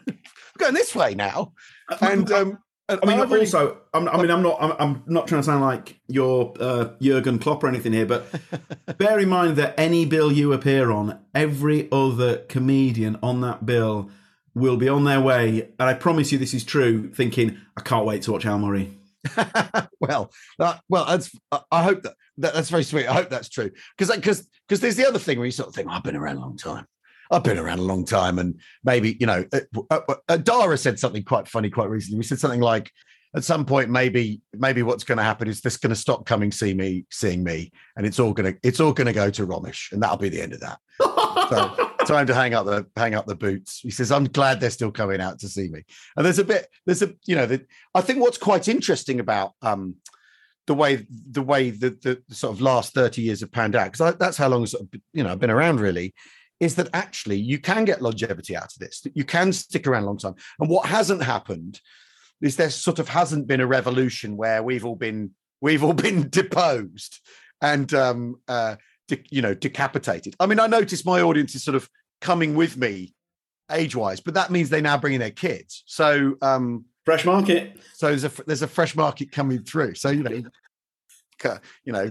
going 0.56 0.74
this 0.74 0.94
way 0.94 1.16
now. 1.16 1.52
And 2.00 2.30
um, 2.30 2.58
I 2.88 3.04
mean, 3.04 3.18
I've 3.18 3.28
really- 3.28 3.40
also, 3.40 3.78
I'm, 3.92 4.08
I 4.08 4.22
mean, 4.22 4.30
I'm 4.30 4.42
not, 4.42 4.56
I'm, 4.62 4.72
I'm 4.78 5.02
not 5.08 5.26
trying 5.26 5.40
to 5.40 5.44
sound 5.44 5.62
like 5.62 5.98
you're 6.06 6.54
uh, 6.60 6.90
Jurgen 7.02 7.40
Klopp 7.40 7.64
or 7.64 7.66
anything 7.66 7.92
here, 7.92 8.06
but 8.06 8.32
bear 8.98 9.18
in 9.18 9.28
mind 9.28 9.56
that 9.56 9.74
any 9.76 10.06
bill 10.06 10.30
you 10.30 10.52
appear 10.52 10.92
on, 10.92 11.18
every 11.34 11.88
other 11.90 12.36
comedian 12.48 13.18
on 13.20 13.40
that 13.40 13.66
bill 13.66 14.08
will 14.54 14.76
be 14.76 14.88
on 14.88 15.02
their 15.02 15.20
way, 15.20 15.70
and 15.80 15.88
I 15.88 15.94
promise 15.94 16.30
you, 16.30 16.38
this 16.38 16.54
is 16.54 16.62
true. 16.62 17.10
Thinking, 17.10 17.58
I 17.76 17.80
can't 17.80 18.06
wait 18.06 18.22
to 18.22 18.32
watch 18.32 18.46
Al 18.46 18.60
Murray. 18.60 18.96
well, 20.00 20.32
that, 20.58 20.80
well, 20.88 21.04
that's. 21.06 21.34
I- 21.52 21.60
I 21.70 21.82
hope 21.82 22.02
that, 22.02 22.14
that 22.38 22.54
that's 22.54 22.70
very 22.70 22.84
sweet. 22.84 23.06
I 23.06 23.14
hope 23.14 23.30
that's 23.30 23.48
true 23.48 23.70
because 23.96 24.14
because 24.14 24.48
because 24.68 24.80
there's 24.80 24.96
the 24.96 25.06
other 25.06 25.18
thing 25.18 25.38
where 25.38 25.46
you 25.46 25.52
sort 25.52 25.68
of 25.68 25.74
think, 25.74 25.88
"Oh, 25.88 25.92
I've 25.92 26.02
been 26.02 26.16
around 26.16 26.36
a 26.36 26.40
long 26.40 26.56
time. 26.56 26.86
I've 27.30 27.42
been 27.42 27.58
around 27.58 27.80
a 27.80 27.82
long 27.82 28.04
time, 28.04 28.38
and 28.38 28.60
maybe 28.84 29.16
you 29.18 29.26
know, 29.26 29.44
uh, 29.52 29.60
uh, 29.90 30.14
uh, 30.28 30.36
Dara 30.36 30.78
said 30.78 30.98
something 30.98 31.24
quite 31.24 31.48
funny 31.48 31.70
quite 31.70 31.88
recently. 31.88 32.18
We 32.18 32.24
said 32.24 32.38
something 32.38 32.60
like, 32.60 32.92
at 33.34 33.44
some 33.44 33.64
point, 33.64 33.90
maybe 33.90 34.40
maybe 34.54 34.82
what's 34.82 35.04
going 35.04 35.18
to 35.18 35.24
happen 35.24 35.48
is 35.48 35.60
this 35.60 35.76
going 35.76 35.90
to 35.90 35.96
stop 35.96 36.24
coming 36.26 36.52
see 36.52 36.74
me, 36.74 37.04
seeing 37.10 37.42
me, 37.42 37.72
and 37.96 38.06
it's 38.06 38.20
all 38.20 38.34
to 38.34 38.56
it's 38.62 38.80
all 38.80 38.94
to 38.94 39.12
go 39.12 39.30
to 39.30 39.46
Romesh, 39.46 39.92
and 39.92 40.02
that'll 40.02 40.16
be 40.16 40.28
the 40.28 40.40
end 40.40 40.52
of 40.52 40.60
that. 40.60 40.78
So 41.00 41.95
time 42.06 42.26
to 42.26 42.34
hang 42.34 42.54
up 42.54 42.66
the 42.66 42.86
hang 42.96 43.14
up 43.14 43.26
the 43.26 43.34
boots. 43.34 43.80
He 43.80 43.90
says, 43.90 44.10
"I'm 44.10 44.24
glad 44.24 44.60
they're 44.60 44.70
still 44.70 44.92
coming 44.92 45.20
out 45.20 45.38
to 45.40 45.48
see 45.48 45.68
me." 45.68 45.84
And 46.16 46.24
there's 46.24 46.38
a 46.38 46.44
bit, 46.44 46.68
there's 46.86 47.02
a, 47.02 47.12
you 47.26 47.36
know, 47.36 47.46
the, 47.46 47.66
I 47.94 48.00
think 48.00 48.20
what's 48.20 48.38
quite 48.38 48.68
interesting 48.68 49.20
about 49.20 49.52
um, 49.62 49.96
the 50.66 50.74
way 50.74 51.06
the 51.10 51.42
way 51.42 51.70
the, 51.70 51.90
the 51.90 52.34
sort 52.34 52.54
of 52.54 52.60
last 52.60 52.94
thirty 52.94 53.22
years 53.22 53.40
have 53.40 53.52
panned 53.52 53.76
out, 53.76 53.92
because 53.92 54.16
that's 54.16 54.36
how 54.36 54.48
long 54.48 54.66
sort 54.66 54.84
of, 54.84 55.00
you 55.12 55.22
know 55.22 55.32
I've 55.32 55.40
been 55.40 55.50
around 55.50 55.80
really, 55.80 56.14
is 56.60 56.74
that 56.76 56.88
actually 56.94 57.36
you 57.36 57.58
can 57.58 57.84
get 57.84 58.02
longevity 58.02 58.56
out 58.56 58.72
of 58.72 58.78
this. 58.78 59.00
That 59.00 59.16
you 59.16 59.24
can 59.24 59.52
stick 59.52 59.86
around 59.86 60.04
a 60.04 60.06
long 60.06 60.18
time. 60.18 60.36
And 60.60 60.70
what 60.70 60.86
hasn't 60.86 61.22
happened 61.22 61.80
is 62.40 62.56
there 62.56 62.70
sort 62.70 62.98
of 62.98 63.08
hasn't 63.08 63.46
been 63.46 63.60
a 63.60 63.66
revolution 63.66 64.36
where 64.36 64.62
we've 64.62 64.84
all 64.84 64.96
been 64.96 65.32
we've 65.60 65.84
all 65.84 65.94
been 65.94 66.28
deposed 66.30 67.20
and 67.62 67.92
um, 67.94 68.36
uh, 68.48 68.76
de- 69.08 69.24
you 69.30 69.42
know 69.42 69.54
decapitated. 69.54 70.34
I 70.40 70.46
mean, 70.46 70.60
I 70.60 70.66
notice 70.66 71.04
my 71.04 71.20
audience 71.20 71.54
is 71.54 71.64
sort 71.64 71.74
of 71.74 71.88
coming 72.20 72.54
with 72.54 72.76
me 72.76 73.14
age 73.70 73.96
wise, 73.96 74.20
but 74.20 74.34
that 74.34 74.50
means 74.50 74.70
they 74.70 74.80
now 74.80 74.96
bring 74.96 75.14
in 75.14 75.20
their 75.20 75.30
kids. 75.30 75.82
So 75.86 76.36
um, 76.42 76.84
Fresh 77.04 77.24
market. 77.24 77.80
so 77.94 78.08
there's 78.08 78.24
a 78.24 78.32
there's 78.46 78.62
a 78.62 78.68
fresh 78.68 78.96
market 78.96 79.30
coming 79.32 79.62
through. 79.62 79.94
So 79.94 80.10
you 80.10 80.22
know, 80.22 80.42
you 81.84 81.92
know, 81.92 82.10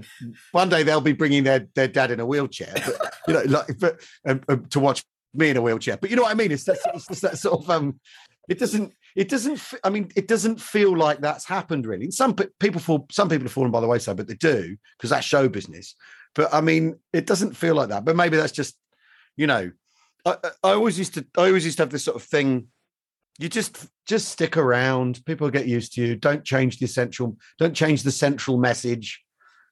one 0.51 0.69
day 0.69 0.83
they'll 0.83 1.01
be 1.01 1.13
bringing 1.13 1.43
their 1.43 1.67
their 1.75 1.87
dad 1.87 2.11
in 2.11 2.19
a 2.19 2.25
wheelchair, 2.25 2.73
but 2.75 3.13
you 3.27 3.33
know, 3.33 3.41
like 3.41 3.79
but 3.79 4.01
um, 4.25 4.41
um, 4.47 4.65
to 4.67 4.79
watch 4.79 5.03
me 5.33 5.49
in 5.49 5.57
a 5.57 5.61
wheelchair. 5.61 5.97
But 5.97 6.09
you 6.09 6.15
know 6.15 6.23
what 6.23 6.31
I 6.31 6.35
mean? 6.35 6.51
It's 6.51 6.63
that, 6.65 6.77
it's 6.93 7.07
just 7.07 7.21
that 7.23 7.37
sort 7.37 7.61
of 7.61 7.69
um, 7.69 7.99
it 8.47 8.59
doesn't 8.59 8.93
it 9.15 9.29
doesn't 9.29 9.61
i 9.85 9.89
mean 9.89 10.11
it 10.17 10.27
doesn't 10.27 10.59
feel 10.59 10.95
like 10.95 11.19
that's 11.19 11.45
happened 11.45 11.85
really. 11.85 12.11
Some 12.11 12.33
people 12.33 12.81
fall 12.81 13.07
some 13.11 13.29
people 13.29 13.45
have 13.45 13.51
fallen 13.51 13.71
by 13.71 13.81
the 13.81 13.87
wayside, 13.87 14.17
but 14.17 14.27
they 14.27 14.35
do 14.35 14.77
because 14.97 15.09
that's 15.09 15.25
show 15.25 15.47
business. 15.49 15.95
But 16.35 16.53
I 16.53 16.61
mean, 16.61 16.99
it 17.13 17.25
doesn't 17.25 17.55
feel 17.55 17.75
like 17.75 17.89
that. 17.89 18.05
But 18.05 18.15
maybe 18.15 18.37
that's 18.37 18.51
just 18.51 18.75
you 19.35 19.47
know. 19.47 19.71
I, 20.27 20.37
I 20.63 20.71
always 20.71 20.97
used 20.97 21.13
to 21.15 21.25
I 21.37 21.47
always 21.47 21.65
used 21.65 21.77
to 21.77 21.83
have 21.83 21.91
this 21.91 22.03
sort 22.03 22.17
of 22.17 22.23
thing 22.23 22.67
you 23.37 23.49
just 23.49 23.87
just 24.05 24.29
stick 24.29 24.57
around 24.57 25.23
people 25.25 25.49
get 25.49 25.67
used 25.67 25.93
to 25.93 26.01
you 26.01 26.15
don't 26.15 26.43
change 26.43 26.77
the 26.79 26.85
essential 26.85 27.37
don't 27.57 27.73
change 27.73 28.03
the 28.03 28.11
central 28.11 28.57
message 28.57 29.23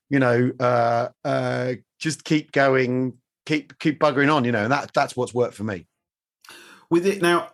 you 0.10 0.20
know 0.20 0.52
uh 0.60 1.08
uh 1.24 1.74
just 2.00 2.24
keep 2.24 2.52
going 2.52 3.14
keep 3.46 3.78
keep 3.80 4.00
buggering 4.00 4.34
on 4.34 4.44
you 4.44 4.52
know 4.52 4.64
and 4.64 4.72
that 4.72 4.92
that's 4.94 5.16
what's 5.16 5.34
worked 5.34 5.54
for 5.54 5.64
me 5.64 5.88
with 6.90 7.06
it 7.06 7.22
now 7.22 7.50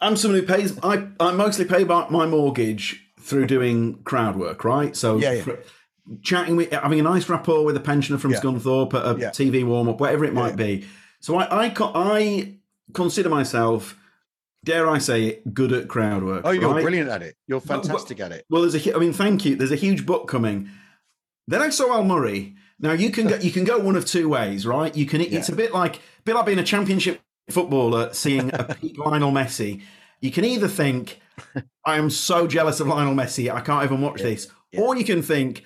i'm 0.00 0.16
someone 0.16 0.40
who 0.40 0.46
pays 0.46 0.78
i 0.82 1.06
i 1.20 1.32
mostly 1.32 1.64
pay 1.64 1.84
my, 1.84 2.08
my 2.08 2.26
mortgage 2.26 3.02
through 3.20 3.46
doing 3.46 4.02
crowd 4.02 4.36
work 4.36 4.64
right 4.64 4.96
so 4.96 5.18
Yeah, 5.18 5.32
yeah. 5.32 5.54
Chatting 6.22 6.56
with 6.56 6.70
having 6.72 7.00
a 7.00 7.02
nice 7.02 7.28
rapport 7.28 7.64
with 7.64 7.76
a 7.76 7.80
pensioner 7.80 8.18
from 8.18 8.30
Yeah. 8.32 8.40
scunthorpe 8.40 8.94
at 8.94 9.16
a 9.16 9.18
Yeah. 9.20 9.30
tv 9.30 9.64
warm-up 9.66 9.98
whatever 10.00 10.24
it 10.24 10.32
might 10.34 10.50
Yeah. 10.58 10.66
be 10.66 10.86
so 11.20 11.36
i 11.36 11.66
i 11.66 11.72
i 11.94 12.54
consider 12.94 13.28
myself 13.28 13.98
dare 14.64 14.88
i 14.88 14.98
say 14.98 15.24
it 15.26 15.54
good 15.54 15.72
at 15.72 15.88
crowd 15.88 16.22
work 16.22 16.42
oh 16.44 16.50
you're 16.50 16.72
right? 16.72 16.82
brilliant 16.82 17.10
at 17.10 17.22
it 17.22 17.36
you're 17.48 17.58
well- 17.66 17.82
fantastic 17.82 18.20
at 18.20 18.30
it 18.32 18.44
Well, 18.50 18.62
there's 18.62 18.74
a, 18.86 18.94
I 18.94 18.98
mean, 18.98 19.12
thank 19.12 19.44
you. 19.44 19.56
There's 19.56 19.72
a 19.72 19.76
huge 19.76 20.06
book 20.06 20.28
coming. 20.28 20.70
Then 21.48 21.62
I 21.62 21.70
saw 21.70 21.92
Al 21.94 22.04
Murray. 22.04 22.54
Now 22.80 22.92
you 22.92 23.10
can 23.10 23.26
go. 23.28 23.36
You 23.36 23.50
can 23.52 23.64
go 23.64 23.78
one 23.78 23.96
of 23.96 24.04
two 24.04 24.28
ways, 24.28 24.66
right? 24.66 24.94
You 24.96 25.06
can. 25.06 25.20
It's 25.20 25.48
a 25.48 25.54
bit 25.54 25.72
like 25.72 25.96
a 25.96 26.22
bit 26.24 26.34
like 26.34 26.46
being 26.46 26.58
a 26.58 26.64
championship 26.64 27.20
footballer 27.50 28.12
seeing 28.12 28.50
a 28.52 28.64
peak 28.74 28.98
Lionel 29.04 29.30
Messi. 29.32 29.82
You 30.20 30.30
can 30.32 30.44
either 30.44 30.66
think, 30.68 31.20
"I 31.84 31.96
am 31.96 32.10
so 32.10 32.46
jealous 32.48 32.80
of 32.80 32.88
Lionel 32.88 33.14
Messi, 33.14 33.48
I 33.52 33.60
can't 33.60 33.84
even 33.84 34.00
watch 34.00 34.20
this," 34.22 34.48
or 34.76 34.96
you 34.96 35.04
can 35.04 35.22
think, 35.22 35.64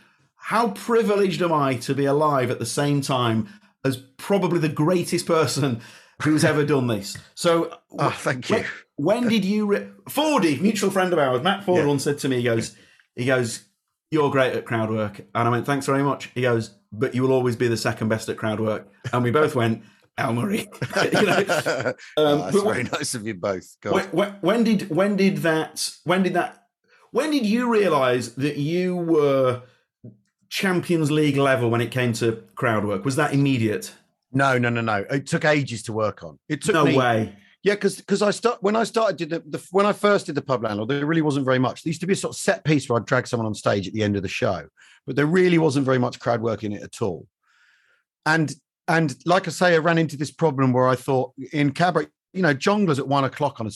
"How 0.51 0.71
privileged 0.71 1.41
am 1.43 1.53
I 1.53 1.75
to 1.87 1.95
be 1.95 2.07
alive 2.07 2.51
at 2.51 2.59
the 2.59 2.67
same 2.67 3.01
time 3.03 3.47
as 3.85 3.97
probably 4.17 4.59
the 4.59 4.69
greatest 4.69 5.25
person 5.27 5.81
who's 6.23 6.45
ever 6.45 6.65
done 6.65 6.89
this?" 6.89 7.17
So, 7.35 7.79
oh 7.99 8.11
thank 8.11 8.49
when, 8.49 8.61
you 8.63 8.67
when 8.97 9.29
did 9.29 9.45
you 9.45 9.67
re- 9.67 9.89
Fordy, 10.09 10.59
mutual 10.61 10.91
friend 10.91 11.13
of 11.13 11.19
ours, 11.21 11.43
Matt 11.43 11.65
Forde, 11.65 11.83
Yeah. 11.83 11.87
once 11.87 12.03
said 12.05 12.19
to 12.19 12.29
me, 12.29 12.37
he 12.39 12.43
goes, 12.43 12.75
He 13.15 13.27
goes, 13.27 13.65
"You're 14.11 14.31
great 14.31 14.55
at 14.55 14.65
crowd 14.65 14.91
work," 14.91 15.21
and 15.35 15.49
I 15.49 15.51
went, 15.51 15.67
"Thanks 15.67 15.87
very 15.87 16.03
much." 16.03 16.31
He 16.35 16.43
goes, 16.43 16.71
"But 16.93 17.15
you 17.15 17.23
will 17.23 17.33
always 17.33 17.55
be 17.57 17.69
the 17.69 17.77
second 17.77 18.09
best 18.09 18.29
at 18.29 18.37
crowd 18.37 18.59
work," 18.59 18.89
and 19.13 19.23
we 19.23 19.31
both 19.31 19.55
went, 19.55 19.83
"Al 20.19 20.33
Murray." 20.35 20.69
you 21.13 21.27
know, 21.31 21.45
Oh, 21.47 21.93
um, 22.27 22.39
that's 22.41 22.57
but 22.57 22.65
very 22.65 22.85
nice 22.85 23.15
of 23.15 23.25
you 23.27 23.35
both. 23.35 23.77
When, 23.85 24.05
when, 24.19 24.31
when 24.41 24.65
did 24.65 24.91
when 24.91 25.17
did 25.17 25.37
that 25.49 25.75
when 26.05 26.23
did 26.25 26.35
that 26.35 26.67
when 27.13 27.31
did 27.31 27.47
you 27.47 27.69
realize 27.71 28.35
that 28.35 28.57
you 28.57 28.97
were 28.97 29.63
Champions 30.51 31.11
League 31.11 31.37
level 31.37 31.71
when 31.71 31.81
it 31.81 31.91
came 31.91 32.13
to 32.15 32.43
crowd 32.57 32.85
work? 32.85 33.05
Was 33.05 33.17
that 33.17 33.33
immediate? 33.33 33.93
No, 34.33 34.59
no, 34.59 34.69
no, 34.69 34.81
no. 34.81 35.05
It 35.11 35.27
took 35.27 35.45
ages 35.45 35.83
to 35.85 35.93
work 35.93 36.23
on. 36.23 36.39
It 36.49 36.63
took 36.63 36.75
No 36.75 36.85
me, 36.85 36.97
way. 36.97 37.37
Yeah, 37.63 37.75
because 37.75 37.97
because 37.97 38.23
I 38.23 38.31
start 38.31 38.63
when 38.63 38.75
I 38.75 38.85
started 38.85 39.17
did 39.17 39.31
the, 39.31 39.59
the 39.59 39.65
when 39.71 39.87
I 39.87 39.93
first 39.93 40.27
did 40.27 40.35
the 40.35 40.43
pub 40.43 40.63
landlord, 40.65 40.89
there 40.89 41.05
really 41.05 41.23
wasn't 41.23 41.45
very 41.45 41.59
much. 41.59 41.83
There 41.83 41.91
used 41.91 42.01
to 42.01 42.07
be 42.07 42.15
a 42.15 42.17
sort 42.17 42.35
of 42.35 42.41
set 42.41 42.65
piece 42.65 42.89
where 42.89 42.99
I'd 42.99 43.07
drag 43.07 43.27
someone 43.27 43.47
on 43.47 43.55
stage 43.55 43.87
at 43.87 43.93
the 43.93 44.03
end 44.03 44.17
of 44.17 44.23
the 44.23 44.29
show, 44.29 44.67
but 45.07 45.15
there 45.15 45.27
really 45.27 45.59
wasn't 45.59 45.85
very 45.85 45.99
much 45.99 46.21
crowd 46.21 46.41
work 46.41 46.65
in 46.65 46.73
it 46.73 46.83
at 46.83 47.03
all. 47.03 47.27
And 48.25 48.55
and 48.89 49.15
like 49.27 49.47
I 49.47 49.51
say, 49.51 49.75
I 49.75 49.79
ran 49.79 49.99
into 49.99 50.17
this 50.17 50.31
problem 50.31 50.73
where 50.73 50.89
I 50.89 50.97
thought 50.97 51.33
in 51.53 51.73
cabaret, 51.73 52.07
you 52.33 52.43
know, 52.43 52.55
Jongleurs 52.55 52.99
at 52.99 53.07
one 53.07 53.25
o'clock 53.25 53.61
on 53.61 53.67
a 53.67 53.71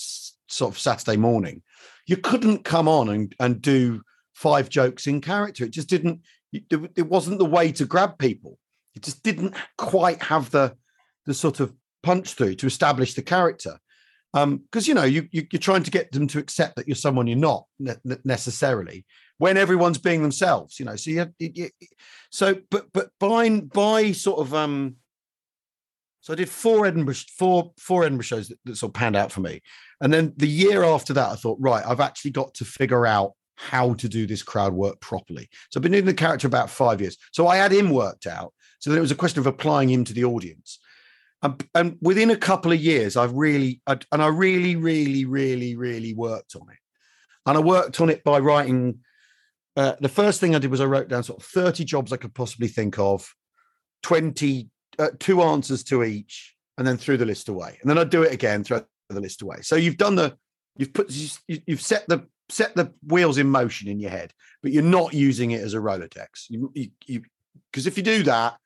sort 0.49 0.75
of 0.75 0.79
Saturday 0.79 1.19
morning, 1.19 1.63
you 2.07 2.17
couldn't 2.17 2.65
come 2.65 2.89
on 2.89 3.11
and 3.11 3.35
and 3.39 3.61
do 3.61 4.01
five 4.33 4.71
jokes 4.71 5.07
in 5.07 5.21
character. 5.21 5.65
It 5.65 5.73
just 5.73 5.89
didn't. 5.89 6.21
It 6.55 7.09
wasn't 7.09 7.39
the 7.39 7.45
way 7.45 7.73
to 7.73 7.85
grab 7.85 8.19
people. 8.19 8.59
It 8.95 9.03
just 9.03 9.23
didn't 9.23 9.55
quite 9.77 10.23
have 10.23 10.51
the 10.51 10.77
the 11.27 11.35
sort 11.35 11.61
of 11.61 11.75
punch 12.03 12.35
through 12.35 12.55
to 12.55 12.67
establish 12.67 13.15
the 13.15 13.23
character 13.23 13.79
um 14.35 14.59
because 14.59 14.87
you 14.87 14.95
know 14.95 15.05
you, 15.05 15.27
you 15.33 15.47
you're 15.51 15.61
trying 15.61 15.83
to 15.83 15.91
get 15.91 16.13
them 16.13 16.27
to 16.27 16.39
accept 16.39 16.77
that 16.77 16.87
you're 16.87 16.95
someone 16.95 17.27
you're 17.27 17.39
not 17.39 17.65
ne- 17.79 17.97
ne- 18.05 18.19
necessarily 18.25 19.07
when 19.39 19.57
everyone's 19.57 19.99
being 19.99 20.21
themselves 20.21 20.79
you 20.79 20.85
know 20.85 20.97
so 20.97 21.11
you, 21.11 21.33
you 21.39 21.71
so 22.31 22.57
but 22.71 22.87
but 22.93 23.09
by 23.19 23.49
by 23.49 24.13
sort 24.13 24.41
of 24.41 24.53
um 24.53 24.97
so 26.21 26.33
I 26.33 26.37
did 26.37 26.49
four 26.49 26.87
Edinburgh 26.87 27.17
four 27.39 27.73
four 27.79 28.05
Edinburgh 28.05 28.25
shows 28.25 28.49
that, 28.49 28.59
that 28.67 28.77
sort 28.77 28.91
of 28.91 28.95
panned 28.95 29.17
out 29.17 29.33
for 29.33 29.41
me 29.41 29.63
and 30.03 30.13
then 30.13 30.35
the 30.37 30.49
year 30.49 30.85
after 30.85 31.15
that 31.15 31.31
I 31.31 31.37
thought 31.37 31.59
right 31.61 31.85
I've 31.87 32.01
actually 32.01 32.33
got 32.33 32.53
to 32.55 32.65
figure 32.65 33.07
out 33.07 33.33
how 33.57 33.95
to 33.95 34.09
do 34.09 34.27
this 34.27 34.43
crowd 34.43 34.73
work 34.73 35.01
properly 35.01 35.49
so 35.71 35.79
I've 35.79 35.83
been 35.83 35.93
doing 35.93 36.05
the 36.05 36.15
character 36.15 36.47
about 36.47 36.71
five 36.71 37.01
years 37.01 37.17
so 37.33 37.47
I 37.47 37.57
had 37.57 37.73
him 37.73 37.91
worked 37.91 38.27
out 38.27 38.53
so 38.81 38.91
then 38.91 38.99
it 38.99 39.03
was 39.03 39.13
a 39.13 39.17
question 39.17 39.41
of 39.41 39.47
applying 39.47 39.89
him 39.89 40.05
to 40.05 40.13
the 40.13 40.25
audience 40.25 40.79
and, 41.45 41.63
and 41.75 41.99
within 42.01 42.31
a 42.31 42.37
couple 42.37 42.73
of 42.73 42.81
years, 42.81 43.17
I've 43.17 43.35
really, 43.35 43.83
I, 43.87 43.99
and 44.11 44.23
I 44.23 44.29
really, 44.29 44.77
really, 44.77 45.27
really, 45.27 45.77
really 45.77 46.15
worked 46.15 46.57
on 46.57 46.63
it. 46.71 46.79
And 47.47 47.59
I 47.59 47.61
worked 47.61 48.01
on 48.01 48.09
it 48.09 48.25
by 48.25 48.39
writing. 48.39 49.01
Uh, 49.77 49.95
the 50.01 50.09
first 50.09 50.41
thing 50.41 50.55
I 50.55 50.59
did 50.59 50.71
was 50.71 50.81
I 50.81 50.87
wrote 50.87 51.09
down 51.09 51.23
sort 51.23 51.41
of 51.41 51.47
30 51.47 51.85
jobs 51.85 52.13
I 52.13 52.17
could 52.17 52.35
possibly 52.35 52.69
think 52.69 52.99
of, 52.99 53.31
20, 54.05 54.71
uh, 54.99 55.09
two 55.21 55.43
answers 55.43 55.85
to 55.85 56.03
each, 56.03 56.57
and 56.79 56.87
then 56.87 56.97
threw 56.97 57.19
the 57.19 57.27
list 57.27 57.51
away. 57.51 57.79
And 57.83 57.91
then 57.91 57.99
I'd 57.99 58.11
do 58.11 58.23
it 58.23 58.33
again, 58.33 58.65
throw 58.65 58.83
the 59.11 59.21
list 59.21 59.43
away. 59.43 59.59
So 59.61 59.77
you've 59.77 59.99
done 59.99 60.15
the, 60.15 60.37
you've 60.79 60.95
put, 60.95 61.11
you- 61.11 61.61
you've 61.67 61.83
set 61.83 62.09
the, 62.09 62.27
set 62.49 62.75
the 62.75 62.93
wheels 63.07 63.39
in 63.39 63.49
motion 63.49 63.89
in 63.89 64.01
your 64.01 64.11
head, 64.11 64.33
but 64.63 64.73
you're 64.73 64.83
not 64.83 65.15
using 65.15 65.53
it 65.53 65.63
as 65.63 65.75
a 65.75 65.79
Rolodex. 65.79 66.47
You, 66.49 66.71
you, 66.75 66.89
you, 67.07 67.23
because 67.71 67.87
if 67.87 67.97
you 67.97 68.03
do 68.03 68.23
that, 68.25 68.57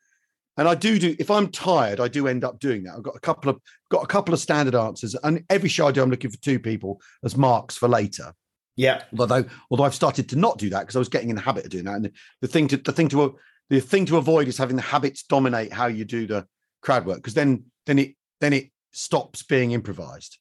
and 0.56 0.66
I 0.66 0.74
do 0.74 0.98
do 0.98 1.14
if 1.18 1.30
I'm 1.30 1.48
tired, 1.48 2.00
I 2.00 2.08
do 2.08 2.26
end 2.26 2.42
up 2.44 2.58
doing 2.58 2.82
that. 2.84 2.94
I've 2.96 3.02
got 3.04 3.14
a 3.14 3.20
couple 3.20 3.48
of 3.48 3.60
got 3.90 4.02
a 4.02 4.08
couple 4.08 4.34
of 4.34 4.40
standard 4.40 4.74
answers, 4.74 5.14
and 5.22 5.44
every 5.48 5.68
show 5.68 5.86
I 5.86 5.92
do, 5.92 6.02
I'm 6.02 6.10
looking 6.10 6.30
for 6.30 6.38
two 6.38 6.58
people 6.58 7.00
as 7.24 7.36
marks 7.36 7.76
for 7.76 7.88
later. 7.88 8.34
Yeah. 8.76 9.02
Although 9.18 9.44
although 9.70 9.84
I've 9.84 9.94
started 9.94 10.28
to 10.30 10.36
not 10.36 10.58
do 10.58 10.70
that 10.70 10.80
because 10.80 10.96
I 10.96 11.00
was 11.00 11.08
getting 11.08 11.30
in 11.30 11.36
the 11.36 11.42
habit 11.42 11.64
of 11.64 11.70
doing 11.70 11.84
that. 11.84 11.96
And 11.96 12.04
the, 12.06 12.12
the 12.42 12.48
thing 12.48 12.68
to 12.68 12.76
the 12.76 12.92
thing 12.92 13.08
to 13.10 13.36
the 13.70 13.80
thing 13.80 14.06
to 14.06 14.16
avoid 14.16 14.48
is 14.48 14.58
having 14.58 14.76
the 14.76 14.82
habits 14.82 15.22
dominate 15.22 15.72
how 15.72 15.86
you 15.86 16.04
do 16.04 16.26
the 16.26 16.46
crowd 16.80 17.06
work 17.06 17.18
because 17.18 17.34
then 17.34 17.64
then 17.86 17.98
it 17.98 18.14
then 18.40 18.52
it 18.52 18.70
stops 18.92 19.42
being 19.42 19.72
improvised. 19.72 20.38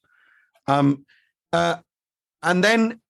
Um, 0.66 1.04
uh, 1.52 1.76
and 2.42 2.62
then 2.62 3.00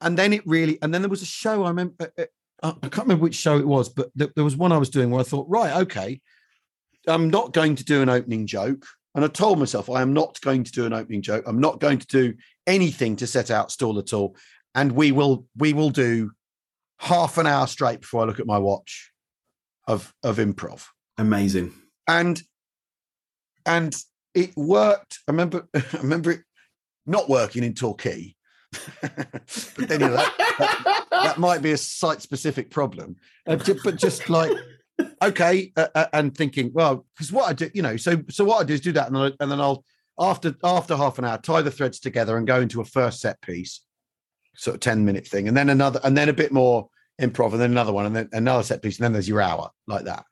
and 0.00 0.18
then 0.18 0.32
it 0.32 0.46
really 0.46 0.78
and 0.82 0.92
then 0.92 1.02
there 1.02 1.10
was 1.10 1.22
a 1.22 1.26
show 1.26 1.64
I 1.64 1.68
remember. 1.68 2.10
uh, 2.18 2.24
uh, 2.62 2.72
I 2.82 2.88
can't 2.88 3.06
remember 3.06 3.22
which 3.22 3.34
show 3.34 3.58
it 3.58 3.66
was, 3.66 3.88
but 3.88 4.10
th- 4.18 4.30
there 4.34 4.44
was 4.44 4.56
one 4.56 4.72
I 4.72 4.78
was 4.78 4.88
doing 4.88 5.10
where 5.10 5.20
I 5.20 5.24
thought, 5.24 5.46
right, 5.48 5.76
okay, 5.82 6.20
I'm 7.06 7.30
not 7.30 7.52
going 7.52 7.76
to 7.76 7.84
do 7.84 8.02
an 8.02 8.08
opening 8.08 8.46
joke. 8.46 8.86
And 9.14 9.24
I 9.24 9.28
told 9.28 9.58
myself, 9.58 9.88
I 9.88 10.02
am 10.02 10.12
not 10.12 10.40
going 10.42 10.64
to 10.64 10.72
do 10.72 10.84
an 10.84 10.92
opening 10.92 11.22
joke. 11.22 11.44
I'm 11.46 11.60
not 11.60 11.80
going 11.80 11.98
to 11.98 12.06
do 12.06 12.34
anything 12.66 13.16
to 13.16 13.26
set 13.26 13.50
out 13.50 13.70
stall 13.70 13.98
at 13.98 14.12
all. 14.12 14.36
And 14.74 14.92
we 14.92 15.10
will 15.10 15.46
we 15.56 15.72
will 15.72 15.88
do 15.88 16.32
half 16.98 17.38
an 17.38 17.46
hour 17.46 17.66
straight 17.66 18.02
before 18.02 18.22
I 18.22 18.26
look 18.26 18.40
at 18.40 18.46
my 18.46 18.58
watch 18.58 19.10
of 19.86 20.12
of 20.22 20.36
improv. 20.36 20.84
Amazing. 21.16 21.72
And 22.06 22.42
and 23.64 23.96
it 24.34 24.54
worked. 24.54 25.20
I 25.26 25.32
remember 25.32 25.66
I 25.74 25.82
remember 26.02 26.32
it 26.32 26.40
not 27.06 27.30
working 27.30 27.64
in 27.64 27.72
Torquay. 27.72 28.35
But 29.00 29.88
know, 29.98 30.16
that, 30.16 31.06
that, 31.10 31.38
might 31.38 31.62
be 31.62 31.72
a 31.72 31.76
site 31.76 32.22
specific 32.22 32.70
problem. 32.70 33.16
Uh, 33.48 33.56
but 33.84 33.94
just 33.94 34.28
like 34.28 34.50
okay, 35.22 35.72
uh, 35.76 35.88
uh, 35.94 36.06
and 36.12 36.36
thinking, 36.36 36.70
well, 36.72 37.06
because 37.14 37.32
what 37.32 37.48
I 37.48 37.52
do, 37.52 37.70
you 37.74 37.82
know, 37.82 37.96
so 37.96 38.22
so 38.28 38.44
what 38.44 38.60
I 38.60 38.64
do 38.64 38.74
is 38.74 38.80
do 38.80 38.92
that, 38.92 39.06
and 39.06 39.16
then, 39.16 39.22
I, 39.22 39.32
and 39.40 39.52
then 39.52 39.60
I'll 39.60 39.84
after 40.18 40.54
after 40.64 40.96
half 40.96 41.18
an 41.18 41.24
hour 41.24 41.38
tie 41.38 41.62
the 41.62 41.70
threads 41.70 42.00
together 42.00 42.36
and 42.36 42.46
go 42.46 42.60
into 42.60 42.80
a 42.80 42.84
first 42.84 43.20
set 43.20 43.40
piece, 43.42 43.82
sort 44.56 44.74
of 44.74 44.80
ten 44.80 45.04
minute 45.04 45.26
thing, 45.26 45.48
and 45.48 45.56
then 45.56 45.68
another, 45.68 46.00
and 46.02 46.16
then 46.16 46.28
a 46.28 46.32
bit 46.32 46.52
more 46.52 46.88
improv, 47.20 47.52
and 47.52 47.60
then 47.60 47.70
another 47.70 47.92
one, 47.92 48.06
and 48.06 48.16
then 48.16 48.28
another 48.32 48.62
set 48.62 48.82
piece, 48.82 48.98
and 48.98 49.04
then 49.04 49.12
there's 49.12 49.28
your 49.28 49.40
hour 49.40 49.70
like 49.86 50.04
that, 50.04 50.24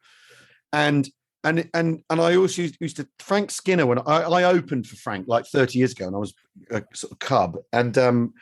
and. 0.73 1.09
And, 1.45 1.69
and 1.75 2.03
and 2.09 2.21
I 2.21 2.37
also 2.37 2.63
used, 2.63 2.77
used 2.81 2.97
to 2.97 3.09
Frank 3.19 3.51
Skinner 3.51 3.87
when 3.87 3.99
I, 4.01 4.23
I 4.23 4.45
opened 4.45 4.87
for 4.87 4.97
Frank 4.97 5.29
like 5.29 5.47
30 5.47 5.79
years 5.79 5.93
ago 5.93 6.07
and 6.07 6.17
I 6.17 6.19
was 6.19 6.35
a 6.71 6.83
sort 6.95 7.13
of 7.13 7.19
cub 7.19 7.59
and 7.73 7.97
um 7.99 8.33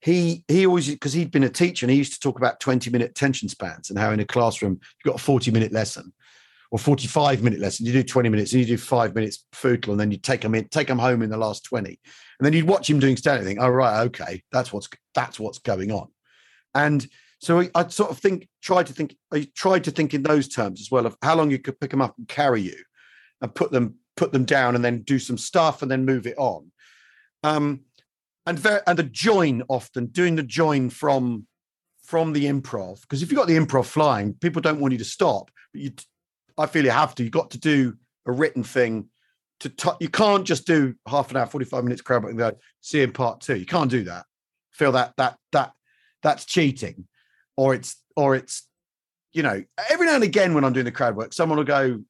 he 0.00 0.44
he 0.48 0.66
always 0.66 0.88
because 0.88 1.12
he'd 1.12 1.30
been 1.30 1.44
a 1.44 1.48
teacher 1.48 1.86
and 1.86 1.90
he 1.90 1.96
used 1.96 2.14
to 2.14 2.20
talk 2.20 2.36
about 2.36 2.60
20 2.60 2.90
minute 2.90 3.10
attention 3.10 3.48
spans 3.48 3.90
and 3.90 3.98
how 3.98 4.10
in 4.10 4.20
a 4.20 4.24
classroom 4.24 4.72
you've 4.72 5.12
got 5.12 5.20
a 5.20 5.24
40 5.24 5.50
minute 5.52 5.72
lesson 5.72 6.12
or 6.70 6.78
45 6.78 7.42
minute 7.42 7.60
lesson 7.60 7.86
you 7.86 7.92
do 7.92 8.02
20 8.02 8.28
minutes 8.28 8.52
and 8.52 8.60
you 8.60 8.66
do 8.66 8.76
five 8.76 9.14
minutes 9.14 9.44
footle 9.52 9.92
and 9.92 10.00
then 10.00 10.10
you 10.10 10.18
take 10.18 10.40
them 10.40 10.54
in 10.54 10.68
take 10.68 10.88
them 10.88 10.98
home 10.98 11.22
in 11.22 11.30
the 11.30 11.36
last 11.36 11.64
20 11.64 11.88
and 11.88 12.46
then 12.46 12.52
you'd 12.52 12.68
watch 12.68 12.90
him 12.90 12.98
doing 12.98 13.16
stand 13.16 13.44
think 13.44 13.60
oh 13.60 13.68
right 13.68 14.02
okay 14.02 14.42
that's 14.52 14.72
what's 14.72 14.88
that's 15.18 15.40
what's 15.40 15.58
going 15.58 15.90
on. 15.90 16.06
And 16.76 17.04
so 17.40 17.64
I, 17.74 17.86
sort 17.88 18.10
of 18.10 18.18
think 18.18 18.48
try 18.62 18.82
to 18.82 18.92
think 18.92 19.16
I 19.32 19.46
tried 19.54 19.84
to 19.84 19.90
think 19.90 20.14
in 20.14 20.22
those 20.22 20.48
terms 20.48 20.80
as 20.80 20.90
well 20.90 21.06
of 21.06 21.16
how 21.22 21.36
long 21.36 21.50
you 21.50 21.58
could 21.58 21.78
pick 21.78 21.90
them 21.90 22.02
up 22.02 22.14
and 22.18 22.28
carry 22.28 22.62
you 22.62 22.76
and 23.40 23.54
put 23.54 23.70
them 23.70 23.96
put 24.16 24.32
them 24.32 24.44
down 24.44 24.74
and 24.74 24.84
then 24.84 25.02
do 25.02 25.18
some 25.18 25.38
stuff 25.38 25.82
and 25.82 25.90
then 25.90 26.04
move 26.04 26.26
it 26.26 26.36
on. 26.38 26.70
Um 27.44 27.80
and 28.46 28.58
very 28.58 28.80
and 28.86 28.98
the 28.98 29.04
join 29.04 29.62
often 29.68 30.06
doing 30.06 30.36
the 30.36 30.42
join 30.42 30.90
from 30.90 31.46
from 32.02 32.32
the 32.32 32.46
improv 32.46 33.02
because 33.02 33.22
if 33.22 33.30
you've 33.30 33.38
got 33.38 33.46
the 33.46 33.56
improv 33.56 33.84
flying 33.84 34.32
people 34.34 34.62
don't 34.62 34.80
want 34.80 34.92
you 34.92 34.98
to 34.98 35.04
stop 35.04 35.50
but 35.72 35.82
you 35.82 35.92
i 36.56 36.64
feel 36.64 36.82
you 36.82 36.90
have 36.90 37.14
to 37.14 37.22
you've 37.22 37.30
got 37.30 37.50
to 37.50 37.58
do 37.58 37.94
a 38.26 38.32
written 38.32 38.64
thing 38.64 39.06
to 39.60 39.68
t- 39.68 39.90
you 40.00 40.08
can't 40.08 40.46
just 40.46 40.66
do 40.66 40.94
half 41.06 41.30
an 41.30 41.36
hour 41.36 41.46
45 41.46 41.84
minutes 41.84 42.02
crowd 42.02 42.24
and 42.24 42.38
go 42.38 42.52
see 42.80 43.02
in 43.02 43.12
part 43.12 43.40
two. 43.40 43.56
You 43.56 43.66
can't 43.66 43.90
do 43.90 44.04
that. 44.04 44.24
Feel 44.72 44.92
that 44.92 45.14
that 45.16 45.36
that 45.52 45.72
that's 46.22 46.44
cheating 46.44 47.06
or 47.58 47.74
it's 47.74 47.96
or 48.16 48.34
it's 48.34 48.66
you 49.34 49.42
know 49.42 49.62
every 49.90 50.06
now 50.06 50.14
and 50.14 50.24
again 50.24 50.54
when 50.54 50.64
i'm 50.64 50.72
doing 50.72 50.86
the 50.86 50.90
crowd 50.92 51.14
work 51.14 51.34
someone 51.34 51.58
will 51.58 51.64
go 51.64 52.00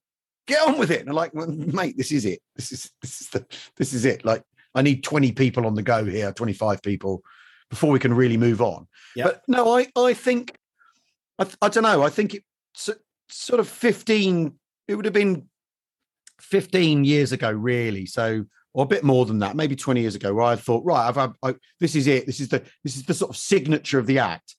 get 0.47 0.67
on 0.67 0.79
with 0.79 0.93
it 0.93 1.01
and 1.01 1.09
i'm 1.09 1.17
like 1.17 1.35
well, 1.35 1.49
mate 1.49 1.97
this 1.97 2.13
is 2.13 2.25
it 2.25 2.41
this 2.55 2.71
is 2.71 2.91
this 3.03 3.21
is 3.21 3.29
the 3.31 3.45
this 3.77 3.93
is 3.93 4.05
it 4.05 4.25
like 4.25 4.45
I 4.75 4.83
need 4.83 5.03
20 5.03 5.33
people 5.33 5.66
on 5.66 5.75
the 5.75 5.83
go 5.83 6.05
here, 6.05 6.33
25 6.33 6.83
people 6.83 7.22
before 7.70 7.91
we 7.91 7.99
can 7.99 8.14
really 8.14 8.37
move 8.37 8.62
on. 8.62 8.87
Yep. 9.16 9.27
But 9.27 9.43
no, 9.49 9.77
I, 9.77 9.89
I 9.97 10.14
think, 10.14 10.57
I, 11.39 11.47
I 11.61 11.68
don't 11.68 11.83
know. 11.83 12.03
I 12.03 12.11
think 12.11 12.35
it 12.35 12.45
so- 12.75 12.95
sort 13.29 13.61
of 13.61 13.68
15, 13.68 14.55
it 14.87 14.95
would 14.95 15.05
have 15.05 15.14
been 15.14 15.49
15 16.41 17.05
years 17.05 17.33
ago, 17.33 17.51
really. 17.51 18.07
So, 18.07 18.45
or 18.75 18.85
a 18.85 18.89
bit 18.89 19.03
more 19.05 19.27
than 19.27 19.41
that, 19.41 19.57
maybe 19.57 19.75
20 19.75 20.01
years 20.01 20.14
ago, 20.14 20.33
where 20.33 20.45
I 20.45 20.57
thought, 20.57 20.85
right, 20.85 21.09
I've, 21.09 21.16
had- 21.16 21.35
I, 21.43 21.55
this 21.81 21.97
is 21.97 22.07
it. 22.07 22.27
This 22.27 22.41
is 22.41 22.49
the, 22.49 22.62
this 22.85 22.97
is 22.97 23.05
the 23.05 23.14
sort 23.14 23.31
of 23.31 23.37
signature 23.37 23.99
of 23.99 24.07
the 24.07 24.20
act. 24.20 24.57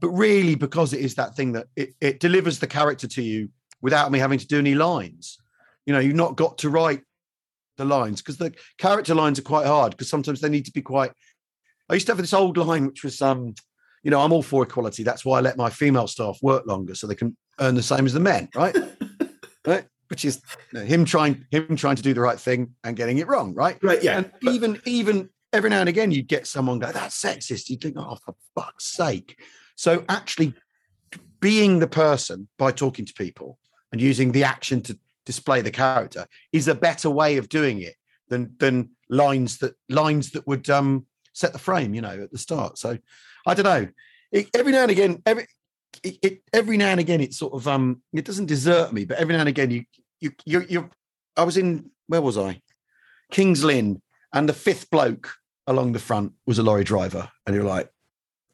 But 0.00 0.10
really, 0.10 0.54
because 0.54 0.92
it 0.92 1.00
is 1.00 1.14
that 1.16 1.36
thing 1.36 1.52
that 1.52 1.66
it, 1.76 1.94
it 2.00 2.20
delivers 2.20 2.58
the 2.58 2.66
character 2.66 3.06
to 3.06 3.22
you 3.22 3.50
without 3.82 4.10
me 4.10 4.18
having 4.18 4.38
to 4.38 4.46
do 4.46 4.58
any 4.58 4.74
lines. 4.74 5.38
You 5.86 5.92
know, 5.92 6.00
you've 6.00 6.14
not 6.14 6.36
got 6.36 6.58
to 6.58 6.70
write 6.70 7.02
the 7.76 7.84
lines 7.84 8.20
because 8.20 8.36
the 8.36 8.54
character 8.78 9.14
lines 9.14 9.38
are 9.38 9.42
quite 9.42 9.66
hard 9.66 9.92
because 9.92 10.08
sometimes 10.08 10.40
they 10.40 10.48
need 10.48 10.66
to 10.66 10.72
be 10.72 10.82
quite. 10.82 11.12
I 11.88 11.94
used 11.94 12.06
to 12.06 12.12
have 12.12 12.18
this 12.18 12.34
old 12.34 12.56
line 12.56 12.86
which 12.86 13.02
was, 13.02 13.20
um, 13.20 13.54
you 14.02 14.10
know, 14.10 14.20
I'm 14.20 14.32
all 14.32 14.42
for 14.42 14.62
equality. 14.62 15.02
That's 15.02 15.24
why 15.24 15.38
I 15.38 15.40
let 15.40 15.56
my 15.56 15.70
female 15.70 16.06
staff 16.06 16.38
work 16.42 16.66
longer 16.66 16.94
so 16.94 17.06
they 17.06 17.14
can 17.14 17.36
earn 17.58 17.74
the 17.74 17.82
same 17.82 18.06
as 18.06 18.12
the 18.12 18.20
men, 18.20 18.48
right? 18.54 18.76
right? 19.66 19.84
Which 20.08 20.24
is 20.24 20.40
you 20.72 20.78
know, 20.78 20.84
him 20.84 21.04
trying 21.04 21.46
him 21.50 21.76
trying 21.76 21.96
to 21.96 22.02
do 22.02 22.14
the 22.14 22.20
right 22.20 22.38
thing 22.38 22.74
and 22.84 22.96
getting 22.96 23.18
it 23.18 23.28
wrong, 23.28 23.54
right? 23.54 23.78
Right. 23.82 24.02
Yeah. 24.02 24.18
And 24.18 24.32
even 24.42 24.80
even 24.84 25.30
every 25.52 25.70
now 25.70 25.80
and 25.80 25.88
again 25.88 26.10
you'd 26.10 26.28
get 26.28 26.46
someone 26.46 26.78
go, 26.78 26.92
that's 26.92 27.20
sexist. 27.20 27.68
You'd 27.68 27.80
think, 27.80 27.96
oh, 27.98 28.16
for 28.24 28.34
fuck's 28.54 28.86
sake. 28.86 29.40
So 29.80 30.04
actually 30.10 30.52
being 31.40 31.78
the 31.78 31.86
person 31.86 32.48
by 32.58 32.70
talking 32.70 33.06
to 33.06 33.14
people 33.14 33.58
and 33.92 33.98
using 33.98 34.30
the 34.30 34.44
action 34.44 34.82
to 34.82 34.98
display 35.24 35.62
the 35.62 35.70
character 35.70 36.26
is 36.52 36.68
a 36.68 36.74
better 36.74 37.08
way 37.08 37.38
of 37.38 37.48
doing 37.48 37.80
it 37.80 37.94
than 38.28 38.54
than 38.58 38.90
lines 39.08 39.56
that 39.60 39.74
lines 39.88 40.32
that 40.32 40.46
would 40.46 40.68
um 40.68 41.06
set 41.32 41.54
the 41.54 41.58
frame, 41.58 41.94
you 41.94 42.02
know, 42.02 42.24
at 42.24 42.30
the 42.30 42.36
start. 42.36 42.76
So 42.76 42.98
I 43.46 43.54
don't 43.54 43.64
know. 43.64 43.88
It, 44.30 44.50
every 44.52 44.72
now 44.72 44.82
and 44.82 44.90
again, 44.90 45.22
every 45.24 45.46
it, 46.02 46.18
it, 46.22 46.42
every 46.52 46.76
now 46.76 46.90
and 46.90 47.00
again, 47.00 47.22
it 47.22 47.32
sort 47.32 47.54
of 47.54 47.66
um 47.66 48.02
it 48.12 48.26
doesn't 48.26 48.52
desert 48.52 48.92
me, 48.92 49.06
but 49.06 49.16
every 49.16 49.32
now 49.32 49.40
and 49.40 49.48
again, 49.48 49.70
you 49.70 49.84
you 50.20 50.32
you 50.44 50.66
you. 50.68 50.90
I 51.38 51.44
was 51.44 51.56
in 51.56 51.90
where 52.06 52.20
was 52.20 52.36
I? 52.36 52.60
Kings 53.30 53.64
Lynn, 53.64 54.02
and 54.34 54.46
the 54.46 54.52
fifth 54.52 54.90
bloke 54.90 55.32
along 55.66 55.92
the 55.92 55.98
front 55.98 56.34
was 56.44 56.58
a 56.58 56.62
lorry 56.62 56.84
driver, 56.84 57.30
and 57.46 57.56
you're 57.56 57.64
like, 57.64 57.90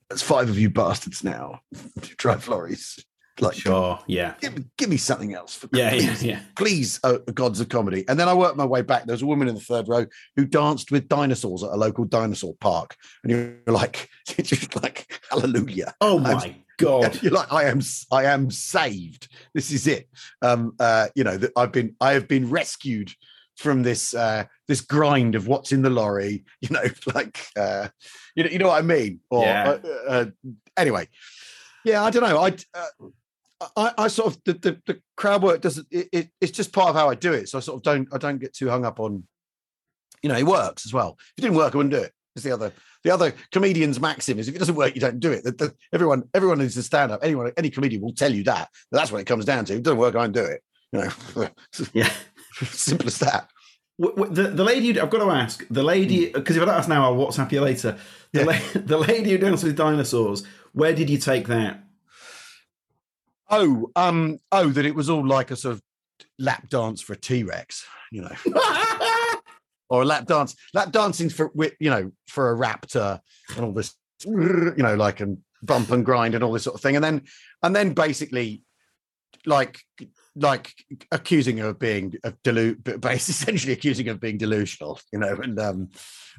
"There's 0.09 0.23
five 0.23 0.49
of 0.49 0.59
you 0.59 0.71
bastards 0.71 1.23
now 1.25 1.61
who 1.75 2.01
drive 2.17 2.49
lorries." 2.49 2.99
Like, 3.39 3.57
Sure. 3.57 3.99
Yeah. 4.07 4.33
give 4.41 4.57
me, 4.57 4.65
give 4.79 4.89
me 4.89 4.97
something 4.97 5.35
else 5.35 5.55
for 5.55 5.69
Yeah. 5.71 5.93
Yeah. 5.93 5.99
please 6.07 6.23
Yeah. 6.25 6.41
please, 6.57 7.01
oh, 7.05 7.19
gods 7.19 7.61
of 7.61 7.69
comedy. 7.69 8.03
And 8.09 8.19
then 8.19 8.29
I 8.31 8.35
worked 8.35 8.57
my 8.57 8.65
way 8.65 8.81
back. 8.81 9.05
There 9.05 9.13
was 9.13 9.21
a 9.21 9.27
woman 9.27 9.47
in 9.47 9.55
the 9.55 9.61
third 9.61 9.89
row 9.89 10.07
who 10.37 10.47
danced 10.47 10.91
with 10.91 11.07
dinosaurs 11.07 11.63
at 11.63 11.69
a 11.69 11.77
local 11.77 12.07
dinosaur 12.07 12.55
park. 12.61 12.97
And 13.23 13.31
you're 13.67 13.75
like, 13.75 14.09
just 14.43 14.75
like, 14.83 15.07
hallelujah. 15.31 15.93
Oh 16.01 16.15
I'm- 16.25 16.35
my 16.39 16.57
god. 16.79 17.19
You're 17.23 17.33
like, 17.33 17.53
I 17.53 17.65
am, 17.65 17.81
I 18.11 18.25
am 18.25 18.51
saved. 18.51 19.29
This 19.55 19.71
is 19.71 19.87
it. 19.87 20.09
Um, 20.41 20.75
uh, 20.81 21.09
you 21.15 21.25
know, 21.25 21.37
that 21.37 21.53
I've 21.57 21.73
been, 21.73 21.95
I 22.01 22.13
have 22.13 22.29
been 22.29 22.49
rescued 22.49 23.13
from 23.57 23.83
this, 23.83 24.15
uh, 24.15 24.45
this 24.69 24.81
grind 24.81 25.35
of 25.35 25.47
what's 25.47 25.73
in 25.73 25.83
the 25.83 25.91
lorry. 25.91 26.45
You 26.61 26.69
know, 26.71 26.83
like, 27.15 27.47
uh, 27.57 27.89
you 28.35 28.45
know, 28.45 28.51
you 28.51 28.59
know 28.59 28.69
what 28.69 28.79
I 28.79 28.83
mean. 28.83 29.21
Or 29.31 29.45
Yeah. 29.45 29.77
uh, 29.85 30.09
uh, 30.09 30.27
anyway, 30.77 31.09
yeah, 31.85 32.03
I 32.03 32.11
don't 32.11 32.23
know. 32.23 32.39
I, 32.39 32.57
uh, 32.75 33.09
I, 33.77 33.93
I 33.99 34.09
sort 34.09 34.35
of 34.35 34.43
the, 34.45 34.53
the, 34.55 34.83
the 34.87 35.01
crowd 35.17 35.43
work 35.43 35.61
doesn't. 35.61 35.87
It, 35.91 36.09
it, 36.13 36.31
it's 36.41 36.53
just 36.53 36.73
part 36.73 36.91
of 36.91 36.95
how 36.97 37.09
I 37.09 37.15
do 37.15 37.33
it. 37.33 37.49
So 37.49 37.59
I 37.59 37.61
sort 37.61 37.77
of 37.79 37.83
don't. 37.83 38.09
I 38.13 38.19
don't 38.19 38.39
get 38.39 38.53
too 38.55 38.69
hung 38.69 38.85
up 38.85 39.01
on. 39.01 39.25
You 40.23 40.29
know, 40.29 40.37
it 40.37 40.45
works 40.47 40.85
as 40.87 40.93
well. 40.93 41.17
If 41.19 41.39
it 41.39 41.43
didn't 41.43 41.57
work, 41.57 41.75
I 41.75 41.77
wouldn't 41.79 41.95
do 41.95 42.01
it. 42.01 42.13
It's 42.35 42.45
the 42.45 42.53
other. 42.53 42.73
The 43.05 43.13
other 43.13 43.33
comedian's 43.53 44.01
maxim 44.01 44.39
is 44.41 44.49
if 44.49 44.57
it 44.57 44.59
doesn't 44.59 44.75
work, 44.75 44.95
you 44.97 45.01
don't 45.01 45.21
do 45.21 45.31
it. 45.31 45.45
The, 45.45 45.53
the, 45.53 45.75
everyone, 45.93 46.25
everyone 46.35 46.59
who's 46.59 46.77
a 46.77 46.83
stand-up, 46.83 47.21
anyone, 47.23 47.53
any 47.57 47.71
comedian 47.71 48.03
will 48.03 48.13
tell 48.13 48.35
you 48.35 48.43
that. 48.45 48.69
That's 48.91 49.13
what 49.13 49.21
it 49.21 49.27
comes 49.27 49.45
down 49.45 49.65
to. 49.67 49.75
If 49.75 49.79
it 49.79 49.83
doesn't 49.85 49.99
work, 49.99 50.17
I 50.17 50.23
don't 50.23 50.33
do 50.33 50.45
it. 50.45 50.61
You 50.93 51.01
know, 51.37 51.49
Yeah. 51.93 52.11
simple 52.71 53.07
as 53.07 53.19
that. 53.19 53.49
The, 53.99 54.53
the 54.55 54.65
lady, 54.65 55.01
I've 55.01 55.09
got 55.11 55.25
to 55.25 55.31
ask 55.31 55.67
the 55.71 55.83
lady 55.83 56.31
because 56.31 56.57
if 56.57 56.63
I 56.63 56.67
don't 56.67 56.75
ask 56.75 56.89
now, 56.89 57.05
I'll 57.05 57.17
WhatsApp 57.17 57.51
you 57.53 57.63
later. 57.63 57.97
The, 58.33 58.41
Yeah. 58.41 58.45
la- 58.47 58.81
the 58.85 58.99
lady 58.99 59.31
who 59.31 59.39
dances 59.39 59.65
with 59.65 59.77
dinosaurs. 59.77 60.45
Where 60.73 60.93
did 60.95 61.09
you 61.09 61.17
take 61.19 61.47
that? 61.49 61.83
Oh, 63.49 63.91
um, 63.97 64.39
oh, 64.53 64.69
that 64.71 64.85
it 64.85 64.95
was 64.95 65.09
all 65.09 65.27
like 65.27 65.51
a 65.51 65.57
sort 65.57 65.77
of 65.77 65.83
lap 66.39 66.69
dance 66.69 67.01
for 67.01 67.13
a 67.15 67.17
T-Rex, 67.17 67.87
you 68.11 68.23
know. 68.23 68.35
or 69.89 70.03
a 70.03 70.05
lap 70.05 70.27
dance, 70.27 70.57
lap 70.75 70.91
dancing 70.91 71.31
for 71.31 71.51
you 71.79 71.89
know 71.91 72.11
for 72.27 72.51
a 72.53 72.57
raptor 72.57 73.21
and 73.55 73.65
all 73.65 73.73
this, 73.73 73.95
you 74.25 74.75
know, 74.79 74.95
like 74.97 75.21
and 75.21 75.39
bump 75.63 75.91
and 75.91 76.05
grind 76.05 76.35
and 76.35 76.43
all 76.43 76.53
this 76.53 76.65
sort 76.65 76.75
of 76.75 76.81
thing, 76.83 76.97
and 76.97 77.05
then 77.05 77.23
and 77.63 77.75
then 77.75 77.93
basically 77.95 78.63
like 79.47 79.81
like 80.37 80.73
accusing 81.11 81.57
her 81.59 81.69
of 81.69 81.79
being 81.79 82.15
of 82.25 82.41
delu- 82.43 82.77
but 83.01 83.13
essentially 83.15 83.73
accusing 83.73 84.07
her 84.07 84.13
of 84.13 84.21
being 84.21 84.39
delusional, 84.39 85.01
you 85.13 85.19
know, 85.19 85.35
and 85.43 85.59
um 85.59 85.89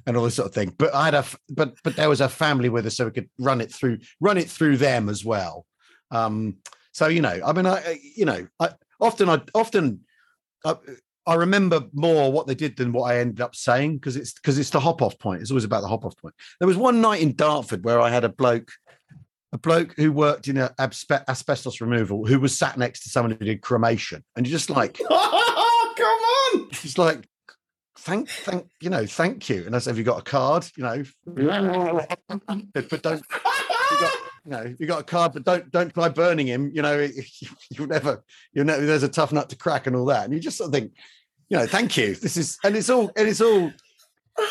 and 0.06 0.16
all 0.16 0.24
this 0.24 0.36
sort 0.36 0.48
of 0.48 0.54
thing. 0.54 0.74
But 0.78 0.94
I 0.94 1.06
had 1.06 1.16
a 1.16 1.26
but 1.50 1.76
but 1.84 1.96
there 1.96 2.10
was 2.10 2.22
a 2.22 2.30
family 2.30 2.70
with 2.70 2.86
us, 2.86 2.96
so 2.96 3.06
we 3.06 3.12
could 3.12 3.30
run 3.40 3.62
it 3.62 3.72
through 3.74 4.00
run 4.20 4.38
it 4.38 4.50
through 4.50 4.78
them 4.78 5.10
as 5.10 5.26
well. 5.26 5.66
Um, 6.12 6.58
so 6.94 7.08
you 7.08 7.22
know, 7.22 7.40
I 7.46 7.54
mean, 7.54 7.66
I 7.66 7.78
I- 7.78 8.00
you 8.16 8.26
know, 8.26 8.48
I 8.60 8.70
often 9.00 9.30
I 9.30 9.42
often. 9.54 10.02
I, 10.66 10.76
I 11.28 11.36
remember 11.36 11.82
more 11.92 12.32
what 12.32 12.48
they 12.48 12.56
did 12.56 12.78
than 12.78 12.94
what 12.94 13.12
I 13.12 13.20
ended 13.20 13.42
up 13.42 13.54
saying 13.54 13.96
because 13.98 14.16
it's 14.16 14.32
because 14.32 14.58
it's 14.58 14.70
the 14.70 14.80
hop 14.80 15.02
off 15.02 15.20
point. 15.20 15.42
It's 15.42 15.52
always 15.52 15.66
about 15.66 15.82
the 15.82 15.88
hop 15.90 16.06
off 16.06 16.16
point. 16.16 16.34
There 16.60 16.68
was 16.68 16.78
one 16.78 17.02
night 17.02 17.22
in 17.22 17.36
Dartford 17.36 17.84
where 17.84 18.00
I 18.00 18.10
had 18.10 18.24
a 18.24 18.30
bloke, 18.30 18.72
a 19.54 19.58
bloke 19.58 19.94
who 19.96 20.12
worked 20.12 20.48
in 20.48 20.58
a 20.58 20.70
aspe- 20.80 21.24
asbestos 21.28 21.80
removal, 21.82 22.26
who 22.26 22.40
was 22.40 22.58
sat 22.58 22.78
next 22.78 23.04
to 23.04 23.10
someone 23.10 23.32
who 23.32 23.46
did 23.46 23.62
cremation, 23.62 24.24
and 24.36 24.46
you're 24.46 24.58
just 24.58 24.70
like, 24.70 24.98
come 25.08 25.08
on! 25.12 26.68
he's 26.72 26.98
like, 26.98 27.28
thank, 28.00 28.30
thank, 28.30 28.68
you 28.82 28.90
know, 28.90 29.06
thank 29.06 29.50
you. 29.50 29.66
And 29.66 29.76
I 29.76 29.80
said, 29.80 29.92
have 29.92 29.98
you 29.98 30.04
got 30.04 30.20
a 30.20 30.24
card? 30.24 30.68
You 30.76 30.84
know, 30.84 31.04
but 32.74 33.02
don't. 33.02 33.24
You 33.90 34.00
got, 34.00 34.14
you 34.46 34.52
know, 34.52 34.76
you 34.80 34.86
got 34.86 35.02
a 35.02 35.04
card, 35.04 35.34
but 35.34 35.44
don't 35.44 35.72
don't 35.72 35.94
try 35.94 36.10
burning 36.10 36.48
him. 36.48 36.72
You 36.74 36.82
know, 36.82 37.08
you'll 37.72 37.88
never, 37.88 38.24
you'll 38.54 38.66
never. 38.66 38.86
There's 38.86 39.04
a 39.04 39.10
tough 39.10 39.32
nut 39.32 39.50
to 39.50 39.58
crack 39.58 39.88
and 39.88 39.96
all 39.96 40.06
that. 40.06 40.26
And 40.26 40.34
you 40.34 40.40
just 40.40 40.58
sort 40.58 40.70
of 40.70 40.74
think, 40.74 40.94
you 41.50 41.58
know, 41.58 41.68
thank 41.68 41.98
you. 41.98 42.16
This 42.16 42.38
is, 42.38 42.58
and 42.64 42.76
it's 42.76 42.90
all, 42.90 43.12
and 43.16 43.28
it's 43.28 43.42
all. 43.42 43.72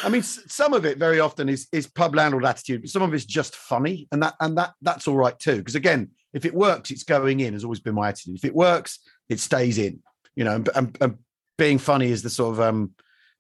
I 0.03 0.09
mean, 0.09 0.23
some 0.23 0.73
of 0.73 0.85
it 0.85 0.99
very 0.99 1.21
often 1.21 1.49
is 1.49 1.69
is 1.73 1.87
pub 1.87 2.15
landlord 2.15 2.45
attitude, 2.45 2.83
but 2.83 2.91
some 2.91 3.03
of 3.03 3.15
it's 3.15 3.25
just 3.25 3.55
funny, 3.55 4.09
and 4.11 4.23
that 4.23 4.35
and 4.41 4.57
that 4.59 4.75
that's 4.83 5.07
all 5.07 5.17
right 5.17 5.39
too. 5.39 5.57
Because 5.57 5.75
again, 5.75 6.11
if 6.33 6.45
it 6.45 6.55
works, 6.55 6.91
it's 6.91 7.05
going 7.05 7.41
in. 7.41 7.53
Has 7.53 7.65
always 7.65 7.81
been 7.81 7.95
my 7.95 8.09
attitude. 8.09 8.37
If 8.37 8.45
it 8.45 8.55
works, 8.55 8.99
it 9.29 9.41
stays 9.41 9.79
in. 9.79 10.01
You 10.35 10.45
know, 10.45 10.57
and, 10.57 10.69
and, 10.75 10.99
and 11.01 11.19
being 11.57 11.79
funny 11.79 12.11
is 12.11 12.23
the 12.23 12.31
sort 12.31 12.55
of 12.55 12.61
um 12.61 12.93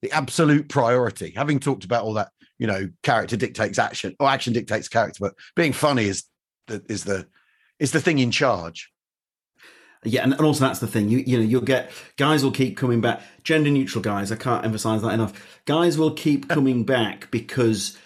the 0.03 0.12
absolute 0.12 0.68
priority. 0.68 1.32
Having 1.36 1.61
talked 1.61 1.84
about 1.84 2.05
all 2.05 2.14
that, 2.14 2.30
you 2.59 2.66
know, 2.66 2.88
character 3.03 3.36
dictates 3.36 3.78
action, 3.78 4.14
or 4.20 4.28
action 4.28 4.53
dictates 4.53 4.88
character, 4.88 5.18
but 5.20 5.34
being 5.57 5.72
funny 5.72 6.05
is 6.05 6.24
the 6.68 6.84
is 6.88 7.05
the 7.05 7.26
is 7.78 7.92
the 7.92 8.01
thing 8.01 8.18
in 8.18 8.30
charge. 8.30 8.90
Yeah, 10.07 10.23
and, 10.23 10.33
and 10.33 10.43
also 10.43 10.65
that's 10.65 10.79
the 10.79 10.87
thing. 10.87 11.09
You 11.09 11.19
you 11.19 11.39
know 11.39 11.45
you'll 11.45 11.61
get 11.63 11.91
guys 12.17 12.45
will 12.45 12.53
keep 12.53 12.77
coming 12.77 13.01
back. 13.01 13.23
Gender 13.45 13.71
neutral 13.71 14.03
guys. 14.03 14.31
I 14.33 14.37
can't 14.37 14.65
emphasize 14.65 15.03
that 15.03 15.13
enough. 15.13 15.61
Guys 15.67 15.99
will 15.99 16.13
keep 16.13 16.49
coming 16.49 16.85
back 16.85 17.31
because 17.31 17.97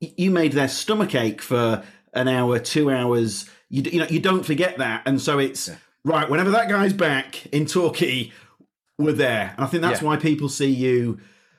you 0.00 0.30
made 0.30 0.52
their 0.52 0.68
stomach 0.68 1.14
ache 1.14 1.40
for 1.40 1.82
an 2.12 2.28
hour, 2.28 2.58
two 2.58 2.90
hours. 2.90 3.48
You 3.70 3.82
you 3.82 3.98
know 4.00 4.06
you 4.08 4.20
don't 4.20 4.44
forget 4.44 4.78
that, 4.78 5.02
and 5.06 5.20
so 5.20 5.38
it's 5.38 5.68
Yeah. 5.68 5.76
right. 6.04 6.28
Whenever 6.28 6.50
that 6.50 6.68
guy's 6.68 6.92
back 6.92 7.46
in 7.46 7.66
Torquay, 7.66 8.32
we're 8.98 9.12
there. 9.12 9.54
And 9.56 9.64
I 9.64 9.68
think 9.68 9.82
that's 9.82 10.02
Yeah. 10.02 10.08
why 10.08 10.16
people 10.16 10.48
see 10.48 10.70
you 10.70 11.18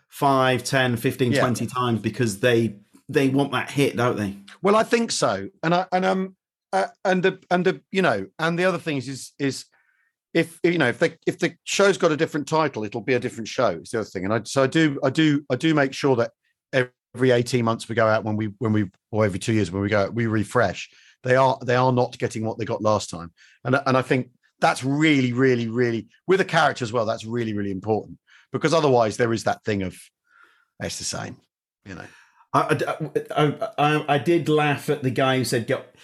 5, 0.10 0.64
10, 0.64 0.96
15, 0.98 1.32
Yeah. 1.34 1.42
20 1.42 1.66
times 1.68 2.00
because 2.02 2.40
they 2.40 2.76
they 3.10 3.30
want 3.30 3.52
that 3.54 3.72
hit, 3.72 3.96
don't 3.96 4.18
they? 4.18 4.36
Well, 4.62 4.76
I 4.76 4.84
think 4.84 5.12
so, 5.12 5.50
and 5.64 5.74
I 5.74 5.86
and 5.92 6.04
um 6.06 6.36
uh, 6.74 6.88
and 7.06 7.24
the 7.24 7.40
and 7.50 7.66
the 7.66 7.82
you 7.92 8.02
know 8.02 8.28
and 8.38 8.60
the 8.60 8.66
other 8.66 8.78
things 8.80 9.08
is 9.08 9.32
is 9.40 9.66
if 10.34 10.60
you 10.64 10.78
know 10.78 10.90
if 10.90 11.00
the 11.00 11.18
if 11.26 11.40
the 11.40 11.56
show's 11.64 11.98
got 11.98 12.12
a 12.12 12.18
different 12.18 12.48
title, 12.48 12.84
it'll 12.84 13.02
be 13.02 13.14
a 13.14 13.20
different 13.20 13.48
show. 13.48 13.70
It's 13.70 13.92
the 13.92 14.00
other 14.00 14.10
thing, 14.10 14.26
and 14.26 14.34
I 14.34 14.42
so 14.44 14.64
I 14.64 14.68
do 14.68 15.00
I 15.04 15.10
do 15.10 15.44
I 15.50 15.56
do 15.56 15.74
make 15.74 15.94
sure 15.94 16.16
that 16.18 16.32
every 16.74 17.32
eighteen 17.32 17.66
months 17.66 17.88
we 17.90 17.96
go 17.96 18.08
out 18.08 18.24
when 18.24 18.36
we 18.36 18.48
when 18.60 18.74
we 18.74 18.90
or 19.12 19.26
every 19.26 19.40
two 19.40 19.54
years 19.54 19.72
when 19.72 19.82
we 19.82 19.90
go 19.90 20.04
out, 20.04 20.14
we 20.14 20.28
refresh. 20.28 20.90
They 21.24 21.36
are 21.36 21.58
they 21.64 21.76
are 21.76 21.92
not 21.92 22.18
getting 22.18 22.46
what 22.46 22.58
they 22.58 22.66
got 22.66 22.82
last 22.82 23.10
time, 23.10 23.32
and 23.64 23.80
and 23.86 23.98
I 23.98 24.02
think 24.02 24.30
that's 24.60 24.84
really 24.84 25.34
really 25.34 25.68
really 25.68 26.08
with 26.28 26.42
a 26.42 26.46
character 26.46 26.84
as 26.84 26.94
well. 26.94 27.06
That's 27.06 27.26
really 27.26 27.54
really 27.54 27.72
important 27.72 28.18
because 28.52 28.74
otherwise 28.74 29.18
there 29.18 29.34
is 29.34 29.44
that 29.46 29.64
thing 29.64 29.84
of 29.84 29.98
it's 30.82 30.98
the 30.98 31.04
same, 31.04 31.38
you 31.86 31.96
know. 31.96 32.06
I, 32.54 32.98
I, 33.36 33.70
I, 33.78 34.06
I 34.16 34.18
did 34.20 34.48
laugh 34.48 34.90
at 34.90 35.04
the 35.04 35.12
guy 35.12 35.38
who 35.38 35.44
said, 35.44 35.68
"Get 35.68 35.96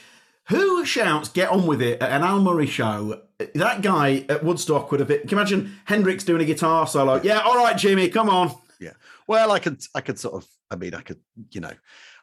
who 0.50 0.86
shouts 0.86 1.30
get 1.30 1.50
on 1.50 1.66
with 1.66 1.82
it 1.82 2.02
at 2.02 2.12
an 2.12 2.24
Al 2.24 2.42
Murray 2.42 2.68
show." 2.68 3.22
That 3.56 3.82
guy 3.82 4.26
at 4.30 4.44
Woodstock 4.44 4.92
would 4.92 5.00
have 5.00 5.10
been. 5.10 5.22
Can 5.22 5.30
you 5.30 5.38
imagine 5.38 5.76
Hendrix 5.86 6.24
doing 6.24 6.42
a 6.42 6.46
guitar 6.46 6.88
solo? 6.88 7.22
Yeah, 7.24 7.40
all 7.40 7.58
right, 7.58 7.76
Jimi, 7.76 8.12
come 8.12 8.30
on. 8.30 8.56
Yeah. 8.80 8.94
Well, 9.28 9.52
I 9.52 9.60
could, 9.60 9.82
I 9.96 10.02
could 10.02 10.20
sort 10.20 10.36
of, 10.36 10.48
I 10.70 10.76
mean, 10.76 10.94
I 10.94 11.02
could, 11.02 11.20
you 11.52 11.62
know, 11.62 11.72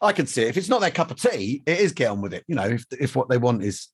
I 0.00 0.12
could 0.12 0.28
see 0.28 0.42
it. 0.42 0.48
if 0.48 0.56
it's 0.56 0.68
not 0.68 0.80
their 0.80 0.90
cup 0.90 1.10
of 1.10 1.20
tea, 1.20 1.62
it 1.66 1.80
is 1.80 1.92
get 1.92 2.10
on 2.10 2.20
with 2.20 2.34
it. 2.34 2.44
You 2.46 2.54
know, 2.54 2.64
if 2.64 2.84
if 2.92 3.16
what 3.16 3.28
they 3.28 3.38
want 3.38 3.62
is, 3.62 3.88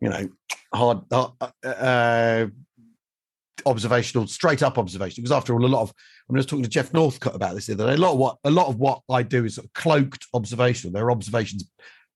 you 0.00 0.08
know, 0.08 0.28
hard, 0.74 1.00
hard 1.12 1.32
uh, 1.64 2.46
observational, 3.66 4.26
straight 4.26 4.62
up 4.62 4.78
observation. 4.78 5.22
Because 5.22 5.36
after 5.36 5.54
all, 5.54 5.64
a 5.64 5.66
lot 5.66 5.82
of, 5.82 5.90
I 5.90 6.32
mean, 6.32 6.38
I 6.38 6.40
was 6.40 6.46
talking 6.46 6.62
to 6.62 6.68
Geoff 6.68 6.92
Norcott 6.92 7.34
about 7.34 7.54
this 7.54 7.66
the 7.66 7.74
other 7.74 7.86
day. 7.86 7.94
A 7.94 7.98
lot 7.98 8.12
of 8.12 8.18
what, 8.18 8.36
a 8.44 8.50
lot 8.50 8.68
of 8.68 8.76
what 8.76 9.02
I 9.10 9.22
do 9.22 9.44
is 9.44 9.54
sort 9.56 9.66
of 9.66 9.72
cloaked 9.72 10.26
observational. 10.34 10.92
There 10.92 11.04
are 11.04 11.12
observations 11.12 11.70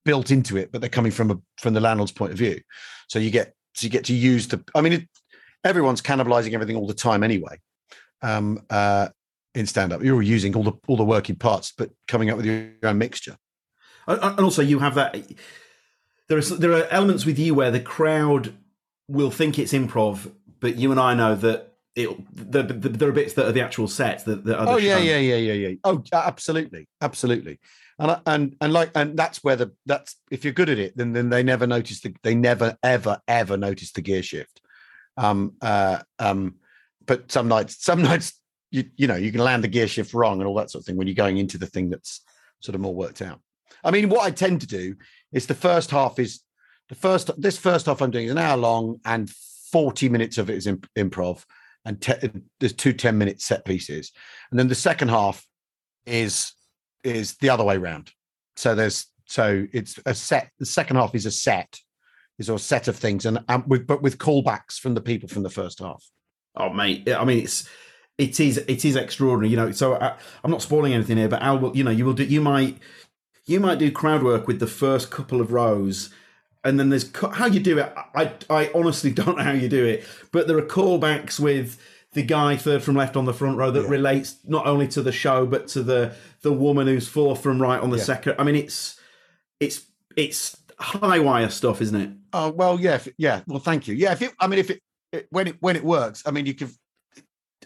built 0.05 0.31
into 0.31 0.55
it, 0.55 0.71
but 0.71 0.79
they're 0.79 0.89
coming 0.89 1.11
from 1.11 1.31
a 1.31 1.37
from 1.59 1.73
the 1.73 1.81
landlord's 1.81 2.11
point 2.11 2.31
of 2.31 2.37
view. 2.37 2.61
So 3.07 3.19
you 3.19 3.31
get, 3.31 3.53
so 3.73 3.85
you 3.85 3.89
get 3.89 4.05
to 4.05 4.13
use 4.13 4.47
the. 4.47 4.63
I 4.73 4.81
mean, 4.81 4.93
it, 4.93 5.09
everyone's 5.63 6.01
cannibalizing 6.01 6.53
everything 6.53 6.77
all 6.77 6.87
the 6.87 6.93
time 6.93 7.23
anyway. 7.23 7.59
Um, 8.21 8.61
uh, 8.69 9.09
in 9.53 9.65
stand 9.65 9.93
up. 9.93 10.03
You're 10.03 10.21
using 10.21 10.55
all 10.55 10.63
the 10.63 10.73
all 10.87 10.97
the 10.97 11.05
working 11.05 11.35
parts, 11.35 11.73
but 11.75 11.89
coming 12.07 12.29
up 12.29 12.37
with 12.37 12.45
your 12.45 12.69
own 12.83 12.97
mixture. 12.97 13.37
And 14.07 14.39
also, 14.39 14.61
you 14.61 14.79
have 14.79 14.95
that. 14.95 15.15
There 16.27 16.37
are 16.37 16.41
there 16.41 16.73
are 16.73 16.87
elements 16.91 17.25
with 17.25 17.39
you 17.39 17.55
where 17.55 17.71
the 17.71 17.79
crowd 17.79 18.55
will 19.07 19.31
think 19.31 19.57
it's 19.57 19.73
improv, 19.73 20.31
but 20.59 20.75
you 20.75 20.91
and 20.91 20.99
I 20.99 21.13
know 21.15 21.35
that 21.35 21.73
it 21.95 22.09
the, 22.51 22.63
the, 22.63 22.89
there 22.89 23.09
are 23.09 23.13
bits 23.13 23.33
that 23.33 23.47
are 23.47 23.51
the 23.51 23.61
actual 23.61 23.87
sets 23.87 24.23
that, 24.23 24.43
that 24.45 24.59
are. 24.59 24.65
The 24.65 24.71
Oh 24.73 24.77
yeah, 24.77 24.97
show. 24.97 25.03
yeah, 25.03 25.17
yeah, 25.17 25.35
yeah, 25.35 25.67
yeah. 25.69 25.75
Oh, 25.83 26.03
absolutely, 26.11 26.87
absolutely. 27.01 27.59
And 27.97 28.19
and 28.25 28.55
and 28.59 28.73
like 28.73 28.91
and 28.95 29.17
that's 29.17 29.43
where 29.43 29.55
the 29.55 29.71
that's 29.85 30.17
if 30.29 30.43
you're 30.43 30.53
good 30.53 30.69
at 30.69 30.79
it, 30.79 30.97
then 30.97 31.13
then 31.13 31.29
they 31.29 31.43
never 31.43 31.65
notice 31.65 32.01
the 32.01 32.13
they 32.23 32.35
never 32.35 32.77
ever 32.83 33.21
ever 33.27 33.55
notice 33.55 33.91
the 33.91 34.01
gear 34.01 34.21
shift. 34.21 34.61
Um 35.17 35.53
uh 35.61 35.99
um, 36.19 36.55
but 37.05 37.31
some 37.31 37.47
nights 37.47 37.77
some 37.83 38.01
nights 38.01 38.39
you 38.71 38.83
you 38.97 39.07
know 39.07 39.15
you 39.15 39.31
can 39.31 39.41
land 39.41 39.63
the 39.63 39.69
gear 39.69 39.87
shift 39.87 40.13
wrong 40.13 40.39
and 40.39 40.47
all 40.47 40.55
that 40.55 40.71
sort 40.71 40.81
of 40.81 40.85
thing 40.85 40.97
when 40.97 41.07
you're 41.07 41.15
going 41.15 41.37
into 41.37 41.57
the 41.57 41.67
thing 41.67 41.89
that's 41.89 42.21
sort 42.59 42.75
of 42.75 42.81
more 42.81 42.93
worked 42.93 43.21
out. 43.21 43.39
I 43.83 43.91
mean, 43.91 44.09
what 44.09 44.25
I 44.25 44.31
tend 44.31 44.61
to 44.61 44.67
do 44.67 44.95
is 45.31 45.47
the 45.47 45.53
first 45.53 45.91
half 45.91 46.19
is 46.19 46.41
the 46.89 46.95
first 46.95 47.29
this 47.39 47.57
first 47.57 47.85
half 47.85 48.01
I'm 48.01 48.11
doing 48.11 48.25
is 48.25 48.31
an 48.31 48.37
hour 48.37 48.57
long 48.57 48.99
and 49.05 49.29
40 49.29 50.09
minutes 50.09 50.37
of 50.37 50.49
it 50.49 50.57
is 50.57 50.67
imp- 50.67 50.89
improv 50.97 51.43
and 51.85 52.01
te- 52.01 52.29
there's 52.59 52.73
two 52.73 52.93
10 52.93 53.17
minute 53.17 53.41
set 53.41 53.65
pieces 53.65 54.11
and 54.49 54.59
then 54.59 54.67
the 54.67 54.75
second 54.75 55.09
half 55.09 55.45
is 56.05 56.53
is 57.05 57.35
the 57.37 57.49
other 57.49 57.63
way 57.63 57.77
round 57.77 58.11
so 58.55 58.75
there's 58.75 59.07
so 59.25 59.65
it's 59.71 59.99
a 60.05 60.13
set 60.13 60.49
the 60.59 60.65
second 60.65 60.97
half 60.97 61.15
is 61.15 61.25
a 61.25 61.31
set 61.31 61.79
is 62.37 62.49
a 62.49 62.59
set 62.59 62.87
of 62.87 62.95
things 62.95 63.25
and, 63.25 63.39
and 63.47 63.63
with 63.67 63.87
but 63.87 64.01
with 64.01 64.17
callbacks 64.17 64.79
from 64.79 64.93
the 64.93 65.01
people 65.01 65.29
from 65.29 65.43
the 65.43 65.49
first 65.49 65.79
half 65.79 66.03
Oh 66.57 66.69
mate, 66.69 67.09
I 67.09 67.23
mean 67.25 67.39
it's 67.39 67.67
it 68.17 68.39
is 68.39 68.57
it 68.57 68.85
is 68.85 68.95
extraordinary, 68.95 69.49
you 69.49 69.57
know. 69.57 69.71
So 69.71 69.95
I, 69.95 70.15
I'm 70.43 70.51
not 70.51 70.61
spoiling 70.61 70.93
anything 70.93 71.17
here, 71.17 71.27
but 71.27 71.41
Al 71.41 71.59
will, 71.59 71.75
you 71.75 71.83
know, 71.83 71.91
you 71.91 72.05
will 72.05 72.13
do 72.13 72.23
you 72.23 72.41
might 72.41 72.77
you 73.45 73.59
might 73.59 73.79
do 73.79 73.91
crowd 73.91 74.23
work 74.23 74.47
with 74.47 74.59
the 74.59 74.67
first 74.67 75.11
couple 75.11 75.41
of 75.41 75.51
rows, 75.51 76.11
and 76.63 76.79
then 76.79 76.89
there's 76.89 77.11
how 77.33 77.45
you 77.45 77.59
do 77.59 77.79
it. 77.79 77.93
I 78.15 78.31
I 78.49 78.71
honestly 78.73 79.11
don't 79.13 79.37
know 79.37 79.43
how 79.43 79.51
you 79.51 79.67
do 79.67 79.85
it, 79.85 80.05
but 80.31 80.47
there 80.47 80.57
are 80.57 80.65
callbacks 80.65 81.39
with 81.39 81.77
the 82.15 82.23
guy 82.23 82.55
third 82.57 82.81
from 82.81 82.95
left 82.95 83.15
on 83.15 83.25
the 83.25 83.33
front 83.33 83.57
row 83.57 83.69
that 83.69 83.83
Yeah. 83.83 83.89
relates 83.89 84.37
not 84.45 84.65
only 84.65 84.87
to 84.89 85.01
the 85.03 85.11
show 85.11 85.45
but 85.45 85.67
to 85.69 85.83
the 85.83 86.15
the 86.41 86.51
woman 86.51 86.87
who's 86.87 87.07
fourth 87.07 87.41
from 87.43 87.61
right 87.61 87.79
on 87.79 87.91
the 87.91 87.97
Yeah. 87.97 88.03
second. 88.03 88.35
I 88.39 88.43
mean, 88.43 88.55
it's 88.55 88.99
it's 89.59 89.81
it's 90.17 90.57
high 90.79 91.19
wire 91.19 91.49
stuff, 91.49 91.81
isn't 91.81 92.01
it? 92.01 92.09
oh 92.33 92.49
well 92.49 92.77
yeah 92.79 92.95
if, 92.95 93.07
yeah 93.17 93.41
well 93.47 93.59
thank 93.59 93.87
you 93.87 93.95
yeah 93.95 94.11
if 94.11 94.21
it 94.21 94.33
i 94.41 94.47
mean 94.47 94.59
if 94.59 94.69
it, 94.69 94.81
it 95.13 95.25
when 95.29 95.47
it 95.47 95.55
when 95.61 95.77
it 95.77 95.83
works 95.85 96.21
i 96.25 96.31
mean 96.31 96.45
you 96.45 96.53
can 96.53 96.69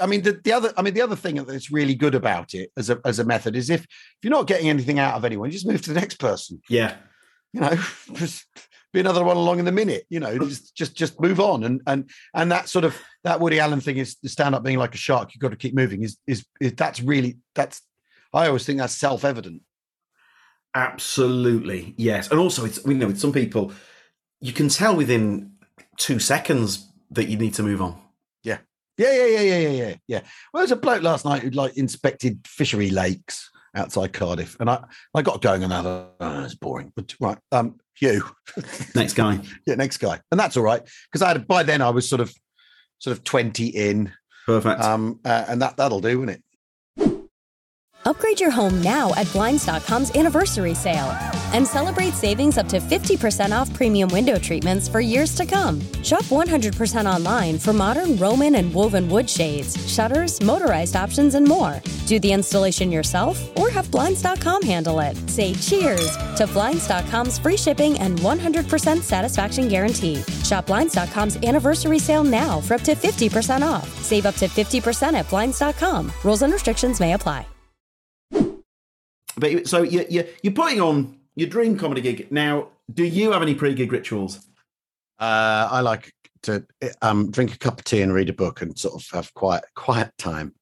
I 0.02 0.06
mean, 0.06 0.22
the, 0.22 0.40
the 0.44 0.54
other, 0.54 0.72
I 0.78 0.82
mean, 0.82 0.94
the 0.94 1.02
other 1.02 1.16
thing 1.18 1.36
that's 1.44 1.72
really 1.72 1.94
good 1.94 2.16
about 2.16 2.54
it 2.54 2.72
as 2.78 2.90
a 2.90 3.02
as 3.04 3.20
a 3.20 3.26
method 3.26 3.56
is 3.58 3.70
if 3.70 3.82
if 3.82 3.88
you're 4.24 4.32
not 4.32 4.48
getting 4.48 4.70
anything 4.70 4.98
out 4.98 5.16
of 5.16 5.26
anyone, 5.26 5.50
you 5.50 5.54
just 5.54 5.68
move 5.68 5.82
to 5.82 5.94
the 5.94 6.00
next 6.00 6.20
person. 6.20 6.62
Yeah, 6.70 6.96
you 7.54 7.62
know 7.62 7.78
just 8.14 8.46
be 8.92 9.00
another 9.00 9.24
one 9.24 9.38
along 9.38 9.60
in 9.60 9.66
the 9.66 9.72
minute 9.72 10.06
you 10.10 10.20
know 10.20 10.38
just 10.40 10.76
just 10.76 10.96
just 10.96 11.20
move 11.20 11.40
on. 11.40 11.64
And 11.64 11.82
and 11.86 12.10
and 12.34 12.52
that 12.52 12.70
sort 12.70 12.86
of 12.86 13.00
that 13.24 13.40
woody 13.40 13.60
allen 13.60 13.82
thing 13.82 13.98
is 13.98 14.18
the 14.24 14.30
stand 14.30 14.56
up 14.56 14.64
being 14.64 14.80
like 14.80 14.96
a 14.96 14.98
shark 14.98 15.34
you've 15.34 15.42
got 15.42 15.52
to 15.52 15.58
keep 15.58 15.76
moving 15.76 16.04
is 16.04 16.18
is, 16.26 16.46
is 16.60 16.74
that's 16.74 17.02
really 17.02 17.38
that's 17.54 17.82
i 18.34 18.48
always 18.48 18.66
think 18.66 18.80
that's 18.80 18.94
self-evident. 18.94 19.62
Absolutely, 20.76 21.96
yes. 21.98 22.30
And 22.30 22.40
also, 22.40 22.64
it's 22.64 22.84
we 22.86 22.94
know 22.94 23.08
with 23.08 23.20
some 23.20 23.34
people, 23.34 23.72
you 24.40 24.54
can 24.54 24.70
tell 24.70 24.96
within 24.96 25.54
two 25.98 26.20
seconds 26.20 26.88
that 27.12 27.28
you 27.28 27.38
need 27.38 27.56
to 27.56 27.64
move 27.64 27.82
on. 27.82 28.00
yeah. 28.44 28.60
Yeah 28.98 29.14
yeah 29.14 29.26
yeah 29.26 29.58
yeah 29.58 29.70
yeah 29.70 29.96
yeah. 30.08 30.22
Well 30.54 30.62
there's 30.62 30.72
a 30.72 30.76
bloke 30.76 31.02
last 31.02 31.26
night 31.26 31.42
who 31.42 31.50
like 31.50 31.76
inspected 31.78 32.46
fishery 32.46 32.90
lakes 32.92 33.50
outside 33.76 34.14
cardiff 34.14 34.56
and 34.60 34.70
i 34.70 34.84
i 35.14 35.22
got 35.22 35.42
going 35.42 35.64
on 35.64 35.70
that 35.70 35.86
oh, 35.86 36.44
it's 36.44 36.56
boring 36.56 36.92
but 36.96 37.14
right 37.20 37.38
um 37.52 37.76
you. 38.02 38.24
Next 38.96 39.14
guy, 39.14 39.40
yeah 39.68 39.76
next 39.76 39.98
guy 39.98 40.22
and 40.32 40.40
that's 40.40 40.56
all 40.56 40.64
right 40.64 40.82
because 41.12 41.22
i 41.22 41.28
had 41.30 41.48
by 41.48 41.64
then 41.64 41.82
i 41.82 41.90
was 41.90 42.08
sort 42.08 42.22
of 42.22 42.34
sort 43.00 43.18
of 43.18 43.24
20 43.24 43.68
in. 43.68 44.12
Perfect. 44.46 44.82
um 44.82 45.20
uh, 45.26 45.46
and 45.48 45.62
that 45.62 45.78
that'll 45.78 46.00
do 46.00 46.18
won't 46.20 46.32
it 46.32 46.44
Upgrade 48.06 48.40
your 48.40 48.50
home 48.50 48.82
now 48.82 49.14
at 49.16 49.32
Blinds.com's 49.34 50.16
anniversary 50.16 50.74
sale 50.74 51.12
and 51.52 51.68
celebrate 51.68 52.14
savings 52.14 52.58
up 52.58 52.68
to 52.70 52.80
50% 52.80 53.52
off 53.52 53.74
premium 53.74 54.10
window 54.10 54.38
treatments 54.38 54.88
for 54.88 55.00
years 55.00 55.36
to 55.36 55.46
come. 55.46 55.82
Shop 56.04 56.24
100% 56.24 57.12
online 57.12 57.58
for 57.60 57.74
modern 57.74 58.16
Roman 58.18 58.56
and 58.56 58.74
woven 58.74 59.10
wood 59.10 59.30
shades, 59.30 59.76
shutters, 59.92 60.42
motorized 60.42 60.96
options, 60.96 61.36
and 61.36 61.46
more. 61.46 61.82
Do 62.06 62.20
the 62.20 62.32
installation 62.32 62.92
yourself 62.92 63.38
or 63.58 63.70
have 63.70 63.92
Blinds.com 63.92 64.62
handle 64.62 65.00
it. 65.02 65.18
Say 65.30 65.54
cheers 65.56 66.16
to 66.38 66.48
Blinds.com's 66.54 67.38
free 67.38 67.58
shipping 67.58 68.00
and 68.00 68.18
100% 68.20 69.02
satisfaction 69.02 69.68
guarantee. 69.68 70.22
Shop 70.44 70.68
Blinds.com's 70.68 71.38
anniversary 71.38 72.00
sale 72.00 72.24
now 72.24 72.62
for 72.62 72.76
up 72.76 72.82
to 72.82 72.96
50% 72.96 73.62
off. 73.62 73.88
Save 74.04 74.26
up 74.26 74.36
to 74.36 74.48
50% 74.48 75.14
at 75.14 75.28
Blinds.com. 75.30 76.12
Rules 76.24 76.44
and 76.44 76.54
restrictions 76.54 77.00
may 77.00 77.14
apply. 77.14 77.46
But 79.40 79.52
you- 79.52 79.66
so 79.66 79.82
you 79.82 80.06
you 80.10 80.28
you're 80.44 80.54
putting 80.54 80.82
on 80.82 81.18
your 81.36 81.50
dream 81.50 81.78
comedy 81.78 82.02
gig 82.02 82.32
now. 82.32 82.70
Do 82.94 83.04
you 83.06 83.32
have 83.32 83.42
any 83.42 83.54
pre-gig 83.56 83.92
rituals? 83.92 84.40
Uh, 85.20 85.68
I 85.72 85.82
like 85.82 86.12
to 86.44 86.66
um, 87.02 87.30
drink 87.32 87.54
a 87.54 87.58
cup 87.58 87.80
of 87.80 87.84
tea 87.86 88.02
and 88.02 88.14
read 88.14 88.30
a 88.30 88.34
book 88.34 88.62
and 88.62 88.78
sort 88.78 88.96
of 88.96 89.08
have 89.12 89.34
quiet 89.34 89.64
quiet 89.76 90.12
time, 90.18 90.54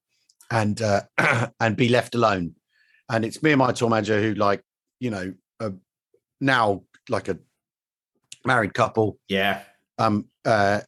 and 0.51 0.81
uh, 0.81 1.01
and 1.59 1.75
be 1.77 1.89
left 1.89 2.15
alone. 2.15 2.55
And 3.09 3.23
it's 3.23 3.41
me 3.41 3.51
and 3.51 3.59
my 3.59 3.71
tour 3.71 3.89
manager 3.89 4.21
who 4.21 4.33
like 4.33 4.61
you 4.99 5.09
know 5.09 5.33
uh, 5.59 5.71
now 6.41 6.83
like 7.09 7.27
a 7.29 7.37
married 8.45 8.73
couple. 8.73 9.17
Yeah, 9.29 9.61
Um, 9.97 10.25
uh, 10.45 10.81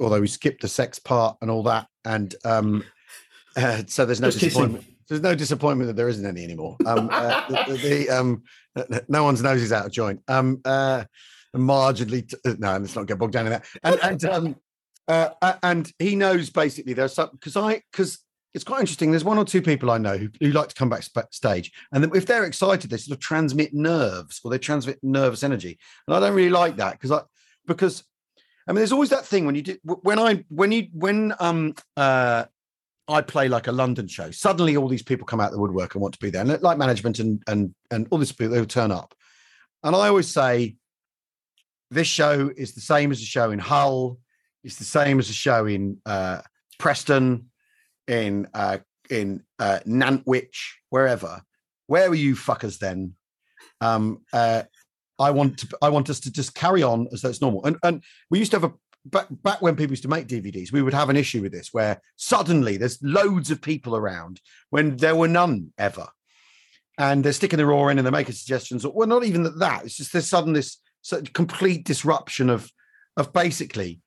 although 0.00 0.20
we 0.20 0.26
skipped 0.26 0.62
the 0.62 0.68
sex 0.68 0.98
part 0.98 1.36
and 1.42 1.50
all 1.50 1.62
that, 1.64 1.86
and 2.04 2.34
um, 2.44 2.84
uh, 3.56 3.82
so 3.86 4.06
there's 4.06 4.20
no 4.20 4.28
Just 4.30 4.40
kissing. 4.40 4.84
There's 5.08 5.22
no 5.22 5.34
disappointment 5.34 5.88
that 5.88 5.96
there 5.96 6.08
isn't 6.08 6.26
any 6.26 6.44
anymore. 6.44 6.76
Um, 6.86 7.08
uh, 7.10 7.48
the, 7.48 7.76
the, 7.76 8.10
um, 8.10 8.42
no 9.08 9.24
one's 9.24 9.42
nose 9.42 9.62
is 9.62 9.72
out 9.72 9.86
of 9.86 9.92
joint. 9.92 10.20
Um, 10.28 10.60
uh, 10.64 11.04
marginally. 11.56 12.28
T- 12.28 12.36
uh, 12.44 12.54
no, 12.58 12.76
let's 12.76 12.94
not 12.94 13.06
get 13.06 13.18
bogged 13.18 13.32
down 13.32 13.46
in 13.46 13.52
that. 13.52 13.66
And 13.82 14.00
and 14.02 14.24
um, 14.24 14.56
uh, 15.06 15.30
uh, 15.40 15.54
and 15.62 15.90
he 15.98 16.16
knows 16.16 16.50
basically 16.50 16.92
there's 16.92 17.14
some 17.14 17.30
because 17.32 17.56
I 17.56 17.82
because 17.90 18.18
it's 18.54 18.64
quite 18.64 18.80
interesting. 18.80 19.10
There's 19.10 19.24
one 19.24 19.38
or 19.38 19.44
two 19.44 19.62
people 19.62 19.90
I 19.90 19.98
know 19.98 20.16
who, 20.16 20.28
who 20.40 20.50
like 20.52 20.68
to 20.68 20.74
come 20.74 20.88
back 20.88 21.04
stage, 21.30 21.72
and 21.92 22.04
if 22.14 22.26
they're 22.26 22.44
excited, 22.44 22.90
they 22.90 22.96
sort 22.96 23.16
of 23.16 23.20
transmit 23.20 23.74
nerves 23.74 24.40
or 24.44 24.50
they 24.50 24.58
transmit 24.58 24.98
nervous 25.02 25.42
energy, 25.42 25.78
and 26.06 26.16
I 26.16 26.20
don't 26.20 26.34
really 26.34 26.50
like 26.50 26.76
that 26.76 26.92
because 26.92 27.10
I 27.10 27.22
because 27.66 28.04
I 28.66 28.72
mean 28.72 28.76
there's 28.76 28.92
always 28.92 29.10
that 29.10 29.26
thing 29.26 29.46
when 29.46 29.54
you 29.54 29.62
do 29.62 29.76
when 29.82 30.18
I 30.18 30.44
when 30.48 30.72
you 30.72 30.88
when 30.92 31.34
um 31.40 31.74
uh 31.96 32.44
I 33.08 33.22
play 33.22 33.48
like 33.48 33.66
a 33.66 33.72
London 33.72 34.06
show. 34.06 34.30
Suddenly, 34.30 34.76
all 34.76 34.88
these 34.88 35.02
people 35.02 35.26
come 35.26 35.40
out 35.40 35.50
the 35.50 35.58
woodwork 35.58 35.94
and 35.94 36.02
want 36.02 36.14
to 36.14 36.20
be 36.20 36.30
there, 36.30 36.42
and 36.42 36.62
like 36.62 36.78
management 36.78 37.18
and 37.18 37.42
and 37.46 37.74
and 37.90 38.06
all 38.10 38.18
these 38.18 38.32
people 38.32 38.52
they 38.52 38.60
will 38.60 38.66
turn 38.66 38.92
up. 38.92 39.14
And 39.82 39.96
I 39.96 40.08
always 40.08 40.28
say, 40.28 40.76
this 41.90 42.06
show 42.06 42.50
is 42.56 42.74
the 42.74 42.80
same 42.80 43.10
as 43.10 43.20
a 43.20 43.24
show 43.24 43.50
in 43.50 43.58
Hull. 43.58 44.18
It's 44.62 44.76
the 44.76 44.84
same 44.84 45.18
as 45.18 45.30
a 45.30 45.34
show 45.34 45.66
in 45.66 45.98
uh, 46.04 46.42
Preston, 46.78 47.50
in 48.06 48.48
uh, 48.52 48.78
in 49.08 49.42
uh, 49.58 49.80
Nantwich, 49.86 50.74
wherever. 50.90 51.42
Where 51.86 52.10
were 52.10 52.16
you 52.16 52.34
fuckers 52.34 52.78
then? 52.78 53.14
Um, 53.80 54.24
uh, 54.32 54.64
I 55.18 55.30
want 55.30 55.58
to. 55.58 55.78
I 55.80 55.88
want 55.88 56.10
us 56.10 56.20
to 56.20 56.32
just 56.32 56.54
carry 56.54 56.82
on 56.82 57.08
as 57.12 57.22
though 57.22 57.30
it's 57.30 57.40
normal. 57.40 57.64
And 57.64 57.76
and 57.82 58.04
we 58.30 58.38
used 58.38 58.50
to 58.50 58.60
have 58.60 58.70
a 58.70 58.74
back 59.10 59.26
back 59.30 59.62
when 59.62 59.76
people 59.76 59.92
used 59.92 60.02
to 60.02 60.08
make 60.08 60.26
DVDs, 60.26 60.72
we 60.72 60.82
would 60.82 60.94
have 60.94 61.10
an 61.10 61.16
issue 61.16 61.42
with 61.42 61.52
this 61.52 61.72
where 61.72 62.00
suddenly 62.16 62.76
there's 62.76 63.02
loads 63.02 63.50
of 63.50 63.60
people 63.60 63.96
around 63.96 64.40
when 64.70 64.96
there 64.96 65.16
were 65.16 65.28
none 65.28 65.72
ever. 65.78 66.08
And 66.98 67.22
they're 67.22 67.32
sticking 67.32 67.58
the 67.58 67.66
raw 67.66 67.88
in 67.88 67.98
and 67.98 68.06
they're 68.06 68.12
making 68.12 68.34
suggestions. 68.34 68.84
Well, 68.84 69.06
not 69.06 69.24
even 69.24 69.58
that. 69.58 69.84
It's 69.84 69.96
just 69.96 70.12
there's 70.12 70.28
sudden 70.28 70.52
this 70.52 70.78
complete 71.32 71.84
disruption 71.84 72.50
of 72.50 72.70
of 73.16 73.32
basically 73.32 74.00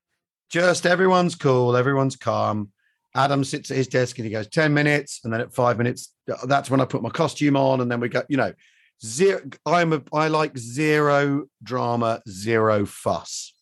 just 0.49 0.85
everyone's 0.85 1.35
cool, 1.35 1.77
everyone's 1.77 2.15
calm. 2.15 2.71
Adam 3.15 3.43
sits 3.43 3.71
at 3.71 3.77
his 3.77 3.87
desk 3.87 4.17
and 4.17 4.25
he 4.25 4.31
goes 4.31 4.47
10 4.47 4.73
minutes, 4.73 5.21
and 5.23 5.33
then 5.33 5.41
at 5.41 5.53
five 5.53 5.77
minutes, 5.77 6.13
that's 6.45 6.69
when 6.69 6.79
I 6.79 6.85
put 6.85 7.01
my 7.01 7.09
costume 7.09 7.57
on, 7.57 7.81
and 7.81 7.91
then 7.91 7.99
we 7.99 8.09
go, 8.09 8.23
you 8.29 8.37
know, 8.37 8.53
zero. 9.03 9.41
I'm 9.65 9.93
a 9.93 10.01
I 10.13 10.27
like 10.27 10.57
zero 10.57 11.45
drama, 11.63 12.21
zero 12.27 12.85
fuss. 12.85 13.53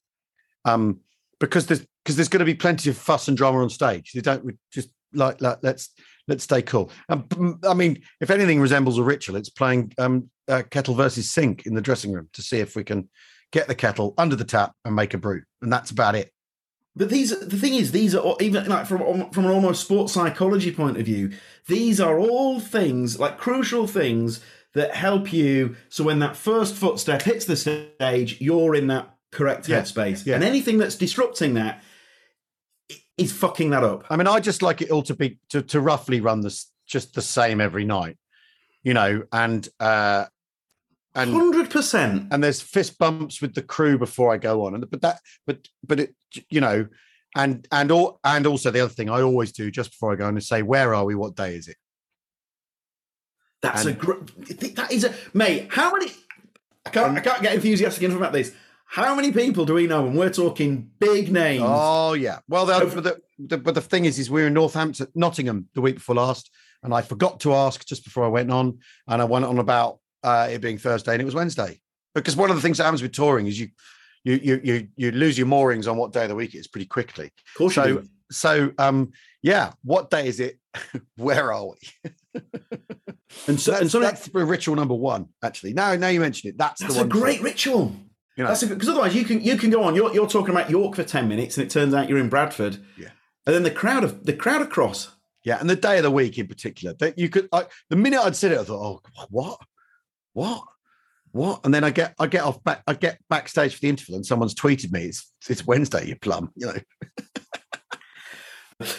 Um, 0.65 0.99
because 1.39 1.67
there's 1.67 1.85
because 2.03 2.15
there's 2.15 2.29
going 2.29 2.39
to 2.39 2.45
be 2.45 2.55
plenty 2.55 2.89
of 2.89 2.97
fuss 2.97 3.27
and 3.27 3.37
drama 3.37 3.59
on 3.59 3.69
stage. 3.69 4.11
They 4.13 4.21
don't 4.21 4.57
just 4.71 4.89
like, 5.13 5.41
like 5.41 5.59
let's 5.61 5.89
let's 6.27 6.43
stay 6.43 6.61
cool. 6.61 6.91
Um, 7.09 7.59
I 7.67 7.73
mean, 7.73 8.01
if 8.21 8.29
anything 8.29 8.61
resembles 8.61 8.97
a 8.97 9.03
ritual, 9.03 9.35
it's 9.35 9.49
playing 9.49 9.93
um, 9.97 10.29
uh, 10.47 10.63
kettle 10.69 10.95
versus 10.95 11.29
sink 11.29 11.65
in 11.65 11.73
the 11.73 11.81
dressing 11.81 12.11
room 12.11 12.29
to 12.33 12.41
see 12.41 12.59
if 12.59 12.75
we 12.75 12.83
can 12.83 13.09
get 13.51 13.67
the 13.67 13.75
kettle 13.75 14.13
under 14.17 14.35
the 14.35 14.43
tap 14.43 14.73
and 14.85 14.95
make 14.95 15.13
a 15.13 15.17
brew, 15.17 15.41
and 15.61 15.71
that's 15.71 15.91
about 15.91 16.15
it. 16.15 16.31
But 16.95 17.09
these, 17.09 17.37
the 17.39 17.57
thing 17.57 17.75
is, 17.75 17.91
these 17.91 18.15
are 18.15 18.35
even 18.39 18.67
like 18.67 18.85
from 18.85 19.29
from 19.31 19.45
an 19.45 19.51
almost 19.51 19.83
sports 19.83 20.13
psychology 20.13 20.71
point 20.71 20.97
of 20.97 21.05
view. 21.05 21.31
These 21.67 21.99
are 21.99 22.19
all 22.19 22.59
things 22.59 23.19
like 23.19 23.37
crucial 23.37 23.87
things 23.87 24.41
that 24.73 24.95
help 24.95 25.31
you. 25.33 25.75
So 25.89 26.03
when 26.03 26.19
that 26.19 26.35
first 26.35 26.75
footstep 26.75 27.21
hits 27.23 27.45
the 27.45 27.55
stage, 27.55 28.39
you're 28.41 28.75
in 28.75 28.87
that 28.87 29.15
correct 29.31 29.67
Yeah, 29.67 29.81
headspace. 29.81 30.25
yeah. 30.25 30.35
And 30.35 30.43
anything 30.43 30.77
that's 30.77 30.95
disrupting 30.95 31.53
that 31.55 31.83
is 33.17 33.31
fucking 33.31 33.69
that 33.71 33.83
up. 33.83 34.05
I 34.09 34.15
mean, 34.15 34.27
I 34.27 34.39
just 34.39 34.61
like 34.61 34.81
it 34.81 34.91
all 34.91 35.03
to 35.03 35.15
be 35.15 35.39
to, 35.49 35.61
to 35.63 35.79
roughly 35.81 36.21
run 36.21 36.41
this 36.41 36.71
just 36.87 37.13
the 37.13 37.21
same 37.21 37.61
every 37.61 37.85
night, 37.85 38.17
you 38.83 38.93
know, 38.93 39.23
and 39.31 39.67
uh 39.79 40.25
and 41.15 41.33
Hundred 41.33 41.69
percent. 41.69 42.27
and 42.31 42.43
there's 42.43 42.61
fist 42.61 42.97
bumps 42.97 43.41
with 43.41 43.53
the 43.55 43.61
crew 43.63 43.97
before 43.97 44.33
I 44.33 44.37
go 44.37 44.65
on. 44.65 44.75
And 44.75 44.89
but 44.89 45.01
that 45.01 45.19
but 45.45 45.67
but 45.85 45.99
it 45.99 46.15
you 46.49 46.61
know, 46.61 46.87
and 47.35 47.67
and 47.71 47.91
all 47.91 48.19
and 48.23 48.47
also 48.47 48.71
the 48.71 48.79
other 48.81 48.93
thing 48.93 49.09
I 49.09 49.21
always 49.21 49.51
do 49.51 49.69
just 49.69 49.91
before 49.91 50.13
I 50.13 50.15
go 50.15 50.25
on 50.27 50.37
is 50.37 50.47
say, 50.47 50.61
where 50.61 50.95
are 50.95 51.03
we? 51.05 51.15
What 51.15 51.35
day 51.35 51.55
is 51.55 51.67
it? 51.67 51.77
That's 53.61 53.85
a 53.85 53.89
And- 53.89 53.99
great. 53.99 54.75
That 54.75 54.91
is 54.91 55.03
a 55.03 55.13
mate. 55.33 55.67
How 55.71 55.91
many? 55.93 56.11
I 56.85 56.89
can't. 56.91 57.17
I 57.17 57.21
can't 57.21 57.41
get 57.41 57.53
enthusiastic 57.55 58.03
enough 58.03 58.17
about 58.17 58.31
this. 58.33 58.53
How 58.91 59.13
many 59.13 59.31
people 59.31 59.65
do 59.65 59.75
we 59.75 59.85
know? 59.85 60.07
And 60.07 60.17
we're 60.17 60.31
talking 60.31 60.89
big 60.97 61.31
names. 61.31 61.63
Oh 61.63 62.13
yeah. 62.13 62.39
Well, 62.47 62.65
the, 62.65 62.91
but, 62.95 63.03
the, 63.03 63.21
the, 63.37 63.57
but 63.59 63.75
the 63.75 63.81
thing 63.81 64.05
is, 64.05 64.17
is 64.17 64.31
we 64.31 64.41
were 64.41 64.47
in 64.47 64.55
Northampton, 64.55 65.05
Nottingham 65.13 65.67
the 65.75 65.81
week 65.81 65.95
before 65.95 66.15
last, 66.15 66.49
and 66.81 66.91
I 66.91 67.03
forgot 67.03 67.39
to 67.41 67.53
ask 67.53 67.85
just 67.85 68.03
before 68.03 68.25
I 68.25 68.29
went 68.29 68.49
on, 68.51 68.79
and 69.07 69.21
I 69.21 69.25
went 69.25 69.45
on 69.45 69.59
about 69.59 69.99
uh, 70.23 70.47
it 70.51 70.59
being 70.61 70.79
Thursday, 70.79 71.11
and 71.13 71.21
it 71.21 71.25
was 71.25 71.35
Wednesday. 71.35 71.79
Because 72.15 72.35
one 72.35 72.49
of 72.49 72.55
the 72.55 72.63
things 72.63 72.79
that 72.79 72.85
happens 72.85 73.03
with 73.03 73.11
touring 73.11 73.45
is 73.45 73.59
you, 73.59 73.67
you, 74.23 74.39
you, 74.41 74.61
you, 74.63 74.87
you 74.95 75.11
lose 75.11 75.37
your 75.37 75.45
moorings 75.45 75.87
on 75.87 75.95
what 75.95 76.11
day 76.11 76.23
of 76.23 76.29
the 76.29 76.35
week 76.35 76.55
it 76.55 76.57
is 76.59 76.67
pretty 76.67 76.87
quickly. 76.87 77.25
of 77.25 77.57
course 77.57 77.75
you 77.75 77.83
So, 77.83 77.87
do. 77.97 78.07
so 78.31 78.71
um, 78.79 79.11
yeah. 79.43 79.73
What 79.83 80.09
day 80.09 80.27
is 80.27 80.39
it? 80.39 80.57
Where 81.15 81.53
are 81.53 81.67
we? 81.67 82.41
And 83.47 83.59
so, 83.59 83.71
that's, 83.71 83.81
and 83.81 83.91
something, 83.91 84.01
that's 84.01 84.29
ritual 84.33 84.75
number 84.75 84.95
one. 84.95 85.27
Actually, 85.43 85.73
now, 85.73 85.93
now 85.95 86.07
you 86.07 86.19
mention 86.19 86.49
it, 86.49 86.57
that's, 86.57 86.81
that's 86.81 86.95
the 86.95 87.01
a 87.01 87.03
one. 87.03 87.09
great 87.09 87.41
ritual. 87.41 87.95
You 88.39 88.45
know, 88.45 88.51
That's 88.51 88.63
because 88.63 88.87
otherwise 88.87 89.13
you 89.13 89.25
can 89.25 89.41
you 89.41 89.57
can 89.57 89.69
go 89.69 89.83
on. 89.83 89.95
You're 89.95 90.13
you're 90.13 90.25
talking 90.25 90.55
about 90.55 90.69
York 90.69 90.95
for 90.95 91.03
ten 91.03 91.27
minutes, 91.27 91.57
and 91.57 91.67
it 91.67 91.69
turns 91.69 91.93
out 91.93 92.07
you're 92.07 92.19
in 92.19 92.29
Bradford. 92.29 92.77
Yeah. 92.97 93.09
And 93.45 93.53
then 93.53 93.63
the 93.63 93.71
crowd 93.71 94.05
of 94.05 94.23
the 94.23 94.31
crowd 94.31 94.61
across. 94.61 95.11
Yeah, 95.43 95.59
and 95.59 95.69
the 95.69 95.75
day 95.75 95.97
of 95.97 96.03
the 96.03 96.11
week 96.11 96.37
in 96.37 96.47
particular, 96.47 96.95
that 96.99 97.19
you 97.19 97.27
could. 97.27 97.49
I, 97.51 97.65
the 97.89 97.97
minute 97.97 98.21
I'd 98.21 98.37
said 98.37 98.53
it, 98.53 98.59
I 98.59 98.63
thought, 98.63 98.81
"Oh, 98.81 99.25
what, 99.29 99.59
what, 100.31 100.63
what?" 101.33 101.59
And 101.65 101.73
then 101.73 101.83
I 101.83 101.89
get, 101.89 102.15
I 102.17 102.27
get 102.27 102.43
off 102.43 102.63
back, 102.63 102.81
I 102.87 102.93
get 102.93 103.19
backstage 103.29 103.73
for 103.75 103.81
the 103.81 103.89
interval, 103.89 104.15
and 104.15 104.25
someone's 104.25 104.55
tweeted 104.55 104.93
me, 104.93 105.07
"It's 105.07 105.33
it's 105.49 105.67
Wednesday, 105.67 106.07
you 106.07 106.15
plum," 106.15 106.49
you 106.55 106.67
know. 106.67 106.79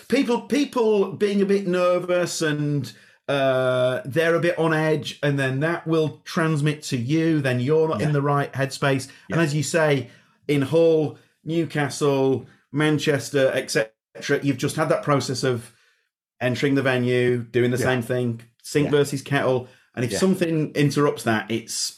people 0.09 0.43
people 0.43 1.13
being 1.13 1.41
a 1.41 1.47
bit 1.47 1.67
nervous 1.67 2.43
and 2.43 2.93
uh, 3.31 4.03
they're 4.05 4.35
a 4.35 4.41
bit 4.41 4.59
on 4.59 4.75
edge, 4.75 5.19
and 5.23 5.39
then 5.39 5.61
that 5.61 5.87
will 5.87 6.21
transmit 6.25 6.83
to 6.83 6.97
you. 6.97 7.41
Then 7.41 7.61
you're 7.61 7.89
not 7.89 8.03
in 8.03 8.13
the 8.13 8.23
right 8.23 8.53
headspace, 8.53 9.09
and 9.31 9.41
as 9.41 9.55
you 9.55 9.63
say, 9.63 10.09
in 10.49 10.63
Hull, 10.63 11.17
Newcastle, 11.45 12.47
Manchester, 12.73 13.51
etc., 13.55 13.93
you've 14.43 14.57
just 14.57 14.77
had 14.77 14.89
that 14.89 15.03
process 15.03 15.45
of 15.45 15.73
entering 16.41 16.75
the 16.75 16.83
venue, 16.83 17.43
doing 17.43 17.71
the 17.71 17.79
Yeah. 17.79 17.85
same 17.85 18.03
thing, 18.03 18.41
sink 18.63 18.87
Yeah. 18.87 18.91
versus 18.91 19.23
kettle, 19.23 19.69
and 19.95 20.05
if 20.05 20.11
Yeah. 20.13 20.19
something 20.19 20.73
interrupts 20.75 21.23
that, 21.25 21.51
it's 21.51 21.97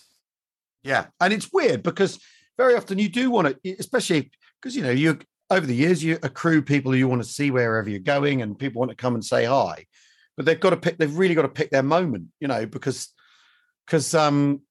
Yeah, 0.85 1.07
and 1.21 1.33
it's 1.33 1.53
weird 1.53 1.83
because 1.85 2.19
very 2.59 2.75
often 2.75 2.99
you 2.99 3.09
do 3.09 3.31
want 3.31 3.47
to, 3.63 3.77
especially 3.79 4.31
because 4.61 4.75
you 4.77 4.83
know 4.83 4.91
you 4.91 5.19
over 5.49 5.65
the 5.67 5.75
years 5.75 6.03
you 6.03 6.19
accrue 6.23 6.61
people 6.61 6.95
you 6.97 7.07
want 7.07 7.23
to 7.23 7.29
see 7.29 7.51
wherever 7.51 7.89
you're 7.89 8.01
going, 8.01 8.43
and 8.43 8.59
people 8.59 8.81
want 8.81 8.91
to 8.91 8.97
come 8.97 9.15
and 9.15 9.25
say 9.25 9.45
hi, 9.45 9.87
but 10.37 10.47
they've 10.47 10.61
got 10.61 10.71
to 10.71 10.77
pick. 10.77 10.99
They've 10.99 11.17
really 11.17 11.35
got 11.35 11.43
to 11.43 11.49
pick 11.49 11.71
their 11.71 11.83
moment, 11.83 12.29
you 12.41 12.49
know, 12.49 12.67
because 12.67 13.13
because 13.87 14.15
um 14.15 14.63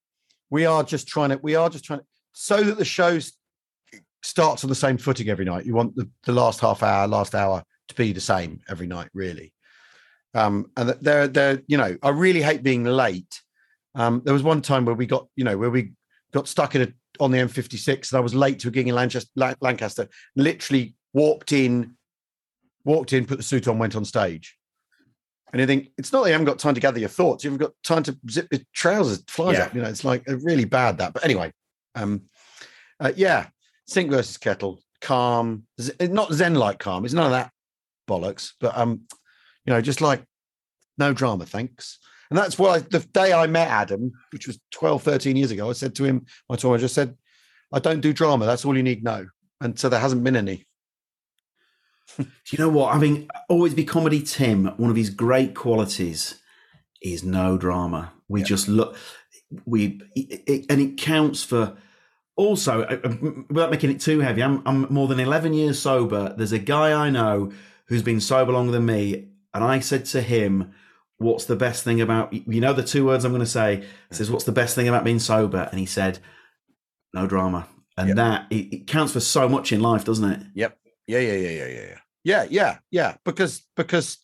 we 0.49 0.65
are 0.65 0.83
just 0.83 1.07
trying 1.07 1.29
to 1.29 1.39
we 1.41 1.55
are 1.55 1.69
just 1.69 1.85
trying 1.85 1.99
to 1.99 2.05
so 2.33 2.63
that 2.63 2.77
the 2.77 2.85
shows 2.85 3.33
starts 4.23 4.63
on 4.63 4.69
the 4.69 4.75
same 4.75 4.97
footing 4.97 5.29
every 5.29 5.45
night. 5.45 5.65
You 5.65 5.73
want 5.73 5.95
the, 5.95 6.09
the 6.23 6.31
last 6.31 6.59
half 6.59 6.83
hour, 6.83 7.07
last 7.07 7.35
hour 7.35 7.63
to 7.87 7.95
be 7.95 8.13
the 8.13 8.21
same 8.21 8.61
every 8.69 8.87
night, 8.87 9.09
really. 9.13 9.53
Um, 10.33 10.71
and 10.77 10.89
they're 11.01 11.27
they're 11.27 11.61
you 11.67 11.77
know 11.77 11.97
I 12.01 12.09
really 12.09 12.41
hate 12.41 12.63
being 12.63 12.83
late. 12.83 13.41
Um, 13.95 14.21
there 14.23 14.33
was 14.33 14.43
one 14.43 14.61
time 14.61 14.85
where 14.85 14.95
we 14.95 15.05
got 15.05 15.27
you 15.35 15.43
know 15.43 15.57
where 15.57 15.69
we 15.69 15.93
got 16.31 16.47
stuck 16.47 16.75
in 16.75 16.83
a 16.83 16.93
on 17.19 17.31
the 17.31 17.37
M56 17.37 18.11
and 18.11 18.17
I 18.17 18.21
was 18.21 18.33
late 18.33 18.59
to 18.59 18.69
a 18.69 18.71
gig 18.71 18.87
in 18.87 18.95
Lancaster, 18.95 19.29
Lancaster. 19.59 20.07
Literally 20.35 20.95
walked 21.13 21.51
in, 21.51 21.95
walked 22.85 23.13
in, 23.13 23.25
put 23.25 23.37
the 23.37 23.43
suit 23.43 23.67
on, 23.67 23.77
went 23.77 23.95
on 23.95 24.05
stage. 24.05 24.57
And 25.51 25.59
you 25.59 25.67
think 25.67 25.89
it's 25.97 26.11
not 26.13 26.23
that 26.23 26.29
you 26.29 26.33
haven't 26.33 26.45
got 26.45 26.59
time 26.59 26.73
to 26.75 26.79
gather 26.79 26.99
your 26.99 27.09
thoughts; 27.09 27.43
you've 27.43 27.57
got 27.57 27.71
time 27.83 28.03
to 28.03 28.17
zip 28.29 28.47
your 28.51 28.61
trousers, 28.73 29.23
flies 29.27 29.57
Yeah. 29.57 29.65
up. 29.65 29.75
You 29.75 29.81
know, 29.81 29.89
it's 29.89 30.03
like 30.05 30.27
uh, 30.29 30.37
really 30.39 30.65
bad 30.65 30.97
that. 30.99 31.13
But 31.13 31.25
anyway, 31.25 31.51
um, 31.95 32.23
uh, 32.99 33.11
yeah, 33.15 33.47
sink 33.87 34.09
versus 34.11 34.37
kettle, 34.37 34.79
calm, 35.01 35.63
z- 35.79 35.91
not 36.01 36.31
zen-like 36.31 36.79
calm. 36.79 37.03
It's 37.05 37.13
none 37.13 37.25
of 37.25 37.31
that 37.31 37.51
bollocks. 38.09 38.53
But 38.59 38.77
um, 38.77 39.01
you 39.65 39.73
know, 39.73 39.81
just 39.81 39.99
like 40.01 40.23
no 40.97 41.13
drama, 41.13 41.45
thanks. 41.45 41.99
And 42.29 42.37
that's 42.37 42.57
why 42.57 42.79
the 42.79 42.99
day 42.99 43.33
I 43.33 43.45
met 43.47 43.67
Adam, 43.67 44.09
which 44.31 44.47
was 44.47 44.57
12, 44.71 45.03
13 45.03 45.35
years 45.35 45.51
ago, 45.51 45.69
I 45.69 45.73
said 45.73 45.93
to 45.95 46.05
him, 46.05 46.25
my 46.49 46.55
tour, 46.55 46.75
I 46.75 46.77
just 46.77 46.95
said, 46.95 47.17
I 47.73 47.79
don't 47.79 47.99
do 47.99 48.13
drama. 48.13 48.45
That's 48.45 48.63
all 48.63 48.77
you 48.77 48.83
need 48.83 48.99
to 48.99 49.03
know. 49.03 49.25
And 49.59 49.77
so 49.77 49.89
there 49.89 49.99
hasn't 49.99 50.23
been 50.23 50.37
any. 50.37 50.65
Do 52.17 52.25
you 52.51 52.57
know 52.59 52.69
what? 52.69 52.93
I 52.93 52.99
mean, 52.99 53.29
always 53.49 53.73
be 53.73 53.83
comedy 53.85 54.21
Tim. 54.21 54.65
One 54.77 54.89
of 54.89 54.95
his 54.95 55.09
great 55.09 55.55
qualities 55.55 56.39
is 57.01 57.23
no 57.23 57.57
drama. 57.57 58.13
We 58.27 58.41
Yeah. 58.41 58.45
just 58.47 58.67
look, 58.67 58.95
we, 59.65 60.01
it, 60.15 60.43
it- 60.47 60.65
and 60.69 60.81
it 60.81 60.97
counts 60.97 61.43
for. 61.43 61.77
Also, 62.37 62.83
uh, 62.83 62.97
uh, 63.03 63.15
without 63.49 63.69
making 63.71 63.91
it 63.91 63.99
too 63.99 64.21
heavy, 64.21 64.41
I'm, 64.41 64.63
I'm 64.65 64.87
more 64.91 65.07
than 65.07 65.19
11 65.19 65.53
years 65.53 65.77
sober. 65.79 66.33
There's 66.35 66.53
a 66.53 66.59
guy 66.59 66.93
I 66.93 67.09
know 67.09 67.51
who's 67.87 68.01
been 68.01 68.21
sober 68.21 68.53
longer 68.53 68.71
than 68.71 68.85
me, 68.85 69.27
and 69.53 69.63
I 69.63 69.79
said 69.81 70.05
to 70.05 70.21
him, 70.21 70.71
"What's 71.17 71.45
the 71.45 71.57
best 71.57 71.83
thing 71.83 71.99
about 71.99 72.31
you 72.33 72.61
know 72.61 72.71
the 72.73 72.83
two 72.83 73.05
words 73.05 73.25
I'm 73.25 73.31
going 73.33 73.41
to 73.41 73.45
say?" 73.45 73.83
I 74.11 74.15
says, 74.15 74.31
"What's 74.31 74.45
the 74.45 74.53
best 74.53 74.75
thing 74.75 74.87
about 74.87 75.03
being 75.03 75.19
sober?" 75.19 75.67
And 75.69 75.79
he 75.79 75.85
said, 75.85 76.19
"No 77.13 77.27
drama." 77.27 77.67
And 77.97 78.07
Yep. 78.07 78.15
that 78.17 78.45
it, 78.49 78.73
it 78.73 78.87
counts 78.87 79.11
for 79.11 79.19
so 79.19 79.49
much 79.49 79.71
in 79.73 79.81
life, 79.81 80.05
doesn't 80.05 80.31
it? 80.31 80.41
Yep. 80.55 80.77
Yeah, 81.11 81.19
yeah, 81.19 81.33
yeah, 81.33 81.49
yeah, 81.49 81.67
yeah, 81.67 81.81
yeah. 81.81 81.97
Yeah, 82.23 82.45
yeah, 82.49 82.77
yeah. 82.89 83.15
Because 83.25 83.67
because 83.75 84.17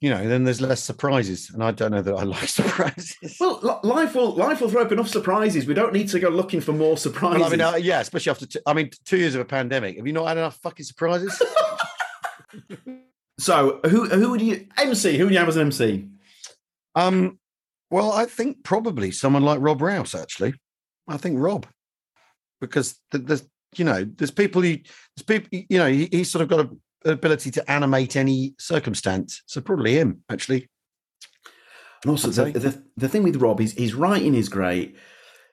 you 0.00 0.10
know, 0.10 0.28
then 0.28 0.44
there's 0.44 0.60
less 0.60 0.80
surprises. 0.80 1.50
And 1.52 1.62
I 1.62 1.72
don't 1.72 1.90
know 1.90 2.02
that 2.02 2.14
I 2.14 2.22
like 2.36 2.48
surprises. 2.48 3.36
Well, 3.40 3.80
life 3.82 4.14
will 4.14 4.32
life 4.34 4.60
will 4.60 4.68
throw 4.68 4.82
up 4.82 4.92
enough 4.92 5.08
surprises. 5.08 5.66
We 5.66 5.74
don't 5.74 5.92
need 5.92 6.08
to 6.10 6.20
go 6.20 6.28
looking 6.28 6.60
for 6.60 6.72
more 6.72 6.96
surprises. 6.96 7.40
Well, 7.40 7.48
I 7.48 7.50
mean, 7.50 7.60
uh, 7.60 7.76
yeah, 7.76 8.00
especially 8.00 8.30
after 8.30 8.46
two, 8.46 8.60
I 8.64 8.74
mean, 8.74 8.90
two 9.04 9.16
years 9.16 9.34
of 9.34 9.40
a 9.40 9.44
pandemic. 9.44 9.96
Have 9.96 10.06
you 10.06 10.12
not 10.12 10.28
had 10.28 10.38
enough 10.38 10.56
fucking 10.62 10.84
surprises? 10.84 11.40
so, 13.40 13.80
who 13.88 14.08
who 14.08 14.30
would 14.30 14.40
you 14.40 14.68
MC? 14.78 15.18
Who 15.18 15.24
would 15.24 15.32
you 15.32 15.38
have 15.40 15.48
as 15.48 15.56
an 15.56 15.62
MC? 15.62 16.08
um, 16.94 17.40
well, 17.90 18.12
I 18.12 18.26
think 18.26 18.62
probably 18.62 19.10
someone 19.10 19.42
like 19.42 19.58
Rob 19.60 19.82
Rouse. 19.82 20.14
Actually, 20.14 20.54
I 21.08 21.16
think 21.16 21.40
Rob, 21.40 21.66
because 22.60 23.00
th- 23.10 23.24
there's 23.24 23.44
you 23.76 23.84
know 23.84 24.04
there's 24.04 24.30
people 24.30 24.64
you 24.64 24.80
there's 25.16 25.24
people 25.26 25.48
you 25.68 25.78
know 25.78 25.88
he, 25.88 26.08
he's 26.10 26.30
sort 26.30 26.42
of 26.42 26.48
got 26.48 26.60
a, 26.60 26.68
an 27.04 27.12
ability 27.12 27.50
to 27.52 27.70
animate 27.70 28.16
any 28.16 28.54
circumstance. 28.58 29.42
So 29.46 29.60
probably 29.60 29.94
him 29.94 30.22
actually. 30.30 30.68
And 32.04 32.10
also, 32.10 32.28
the, 32.30 32.58
the 32.58 32.82
the 32.96 33.08
thing 33.08 33.22
with 33.22 33.36
Rob 33.36 33.60
is 33.60 33.72
his 33.72 33.94
writing 33.94 34.34
is 34.34 34.48
great, 34.48 34.96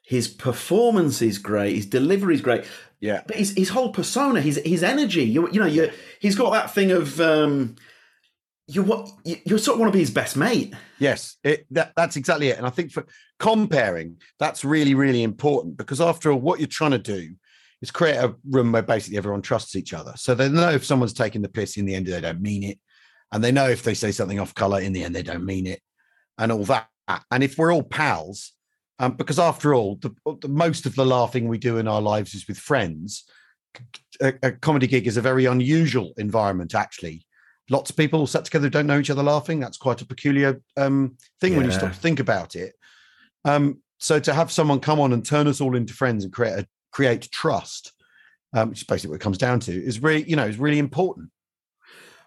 his 0.04 0.28
performance 0.28 1.22
is 1.22 1.38
great, 1.38 1.76
his 1.76 1.86
delivery 1.86 2.34
is 2.34 2.42
great, 2.42 2.66
Yeah. 3.00 3.22
but 3.28 3.36
his 3.36 3.52
his 3.52 3.70
whole 3.70 3.92
persona, 3.92 4.42
his 4.42 4.60
his 4.66 4.82
energy. 4.82 5.24
You 5.26 5.48
you 5.52 5.60
know, 5.60 5.68
you 5.68 5.92
he's 6.20 6.36
got 6.36 6.52
that 6.54 6.74
thing 6.74 6.92
of 6.92 7.22
um, 7.22 7.76
you 8.68 8.82
what 8.82 9.10
you, 9.24 9.38
you 9.46 9.58
sort 9.60 9.76
of 9.76 9.80
want 9.82 9.92
to 9.92 9.96
be 9.96 10.00
his 10.02 10.10
best 10.12 10.36
mate. 10.36 10.74
Yes, 10.98 11.38
it, 11.44 11.68
that, 11.72 11.94
that's 11.96 12.16
exactly 12.16 12.50
it. 12.50 12.58
And 12.58 12.66
I 12.66 12.72
think 12.72 12.92
for 12.92 13.06
comparing, 13.38 14.18
that's 14.40 14.66
really, 14.66 14.96
really 14.96 15.24
important 15.24 15.78
because 15.78 16.02
after 16.02 16.32
all, 16.32 16.40
what 16.40 16.60
you're 16.60 16.68
trying 16.68 16.92
to 16.92 16.98
do 16.98 17.36
is 17.82 17.92
create 17.92 18.18
a 18.18 18.36
room 18.50 18.72
where 18.72 18.82
basically 18.82 19.18
everyone 19.18 19.42
trusts 19.42 19.76
each 19.76 19.94
other. 19.94 20.14
So 20.16 20.36
they 20.36 20.50
know 20.50 20.72
if 20.72 20.86
someone's 20.86 21.14
taking 21.14 21.42
the 21.42 21.50
piss 21.50 21.78
in 21.78 21.86
the 21.86 21.96
end, 21.96 22.08
they 22.08 22.22
don't 22.22 22.42
mean 22.42 22.64
it. 22.64 22.80
And 23.32 23.44
they 23.44 23.52
know 23.52 23.70
if 23.70 23.84
they 23.84 23.94
say 23.94 24.12
something 24.12 24.40
off 24.40 24.56
color 24.56 24.82
in 24.82 24.94
the 24.94 25.04
end, 25.04 25.16
they 25.16 25.24
don't 25.24 25.46
mean 25.46 25.68
it 25.68 25.82
and 26.38 26.52
all 26.52 26.64
that. 26.66 26.88
And 27.32 27.44
if 27.44 27.58
we're 27.58 27.74
all 27.74 27.84
pals, 27.84 28.54
um, 29.00 29.14
because 29.14 29.40
after 29.40 29.74
all, 29.74 29.96
the, 30.02 30.14
the 30.42 30.48
most 30.48 30.86
of 30.86 30.96
the 30.96 31.06
laughing 31.06 31.48
we 31.48 31.58
do 31.58 31.78
in 31.78 31.88
our 31.88 32.02
lives 32.02 32.34
is 32.34 32.48
with 32.48 32.58
friends. 32.58 33.24
A, 34.22 34.34
a 34.44 34.52
comedy 34.52 34.88
gig 34.88 35.08
is 35.08 35.18
a 35.18 35.22
very 35.22 35.46
unusual 35.46 36.14
environment, 36.18 36.76
actually 36.76 37.26
lots 37.70 37.90
of 37.90 37.96
people 37.96 38.26
sat 38.28 38.46
together 38.46 38.66
who 38.66 38.72
don't 38.72 38.88
know 38.88 39.00
each 39.00 39.10
other 39.10 39.24
laughing. 39.24 39.60
That's 39.60 39.78
quite 39.78 40.02
a 40.02 40.06
peculiar 40.06 40.62
um, 40.76 41.16
thing 41.40 41.56
when 41.56 41.66
you 41.66 41.72
stop 41.72 41.92
to 41.92 41.98
think 41.98 42.20
about 42.20 42.56
it. 42.56 42.74
Um, 43.46 43.82
so 44.00 44.20
to 44.20 44.34
have 44.34 44.52
someone 44.52 44.80
come 44.80 45.00
on 45.00 45.14
and 45.14 45.26
turn 45.26 45.48
us 45.48 45.62
all 45.62 45.76
into 45.76 45.94
friends 45.94 46.24
and 46.24 46.34
create 46.34 46.60
a, 46.60 46.68
create 46.92 47.30
trust, 47.32 47.92
um, 48.54 48.70
which 48.70 48.80
is 48.82 48.84
basically 48.88 49.12
what 49.12 49.16
it 49.22 49.24
comes 49.24 49.38
down 49.38 49.60
to, 49.62 49.72
is 49.72 50.02
really 50.02 50.24
you 50.30 50.36
know 50.36 50.46
is 50.46 50.58
really 50.58 50.80
important. 50.80 51.30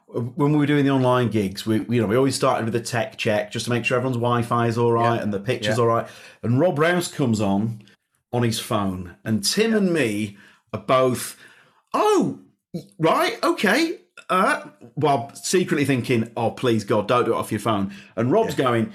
when 0.06 0.52
we 0.52 0.58
were 0.58 0.66
doing 0.66 0.84
the 0.84 0.90
online 0.90 1.28
gigs, 1.30 1.64
we 1.64 1.76
you 1.88 2.00
know 2.00 2.06
we 2.06 2.16
always 2.16 2.34
started 2.34 2.64
with 2.66 2.74
a 2.74 2.80
tech 2.80 3.16
check 3.16 3.50
just 3.50 3.64
to 3.64 3.70
make 3.70 3.84
sure 3.84 3.96
everyone's 3.96 4.16
Wi-Fi 4.18 4.66
is 4.66 4.76
all 4.78 4.92
right 4.92 5.16
Yeah. 5.16 5.22
and 5.22 5.32
the 5.32 5.40
picture's 5.40 5.78
Yeah. 5.78 5.82
all 5.84 5.88
right. 5.88 6.06
And 6.42 6.60
Rob 6.60 6.78
Rouse 6.78 7.08
comes 7.08 7.40
on 7.40 7.82
on 8.32 8.42
his 8.42 8.58
phone, 8.60 9.16
and 9.24 9.42
Tim 9.44 9.74
and 9.74 9.92
me 9.92 10.36
are 10.72 10.80
both, 10.80 11.36
oh, 11.94 12.40
right, 12.98 13.38
okay. 13.42 13.98
uh, 14.30 14.62
while 14.94 15.30
secretly 15.34 15.84
thinking, 15.84 16.30
"Oh, 16.36 16.50
please 16.52 16.84
God, 16.84 17.06
don't 17.08 17.24
do 17.26 17.32
it 17.32 17.36
off 17.36 17.52
your 17.52 17.60
phone." 17.60 17.92
And 18.16 18.32
Rob's 18.32 18.54
going, 18.54 18.92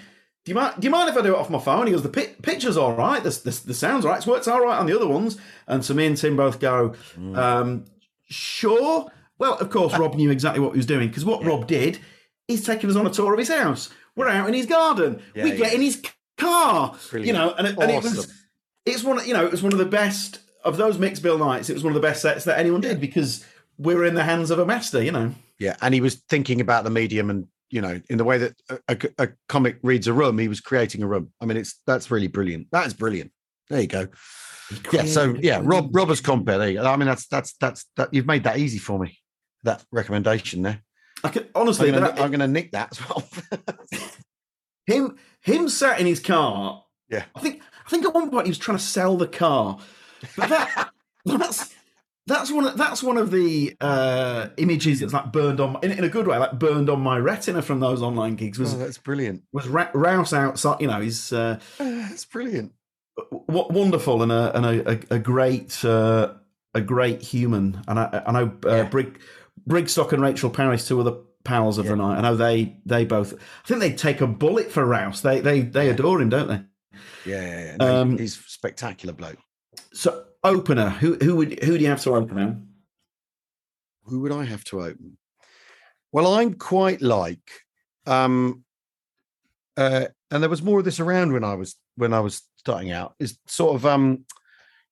"Do 0.48 0.52
you 0.52 0.56
mind? 0.56 0.76
Do 0.80 0.86
you 0.86 0.92
mind 0.92 1.10
if 1.10 1.18
I 1.18 1.22
do 1.22 1.34
it 1.34 1.38
off 1.38 1.50
my 1.50 1.60
phone?" 1.60 1.88
He 1.88 1.92
goes, 1.92 2.04
"The 2.04 2.10
pi- 2.10 2.34
picture's 2.42 2.78
all 2.78 2.94
right. 2.94 3.22
The, 3.22 3.32
the 3.32 3.62
the 3.66 3.74
sound's 3.74 4.06
all 4.06 4.12
right. 4.12 4.18
It's 4.18 4.26
worked 4.26 4.48
all 4.48 4.62
right 4.62 4.80
on 4.80 4.86
the 4.86 4.96
other 4.96 5.06
ones." 5.08 5.38
And 5.68 5.84
so 5.84 5.94
me 5.94 6.06
and 6.06 6.16
Tim 6.16 6.38
both 6.38 6.62
go, 6.62 6.96
um, 7.36 7.84
"Sure." 8.30 9.12
Well, 9.38 9.58
of 9.60 9.70
course, 9.70 9.98
Rob 9.98 10.16
knew 10.16 10.32
exactly 10.32 10.62
what 10.62 10.72
he 10.72 10.78
was 10.78 10.86
doing 10.86 11.10
because 11.10 11.26
what 11.26 11.44
Rob 11.44 11.68
did 11.68 12.00
is 12.48 12.64
taking 12.64 12.90
us 12.90 12.96
on 12.96 13.06
a 13.06 13.10
tour 13.10 13.34
of 13.34 13.40
his 13.40 13.50
house. 13.50 13.90
We're 14.16 14.30
out 14.30 14.48
in 14.48 14.54
his 14.54 14.66
garden. 14.66 15.22
Yeah, 15.36 15.44
we 15.44 15.52
yeah. 15.52 15.58
get 15.58 15.74
in 15.74 15.82
his 15.82 16.02
car. 16.38 16.96
You 17.14 17.34
know, 17.34 17.54
and, 17.58 17.68
it, 17.68 17.78
and 17.78 17.92
it 17.92 18.02
was 18.02 18.34
it's 18.86 19.04
one 19.04 19.20
of- 19.20 19.28
you 19.28 19.34
know 19.34 19.46
it 19.46 19.52
was 19.52 19.62
one 19.62 19.74
of 19.74 19.80
the 19.80 19.86
best 19.86 20.40
of 20.64 20.78
those 20.78 20.98
mixed 20.98 21.22
bill 21.22 21.38
nights. 21.38 21.70
It 21.70 21.74
was 21.74 21.84
one 21.84 21.92
of 21.92 22.02
the 22.02 22.08
best 22.08 22.22
sets 22.22 22.46
that 22.46 22.58
anyone 22.58 22.80
did 22.80 23.02
because 23.02 23.46
we 23.78 23.96
were 23.96 24.06
in 24.06 24.16
the 24.16 24.24
hands 24.24 24.50
of 24.50 24.60
a 24.60 24.66
master. 24.66 25.04
You 25.04 25.12
know. 25.12 25.34
Yeah, 25.60 25.76
and 25.82 25.94
he 25.94 26.02
was 26.02 26.16
thinking 26.16 26.62
about 26.62 26.84
the 26.84 26.90
medium, 26.92 27.30
and 27.30 27.48
you 27.70 27.82
know, 27.82 28.02
in 28.10 28.18
the 28.18 28.24
way 28.24 28.38
that 28.38 28.56
a, 28.70 28.80
a- 28.90 29.24
a 29.26 29.30
comic 29.50 29.78
reads 29.84 30.08
a 30.08 30.14
room, 30.14 30.38
he 30.38 30.48
was 30.48 30.62
creating 30.62 31.04
a 31.04 31.08
room. 31.08 31.32
I 31.42 31.46
mean, 31.46 31.58
it's 31.58 31.80
that's 31.86 32.10
really 32.12 32.28
brilliant. 32.28 32.68
That 32.72 32.88
is 32.88 32.94
brilliant. 32.94 33.32
There 33.70 33.82
you 33.82 33.88
go. 33.88 34.08
Yeah. 34.92 35.06
So 35.06 35.36
yeah, 35.40 35.62
Rob 35.64 35.96
Robert's 35.96 36.22
compare. 36.22 36.58
There 36.58 36.70
you 36.70 36.82
go. 36.82 36.86
I 36.86 36.96
mean, 36.96 37.08
that's 37.08 37.28
that's 37.28 37.54
that's 37.60 37.86
that. 37.98 38.14
You've 38.14 38.26
made 38.28 38.44
that 38.44 38.58
easy 38.58 38.80
for 38.80 39.00
me. 39.00 39.18
That 39.64 39.84
recommendation 39.92 40.62
there. 40.62 40.82
I 41.24 41.30
could, 41.30 41.50
honestly, 41.56 41.90
I'm 41.90 41.96
gonna, 41.96 42.22
I'm 42.22 42.32
gonna 42.32 42.48
nick 42.48 42.72
that 42.72 42.92
as 42.92 43.10
well. 43.10 43.28
him 44.86 45.18
him 45.42 45.70
sat 45.70 46.00
in 46.00 46.06
his 46.06 46.20
car. 46.20 46.84
Yeah. 47.10 47.24
I 47.36 47.40
think 47.40 47.62
I 47.86 47.90
think 47.90 48.06
at 48.06 48.14
one 48.14 48.30
point 48.30 48.46
he 48.46 48.52
was 48.52 48.58
trying 48.58 48.78
to 48.78 48.84
sell 48.84 49.18
the 49.18 49.28
car, 49.28 49.80
but 50.38 50.50
that 50.50 50.90
that's 51.26 51.74
that's 52.28 52.52
one 52.52 52.66
of, 52.68 52.78
that's 52.78 53.02
one 53.02 53.18
of 53.18 53.32
the 53.32 53.76
uh, 53.82 54.50
images 54.58 55.00
that's 55.00 55.14
like 55.14 55.32
burned 55.32 55.60
on 55.60 55.78
in, 55.82 55.92
in 55.92 56.04
a 56.04 56.10
good 56.10 56.28
way, 56.28 56.38
like 56.38 56.60
burned 56.60 56.90
on 56.90 57.02
my 57.02 57.18
retina 57.18 57.62
from 57.62 57.80
those 57.80 58.02
online 58.02 58.36
gigs. 58.36 58.60
Was 58.60 58.74
oh, 58.76 58.78
that's 58.78 58.98
brilliant. 58.98 59.44
was 59.52 59.68
Ra- 59.68 59.90
Rouse 59.94 60.34
outside? 60.34 60.82
You 60.82 60.88
know, 60.88 61.00
he's 61.02 61.32
uh, 61.34 61.60
That's 61.78 62.26
brilliant. 62.26 62.74
w- 63.48 63.68
wonderful 63.70 64.22
and 64.24 64.32
a 64.32 64.56
and 64.56 64.66
a, 64.66 65.16
a, 65.16 65.20
great 65.20 65.84
uh, 65.84 66.34
a 66.76 66.82
great 66.82 67.22
human. 67.22 67.82
And 67.88 67.98
I, 68.00 68.24
I 68.26 68.32
know 68.32 68.52
uh, 68.66 68.70
Yeah. 68.76 68.84
Brig 68.84 69.20
Brigstocke 69.68 70.14
and 70.14 70.22
Rachel 70.22 70.50
Parris, 70.50 70.88
two 70.88 71.00
other 71.00 71.16
pals 71.44 71.78
of 71.78 71.86
the 71.86 71.96
night. 71.96 72.18
I 72.18 72.22
know 72.22 72.36
they 72.36 72.78
they 72.86 73.06
both. 73.06 73.34
I 73.34 73.68
think 73.68 73.80
they'd 73.80 73.98
take 73.98 74.22
a 74.22 74.28
bullet 74.28 74.72
for 74.72 74.86
Rouse. 74.86 75.22
They 75.22 75.40
they 75.40 75.62
they 75.62 75.90
adore 75.90 76.22
him, 76.22 76.30
don't 76.30 76.48
they? 76.48 76.62
Yeah, 77.26 77.42
yeah, 77.42 77.60
yeah. 77.66 77.76
No, 77.78 78.02
Um, 78.02 78.18
he's 78.18 78.38
a 78.38 78.42
spectacular 78.48 79.14
bloke. 79.14 79.38
So 79.94 80.26
opener, 80.44 80.90
who 80.90 81.16
who 81.16 81.36
would 81.38 81.64
who 81.64 81.78
do 81.78 81.84
you 81.84 81.90
have 81.90 82.04
to 82.04 82.16
open? 82.16 82.70
Who 84.06 84.22
would 84.22 84.32
I 84.32 84.46
have 84.46 84.64
to 84.66 84.82
open? 84.82 85.18
Well, 86.12 86.36
I'm 86.36 86.54
quite 86.54 87.02
like, 87.02 87.52
um, 88.06 88.64
uh, 89.76 90.06
and 90.32 90.42
there 90.42 90.50
was 90.50 90.62
more 90.62 90.80
of 90.80 90.86
this 90.86 91.00
around 91.00 91.34
when 91.34 91.44
I 91.44 91.56
was 91.56 91.76
when 91.96 92.14
I 92.14 92.20
was 92.22 92.42
starting 92.58 92.92
out. 92.92 93.16
Is 93.20 93.38
sort 93.48 93.76
of, 93.76 93.86
um, 93.86 94.26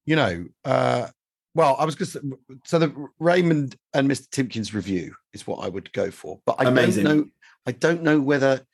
you 0.06 0.16
know, 0.16 0.46
uh, 0.66 1.08
well, 1.54 1.78
I 1.80 1.86
was 1.86 1.96
just 1.96 2.18
so 2.66 2.80
the 2.80 3.08
Raymond 3.20 3.76
and 3.94 4.10
Mr. 4.10 4.30
Timpkins 4.30 4.74
Revue 4.74 5.14
is 5.34 5.48
what 5.48 5.66
I 5.66 5.70
would 5.70 5.92
go 5.94 6.12
for, 6.12 6.40
but 6.46 6.58
I 6.60 6.66
Amazing. 6.66 7.06
don't 7.06 7.18
know. 7.18 7.26
I 7.66 7.72
don't 7.72 8.04
know 8.04 8.20
whether 8.20 8.66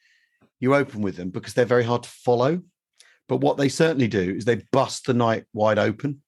you 0.59 0.75
open 0.75 1.01
with 1.01 1.15
them 1.15 1.29
because 1.29 1.53
they're 1.53 1.65
very 1.65 1.83
hard 1.83 2.03
to 2.03 2.09
follow. 2.09 2.61
But 3.27 3.37
what 3.37 3.57
they 3.57 3.69
certainly 3.69 4.09
do 4.09 4.35
is 4.35 4.43
they 4.43 4.63
bust 4.71 5.05
the 5.05 5.13
night 5.13 5.45
wide 5.53 5.79
open 5.79 6.21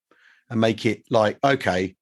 and 0.54 0.62
make 0.62 0.86
it 0.86 1.04
like, 1.10 1.40
okay, 1.44 1.96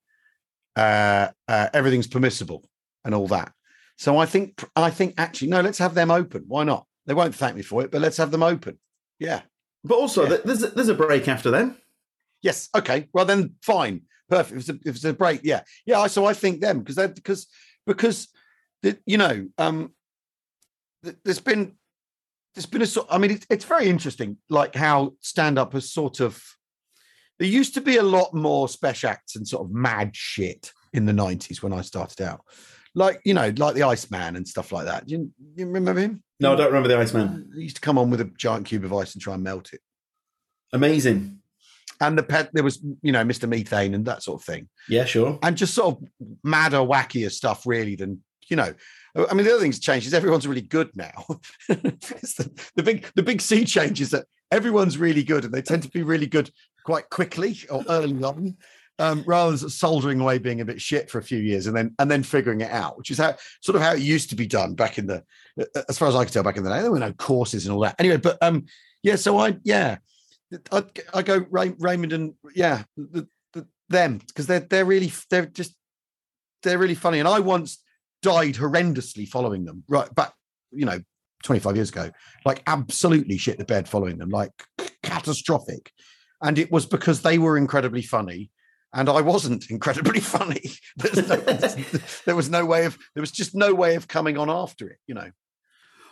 uh, 0.76 1.28
uh, 1.48 1.68
everything's 1.72 2.06
permissible 2.06 2.62
and 3.04 3.14
all 3.14 3.26
that. 3.28 3.52
So 3.96 4.18
I 4.18 4.26
think 4.26 4.62
I 4.76 4.90
think 4.90 5.14
actually 5.16 5.48
no, 5.48 5.60
let's 5.62 5.78
have 5.78 5.94
them 5.94 6.10
open. 6.10 6.44
Why 6.46 6.64
not? 6.64 6.86
They 7.06 7.14
won't 7.14 7.34
thank 7.34 7.56
me 7.56 7.62
for 7.62 7.82
it, 7.82 7.90
but 7.90 8.00
let's 8.02 8.18
have 8.18 8.30
them 8.30 8.42
open. 8.42 8.78
Yeah. 9.18 9.40
But 9.84 9.96
also, 9.96 10.28
Yeah. 10.28 10.36
there's 10.44 10.62
a, 10.62 10.68
there's 10.68 10.88
a 10.88 10.94
break 10.94 11.28
after 11.28 11.50
them. 11.50 11.76
Yes. 12.42 12.68
Okay. 12.74 13.08
Well 13.12 13.24
then, 13.24 13.54
fine. 13.62 14.02
Perfect. 14.28 14.52
If 14.52 14.60
it's 14.60 14.68
a, 14.68 14.88
if 14.88 14.96
it's 14.96 15.04
a 15.04 15.12
break, 15.14 15.40
yeah, 15.44 15.62
yeah. 15.86 16.06
So 16.08 16.26
I 16.26 16.34
think 16.34 16.60
them 16.60 16.80
because 16.80 16.96
they 16.96 17.06
because 17.06 17.46
because 17.86 18.28
the, 18.82 18.98
you 19.06 19.16
know 19.18 19.48
um 19.58 19.92
th- 21.04 21.16
there's 21.24 21.40
been 21.40 21.76
there's 22.54 22.66
been 22.66 22.82
a 22.82 22.86
sort. 22.86 23.06
I 23.10 23.16
mean, 23.16 23.30
it, 23.32 23.46
it's 23.48 23.64
very 23.64 23.88
interesting, 23.88 24.36
like 24.50 24.74
how 24.74 25.14
stand 25.20 25.58
up 25.58 25.72
has 25.72 25.90
sort 25.90 26.20
of. 26.20 26.42
There 27.42 27.50
used 27.50 27.74
to 27.74 27.80
be 27.80 27.96
a 27.96 28.04
lot 28.04 28.32
more 28.32 28.68
special 28.68 29.10
acts 29.10 29.34
and 29.34 29.48
sort 29.48 29.66
of 29.66 29.72
mad 29.72 30.14
shit 30.14 30.70
in 30.92 31.06
the 31.06 31.12
'90s 31.12 31.60
when 31.60 31.72
I 31.72 31.80
started 31.80 32.22
out, 32.22 32.42
like 32.94 33.20
you 33.24 33.34
know, 33.34 33.52
like 33.56 33.74
the 33.74 33.82
Iceman 33.82 34.36
and 34.36 34.46
stuff 34.46 34.70
like 34.70 34.84
that. 34.84 35.08
You, 35.08 35.28
you 35.56 35.66
remember 35.66 36.00
him? 36.00 36.22
No, 36.38 36.52
I 36.52 36.56
don't 36.56 36.68
remember 36.68 36.86
the 36.86 36.98
Iceman. 36.98 37.50
He 37.56 37.62
used 37.62 37.74
to 37.74 37.80
come 37.80 37.98
on 37.98 38.10
with 38.10 38.20
a 38.20 38.30
giant 38.38 38.66
cube 38.66 38.84
of 38.84 38.92
ice 38.92 39.14
and 39.14 39.20
try 39.20 39.34
and 39.34 39.42
melt 39.42 39.72
it. 39.72 39.80
Amazing. 40.72 41.40
And 42.00 42.16
the 42.16 42.22
pet, 42.22 42.50
there 42.52 42.62
was, 42.62 42.80
you 43.02 43.10
know, 43.10 43.24
Mr. 43.24 43.48
Methane 43.48 43.94
and 43.94 44.04
that 44.04 44.22
sort 44.22 44.40
of 44.40 44.46
thing. 44.46 44.68
Yeah, 44.88 45.04
sure. 45.04 45.40
and 45.42 45.56
just 45.56 45.74
sort 45.74 45.96
of 45.96 46.08
madder, 46.44 46.78
wackier 46.78 47.32
stuff, 47.32 47.66
really, 47.66 47.96
than 47.96 48.22
you 48.48 48.54
know. 48.54 48.72
I 49.16 49.34
mean, 49.34 49.44
the 49.44 49.52
other 49.52 49.62
thing's 49.62 49.80
changed 49.80 50.06
is 50.06 50.14
everyone's 50.14 50.46
really 50.46 50.62
good 50.62 50.90
now. 50.94 51.24
It's 51.68 52.34
the, 52.34 52.70
the 52.76 52.84
big 52.84 53.10
the 53.16 53.24
big 53.24 53.40
sea 53.40 53.64
change 53.64 54.00
is 54.00 54.10
that 54.10 54.26
everyone's 54.52 54.96
really 54.96 55.24
good, 55.24 55.44
and 55.44 55.52
they 55.52 55.62
tend 55.62 55.82
to 55.82 55.88
be 55.88 56.04
really 56.04 56.28
good 56.28 56.52
quite 56.84 57.08
quickly 57.10 57.58
or 57.70 57.84
early 57.88 58.22
on, 58.22 58.56
um, 58.98 59.24
rather 59.26 59.56
than 59.56 59.68
soldering 59.68 60.20
away 60.20 60.38
being 60.38 60.60
a 60.60 60.64
bit 60.64 60.80
shit 60.80 61.10
for 61.10 61.18
a 61.18 61.22
few 61.22 61.38
years 61.38 61.66
and 61.66 61.76
then 61.76 61.94
and 61.98 62.10
then 62.10 62.22
figuring 62.22 62.60
it 62.60 62.70
out, 62.70 62.98
which 62.98 63.10
is 63.10 63.18
how 63.18 63.34
sort 63.60 63.76
of 63.76 63.82
how 63.82 63.92
it 63.92 64.00
used 64.00 64.30
to 64.30 64.36
be 64.36 64.46
done 64.46 64.74
back 64.74 64.98
in 64.98 65.06
the, 65.06 65.24
as 65.88 65.98
far 65.98 66.08
as 66.08 66.14
I 66.14 66.24
can 66.24 66.32
tell, 66.32 66.42
back 66.42 66.56
in 66.56 66.64
the 66.64 66.70
day. 66.70 66.82
There 66.82 66.90
were 66.90 66.98
no 66.98 67.12
courses 67.12 67.66
and 67.66 67.74
all 67.74 67.80
that. 67.80 67.96
Anyway, 67.98 68.18
but 68.18 68.38
um, 68.42 68.66
yeah. 69.02 69.16
So 69.16 69.38
I 69.38 69.56
yeah, 69.64 69.98
I 70.70 70.84
I 71.14 71.22
go 71.22 71.44
Ray, 71.50 71.74
Raymond 71.78 72.12
and 72.12 72.34
yeah, 72.54 72.84
the, 72.96 73.26
the, 73.52 73.66
them 73.88 74.18
because 74.18 74.46
they're 74.46 74.60
they're 74.60 74.84
really 74.84 75.12
they're 75.30 75.46
just 75.46 75.74
they're 76.62 76.78
really 76.78 76.94
funny. 76.94 77.18
And 77.18 77.28
I 77.28 77.40
once 77.40 77.82
died 78.22 78.54
horrendously 78.54 79.28
following 79.28 79.64
them, 79.64 79.84
right 79.88 80.12
back, 80.14 80.32
you 80.70 80.86
know, 80.86 81.00
25 81.42 81.76
years 81.76 81.90
ago, 81.90 82.10
like 82.44 82.62
absolutely 82.66 83.36
shit 83.36 83.58
the 83.58 83.64
bed 83.64 83.88
following 83.88 84.18
them, 84.18 84.30
like 84.30 84.52
catastrophic. 85.02 85.92
And 86.42 86.58
it 86.58 86.70
was 86.72 86.86
because 86.86 87.22
they 87.22 87.38
were 87.38 87.56
incredibly 87.56 88.02
funny. 88.02 88.50
And 88.92 89.08
I 89.08 89.20
wasn't 89.22 89.70
incredibly 89.70 90.20
funny. 90.20 90.62
No, 91.02 91.36
there 92.26 92.36
was 92.36 92.50
no 92.50 92.66
way 92.66 92.84
of 92.84 92.98
there 93.14 93.20
was 93.22 93.30
just 93.32 93.54
no 93.54 93.74
way 93.74 93.94
of 93.94 94.08
coming 94.08 94.36
on 94.36 94.50
after 94.50 94.88
it, 94.88 94.98
you 95.06 95.14
know. 95.14 95.30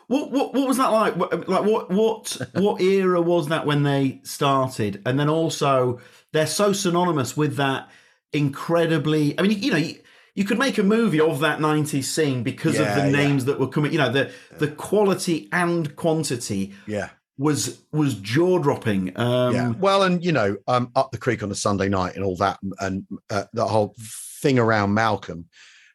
What 0.07 0.33
what 0.33 0.55
what 0.55 0.67
was 0.67 0.79
that 0.79 0.89
like? 0.91 1.17
Like 1.17 1.65
what 1.65 1.91
what 1.91 2.37
what 2.55 2.81
era 2.81 3.21
was 3.21 3.49
that 3.49 3.67
when 3.67 3.83
they 3.85 4.21
started? 4.25 5.03
And 5.07 5.21
then 5.21 5.29
also 5.29 6.01
they're 6.33 6.47
so 6.47 6.73
synonymous 6.73 7.37
with 7.37 7.57
that 7.57 7.89
incredibly. 8.33 9.39
I 9.39 9.43
mean, 9.43 9.63
you 9.63 9.71
know, 9.71 9.77
you, 9.77 10.01
you 10.35 10.45
could 10.45 10.59
make 10.59 10.79
a 10.79 10.83
movie 10.83 11.21
of 11.21 11.41
that 11.41 11.59
'90s 11.61 12.05
scene 12.05 12.43
because 12.43 12.79
of 12.79 12.87
Yeah, 12.87 12.95
the 13.05 13.11
yeah. 13.11 13.17
names 13.17 13.45
that 13.45 13.61
were 13.61 13.69
coming. 13.69 13.93
You 13.93 13.99
know, 13.99 14.11
the 14.13 14.33
the 14.59 14.69
quality 14.69 15.49
and 15.53 15.95
quantity 15.97 16.73
Yeah. 16.87 17.11
Was 17.41 17.81
was 17.91 18.17
jaw 18.17 18.59
dropping. 18.59 19.19
Um, 19.19 19.55
yeah. 19.55 19.69
Well, 19.71 20.03
and 20.03 20.23
you 20.23 20.31
know, 20.31 20.59
um, 20.69 20.93
up 20.95 21.11
the 21.11 21.17
creek 21.17 21.43
on 21.43 21.51
a 21.51 21.55
Sunday 21.55 21.89
night 21.89 22.15
and 22.15 22.23
all 22.23 22.37
that, 22.37 22.59
and 22.81 23.07
uh, 23.31 23.45
the 23.55 23.67
whole 23.67 23.97
thing 24.43 24.59
around 24.59 24.93
Malcolm. 24.93 25.47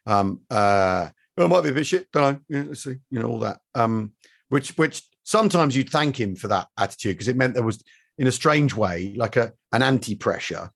Um, 0.06 0.40
uh, 0.50 1.08
well, 1.36 1.46
it 1.46 1.50
might 1.50 1.60
be 1.62 1.68
a 1.68 1.74
bit 1.74 1.86
shit, 1.86 2.10
don't 2.10 2.42
know. 2.48 2.64
Let's 2.64 2.82
see, 2.82 2.96
you 3.10 3.20
know, 3.20 3.28
all 3.28 3.38
that. 3.40 3.60
Um, 3.76 4.12
which, 4.48 4.70
which 4.70 5.02
sometimes 5.22 5.76
you'd 5.76 5.90
thank 5.90 6.18
him 6.18 6.34
for 6.34 6.48
that 6.48 6.66
attitude 6.78 7.14
because 7.14 7.28
it 7.28 7.36
meant 7.36 7.54
there 7.54 7.62
was, 7.62 7.82
in 8.18 8.26
a 8.26 8.32
strange 8.32 8.74
way, 8.74 9.14
like 9.16 9.36
a 9.36 9.52
an 9.72 9.82
anti 9.82 10.16
pressure. 10.16 10.70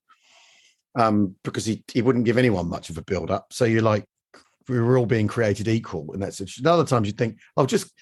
Um, 0.94 1.34
because 1.42 1.64
he 1.64 1.82
he 1.92 2.02
wouldn't 2.02 2.26
give 2.26 2.38
anyone 2.38 2.68
much 2.68 2.90
of 2.90 2.98
a 2.98 3.02
build 3.02 3.30
up. 3.30 3.52
So 3.52 3.64
you're 3.64 3.82
like, 3.82 4.04
we 4.68 4.78
were 4.78 4.98
all 4.98 5.06
being 5.06 5.26
created 5.26 5.66
equal, 5.66 6.12
and 6.12 6.22
that's 6.22 6.40
and 6.40 6.66
other 6.66 6.84
times 6.84 7.08
you'd 7.08 7.18
think, 7.18 7.38
I'll 7.56 7.64
oh, 7.64 7.66
just 7.66 7.92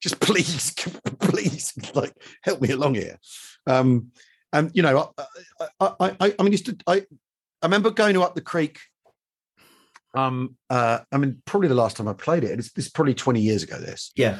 just 0.00 0.20
please, 0.20 0.72
please, 1.18 1.72
like 1.94 2.14
help 2.42 2.60
me 2.60 2.70
along 2.70 2.94
here. 2.94 3.18
Um, 3.66 4.12
and 4.52 4.70
you 4.74 4.82
know, 4.82 5.12
I, 5.18 5.24
I, 5.80 5.92
I, 6.00 6.16
I, 6.20 6.34
I 6.38 6.42
mean, 6.42 6.52
used 6.52 6.66
to, 6.66 6.76
I, 6.86 7.04
I 7.62 7.66
remember 7.66 7.90
going 7.90 8.14
to 8.14 8.22
Up 8.22 8.34
the 8.34 8.40
Creek. 8.40 8.78
Um, 10.14 10.56
uh, 10.70 11.00
I 11.12 11.18
mean, 11.18 11.42
probably 11.44 11.68
the 11.68 11.74
last 11.74 11.96
time 11.96 12.08
I 12.08 12.14
played 12.14 12.44
it. 12.44 12.58
It's 12.58 12.72
this 12.72 12.86
is 12.86 12.92
probably 12.92 13.14
twenty 13.14 13.40
years 13.40 13.62
ago. 13.62 13.78
This, 13.78 14.12
yeah. 14.16 14.38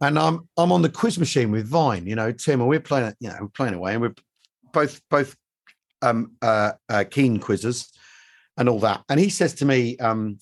and 0.00 0.18
I'm 0.18 0.48
I'm 0.56 0.70
on 0.70 0.82
the 0.82 0.88
quiz 0.88 1.18
machine 1.18 1.50
with 1.50 1.66
Vine. 1.66 2.06
You 2.06 2.14
know, 2.14 2.30
Tim, 2.30 2.60
and 2.60 2.68
we're 2.68 2.80
playing, 2.80 3.12
you 3.18 3.28
know, 3.28 3.36
we're 3.40 3.48
playing 3.48 3.74
away, 3.74 3.94
and 3.94 4.02
we're 4.02 4.14
both 4.72 5.00
both 5.10 5.36
um, 6.02 6.32
uh, 6.42 6.72
uh, 6.88 7.04
keen 7.10 7.40
quizzers 7.40 7.88
and 8.56 8.68
all 8.68 8.80
that. 8.80 9.02
And 9.08 9.18
he 9.18 9.30
says 9.30 9.54
to 9.54 9.64
me, 9.64 9.96
um, 9.98 10.38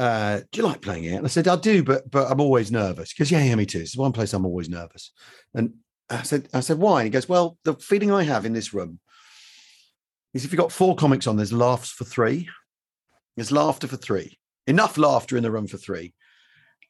uh, 0.00 0.40
"Do 0.50 0.60
you 0.60 0.66
like 0.66 0.82
playing 0.82 1.04
it?" 1.04 1.16
And 1.16 1.26
I 1.26 1.28
said, 1.28 1.46
"I 1.46 1.56
do, 1.56 1.84
but 1.84 2.10
but 2.10 2.30
I'm 2.30 2.40
always 2.40 2.72
nervous." 2.72 3.12
Because 3.12 3.30
yeah, 3.30 3.42
yeah, 3.44 3.54
me 3.54 3.66
too. 3.66 3.80
It's 3.80 3.96
one 3.96 4.12
place 4.12 4.32
I'm 4.32 4.46
always 4.46 4.68
nervous. 4.68 5.12
And 5.54 5.74
I 6.08 6.22
said, 6.22 6.48
"I 6.54 6.60
said 6.60 6.78
why?" 6.78 7.00
And 7.00 7.06
he 7.06 7.10
goes, 7.10 7.28
"Well, 7.28 7.58
the 7.64 7.74
feeling 7.74 8.10
I 8.10 8.22
have 8.22 8.46
in 8.46 8.52
this 8.52 8.72
room 8.74 8.98
is 10.34 10.44
if 10.44 10.52
you've 10.52 10.60
got 10.60 10.72
four 10.72 10.96
comics 10.96 11.26
on, 11.26 11.36
there's 11.36 11.52
laughs 11.52 11.90
for 11.90 12.04
three. 12.04 12.48
There's 13.36 13.52
laughter 13.52 13.86
for 13.86 13.96
three 13.96 14.38
enough 14.66 14.96
laughter 14.96 15.36
in 15.36 15.42
the 15.42 15.50
room 15.50 15.66
for 15.66 15.76
three. 15.76 16.14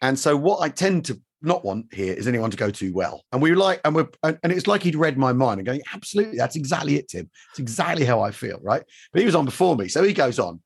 And 0.03 0.19
so 0.19 0.37
what 0.37 0.61
I 0.61 0.69
tend 0.69 1.07
to 1.07 1.21
not 1.43 1.65
want 1.65 1.93
here 1.93 2.13
is 2.13 2.29
anyone 2.29 2.51
to 2.51 2.57
go 2.57 2.71
too 2.71 2.93
well. 2.93 3.25
And 3.33 3.41
we 3.41 3.51
were 3.51 3.57
like, 3.57 3.81
and 3.85 3.95
we're 3.95 4.09
and, 4.23 4.39
and 4.43 4.53
it's 4.53 4.67
like 4.67 4.83
he'd 4.83 4.97
read 4.97 5.17
my 5.17 5.33
mind 5.33 5.59
and 5.59 5.67
going, 5.67 5.83
absolutely, 5.93 6.37
that's 6.37 6.57
exactly 6.57 6.97
it, 6.97 7.09
Tim. 7.09 7.31
It's 7.51 7.59
exactly 7.59 8.05
how 8.05 8.21
I 8.21 8.31
feel, 8.31 8.61
right? 8.63 8.83
But 9.13 9.21
he 9.21 9.27
was 9.27 9.35
on 9.35 9.47
before 9.47 9.77
me, 9.77 9.89
so 9.89 10.03
he 10.03 10.13
goes 10.13 10.39
on, 10.39 10.61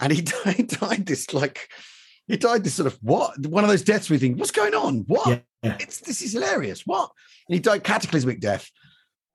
and 0.00 0.12
he 0.12 0.22
died, 0.44 0.56
he 0.56 0.62
died 0.64 1.06
this 1.06 1.32
like 1.32 1.68
he 2.26 2.36
died 2.36 2.64
this 2.64 2.74
sort 2.74 2.86
of 2.86 2.98
what 3.02 3.46
one 3.46 3.64
of 3.64 3.70
those 3.70 3.82
deaths 3.82 4.08
we 4.10 4.18
think, 4.18 4.38
what's 4.38 4.50
going 4.50 4.74
on? 4.74 5.04
What? 5.06 5.44
Yeah. 5.62 5.76
It's 5.80 6.00
this 6.00 6.22
is 6.22 6.32
hilarious. 6.32 6.82
What? 6.86 7.10
And 7.48 7.54
he 7.54 7.60
died 7.60 7.84
cataclysmic 7.84 8.40
death. 8.40 8.70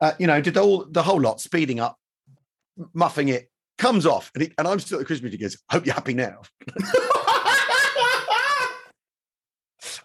Uh, 0.01 0.13
you 0.20 0.28
know, 0.28 0.41
did 0.41 0.57
all 0.57 0.86
the 0.89 1.03
whole 1.03 1.22
lot, 1.22 1.39
speeding 1.39 1.80
up, 1.80 1.97
muffing 2.93 3.30
it, 3.30 3.49
comes 3.78 4.05
off, 4.05 4.32
and, 4.34 4.43
he, 4.43 4.51
and 4.57 4.68
I'm 4.68 4.80
still 4.80 4.97
at 4.97 4.99
the 4.99 5.05
Christmas. 5.05 5.32
He 5.32 5.38
goes, 5.38 5.57
"Hope 5.70 5.86
you're 5.86 5.95
happy 5.95 6.13
now." 6.13 6.41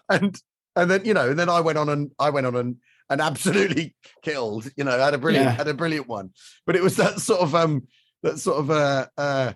and 0.09 0.39
and 0.75 0.89
then 0.91 1.05
you 1.05 1.13
know, 1.13 1.29
and 1.29 1.39
then 1.39 1.49
I 1.49 1.59
went 1.61 1.77
on 1.77 1.89
and 1.89 2.11
I 2.19 2.29
went 2.29 2.45
on 2.47 2.55
and 2.55 2.77
and 3.09 3.21
absolutely 3.21 3.95
killed. 4.23 4.69
You 4.75 4.83
know, 4.83 4.97
had 4.97 5.13
a 5.13 5.17
brilliant 5.17 5.45
Yeah. 5.45 5.51
had 5.51 5.67
a 5.67 5.73
brilliant 5.73 6.07
one. 6.07 6.31
But 6.65 6.75
it 6.75 6.81
was 6.83 6.95
that 6.97 7.19
sort 7.19 7.41
of 7.41 7.55
um 7.55 7.87
that 8.23 8.39
sort 8.39 8.59
of 8.59 8.71
uh 8.71 9.07
uh 9.17 9.53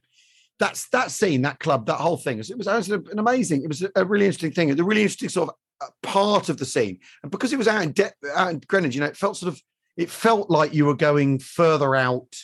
that's 0.60 0.88
that 0.89 1.12
scene, 1.12 1.41
that 1.41 1.60
club, 1.60 1.86
that 1.88 1.95
whole 1.99 2.18
thing. 2.18 2.39
It 2.39 2.58
was, 2.58 2.68
it 2.89 2.89
an 3.12 3.20
amazing. 3.20 3.64
It 3.64 3.68
was 3.68 3.86
a- 3.95 4.06
really 4.06 4.26
interesting 4.26 4.51
thing. 4.51 4.72
A 4.80 4.84
really 4.84 5.01
interesting 5.01 5.30
sort 5.30 5.49
of 5.49 5.56
uh, 5.82 5.88
part 6.01 6.49
of 6.49 6.58
the 6.58 6.66
scene, 6.66 6.99
and 7.24 7.32
because 7.32 7.51
it 7.53 7.58
was 7.58 7.68
out 7.68 7.84
in 7.84 7.91
De- 7.91 8.12
out 8.34 8.51
in 8.51 8.62
Greenwich, 8.68 8.95
you 8.95 9.01
know, 9.01 9.08
it 9.08 9.18
felt 9.18 9.38
sort 9.38 9.53
of 9.53 9.62
it 9.97 10.10
felt 10.10 10.49
like 10.49 10.74
you 10.74 10.86
were 10.86 10.95
going 10.95 11.39
further 11.39 11.95
out. 11.95 12.36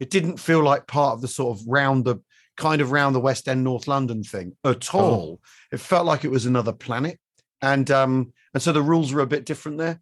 It 0.00 0.10
didn't 0.10 0.38
feel 0.38 0.62
like 0.62 0.86
part 0.86 1.14
of 1.14 1.20
the 1.22 1.28
sort 1.28 1.58
of 1.58 1.66
round 1.66 2.04
the 2.04 2.16
kind 2.56 2.80
of 2.80 2.90
round 2.90 3.14
the 3.14 3.20
West 3.20 3.48
End, 3.48 3.62
North 3.64 3.86
London 3.86 4.22
thing 4.22 4.56
at 4.64 4.94
Oh. 4.94 4.98
all. 4.98 5.40
It 5.70 5.80
felt 5.80 6.06
like 6.06 6.24
it 6.24 6.30
was 6.30 6.46
another 6.46 6.72
planet, 6.72 7.18
and 7.60 7.90
um 7.90 8.32
and 8.54 8.62
so 8.62 8.72
the 8.72 8.82
rules 8.82 9.12
were 9.12 9.20
a 9.22 9.26
bit 9.26 9.44
different 9.44 9.76
there. 9.78 10.00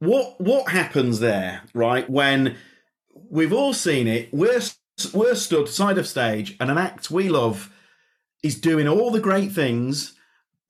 what 0.00 0.40
what 0.40 0.68
happens 0.70 1.20
there, 1.20 1.62
right? 1.74 2.08
When 2.10 2.56
we've 3.30 3.52
all 3.52 3.72
seen 3.72 4.08
it, 4.08 4.28
we're 4.32 4.60
we're 5.12 5.34
stood 5.34 5.68
side 5.68 5.98
of 5.98 6.06
stage, 6.06 6.56
and 6.60 6.70
an 6.70 6.78
act 6.78 7.10
we 7.10 7.28
love 7.28 7.72
is 8.42 8.60
doing 8.60 8.86
all 8.86 9.10
the 9.10 9.20
great 9.20 9.52
things, 9.52 10.14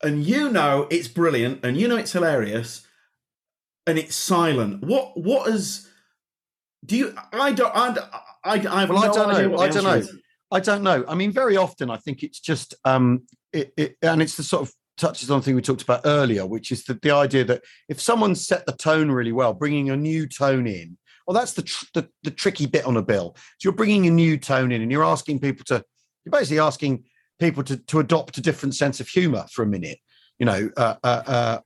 and 0.03 0.23
you 0.23 0.49
know 0.49 0.87
it's 0.89 1.07
brilliant, 1.07 1.63
and 1.63 1.77
you 1.77 1.87
know 1.87 1.97
it's 1.97 2.11
hilarious, 2.11 2.85
and 3.85 3.97
it's 3.97 4.15
silent. 4.15 4.83
What 4.83 5.17
what 5.19 5.49
is? 5.49 5.89
Do 6.85 6.97
you? 6.97 7.15
I 7.33 7.51
don't. 7.51 7.75
I. 7.75 7.95
I, 8.43 8.53
I 8.53 8.81
have 8.81 8.89
Well, 8.89 8.99
I 8.99 9.07
don't 9.07 9.31
idea 9.31 9.47
know. 9.49 9.57
I 9.57 9.69
don't 9.69 9.83
know. 9.83 9.95
is. 9.95 10.15
I 10.51 10.59
don't 10.59 10.83
know. 10.83 11.03
I 11.07 11.15
mean, 11.15 11.31
very 11.31 11.57
often 11.57 11.89
I 11.89 11.97
think 11.97 12.23
it's 12.23 12.39
just 12.39 12.75
um 12.85 13.23
it, 13.51 13.73
it 13.75 13.97
and 14.01 14.21
it's 14.21 14.37
the 14.37 14.43
sort 14.43 14.61
of 14.63 14.73
touches 14.97 15.29
on 15.29 15.39
the 15.39 15.43
thing 15.45 15.55
we 15.55 15.61
talked 15.61 15.81
about 15.81 16.01
earlier, 16.05 16.45
which 16.45 16.71
is 16.71 16.83
the, 16.85 16.93
the 16.93 17.11
idea 17.11 17.43
that 17.43 17.63
if 17.89 17.99
someone 17.99 18.35
set 18.35 18.65
the 18.65 18.71
tone 18.71 19.11
really 19.11 19.31
well, 19.31 19.53
bringing 19.53 19.89
a 19.89 19.97
new 19.97 20.27
tone 20.27 20.67
in, 20.67 20.97
well, 21.25 21.33
that's 21.33 21.53
the, 21.53 21.63
tr- 21.63 21.85
the 21.93 22.09
the 22.23 22.31
tricky 22.31 22.65
bit 22.65 22.85
on 22.85 22.97
a 22.97 23.01
bill. 23.01 23.35
So 23.35 23.67
you're 23.67 23.73
bringing 23.73 24.05
a 24.07 24.11
new 24.11 24.37
tone 24.37 24.71
in, 24.71 24.81
and 24.81 24.91
you're 24.91 25.03
asking 25.03 25.39
people 25.39 25.65
to 25.65 25.83
you're 26.23 26.31
basically 26.31 26.59
asking 26.59 27.03
people 27.39 27.63
to 27.63 27.77
to 27.77 27.99
adopt 27.99 28.37
a 28.37 28.41
different 28.41 28.75
sense 28.75 28.99
of 28.99 29.07
humour 29.07 29.45
for 29.51 29.63
a 29.63 29.67
minute, 29.67 29.99
you 30.39 30.45
know, 30.45 30.69
uh, 30.77 30.95
uh, 31.03 31.23
uh, 31.27 31.59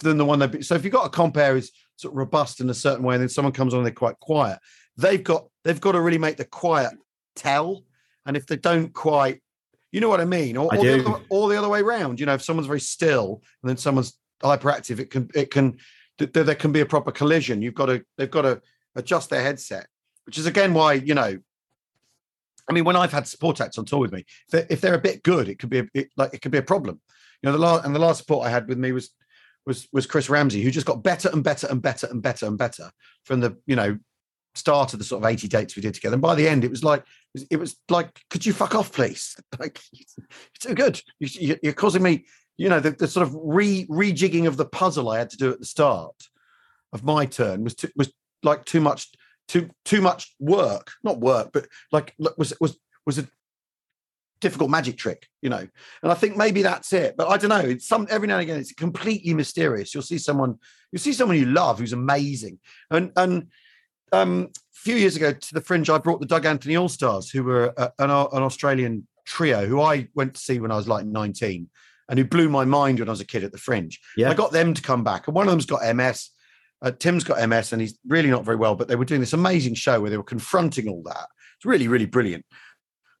than 0.00 0.16
the 0.18 0.24
one 0.24 0.38
they. 0.38 0.60
So 0.62 0.74
if 0.74 0.84
you've 0.84 0.92
got 0.92 1.06
a 1.06 1.10
compare 1.10 1.56
is 1.56 1.72
sort 1.96 2.12
of 2.12 2.18
robust 2.18 2.60
in 2.60 2.70
a 2.70 2.74
certain 2.74 3.04
way, 3.04 3.14
and 3.14 3.22
then 3.22 3.28
someone 3.28 3.52
comes 3.52 3.74
on 3.74 3.78
and 3.78 3.86
they're 3.86 3.92
quite 3.92 4.18
quiet, 4.20 4.58
they've 4.96 5.22
got 5.22 5.46
they've 5.64 5.80
got 5.80 5.92
to 5.92 6.00
really 6.00 6.18
make 6.18 6.36
the 6.36 6.44
quiet 6.44 6.92
tell. 7.36 7.84
And 8.26 8.36
if 8.36 8.46
they 8.46 8.56
don't 8.56 8.92
quite, 8.94 9.42
you 9.92 10.00
know 10.00 10.08
what 10.08 10.20
I 10.20 10.24
mean, 10.24 10.56
or, 10.56 10.72
I 10.72 10.78
or, 10.78 10.82
the, 10.82 11.06
other, 11.06 11.24
or 11.28 11.48
the 11.50 11.58
other 11.58 11.68
way 11.68 11.80
around. 11.80 12.18
You 12.18 12.24
know, 12.26 12.32
if 12.32 12.42
someone's 12.42 12.66
very 12.66 12.80
still 12.80 13.42
and 13.62 13.68
then 13.68 13.76
someone's 13.76 14.18
hyperactive, 14.42 14.98
it 14.98 15.10
can 15.10 15.28
it 15.34 15.50
can 15.50 15.76
th- 16.18 16.32
th- 16.32 16.46
there 16.46 16.54
can 16.54 16.72
be 16.72 16.80
a 16.80 16.86
proper 16.86 17.12
collision. 17.12 17.60
You've 17.60 17.74
got 17.74 17.86
to 17.86 18.02
they've 18.16 18.30
got 18.30 18.42
to 18.42 18.62
adjust 18.96 19.30
their 19.30 19.42
headset, 19.42 19.86
which 20.26 20.38
is 20.38 20.46
again 20.46 20.74
why 20.74 20.94
you 20.94 21.14
know. 21.14 21.38
I 22.68 22.72
mean, 22.72 22.84
when 22.84 22.96
I've 22.96 23.12
had 23.12 23.28
support 23.28 23.60
acts 23.60 23.76
on 23.76 23.84
tour 23.84 24.00
with 24.00 24.12
me, 24.12 24.20
if 24.20 24.50
they're, 24.50 24.66
if 24.70 24.80
they're 24.80 24.94
a 24.94 24.98
bit 24.98 25.22
good, 25.22 25.50
it 25.50 25.58
could 25.58 25.68
be 25.68 25.80
a, 25.80 26.06
like 26.16 26.32
it 26.32 26.40
could 26.40 26.52
be 26.52 26.58
a 26.58 26.62
problem. 26.62 26.98
You 27.42 27.48
know, 27.48 27.52
the 27.52 27.58
last 27.58 27.84
and 27.84 27.94
the 27.94 28.00
last 28.00 28.18
support 28.18 28.46
I 28.46 28.50
had 28.50 28.68
with 28.68 28.78
me 28.78 28.92
was 28.92 29.10
was 29.66 29.86
was 29.92 30.06
Chris 30.06 30.30
Ramsey, 30.30 30.62
who 30.62 30.70
just 30.70 30.86
got 30.86 31.02
better 31.02 31.28
and 31.30 31.44
better 31.44 31.66
and 31.66 31.82
better 31.82 32.06
and 32.06 32.22
better 32.22 32.46
and 32.46 32.56
better 32.56 32.90
from 33.24 33.40
the 33.40 33.58
you 33.66 33.76
know 33.76 33.98
start 34.54 34.92
of 34.92 34.98
the 34.98 35.04
sort 35.04 35.22
of 35.22 35.28
80 35.28 35.48
dates 35.48 35.76
we 35.76 35.82
did 35.82 35.94
together. 35.94 36.14
And 36.14 36.22
by 36.22 36.34
the 36.34 36.48
end, 36.48 36.64
it 36.64 36.70
was 36.70 36.84
like, 36.84 37.04
it 37.50 37.56
was, 37.56 37.76
like, 37.88 38.20
could 38.30 38.46
you 38.46 38.52
fuck 38.52 38.74
off, 38.74 38.92
please? 38.92 39.36
Like, 39.58 39.80
you're 39.92 40.04
too 40.60 40.74
good. 40.74 41.00
You, 41.18 41.56
you're 41.62 41.72
causing 41.72 42.02
me, 42.02 42.26
you 42.56 42.68
know, 42.68 42.80
the, 42.80 42.92
the 42.92 43.08
sort 43.08 43.26
of 43.26 43.36
re 43.40 43.86
rejigging 43.86 44.46
of 44.46 44.56
the 44.56 44.64
puzzle 44.64 45.10
I 45.10 45.18
had 45.18 45.30
to 45.30 45.36
do 45.36 45.50
at 45.50 45.58
the 45.60 45.66
start 45.66 46.14
of 46.92 47.04
my 47.04 47.26
turn 47.26 47.64
was 47.64 47.74
too, 47.74 47.88
was 47.96 48.12
like 48.44 48.64
too 48.64 48.80
much, 48.80 49.10
too 49.48 49.70
too 49.84 50.00
much 50.00 50.34
work. 50.38 50.92
Not 51.02 51.20
work, 51.20 51.50
but 51.52 51.66
like 51.92 52.14
was 52.18 52.54
was 52.60 52.78
was 53.06 53.18
a 53.18 53.28
difficult 54.40 54.70
magic 54.70 54.98
trick, 54.98 55.26
you 55.42 55.48
know. 55.48 55.66
And 56.02 56.12
I 56.12 56.14
think 56.14 56.36
maybe 56.36 56.62
that's 56.62 56.92
it. 56.92 57.16
But 57.16 57.28
I 57.28 57.36
don't 57.36 57.48
know. 57.48 57.70
It's 57.70 57.88
some 57.88 58.06
every 58.10 58.28
now 58.28 58.34
and 58.34 58.42
again, 58.42 58.60
it's 58.60 58.72
completely 58.72 59.34
mysterious. 59.34 59.94
You'll 59.94 60.02
see 60.02 60.18
someone, 60.18 60.58
you'll 60.92 61.00
see 61.00 61.12
someone 61.12 61.38
you 61.38 61.46
love 61.46 61.78
who's 61.78 61.92
amazing, 61.92 62.58
and 62.90 63.10
and 63.16 63.48
um, 64.12 64.50
a 64.54 64.78
few 64.78 64.96
years 64.96 65.16
ago 65.16 65.32
to 65.32 65.54
the 65.54 65.60
Fringe, 65.60 65.90
I 65.90 65.98
brought 65.98 66.20
the 66.20 66.26
Doug 66.26 66.46
Anthony 66.46 66.76
All 66.76 66.88
Stars, 66.88 67.30
who 67.30 67.42
were 67.42 67.72
uh, 67.76 67.88
an, 67.98 68.10
an 68.10 68.42
Australian 68.42 69.06
trio 69.24 69.66
who 69.66 69.80
I 69.80 70.08
went 70.14 70.34
to 70.34 70.40
see 70.40 70.60
when 70.60 70.70
I 70.70 70.76
was 70.76 70.86
like 70.86 71.06
19 71.06 71.68
and 72.10 72.18
who 72.18 72.24
blew 72.24 72.50
my 72.50 72.66
mind 72.66 72.98
when 72.98 73.08
I 73.08 73.12
was 73.12 73.22
a 73.22 73.26
kid 73.26 73.44
at 73.44 73.52
the 73.52 73.58
Fringe. 73.58 73.98
Yeah. 74.16 74.30
I 74.30 74.34
got 74.34 74.52
them 74.52 74.74
to 74.74 74.82
come 74.82 75.04
back, 75.04 75.26
and 75.26 75.34
one 75.34 75.46
of 75.46 75.52
them's 75.52 75.66
got 75.66 75.96
MS. 75.96 76.30
Uh, 76.82 76.90
Tim's 76.90 77.24
got 77.24 77.46
MS, 77.48 77.72
and 77.72 77.80
he's 77.80 77.98
really 78.06 78.30
not 78.30 78.44
very 78.44 78.56
well. 78.56 78.74
But 78.74 78.88
they 78.88 78.96
were 78.96 79.04
doing 79.04 79.20
this 79.20 79.32
amazing 79.32 79.74
show 79.74 80.00
where 80.00 80.10
they 80.10 80.16
were 80.16 80.22
confronting 80.22 80.88
all 80.88 81.02
that. 81.04 81.28
It's 81.56 81.64
really, 81.64 81.88
really 81.88 82.06
brilliant. 82.06 82.44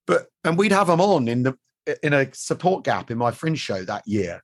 But 0.06 0.26
and 0.44 0.58
we'd 0.58 0.72
have 0.72 0.88
them 0.88 1.00
on 1.00 1.28
in 1.28 1.44
the 1.44 1.56
in 2.02 2.12
a 2.12 2.32
support 2.34 2.84
gap 2.84 3.10
in 3.10 3.18
my 3.18 3.30
Fringe 3.30 3.58
show 3.58 3.84
that 3.84 4.06
year, 4.06 4.42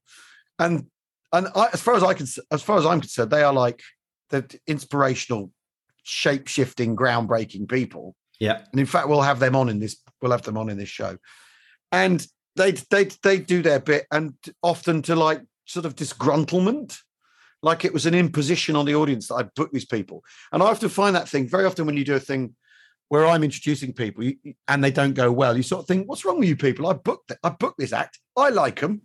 and 0.58 0.86
and 1.32 1.48
I, 1.54 1.68
as 1.72 1.80
far 1.80 1.94
as 1.94 2.02
I 2.02 2.14
can, 2.14 2.26
as 2.50 2.62
far 2.62 2.78
as 2.78 2.86
I'm 2.86 3.00
concerned, 3.00 3.30
they 3.30 3.42
are 3.42 3.52
like 3.52 3.82
the 4.30 4.58
inspirational, 4.66 5.50
shape 6.02 6.48
shifting, 6.48 6.96
groundbreaking 6.96 7.68
people. 7.68 8.14
Yeah. 8.38 8.62
And 8.72 8.80
in 8.80 8.86
fact, 8.86 9.08
we'll 9.08 9.20
have 9.20 9.38
them 9.38 9.54
on 9.54 9.68
in 9.68 9.78
this. 9.80 9.96
We'll 10.22 10.32
have 10.32 10.42
them 10.42 10.56
on 10.56 10.70
in 10.70 10.78
this 10.78 10.88
show, 10.88 11.18
and 11.92 12.26
they 12.56 12.72
they 12.90 13.04
they 13.22 13.38
do 13.38 13.62
their 13.62 13.80
bit, 13.80 14.06
and 14.10 14.34
often 14.62 15.02
to 15.02 15.16
like 15.16 15.42
sort 15.66 15.86
of 15.86 15.94
disgruntlement, 15.94 16.98
like 17.62 17.84
it 17.84 17.92
was 17.92 18.06
an 18.06 18.14
imposition 18.14 18.76
on 18.76 18.86
the 18.86 18.94
audience 18.94 19.28
that 19.28 19.34
I 19.34 19.42
booked 19.54 19.72
these 19.74 19.84
people. 19.84 20.24
And 20.52 20.62
I 20.62 20.66
often 20.66 20.88
find 20.88 21.14
that 21.16 21.28
thing 21.28 21.48
very 21.48 21.64
often 21.66 21.86
when 21.86 21.96
you 21.96 22.04
do 22.04 22.14
a 22.14 22.20
thing 22.20 22.54
where 23.08 23.26
I'm 23.26 23.42
introducing 23.44 23.92
people 23.92 24.24
and 24.68 24.84
they 24.84 24.90
don't 24.90 25.14
go 25.14 25.30
well, 25.32 25.56
you 25.56 25.62
sort 25.62 25.82
of 25.82 25.88
think, 25.88 26.08
"What's 26.08 26.24
wrong 26.24 26.38
with 26.38 26.48
you 26.48 26.56
people? 26.56 26.86
I 26.86 26.92
booked 26.94 27.32
it. 27.32 27.38
I 27.42 27.50
booked 27.50 27.78
this 27.78 27.92
act. 27.92 28.18
I 28.36 28.50
like 28.50 28.80
them. 28.80 29.02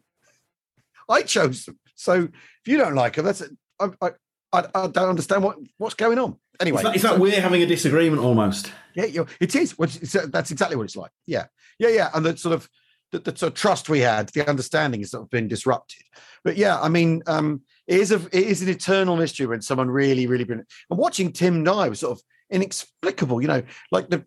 I 1.10 1.22
chose 1.24 1.66
them. 1.66 1.80
So 1.96 2.14
if 2.24 2.68
you 2.68 2.78
don't 2.78 2.96
like 2.96 3.16
them, 3.16 3.26
that's 3.26 3.42
I, 3.80 3.90
I, 4.02 4.10
I, 4.54 4.60
I 4.76 4.88
don't 4.88 5.10
understand 5.10 5.44
what 5.44 5.58
what's 5.78 5.96
going 5.96 6.20
on. 6.20 6.38
Anyway, 6.60 6.78
It's 6.78 6.86
like, 6.86 6.96
it's 6.96 7.02
so- 7.04 7.12
like 7.12 7.20
we're 7.20 7.42
having 7.42 7.62
a 7.62 7.66
disagreement 7.66 8.22
almost. 8.22 8.72
yeah, 8.96 9.24
it 9.40 9.56
is. 9.56 9.74
Uh, 9.80 10.28
that's 10.30 10.52
exactly 10.52 10.78
what 10.78 10.84
it's 10.84 10.96
like. 10.96 11.12
Yeah, 11.28 11.46
yeah, 11.80 11.90
yeah. 11.90 12.10
And 12.14 12.26
the 12.26 12.38
sort 12.38 12.56
of 12.56 12.70
the, 13.12 13.20
the 13.20 13.38
sort 13.38 13.54
of 13.54 13.60
trust 13.60 13.90
we 13.90 14.00
had, 14.00 14.30
the 14.30 14.48
understanding 14.50 15.02
has 15.02 15.12
sort 15.12 15.24
of 15.24 15.30
been 15.30 15.48
disrupted. 15.48 16.04
But 16.44 16.58
yeah, 16.58 16.80
I 16.80 16.90
mean, 16.90 17.24
um, 17.28 17.62
it 17.88 18.00
is 18.00 18.12
a 18.12 18.16
it 18.16 18.34
is 18.34 18.62
an 18.62 18.70
eternal 18.70 19.16
mystery 19.16 19.46
when 19.46 19.62
someone 19.62 19.90
really, 19.90 20.28
really 20.28 20.44
been. 20.44 20.66
And 20.90 21.00
watching 21.00 21.32
Tim 21.32 21.64
die 21.64 21.90
was 21.90 22.00
sort 22.00 22.18
of 22.18 22.24
inexplicable. 22.50 23.42
You 23.42 23.48
know, 23.48 23.64
like 23.92 24.10
the 24.10 24.26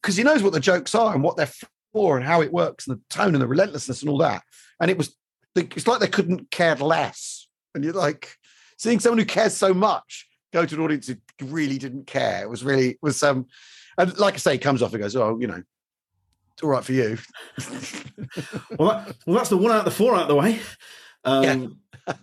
because 0.00 0.16
he 0.16 0.24
knows 0.24 0.42
what 0.42 0.52
the 0.52 0.60
jokes 0.60 0.94
are 0.94 1.14
and 1.14 1.22
what 1.22 1.36
they're 1.36 1.50
for 1.92 2.16
and 2.16 2.26
how 2.26 2.40
it 2.40 2.52
works 2.52 2.86
and 2.86 2.96
the 2.96 3.02
tone 3.08 3.34
and 3.34 3.42
the 3.42 3.46
relentlessness 3.46 4.02
and 4.02 4.10
all 4.10 4.18
that. 4.18 4.42
And 4.80 4.90
it 4.90 4.98
was 4.98 5.14
it's 5.54 5.86
like 5.86 6.00
they 6.00 6.08
couldn't 6.08 6.50
care 6.50 6.76
less. 6.76 7.46
And 7.74 7.84
you're 7.84 7.92
like 7.92 8.36
seeing 8.78 9.00
someone 9.00 9.18
who 9.18 9.24
cares 9.24 9.56
so 9.56 9.74
much 9.74 10.26
go 10.52 10.66
to 10.66 10.74
an 10.74 10.80
audience 10.82 11.08
who 11.08 11.16
really 11.46 11.78
didn't 11.78 12.06
care. 12.06 12.42
It 12.42 12.50
was 12.50 12.64
really 12.64 12.90
it 12.90 12.98
was 13.02 13.22
um 13.22 13.46
and 13.98 14.16
like 14.18 14.34
I 14.34 14.38
say, 14.38 14.58
comes 14.58 14.82
off 14.82 14.92
and 14.92 15.02
goes, 15.02 15.16
Oh, 15.16 15.38
you 15.38 15.46
know, 15.46 15.62
all 16.62 16.70
right 16.70 16.84
for 16.84 16.92
you. 16.92 17.18
Well, 18.78 18.88
that, 18.88 19.16
well, 19.26 19.36
that's 19.36 19.50
the 19.50 19.56
one 19.58 19.72
out 19.72 19.80
of 19.80 19.84
the 19.84 19.90
four 19.90 20.14
out 20.14 20.22
of 20.22 20.28
the 20.28 20.34
way. 20.34 20.58
Um, 21.24 21.78
I 22.06 22.14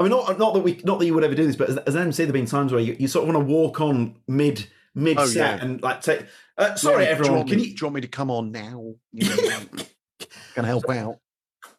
mean, 0.00 0.10
not, 0.10 0.38
not 0.38 0.54
that 0.54 0.60
we, 0.60 0.80
not 0.84 0.98
that 0.98 1.06
you 1.06 1.14
would 1.14 1.22
ever 1.24 1.34
do 1.34 1.46
this, 1.46 1.56
but 1.56 1.68
as, 1.70 1.76
as 1.78 1.96
MC, 1.96 2.24
there've 2.24 2.32
been 2.32 2.46
times 2.46 2.72
where 2.72 2.80
you, 2.80 2.96
you 2.98 3.06
sort 3.08 3.28
of 3.28 3.34
want 3.34 3.46
to 3.46 3.52
walk 3.52 3.80
on 3.80 4.16
mid 4.26 4.66
mid 4.94 5.18
Oh, 5.18 5.26
set 5.26 5.58
yeah. 5.58 5.64
and 5.64 5.80
like 5.82 6.02
say, 6.02 6.26
uh, 6.58 6.74
"Sorry, 6.74 7.04
Yeah, 7.04 7.10
everyone, 7.10 7.46
can 7.46 7.58
me, 7.58 7.64
you 7.64 7.68
do 7.70 7.80
you 7.80 7.86
want 7.86 7.94
me 7.96 8.00
to 8.00 8.08
come 8.08 8.30
on 8.30 8.50
now? 8.50 8.94
You 9.12 9.28
know, 9.28 9.36
can 10.54 10.64
I 10.64 10.68
help 10.68 10.88
out? 10.90 11.16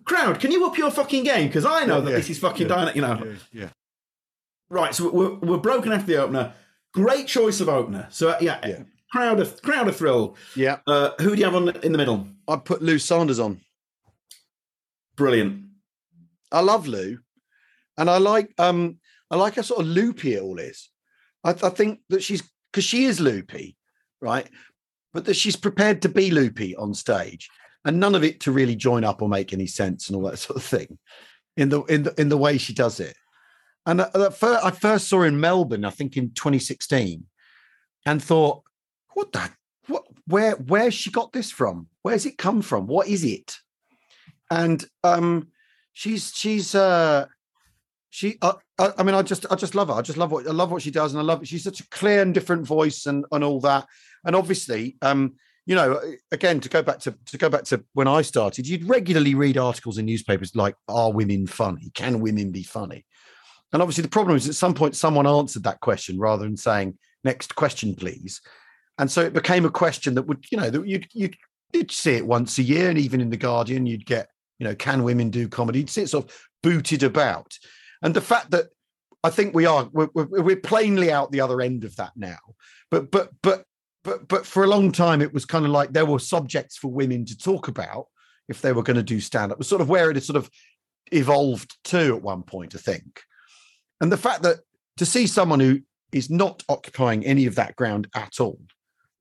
crowd? 0.06 0.40
Can 0.40 0.52
you 0.52 0.66
up 0.66 0.78
your 0.78 0.92
fucking 0.92 1.24
game? 1.24 1.48
Because 1.48 1.66
I 1.66 1.86
know 1.86 1.96
Yeah, 1.98 2.02
that 2.06 2.10
yeah, 2.12 2.16
this 2.18 2.30
is 2.30 2.40
fucking 2.40 2.68
yeah, 2.70 2.76
dying. 2.76 2.96
You 2.96 3.02
know, 3.02 3.24
Yeah, 3.26 3.34
yeah. 3.52 3.70
right? 4.70 4.96
So 4.96 5.12
we're 5.12 5.36
we're 5.36 5.58
broken 5.58 5.92
after 5.92 6.08
the 6.08 6.18
opener. 6.18 6.54
Great 6.94 7.28
choice 7.28 7.60
of 7.60 7.70
opener. 7.70 8.08
So 8.12 8.30
uh, 8.30 8.38
yeah, 8.40 8.60
Yeah. 8.68 8.84
Crowd 9.12 9.40
of 9.40 9.62
crowd 9.62 9.88
of 9.88 9.96
thrill. 9.96 10.36
Yeah. 10.56 10.78
Uh, 10.88 11.12
who 11.20 11.36
do 11.36 11.40
you 11.40 11.46
have 11.46 11.56
on 11.56 11.70
in 11.84 11.92
the 11.92 11.98
middle? 11.98 12.28
I 12.48 12.58
put 12.58 12.82
Lou 12.82 12.98
Sanders 13.00 13.40
on. 13.40 13.62
brilliant. 15.16 15.66
I 16.52 16.62
love 16.62 16.88
Lou, 16.88 17.20
and 17.98 18.10
I 18.10 18.18
like 18.18 18.54
um 18.58 19.00
I 19.30 19.36
like 19.36 19.56
how 19.56 19.62
sort 19.62 19.82
of 19.82 19.88
loopy 19.88 20.34
it 20.34 20.42
all 20.42 20.60
is. 20.60 20.90
I, 21.44 21.52
I 21.52 21.70
think 21.70 22.00
that 22.10 22.24
she's 22.24 22.44
because 22.72 22.84
she 22.84 23.06
is 23.06 23.20
loopy, 23.20 23.78
right? 24.22 24.50
But 25.14 25.26
that 25.26 25.36
she's 25.36 25.56
prepared 25.56 26.02
to 26.02 26.10
be 26.10 26.32
loopy 26.32 26.76
on 26.76 26.94
stage, 26.94 27.50
and 27.86 28.00
none 28.00 28.16
of 28.16 28.24
it 28.24 28.42
to 28.42 28.52
really 28.52 28.76
join 28.76 29.04
up 29.04 29.22
or 29.22 29.30
make 29.30 29.54
any 29.54 29.68
sense 29.68 30.08
and 30.08 30.16
all 30.16 30.30
that 30.30 30.40
sort 30.46 30.58
of 30.58 30.64
thing, 30.64 30.98
in 31.58 31.70
the 31.70 31.82
in 31.84 32.04
the 32.04 32.20
in 32.20 32.30
the 32.30 32.38
way 32.38 32.58
she 32.58 32.74
does 32.74 33.00
it. 33.00 33.16
And 33.86 34.06
first, 34.36 34.64
I 34.64 34.72
first 34.72 35.08
saw 35.08 35.20
her 35.20 35.26
in 35.26 35.40
Melbourne, 35.40 35.86
I 35.86 35.90
think 35.90 36.16
in 36.16 36.32
2016, 36.34 37.24
and 38.06 38.24
thought, 38.24 38.62
what 39.14 39.32
the 39.32 39.50
what 39.88 40.04
where 40.28 40.54
where's 40.54 40.94
she 40.94 41.12
got 41.12 41.32
this 41.32 41.52
from? 41.52 41.88
Where's 42.02 42.26
it 42.26 42.38
come 42.38 42.62
from? 42.62 42.88
What 42.88 43.08
is 43.08 43.24
it? 43.24 43.58
And 44.50 44.84
um 45.04 45.48
she's 45.94 46.32
she's 46.36 46.76
uh 46.76 47.26
she 48.10 48.38
uh, 48.42 48.54
I, 48.78 48.92
I 49.00 49.04
mean 49.04 49.16
i 49.16 49.22
just 49.22 49.46
i 49.50 49.56
just 49.56 49.74
love 49.74 49.88
her 49.88 49.96
i 49.96 50.02
just 50.02 50.18
love 50.18 50.32
what 50.32 50.48
i 50.48 50.52
love 50.52 50.72
what 50.72 50.82
she 50.82 50.92
does 50.92 51.14
and 51.14 51.20
i 51.20 51.24
love 51.24 51.42
it 51.42 51.48
she's 51.48 51.64
such 51.64 51.80
a 51.80 51.90
clear 51.90 52.22
and 52.22 52.34
different 52.34 52.66
voice 52.68 53.06
and 53.06 53.26
and 53.32 53.44
all 53.44 53.60
that 53.62 53.88
and 54.26 54.36
obviously 54.36 54.98
um 55.02 55.34
you 55.66 55.76
know 55.76 56.00
again 56.32 56.60
to 56.60 56.70
go 56.70 56.84
back 56.84 57.00
to 57.00 57.16
to 57.26 57.38
go 57.38 57.50
back 57.50 57.64
to 57.64 57.84
when 57.94 58.08
i 58.08 58.22
started 58.22 58.68
you'd 58.68 58.88
regularly 58.88 59.34
read 59.34 59.58
articles 59.58 59.98
in 59.98 60.06
newspapers 60.06 60.56
like 60.56 60.76
are 60.88 61.12
women 61.12 61.48
funny 61.48 61.90
can 61.94 62.20
women 62.20 62.52
be 62.52 62.64
funny 62.64 63.06
and 63.74 63.82
obviously 63.82 64.02
the 64.02 64.10
problem 64.10 64.36
is 64.36 64.48
at 64.50 64.56
some 64.56 64.74
point 64.74 64.96
someone 64.96 65.28
answered 65.28 65.64
that 65.64 65.80
question 65.80 66.20
rather 66.20 66.44
than 66.44 66.58
saying 66.58 66.98
next 67.24 67.56
question 67.56 67.96
please 67.96 68.42
and 69.02 69.12
so 69.12 69.22
it 69.22 69.34
became 69.34 69.66
a 69.66 69.70
question 69.70 70.16
that 70.16 70.24
would 70.24 70.46
you 70.50 70.58
know 70.58 70.70
that 70.70 70.88
you 70.88 71.02
you 71.12 71.30
did 71.74 71.92
see 71.92 72.14
it 72.14 72.26
once 72.26 72.58
a 72.58 72.64
year 72.64 72.90
and 72.90 72.98
even 72.98 73.20
in 73.20 73.30
the 73.30 73.38
guardian 73.38 73.86
you'd 73.86 74.06
get 74.06 74.30
you 74.60 74.66
know 74.66 74.76
can 74.76 75.04
women 75.04 75.30
do 75.30 75.50
comedy 75.50 75.80
you'd 75.80 75.90
see 75.90 76.04
it 76.04 76.10
sort 76.10 76.26
of 76.26 76.38
booted 76.64 77.04
about 77.04 77.58
and 78.02 78.14
the 78.14 78.22
fact 78.22 78.52
that 78.52 78.68
I 79.24 79.30
think 79.30 79.54
we 79.54 79.66
are 79.66 79.88
we're, 79.92 80.10
we're, 80.14 80.56
plainly 80.56 81.12
out 81.12 81.32
the 81.32 81.42
other 81.42 81.62
end 81.62 81.84
of 81.84 81.96
that 81.98 82.12
now. 82.16 82.40
But 82.90 83.12
but 83.12 83.30
but 83.44 83.66
but 84.04 84.28
but 84.28 84.46
for 84.46 84.64
a 84.64 84.68
long 84.68 84.92
time 84.92 85.22
it 85.22 85.34
was 85.34 85.46
kind 85.46 85.66
of 85.66 85.72
like 85.72 85.94
there 85.94 86.06
were 86.06 86.20
subjects 86.20 86.78
for 86.78 86.88
women 86.88 87.26
to 87.26 87.38
talk 87.38 87.68
about 87.68 88.08
if 88.50 88.62
they 88.62 88.74
were 88.74 88.84
going 88.84 88.98
to 88.98 89.04
do 89.04 89.20
stand 89.20 89.52
up. 89.52 89.60
Was 89.60 89.68
sort 89.68 89.82
of 89.82 89.90
where 89.90 90.10
it 90.10 90.16
had 90.16 90.24
sort 90.24 90.38
of 90.38 90.50
evolved 91.12 91.78
to 91.86 92.16
at 92.16 92.24
one 92.24 92.44
point, 92.44 92.74
I 92.74 92.80
think. 92.80 93.22
And 94.00 94.12
the 94.12 94.18
fact 94.18 94.42
that 94.44 94.60
to 94.98 95.06
see 95.06 95.28
someone 95.28 95.60
who 95.60 95.82
is 96.12 96.30
not 96.30 96.64
occupying 96.68 97.26
any 97.26 97.46
of 97.46 97.56
that 97.56 97.76
ground 97.76 98.08
at 98.16 98.40
all, 98.40 98.60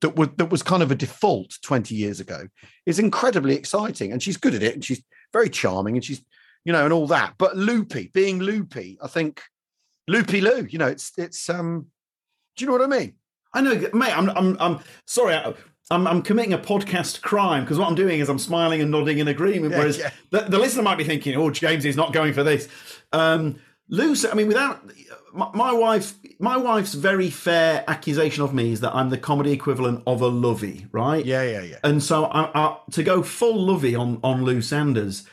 that 0.01 0.17
was 0.17 0.29
that 0.37 0.51
was 0.51 0.63
kind 0.63 0.83
of 0.83 0.91
a 0.91 0.95
default 0.95 1.59
20 1.63 1.95
years 1.95 2.21
ago, 2.21 2.49
is 2.87 2.99
incredibly 2.99 3.55
exciting. 3.55 4.13
And 4.13 4.23
she's 4.23 4.37
good 4.37 4.55
at 4.55 4.63
it 4.63 4.75
and 4.75 4.85
she's 4.85 5.03
very 5.33 5.49
charming 5.49 5.97
and 5.97 6.05
she's 6.05 6.23
you 6.65 6.73
know, 6.73 6.85
and 6.85 6.93
all 6.93 7.07
that. 7.07 7.35
But 7.39 7.57
loopy, 7.57 8.11
being 8.13 8.39
loopy, 8.39 8.99
I 9.03 9.09
think 9.09 9.41
loopy 10.09 10.41
loo 10.41 10.67
you 10.69 10.79
know, 10.79 10.89
it's 10.89 11.13
it's 11.17 11.49
um 11.49 11.87
do 12.57 12.65
you 12.65 12.67
know 12.67 12.77
what 12.77 12.83
I 12.83 12.99
mean? 12.99 13.15
I 13.53 13.61
know, 13.61 13.75
mate. 13.93 14.17
I'm 14.17 14.31
I'm 14.31 14.57
I'm 14.61 14.81
sorry. 15.07 15.35
I, 15.35 15.55
I'm, 15.93 16.07
I'm 16.07 16.23
committing 16.23 16.53
a 16.53 16.59
podcast 16.59 17.21
crime 17.21 17.65
because 17.65 17.77
what 17.77 17.89
I'm 17.89 17.97
doing 17.97 18.21
is 18.21 18.29
I'm 18.29 18.39
smiling 18.39 18.81
and 18.81 18.93
nodding 18.93 19.19
in 19.19 19.27
agreement. 19.27 19.73
Yeah, 19.73 19.79
whereas 19.79 19.99
yeah. 19.99 20.11
The, 20.31 20.43
the, 20.43 20.59
listener 20.59 20.85
might 20.85 20.99
be 20.99 21.05
thinking, 21.05 21.35
"Oh, 21.37 21.51
James 21.51 21.85
is 21.85 21.97
not 21.97 22.13
going 22.13 22.33
for 22.33 22.45
this." 22.45 22.69
Um, 23.13 23.57
Lou, 23.91 24.15
I 24.31 24.35
mean, 24.35 24.47
without 24.47 24.89
my, 25.33 25.51
my, 25.53 25.73
wife, 25.73 26.15
my 26.39 26.57
wife's 26.57 26.95
very 26.95 27.29
fair 27.29 27.85
accusation 27.89 28.43
of 28.43 28.55
me 28.55 28.73
is 28.73 28.81
that 28.81 28.95
I'm 28.95 29.11
the 29.11 29.19
comedy 29.19 29.53
equivalent 29.53 30.03
of 30.07 30.23
a 30.23 30.29
lovey, 30.29 30.87
right? 30.93 31.25
Yeah, 31.25 31.43
yeah, 31.43 31.63
yeah. 31.63 31.79
And 31.83 32.03
so 32.03 32.25
I, 32.25 32.51
I, 32.55 32.79
to 32.93 33.03
go 33.03 33.23
full 33.23 33.61
lovey 33.61 33.95
on 33.95 34.21
on 34.23 34.45
Lou 34.45 34.63
Sanders 34.63 35.27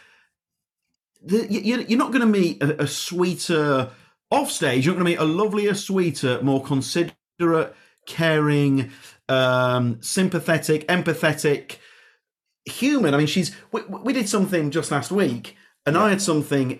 the, 1.28 1.48
you're 1.50 1.98
not 1.98 2.12
going 2.12 2.22
to 2.22 2.28
meet 2.28 2.62
a, 2.62 2.84
a 2.84 2.88
sweeter 2.88 3.90
off 4.32 4.52
stage. 4.52 4.86
You're 4.86 4.96
not 4.96 5.04
going 5.04 5.18
to 5.18 5.24
meet 5.24 5.30
a 5.30 5.32
lovelier, 5.32 5.74
sweeter, 5.74 6.42
more 6.42 6.64
considerate, 6.64 7.76
caring, 8.06 8.92
um, 9.30 10.02
sympathetic, 10.02 10.88
empathetic 10.88 11.78
human. 12.66 13.14
I 13.14 13.18
mean, 13.18 13.28
she's. 13.28 13.56
We, 13.72 13.82
we 13.84 14.14
did 14.14 14.30
something 14.30 14.72
just 14.72 14.92
last 14.92 15.12
week, 15.12 15.56
and 15.86 15.96
yeah. 15.96 16.04
I 16.04 16.10
had 16.10 16.22
something 16.22 16.80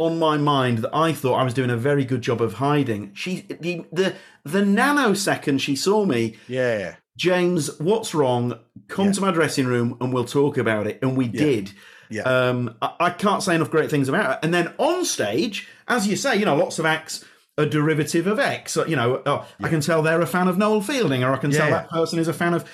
on 0.00 0.18
my 0.18 0.38
mind 0.38 0.78
that 0.78 0.96
I 0.96 1.12
thought 1.12 1.34
I 1.34 1.44
was 1.44 1.52
doing 1.52 1.68
a 1.68 1.76
very 1.76 2.06
good 2.06 2.22
job 2.22 2.40
of 2.40 2.54
hiding. 2.54 3.12
She 3.14 3.42
the 3.42 3.84
the 3.92 4.14
the 4.44 4.62
nanosecond 4.62 5.60
she 5.60 5.76
saw 5.76 6.06
me. 6.06 6.36
Yeah. 6.48 6.96
James, 7.18 7.78
what's 7.78 8.14
wrong? 8.14 8.58
Come 8.88 9.06
yeah. 9.06 9.12
to 9.12 9.20
my 9.20 9.30
dressing 9.30 9.66
room 9.66 9.98
and 10.00 10.10
we'll 10.10 10.24
talk 10.24 10.56
about 10.56 10.86
it. 10.86 11.00
And 11.02 11.18
we 11.18 11.26
yeah. 11.26 11.40
did. 11.40 11.72
Yeah. 12.08 12.22
Um, 12.22 12.76
I, 12.80 12.94
I, 12.98 13.10
can't 13.10 13.42
say 13.42 13.54
enough 13.54 13.70
great 13.70 13.90
things 13.90 14.08
about 14.08 14.24
her. 14.24 14.38
And 14.42 14.54
then 14.54 14.72
on 14.78 15.04
stage, 15.04 15.68
as 15.86 16.08
you 16.08 16.16
say, 16.16 16.36
you 16.36 16.46
know, 16.46 16.56
lots 16.56 16.78
of 16.78 16.86
acts 16.86 17.22
are 17.58 17.66
derivative 17.66 18.26
of 18.26 18.38
X. 18.38 18.76
You 18.88 18.96
know, 18.96 19.22
oh, 19.26 19.46
yeah. 19.60 19.66
I 19.66 19.68
can 19.68 19.82
tell 19.82 20.02
they're 20.02 20.22
a 20.22 20.26
fan 20.26 20.48
of 20.48 20.56
Noel 20.56 20.80
Fielding, 20.80 21.22
or 21.22 21.34
I 21.34 21.36
can 21.36 21.50
tell 21.50 21.70
that 21.70 21.90
person 21.90 22.18
is 22.18 22.26
a 22.26 22.32
fan 22.32 22.54
of. 22.54 22.68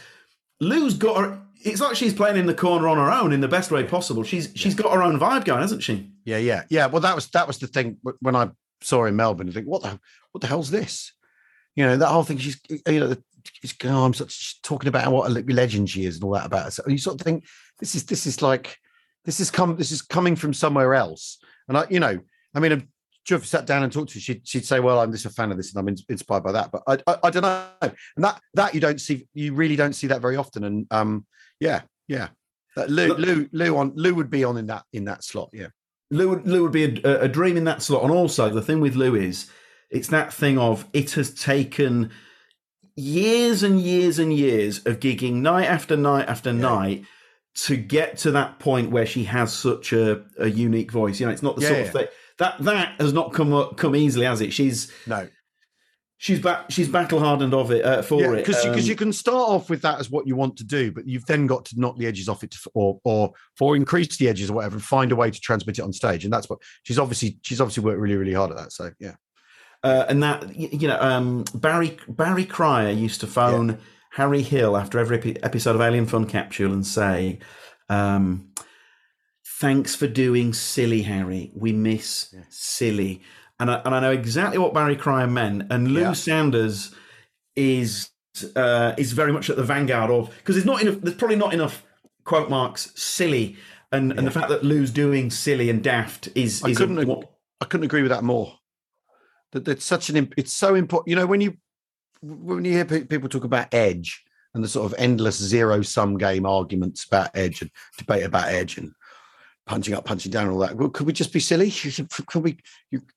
Lou's 0.61 0.95
got 0.95 1.23
her. 1.23 1.43
It's 1.63 1.81
like 1.81 1.97
she's 1.97 2.15
playing 2.15 2.37
in 2.37 2.47
the 2.47 2.55
corner 2.55 2.87
on 2.87 2.99
her 2.99 3.11
own 3.11 3.33
in 3.33 3.41
the 3.41 3.49
best 3.49 3.71
way 3.73 3.83
possible. 3.83 4.23
She's 4.23 4.53
she's 4.55 4.77
got 4.77 4.93
her 4.93 5.03
own 5.03 5.19
vibe 5.19 5.45
going, 5.45 5.61
hasn't 5.61 5.83
she? 5.83 6.13
Yeah, 6.27 6.39
yeah, 6.39 6.65
yeah. 6.69 6.87
Well, 6.87 7.01
that 7.03 7.15
was 7.15 7.29
that 7.29 7.47
was 7.47 7.59
the 7.59 7.69
thing 7.69 7.99
when 8.21 8.35
I 8.35 8.51
saw 8.83 9.03
her 9.03 9.09
in 9.09 9.17
Melbourne. 9.17 9.49
I 9.49 9.53
think, 9.53 9.67
what 9.67 9.83
the 9.83 9.99
what 10.33 10.41
the 10.41 10.49
hell's 10.49 10.71
this? 10.71 11.13
You 11.77 11.87
know, 11.87 11.97
that 11.97 12.09
whole 12.09 12.25
thing. 12.25 12.39
She's 12.39 12.61
you 12.69 13.01
know, 13.01 13.15
she's, 13.53 13.75
oh, 13.85 14.05
I'm 14.05 14.13
such 14.13 14.61
talking 14.63 14.89
about 14.89 15.13
what 15.13 15.31
a 15.31 15.33
legend 15.33 15.89
she 15.89 16.05
is 16.05 16.17
and 16.17 16.25
all 16.25 16.33
that 16.33 16.47
about. 16.47 16.73
So 16.73 16.83
you 16.89 16.99
sort 16.99 17.21
of 17.21 17.25
think 17.25 17.45
this 17.79 17.95
is 17.95 18.05
this 18.07 18.27
is 18.27 18.43
like 18.43 18.77
this 19.25 19.39
is 19.39 19.53
come 19.53 19.77
this 19.77 19.93
is 19.93 20.03
coming 20.03 20.35
from 20.35 20.53
somewhere 20.53 20.95
else. 20.95 21.39
And 21.69 21.79
I, 21.79 21.87
you 21.89 22.01
know, 22.01 22.19
I 22.55 22.61
mean, 22.61 22.73
if 22.73 22.83
Jeff 23.25 23.45
sat 23.45 23.65
down 23.65 23.85
and 23.85 23.93
talked 23.93 24.11
to 24.11 24.15
her, 24.15 24.21
she'd, 24.21 24.47
she'd 24.47 24.65
say, 24.65 24.81
"Well, 24.81 25.01
I'm 25.01 25.13
just 25.13 25.27
a 25.27 25.31
fan 25.31 25.53
of 25.53 25.57
this, 25.57 25.73
and 25.73 25.81
I'm 25.81 25.89
in, 25.89 25.97
inspired 26.09 26.43
by 26.43 26.53
that." 26.53 26.73
But 26.73 26.83
I, 26.89 26.99
I, 27.07 27.19
I, 27.25 27.31
don't 27.31 27.43
know, 27.43 27.67
and 27.83 28.25
that 28.25 28.41
that 28.55 28.75
you 28.75 28.81
don't 28.81 29.01
see, 29.01 29.29
you 29.33 29.55
really 29.55 29.77
don't 29.77 29.95
see 29.95 30.09
that 30.09 30.21
very 30.21 30.37
often. 30.37 30.65
And 30.65 30.87
um, 30.91 31.27
yeah, 31.61 31.83
yeah, 32.09 32.29
that 32.75 32.91
Lou, 32.91 33.15
Lou, 33.15 33.49
Lou 33.53 33.77
on 33.77 33.93
Lou 33.95 34.15
would 34.15 34.31
be 34.31 34.45
on 34.45 34.57
in 34.57 34.67
that 34.67 34.85
in 34.93 35.05
that 35.07 35.25
slot. 35.25 35.51
Yeah, 35.53 35.69
Lou, 36.11 36.41
Lou 36.45 36.63
would 36.63 36.73
be 36.73 37.01
a, 37.03 37.23
a 37.23 37.29
dream 37.29 37.57
in 37.57 37.65
that 37.65 37.83
slot. 37.83 38.03
And 38.03 38.13
also, 38.13 38.51
the 38.51 38.63
thing 38.63 38.81
with 38.81 38.95
Lou 38.95 39.15
is, 39.15 39.51
it's 39.91 40.09
that 40.09 40.33
thing 40.33 40.59
of 40.59 40.87
it 40.93 41.13
has 41.13 41.33
taken 41.33 42.11
years 42.97 43.63
and 43.63 43.81
years 43.81 44.19
and 44.19 44.33
years 44.33 44.85
of 44.87 45.01
gigging 45.01 45.35
night 45.35 45.67
after 45.67 45.97
night 45.97 46.29
after 46.29 46.51
yeah. 46.51 46.61
night 46.61 47.05
to 47.55 47.77
get 47.77 48.19
to 48.19 48.31
that 48.33 48.59
point 48.59 48.91
where 48.91 49.07
she 49.07 49.25
has 49.25 49.53
such 49.53 49.93
a, 49.93 50.25
a 50.39 50.49
unique 50.49 50.93
voice. 50.93 51.21
You 51.21 51.27
know, 51.27 51.33
it's 51.33 51.43
not 51.43 51.57
the 51.57 51.63
yeah, 51.63 51.69
sort 51.69 51.79
yeah. 51.81 51.87
of 51.87 51.93
thing 51.93 52.07
that 52.39 52.59
that 52.61 53.01
has 53.01 53.13
not 53.13 53.33
come 53.33 53.75
come 53.77 53.97
easily, 53.97 54.27
has 54.27 54.41
it? 54.41 54.53
She's 54.53 54.93
no. 55.07 55.29
She's 56.19 56.41
back. 56.41 56.71
She's 56.71 56.89
battle 56.89 57.21
hardened 57.21 57.53
of 57.53 57.71
it 57.71 57.85
uh, 57.85 58.01
for 58.01 58.21
yeah, 58.21 58.33
it 58.33 58.37
because 58.47 58.65
um, 58.65 58.75
you, 58.75 58.81
you, 58.81 58.97
can 58.97 59.13
start 59.13 59.51
off 59.51 59.69
with 59.69 59.83
that 59.83 60.01
as 60.01 60.11
what 60.11 60.27
you 60.27 60.35
want 60.35 60.57
to 60.57 60.65
do, 60.65 60.91
but 60.91 61.07
you've 61.07 61.27
then 61.27 61.47
got 61.47 61.67
to 61.67 61.79
knock 61.79 61.99
the 61.99 62.07
edges 62.07 62.27
off 62.27 62.43
it, 62.43 62.53
to, 62.53 62.71
or 62.73 62.99
or 63.05 63.33
or 63.61 63.77
increase 63.77 64.17
the 64.17 64.27
edges 64.27 64.49
or 64.49 64.55
whatever, 64.55 64.77
and 64.77 64.85
find 64.85 65.13
a 65.13 65.17
way 65.17 65.31
to 65.31 65.41
transmit 65.41 65.79
it 65.79 65.83
on 65.83 65.93
stage. 65.93 66.25
And 66.25 66.33
that's 66.33 66.49
what 66.49 66.59
she's 66.85 66.99
obviously 66.99 67.39
she's 67.43 67.61
obviously 67.61 67.85
worked 67.85 68.01
really 68.01 68.17
really 68.17 68.33
hard 68.33 68.51
at 68.51 68.57
that. 68.57 68.73
So 68.73 68.93
yeah, 68.99 69.17
uh, 69.83 70.07
and 70.09 70.23
that 70.23 70.57
you 70.57 70.89
know 70.89 70.99
um, 71.01 71.45
Barry 71.55 71.99
Barry 72.09 72.47
Cryer 72.47 72.91
used 72.91 73.21
to 73.21 73.27
phone. 73.27 73.71
Yeah 73.71 73.77
Harry 74.17 74.41
Hill 74.41 74.79
after 74.79 74.99
every 74.99 75.43
episode 75.43 75.75
of 75.75 75.83
Alien 75.83 76.07
Fun 76.07 76.25
Capsule 76.25 76.73
and 76.73 76.87
say, 76.87 77.39
um, 77.91 78.49
"Thanks 79.61 79.95
for 79.95 80.07
doing 80.07 80.55
silly, 80.55 81.03
Harry. 81.03 81.53
We 81.55 81.73
miss 81.73 82.31
yeah. 82.33 82.45
silly." 82.49 83.23
And 83.59 83.71
I, 83.71 83.81
and 83.85 83.95
I 83.95 84.01
know 84.01 84.11
exactly 84.11 84.59
what 84.59 84.75
Barry 84.75 84.97
Cryer 84.97 85.27
meant. 85.27 85.71
And 85.71 85.89
Lou 85.89 86.03
yeah. 86.03 86.13
Sanders 86.13 86.95
is 87.55 88.11
uh, 88.55 88.95
is 88.99 89.13
very 89.13 89.33
much 89.33 89.49
at 89.49 89.57
the 89.57 89.63
vanguard 89.63 90.11
of 90.11 90.31
because 90.37 90.57
there's 90.57 90.67
not 90.67 90.83
enough. 90.83 91.01
There's 91.01 91.17
probably 91.17 91.37
not 91.37 91.55
enough 91.55 91.83
quote 92.25 92.51
marks 92.51 92.93
silly, 92.95 93.57
and 93.93 94.11
yeah. 94.11 94.19
and 94.19 94.27
the 94.27 94.31
fact 94.31 94.49
that 94.51 94.63
Lou's 94.63 94.91
doing 94.91 95.31
silly 95.31 95.71
and 95.71 95.83
daft 95.83 96.29
is 96.35 96.63
I 96.63 96.69
is 96.69 96.79
couldn't 96.79 96.99
a, 96.99 97.21
I 97.61 97.65
couldn't 97.65 97.85
agree 97.85 98.03
with 98.03 98.11
that 98.11 98.25
more. 98.25 98.59
That 99.53 99.67
it's 99.69 99.85
such 99.85 100.11
an 100.11 100.33
it's 100.37 100.53
so 100.53 100.75
important. 100.75 101.09
You 101.09 101.17
know 101.17 101.27
when 101.27 101.41
you 101.41 101.57
when 102.23 102.65
you 102.65 102.73
hear 102.73 102.85
people 102.85 103.29
talk 103.29 103.45
about 103.45 103.73
edge 103.73 104.25
and 104.55 104.65
the 104.65 104.69
sort 104.69 104.91
of 104.91 104.99
endless 104.99 105.37
zero 105.37 105.83
sum 105.83 106.17
game 106.19 106.47
arguments 106.47 107.05
about 107.05 107.31
edge 107.35 107.63
and 107.63 107.71
debate 107.99 108.25
about 108.25 108.49
edge 108.49 108.79
and 108.79 108.93
punching 109.67 109.95
up, 109.95 110.05
punching 110.05 110.33
down, 110.33 110.49
all 110.49 110.59
that. 110.61 110.77
Well, 110.77 110.89
could 110.89 111.07
we 111.07 111.13
just 111.13 111.33
be 111.33 111.41
silly? 111.41 111.71
Could 112.27 112.43
we? 112.43 112.59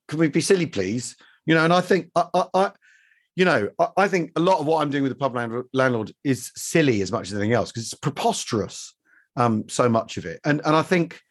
Could 0.07 0.19
we 0.19 0.27
be 0.27 0.41
silly, 0.41 0.65
please? 0.65 1.15
You 1.45 1.55
know, 1.55 1.63
and 1.63 1.73
I 1.73 1.81
think 1.81 2.09
I, 2.15 2.25
I, 2.33 2.45
I 2.53 2.71
you 3.35 3.45
know, 3.45 3.69
I, 3.79 3.87
I, 3.97 4.07
think 4.07 4.31
a 4.35 4.39
lot 4.39 4.59
of 4.59 4.65
what 4.65 4.81
I'm 4.81 4.89
doing 4.89 5.03
with 5.03 5.11
the 5.11 5.17
pub 5.17 5.35
landlord 5.73 6.11
is 6.23 6.51
silly 6.55 7.01
as 7.01 7.11
much 7.11 7.27
as 7.27 7.33
anything 7.33 7.53
else 7.53 7.71
because 7.71 7.83
it's 7.83 7.93
preposterous. 7.93 8.93
Um, 9.35 9.69
so 9.69 9.87
much 9.87 10.17
of 10.17 10.25
it, 10.25 10.41
and 10.43 10.59
and 10.65 10.75
I 10.75 10.81
think, 10.81 11.21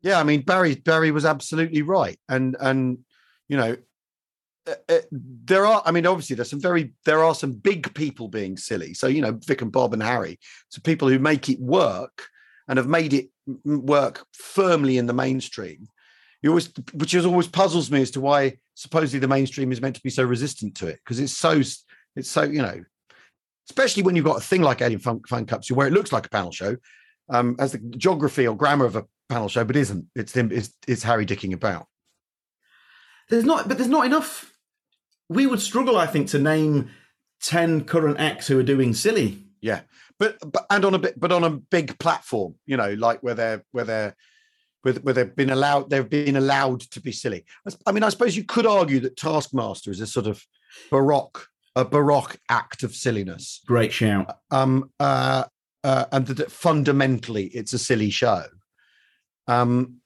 yeah, 0.00 0.18
I 0.18 0.22
mean 0.22 0.42
Barry 0.42 0.76
Barry 0.76 1.10
was 1.10 1.26
absolutely 1.26 1.82
right, 1.82 2.18
and 2.28 2.56
and 2.60 2.98
you 3.48 3.56
know 3.56 3.76
uh, 4.66 4.74
uh, 4.88 4.98
there 5.12 5.64
are 5.64 5.80
i 5.86 5.92
mean 5.92 6.06
obviously 6.06 6.34
there's 6.34 6.50
some 6.50 6.60
very 6.60 6.92
there 7.04 7.22
are 7.22 7.34
some 7.34 7.52
big 7.52 7.94
people 7.94 8.26
being 8.26 8.56
silly 8.56 8.92
so 8.94 9.06
you 9.06 9.20
know 9.20 9.38
vic 9.46 9.62
and 9.62 9.70
bob 9.70 9.92
and 9.92 10.02
harry 10.02 10.38
so 10.68 10.80
people 10.80 11.08
who 11.08 11.20
make 11.20 11.48
it 11.48 11.60
work 11.60 12.28
and 12.68 12.76
have 12.78 12.88
made 12.88 13.12
it 13.12 13.28
work 13.64 14.26
firmly 14.32 14.98
in 14.98 15.06
the 15.06 15.12
mainstream. 15.12 15.88
You 16.42 16.50
always, 16.50 16.72
which 16.92 17.14
is 17.14 17.26
always 17.26 17.48
puzzles 17.48 17.90
me 17.90 18.02
as 18.02 18.10
to 18.12 18.20
why 18.20 18.58
supposedly 18.74 19.20
the 19.20 19.28
mainstream 19.28 19.72
is 19.72 19.80
meant 19.80 19.96
to 19.96 20.02
be 20.02 20.10
so 20.10 20.22
resistant 20.22 20.74
to 20.76 20.86
it 20.86 21.00
because 21.04 21.18
it's 21.18 21.36
so 21.36 21.60
it's 22.14 22.30
so 22.30 22.42
you 22.42 22.62
know, 22.62 22.84
especially 23.68 24.02
when 24.02 24.16
you've 24.16 24.24
got 24.24 24.38
a 24.38 24.40
thing 24.40 24.62
like 24.62 24.82
Alien 24.82 25.00
Fun, 25.00 25.20
Fun 25.28 25.46
Cups 25.46 25.70
where 25.70 25.86
it 25.86 25.92
looks 25.92 26.12
like 26.12 26.26
a 26.26 26.30
panel 26.30 26.52
show, 26.52 26.76
um, 27.28 27.56
as 27.58 27.72
the 27.72 27.78
geography 27.78 28.46
or 28.46 28.56
grammar 28.56 28.84
of 28.84 28.96
a 28.96 29.04
panel 29.28 29.48
show, 29.48 29.64
but 29.64 29.76
isn't. 29.76 30.06
It's 30.14 30.32
him. 30.32 30.50
It's, 30.52 30.72
it's 30.86 31.02
Harry 31.02 31.26
dicking 31.26 31.52
about. 31.52 31.86
There's 33.28 33.44
not, 33.44 33.68
but 33.68 33.78
there's 33.78 33.90
not 33.90 34.06
enough. 34.06 34.52
We 35.28 35.46
would 35.46 35.60
struggle, 35.60 35.96
I 35.96 36.06
think, 36.06 36.28
to 36.28 36.38
name 36.38 36.90
ten 37.42 37.84
current 37.84 38.20
acts 38.20 38.46
who 38.46 38.58
are 38.58 38.64
doing 38.64 38.94
silly. 38.94 39.42
Yeah, 39.60 39.80
but 40.18 40.38
but 40.52 40.66
and 40.70 40.84
on 40.84 40.94
a 40.94 40.98
bit, 40.98 41.18
but 41.18 41.32
on 41.32 41.44
a 41.44 41.50
big 41.50 41.98
platform, 41.98 42.54
you 42.66 42.76
know, 42.76 42.94
like 42.94 43.22
where 43.22 43.34
they're 43.34 43.64
where 43.72 43.84
they're 43.84 44.16
where, 44.82 44.94
where 44.94 45.14
they've 45.14 45.36
been 45.36 45.50
allowed 45.50 45.90
they've 45.90 46.08
been 46.08 46.36
allowed 46.36 46.80
to 46.80 47.00
be 47.00 47.12
silly. 47.12 47.44
I 47.86 47.92
mean, 47.92 48.02
I 48.02 48.08
suppose 48.08 48.36
you 48.36 48.44
could 48.44 48.66
argue 48.66 49.00
that 49.00 49.16
Taskmaster 49.16 49.90
is 49.90 50.00
a 50.00 50.06
sort 50.06 50.26
of 50.26 50.42
baroque 50.90 51.48
a 51.74 51.84
baroque 51.84 52.38
act 52.48 52.82
of 52.82 52.94
silliness, 52.94 53.60
Great 53.66 53.92
shout. 53.92 54.38
um, 54.50 54.90
uh, 54.98 55.44
uh, 55.84 56.06
and 56.10 56.26
that 56.26 56.50
fundamentally 56.50 57.46
it's 57.48 57.74
a 57.74 57.78
silly 57.78 58.08
show. 58.10 58.44
Um, 59.46 59.96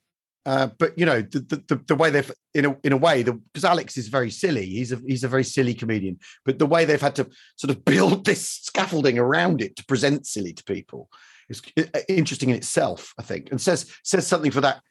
uh, 0.45 0.69
but 0.79 0.97
you 0.97 1.05
know 1.05 1.21
the, 1.21 1.63
the 1.67 1.81
the 1.87 1.95
way 1.95 2.09
they've 2.09 2.31
in 2.53 2.65
a 2.65 2.77
in 2.83 2.93
a 2.93 2.97
way 2.97 3.23
because 3.23 3.63
Alex 3.63 3.97
is 3.97 4.07
very 4.07 4.31
silly. 4.31 4.65
He's 4.65 4.91
a 4.91 4.99
he's 5.05 5.23
a 5.23 5.27
very 5.27 5.43
silly 5.43 5.73
comedian. 5.73 6.19
But 6.45 6.57
the 6.57 6.65
way 6.65 6.85
they've 6.85 6.99
had 6.99 7.15
to 7.17 7.29
sort 7.57 7.71
of 7.71 7.85
build 7.85 8.25
this 8.25 8.47
scaffolding 8.47 9.19
around 9.19 9.61
it 9.61 9.75
to 9.75 9.85
present 9.85 10.25
silly 10.25 10.53
to 10.53 10.63
people 10.63 11.09
is 11.49 11.61
interesting 12.07 12.49
in 12.49 12.55
itself. 12.55 13.13
I 13.19 13.23
think 13.23 13.51
and 13.51 13.61
says 13.61 13.91
says 14.03 14.25
something 14.25 14.51
for 14.51 14.61
that 14.61 14.81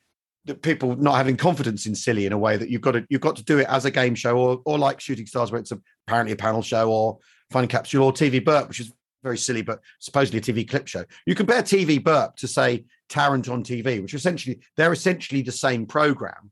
that 0.47 0.63
people 0.63 0.97
not 0.97 1.17
having 1.17 1.37
confidence 1.37 1.85
in 1.85 1.95
silly 1.95 2.27
in 2.27 2.33
a 2.33 2.39
way 2.39 2.57
that 2.57 2.71
you've 2.71 2.81
got 2.81 2.93
to 2.93 3.05
you've 3.11 3.21
got 3.21 3.37
to 3.37 3.45
do 3.45 3.59
it 3.59 3.67
as 3.69 3.85
a 3.85 3.91
game 3.91 4.15
show 4.15 4.37
or 4.39 4.61
or 4.65 4.79
like 4.79 5.01
Shooting 5.01 5.27
Stars 5.27 5.51
where 5.51 5.61
it's 5.61 5.73
apparently 6.07 6.33
a 6.33 6.37
panel 6.37 6.63
show 6.63 6.91
or 6.91 7.19
Fun 7.51 7.67
Capsule 7.67 8.05
or 8.05 8.13
TV 8.13 8.43
Burp, 8.45 8.69
which 8.69 8.81
is 8.81 8.93
very 9.23 9.39
silly 9.39 9.63
but 9.63 9.81
supposedly 9.99 10.39
a 10.39 10.43
TV 10.43 10.69
clip 10.69 10.87
show. 10.87 11.05
You 11.27 11.35
compare 11.35 11.63
TV 11.63 12.03
Burp 12.03 12.37
to 12.37 12.49
say 12.49 12.85
Tarrant 13.09 13.49
on 13.49 13.63
TV, 13.63 14.01
which 14.01 14.15
essentially 14.15 14.61
they're 14.77 14.93
essentially 14.93 15.43
the 15.43 15.53
same 15.53 15.87
program, 15.87 16.51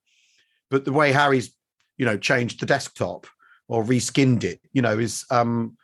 but 0.71 0.85
the 0.85 0.93
way 0.93 1.13
Harry's 1.13 1.55
you 1.97 2.07
know 2.07 2.17
changed 2.17 2.61
the 2.61 2.67
desktop 2.67 3.27
or 3.69 3.85
reskinned 3.85 4.45
it, 4.45 4.61
you 4.73 4.83
know, 4.83 4.99
is 4.99 5.25
um 5.31 5.77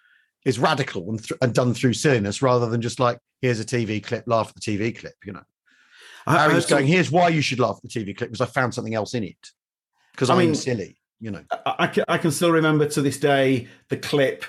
is 0.45 0.59
radical 0.59 1.09
and, 1.09 1.19
th- 1.25 1.39
and 1.41 1.55
done 1.55 1.73
through 1.73 1.95
silliness 1.95 2.43
rather 2.43 2.69
than 2.69 2.83
just 2.83 3.01
like 3.01 3.19
here's 3.41 3.61
a 3.61 3.65
TV 3.65 4.03
clip, 4.03 4.25
laugh 4.27 4.49
at 4.49 4.55
the 4.55 4.61
TV 4.61 4.97
clip, 4.97 5.15
you 5.25 5.33
know. 5.33 5.43
I, 6.27 6.37
I 6.37 6.43
Harry 6.43 6.55
was 6.55 6.67
going, 6.67 6.87
here's 6.87 7.11
why 7.11 7.29
you 7.29 7.43
should 7.43 7.61
laugh 7.61 7.79
at 7.83 7.91
the 7.91 8.01
TV 8.01 8.17
clip 8.17 8.31
because 8.31 8.41
I 8.41 8.47
found 8.47 8.75
something 8.75 8.95
else 8.95 9.15
in 9.15 9.25
it 9.25 9.51
because 10.13 10.31
I 10.31 10.35
I'm 10.35 10.39
mean- 10.41 10.55
silly, 10.55 10.97
you 11.21 11.31
know. 11.31 11.45
I, 11.51 11.75
I 11.81 11.87
can, 11.87 12.05
I 12.09 12.19
can 12.19 12.31
still 12.31 12.51
remember 12.53 12.87
to 12.89 13.03
this 13.03 13.19
day 13.19 13.69
the 13.89 13.97
clip. 13.97 14.45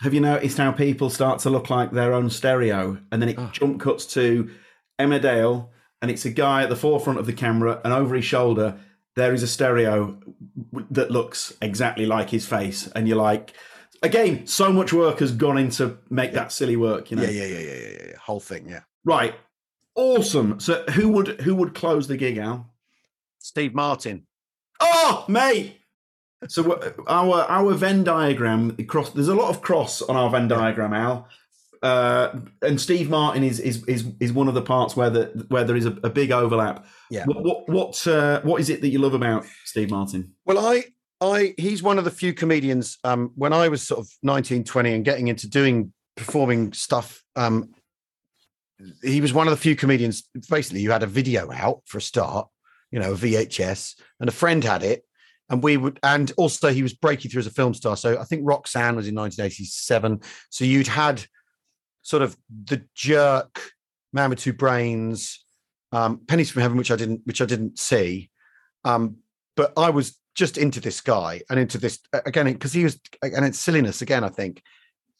Have 0.00 0.14
you 0.14 0.20
noticed 0.20 0.58
how 0.58 0.70
people 0.72 1.10
start 1.10 1.40
to 1.40 1.50
look 1.50 1.70
like 1.70 1.90
their 1.90 2.12
own 2.14 2.30
stereo, 2.30 2.98
and 3.10 3.20
then 3.20 3.28
it 3.30 3.38
Oh. 3.38 3.50
jump 3.52 3.80
cuts 3.80 4.06
to 4.14 4.48
Emmerdale, 4.98 5.68
and 6.00 6.10
it's 6.10 6.24
a 6.24 6.30
guy 6.30 6.62
at 6.62 6.68
the 6.68 6.76
forefront 6.76 7.18
of 7.18 7.26
the 7.26 7.32
camera, 7.32 7.80
and 7.84 7.92
over 7.92 8.14
his 8.14 8.24
shoulder 8.24 8.78
there 9.16 9.34
is 9.34 9.42
a 9.42 9.48
stereo 9.48 10.16
that 10.92 11.10
looks 11.10 11.52
exactly 11.60 12.06
like 12.06 12.30
his 12.30 12.46
face, 12.46 12.88
and 12.94 13.08
you're 13.08 13.16
like, 13.16 13.52
again, 14.04 14.46
so 14.46 14.72
much 14.72 14.92
work 14.92 15.18
has 15.18 15.32
gone 15.32 15.58
into 15.58 15.98
make 16.08 16.32
that 16.32 16.52
silly 16.52 16.76
work, 16.76 17.10
you 17.10 17.16
know? 17.16 17.24
Yeah, 17.24 17.30
yeah, 17.30 17.46
yeah, 17.46 17.58
yeah, 17.58 17.74
yeah, 17.74 17.90
yeah, 17.90 18.06
yeah. 18.10 18.16
Whole 18.18 18.38
thing, 18.38 18.68
yeah. 18.68 18.82
Right, 19.04 19.34
awesome. 19.96 20.60
So 20.60 20.84
who 20.90 21.08
would 21.08 21.40
who 21.40 21.56
would 21.56 21.74
close 21.74 22.06
the 22.06 22.16
gig, 22.16 22.38
Al? 22.38 22.70
Steve 23.40 23.74
Martin. 23.74 24.26
Oh, 24.80 25.24
mate. 25.26 25.77
So 26.46 26.80
our 27.08 27.42
our 27.42 27.74
Venn 27.74 28.04
diagram 28.04 28.76
cross. 28.86 29.10
There's 29.10 29.28
a 29.28 29.34
lot 29.34 29.50
of 29.50 29.60
cross 29.60 30.02
on 30.02 30.16
our 30.16 30.30
Venn 30.30 30.48
diagram, 30.48 30.94
Al. 30.94 31.28
Uh, 31.82 32.40
and 32.62 32.80
Steve 32.80 33.08
Martin 33.08 33.44
is 33.44 33.60
is 33.60 33.84
is 33.86 34.06
is 34.20 34.32
one 34.32 34.48
of 34.48 34.54
the 34.54 34.62
parts 34.62 34.96
where 34.96 35.10
the 35.10 35.46
where 35.48 35.64
there 35.64 35.76
is 35.76 35.86
a, 35.86 35.96
a 36.02 36.10
big 36.10 36.30
overlap. 36.30 36.86
Yeah. 37.10 37.24
What 37.24 37.42
what 37.42 37.68
what, 37.68 38.06
uh, 38.06 38.40
what 38.42 38.60
is 38.60 38.70
it 38.70 38.80
that 38.80 38.88
you 38.88 38.98
love 38.98 39.14
about 39.14 39.46
Steve 39.64 39.90
Martin? 39.90 40.34
Well, 40.44 40.58
I, 40.58 40.84
I, 41.20 41.54
he's 41.56 41.82
one 41.82 41.98
of 41.98 42.04
the 42.04 42.10
few 42.10 42.32
comedians. 42.32 42.98
Um, 43.04 43.32
when 43.34 43.52
I 43.52 43.68
was 43.68 43.82
sort 43.82 44.00
of 44.00 44.08
19, 44.22 44.64
20 44.64 44.92
and 44.92 45.04
getting 45.04 45.28
into 45.28 45.48
doing 45.48 45.92
performing 46.16 46.72
stuff, 46.72 47.24
um, 47.36 47.74
he 49.02 49.20
was 49.20 49.32
one 49.32 49.46
of 49.46 49.50
the 49.50 49.56
few 49.56 49.74
comedians. 49.74 50.28
Basically, 50.48 50.80
you 50.80 50.90
had 50.90 51.02
a 51.02 51.06
video 51.06 51.50
out 51.52 51.82
for 51.86 51.98
a 51.98 52.02
start, 52.02 52.48
you 52.90 53.00
know, 53.00 53.12
a 53.12 53.16
VHS, 53.16 54.00
and 54.20 54.28
a 54.28 54.32
friend 54.32 54.62
had 54.62 54.82
it, 54.82 55.04
and 55.50 55.62
we 55.62 55.76
would, 55.76 55.98
and 56.02 56.32
also 56.36 56.70
he 56.70 56.82
was 56.82 56.92
breaking 56.92 57.30
through 57.30 57.40
as 57.40 57.46
a 57.46 57.50
film 57.50 57.74
star. 57.74 57.96
So 57.96 58.18
I 58.18 58.24
think 58.24 58.42
Roxanne 58.44 58.96
was 58.96 59.08
in 59.08 59.14
1987. 59.14 60.20
So 60.50 60.64
you'd 60.64 60.86
had 60.86 61.24
sort 62.02 62.22
of 62.22 62.36
the 62.64 62.84
jerk, 62.94 63.60
Man 64.12 64.30
with 64.30 64.40
Two 64.40 64.52
Brains, 64.52 65.44
um, 65.92 66.20
Pennies 66.26 66.50
from 66.50 66.62
Heaven, 66.62 66.76
which 66.76 66.90
I 66.90 66.96
didn't, 66.96 67.22
which 67.24 67.40
I 67.40 67.46
didn't 67.46 67.78
see. 67.78 68.30
Um, 68.84 69.16
but 69.56 69.72
I 69.76 69.90
was 69.90 70.18
just 70.38 70.56
into 70.56 70.80
this 70.80 71.00
guy 71.00 71.42
and 71.50 71.58
into 71.58 71.78
this 71.78 71.98
again 72.24 72.46
because 72.46 72.72
he 72.72 72.84
was 72.84 73.00
and 73.22 73.44
it's 73.44 73.58
silliness 73.58 74.02
again 74.02 74.22
I 74.22 74.28
think 74.28 74.62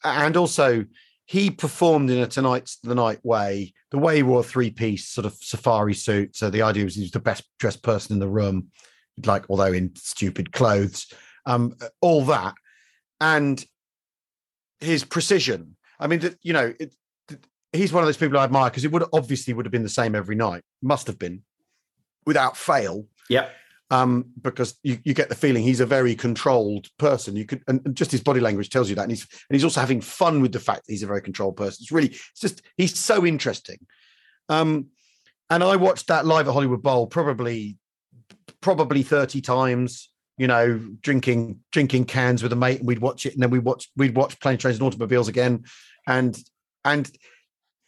and 0.05 0.37
also 0.37 0.85
he 1.25 1.51
performed 1.51 2.09
in 2.09 2.19
a 2.19 2.25
tonight's 2.25 2.77
the 2.77 2.95
night 2.95 3.19
way 3.23 3.73
the 3.91 3.97
way 3.97 4.15
he 4.15 4.23
wore 4.23 4.45
three 4.45 4.69
piece 4.69 5.09
sort 5.09 5.25
of 5.25 5.33
safari 5.33 5.93
suit 5.93 6.37
so 6.37 6.49
the 6.49 6.61
idea 6.61 6.85
was 6.85 6.95
he 6.95 7.01
was 7.01 7.11
the 7.11 7.19
best 7.19 7.43
dressed 7.59 7.83
person 7.83 8.13
in 8.13 8.19
the 8.19 8.29
room 8.29 8.69
like 9.25 9.45
although 9.49 9.71
in 9.73 9.91
stupid 9.95 10.51
clothes 10.51 11.11
um 11.45 11.75
all 12.01 12.23
that 12.25 12.53
and 13.21 13.65
his 14.79 15.03
precision 15.03 15.75
I 15.99 16.07
mean 16.07 16.19
that 16.19 16.37
you 16.41 16.53
know 16.53 16.73
it, 16.79 16.93
he's 17.73 17.93
one 17.93 18.03
of 18.03 18.07
those 18.07 18.17
people 18.17 18.37
I 18.37 18.43
admire 18.43 18.69
because 18.69 18.85
it 18.85 18.91
would 18.91 19.03
obviously 19.13 19.53
would 19.53 19.65
have 19.65 19.71
been 19.71 19.83
the 19.83 19.89
same 19.89 20.15
every 20.15 20.35
night 20.35 20.63
must 20.81 21.07
have 21.07 21.19
been 21.19 21.43
without 22.25 22.55
fail 22.57 23.05
Yeah. 23.29 23.49
um, 23.91 24.25
because 24.41 24.75
you, 24.83 24.99
you 25.03 25.13
get 25.13 25.29
the 25.29 25.35
feeling 25.35 25.63
he's 25.63 25.79
a 25.79 25.85
very 25.85 26.13
controlled 26.15 26.87
person. 26.99 27.35
You 27.35 27.45
could, 27.45 27.63
and 27.67 27.81
and 27.85 27.95
just 27.95 28.11
his 28.11 28.21
body 28.21 28.39
language 28.39 28.69
tells 28.69 28.87
you 28.89 28.95
that, 28.95 29.01
and 29.03 29.11
he's 29.11 29.21
and 29.49 29.55
he's 29.55 29.63
also 29.63 29.79
having 29.79 29.99
fun 30.01 30.41
with 30.41 30.51
the 30.51 30.59
fact 30.59 30.85
that 30.85 30.91
he's 30.93 31.01
a 31.01 31.07
very 31.07 31.21
controlled 31.21 31.57
person. 31.57 31.79
It's 31.81 31.91
really, 31.91 32.09
it's 32.09 32.39
just 32.39 32.61
he's 32.77 32.99
so 32.99 33.25
interesting. 33.25 33.79
Um, 34.47 34.87
and 35.49 35.63
I 35.63 35.75
watched 35.77 36.07
that 36.07 36.27
live 36.27 36.47
at 36.47 36.53
Hollywood 36.53 36.83
Bowl 36.83 37.07
probably, 37.07 37.78
probably 38.61 39.03
thirty 39.03 39.41
times. 39.41 40.09
You 40.37 40.47
know, 40.47 40.79
drinking 41.01 41.59
drinking 41.71 42.05
cans 42.05 42.41
with 42.41 42.53
a 42.53 42.55
mate, 42.55 42.79
and 42.79 42.87
we'd 42.87 42.99
watch 42.99 43.25
it, 43.25 43.33
and 43.33 43.43
then 43.43 43.49
we 43.49 43.59
watch 43.59 43.89
we'd 43.97 44.15
watch 44.15 44.39
Plane 44.39 44.57
Trains 44.57 44.77
and 44.77 44.85
Automobiles 44.85 45.27
again, 45.27 45.65
and 46.07 46.37
and 46.85 47.11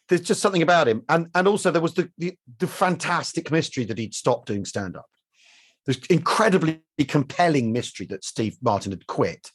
there's 0.10 0.22
just 0.22 0.42
something 0.42 0.62
about 0.62 0.88
him, 0.88 1.04
and 1.08 1.30
and 1.34 1.48
also 1.48 1.72
there 1.72 1.82
was 1.82 1.94
the 1.94 2.10
the, 2.18 2.38
the 2.60 2.68
fantastic 2.68 3.52
mystery 3.52 3.86
that 3.86 3.98
he'd 3.98 4.14
stopped 4.14 4.48
doing 4.48 4.66
stand 4.66 4.98
up 4.98 5.06
this 5.86 5.98
incredibly 6.10 6.82
compelling 7.08 7.72
mystery 7.72 8.06
that 8.08 8.24
Steve 8.24 8.58
Martin 8.62 8.92
had 8.92 9.08
quit, 9.08 9.52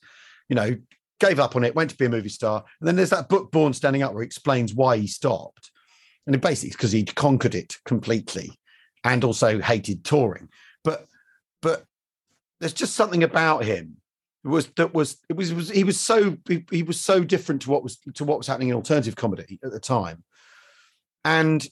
you 0.48 0.56
know, 0.56 0.76
gave 1.20 1.38
up 1.38 1.56
on 1.56 1.64
it, 1.64 1.74
went 1.74 1.90
to 1.90 1.96
be 1.96 2.06
a 2.06 2.10
movie 2.10 2.28
star. 2.28 2.64
And 2.80 2.88
then 2.88 2.96
there's 2.96 3.10
that 3.10 3.28
book, 3.28 3.50
Born 3.52 3.72
Standing 3.72 4.02
Up, 4.02 4.12
where 4.12 4.22
he 4.22 4.26
explains 4.26 4.74
why 4.74 4.96
he 4.98 5.06
stopped. 5.06 5.70
And 6.26 6.34
it 6.34 6.42
basically 6.42 6.70
because 6.70 6.92
he'd 6.92 7.14
conquered 7.14 7.54
it 7.54 7.76
completely 7.84 8.50
and 9.04 9.22
also 9.22 9.60
hated 9.60 10.04
touring. 10.04 10.48
But 11.62 11.84
there's 12.60 12.72
just 12.72 12.94
something 12.94 13.22
about 13.22 13.64
him 13.64 13.96
it 14.46 14.48
was 14.48 14.66
that 14.76 14.94
was 14.94 15.16
it 15.28 15.36
was, 15.36 15.52
was 15.52 15.70
he 15.70 15.82
was 15.82 15.98
so 15.98 16.36
he, 16.48 16.64
he 16.70 16.84
was 16.84 17.00
so 17.00 17.24
different 17.24 17.62
to 17.62 17.70
what 17.70 17.82
was 17.82 17.96
to 18.14 18.24
what 18.24 18.38
was 18.38 18.46
happening 18.46 18.68
in 18.68 18.76
alternative 18.76 19.16
comedy 19.16 19.58
at 19.64 19.72
the 19.72 19.80
time. 19.80 20.22
And 21.24 21.66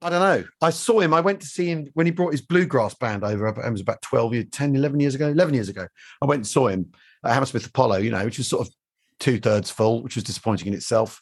I 0.00 0.10
don't 0.10 0.20
know. 0.20 0.44
I 0.60 0.70
saw 0.70 0.98
him. 0.98 1.14
I 1.14 1.20
went 1.20 1.40
to 1.42 1.46
see 1.46 1.66
him 1.66 1.88
when 1.94 2.06
he 2.06 2.10
brought 2.10 2.32
his 2.32 2.40
bluegrass 2.40 2.94
band 2.94 3.22
over. 3.22 3.46
It 3.46 3.70
was 3.70 3.80
about 3.80 4.02
12 4.02 4.34
years, 4.34 4.46
10, 4.50 4.74
11 4.74 4.98
years 4.98 5.14
ago, 5.14 5.28
11 5.28 5.54
years 5.54 5.68
ago. 5.68 5.86
I 6.20 6.26
went 6.26 6.40
and 6.40 6.46
saw 6.46 6.66
him 6.66 6.90
at 7.24 7.34
Hammersmith 7.34 7.66
Apollo, 7.66 7.98
you 7.98 8.10
know, 8.10 8.24
which 8.24 8.38
was 8.38 8.48
sort 8.48 8.66
of 8.66 8.74
two 9.20 9.38
thirds 9.38 9.70
full, 9.70 10.02
which 10.02 10.16
was 10.16 10.24
disappointing 10.24 10.66
in 10.66 10.74
itself. 10.74 11.20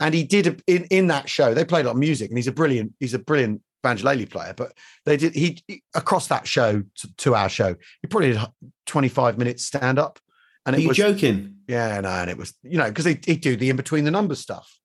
And 0.00 0.12
he 0.12 0.24
did 0.24 0.60
in, 0.66 0.84
in 0.86 1.06
that 1.08 1.28
show, 1.28 1.54
they 1.54 1.64
played 1.64 1.84
a 1.84 1.88
lot 1.88 1.92
of 1.92 1.98
music 1.98 2.28
and 2.28 2.36
he's 2.38 2.48
a 2.48 2.52
brilliant, 2.52 2.92
he's 2.98 3.14
a 3.14 3.20
brilliant 3.20 3.62
banjolele 3.84 4.28
player. 4.30 4.54
But 4.56 4.72
they 5.04 5.16
did, 5.16 5.34
he, 5.34 5.62
he- 5.66 5.82
across 5.94 6.26
that 6.28 6.46
show, 6.46 6.82
to, 6.96 7.16
to 7.18 7.34
our 7.34 7.48
show, 7.48 7.74
he 8.02 8.08
probably 8.08 8.32
did 8.32 8.40
25 8.86 9.38
minutes 9.38 9.64
stand 9.64 9.98
up. 9.98 10.18
And 10.66 10.74
Are 10.76 10.78
it 10.78 10.82
you 10.82 10.88
was, 10.88 10.96
joking? 10.96 11.56
yeah, 11.66 12.00
no, 12.00 12.08
and 12.10 12.30
it 12.30 12.36
was, 12.36 12.54
you 12.62 12.76
know, 12.78 12.88
because 12.88 13.04
he, 13.06 13.18
he'd 13.24 13.40
do 13.40 13.56
the 13.56 13.70
in 13.70 13.76
between 13.76 14.04
the 14.04 14.10
numbers 14.10 14.40
stuff. 14.40 14.78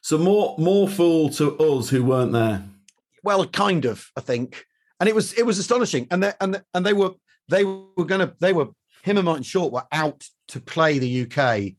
So 0.00 0.16
more 0.18 0.56
more 0.58 0.88
fool 0.88 1.28
to 1.30 1.56
us 1.58 1.88
who 1.88 2.04
weren't 2.04 2.32
there. 2.32 2.64
well 3.24 3.44
kind 3.46 3.84
of 3.84 4.08
i 4.16 4.20
think 4.20 4.64
and 5.00 5.08
it 5.08 5.14
was 5.14 5.32
it 5.34 5.44
was 5.44 5.58
astonishing 5.58 6.06
and 6.10 6.22
they 6.22 6.32
and, 6.40 6.62
and 6.72 6.86
they 6.86 6.92
were 6.92 7.10
they 7.48 7.64
were 7.64 8.04
gonna 8.06 8.32
they 8.40 8.52
were 8.52 8.68
him 9.02 9.16
and 9.18 9.24
martin 9.26 9.42
short 9.42 9.72
were 9.72 9.84
out 9.92 10.24
to 10.46 10.60
play 10.60 10.98
the 10.98 11.22
uk 11.26 11.72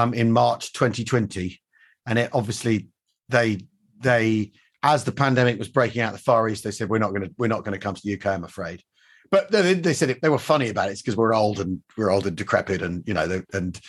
um 0.00 0.14
in 0.14 0.30
march 0.32 0.72
2020 0.72 1.60
and 2.06 2.18
it 2.20 2.30
obviously 2.32 2.88
they 3.28 3.58
they 4.00 4.52
as 4.86 5.04
the 5.04 5.12
pandemic 5.12 5.58
was 5.58 5.68
breaking 5.68 6.02
out 6.02 6.12
the 6.12 6.18
Far 6.18 6.48
East, 6.48 6.64
they 6.64 6.70
said 6.70 6.88
we're 6.88 6.98
not 6.98 7.10
going 7.10 7.22
to 7.22 7.30
we're 7.36 7.48
not 7.48 7.64
going 7.64 7.72
to 7.72 7.78
come 7.78 7.94
to 7.94 8.02
the 8.02 8.14
UK. 8.14 8.26
I'm 8.26 8.44
afraid. 8.44 8.82
But 9.30 9.50
they, 9.50 9.74
they 9.74 9.92
said 9.92 10.10
it, 10.10 10.22
they 10.22 10.28
were 10.28 10.38
funny 10.38 10.68
about 10.68 10.88
it 10.88 10.98
because 10.98 11.16
we're 11.16 11.34
old 11.34 11.58
and 11.58 11.82
we're 11.96 12.10
old 12.10 12.26
and 12.26 12.36
decrepit, 12.36 12.80
and 12.82 13.02
you 13.06 13.14
know, 13.14 13.42
and 13.52 13.80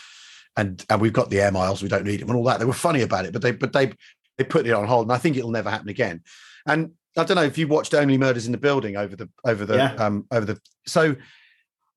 and 0.57 0.83
and 0.89 0.99
we've 1.01 1.13
got 1.13 1.29
the 1.29 1.39
air 1.39 1.51
miles, 1.51 1.83
we 1.83 1.89
don't 1.89 2.05
need 2.05 2.19
them, 2.21 2.29
and 2.29 2.37
all 2.37 2.43
that. 2.45 2.59
They 2.59 2.65
were 2.65 2.73
funny 2.73 3.03
about 3.03 3.25
it, 3.25 3.33
but 3.33 3.41
they 3.43 3.51
but 3.51 3.71
they 3.71 3.93
they 4.37 4.43
put 4.43 4.65
it 4.65 4.73
on 4.73 4.87
hold, 4.87 5.05
and 5.05 5.11
I 5.13 5.17
think 5.19 5.37
it'll 5.37 5.51
never 5.51 5.69
happen 5.69 5.89
again. 5.89 6.23
And 6.65 6.91
I 7.15 7.23
don't 7.23 7.35
know 7.35 7.43
if 7.43 7.57
you 7.57 7.67
watched 7.67 7.93
Only 7.93 8.17
Murders 8.17 8.47
in 8.47 8.51
the 8.51 8.57
Building 8.57 8.97
over 8.97 9.15
the 9.15 9.29
over 9.45 9.65
the 9.65 9.75
Yeah. 9.77 9.93
um 9.93 10.25
over 10.31 10.45
the 10.45 10.59
so 10.87 11.15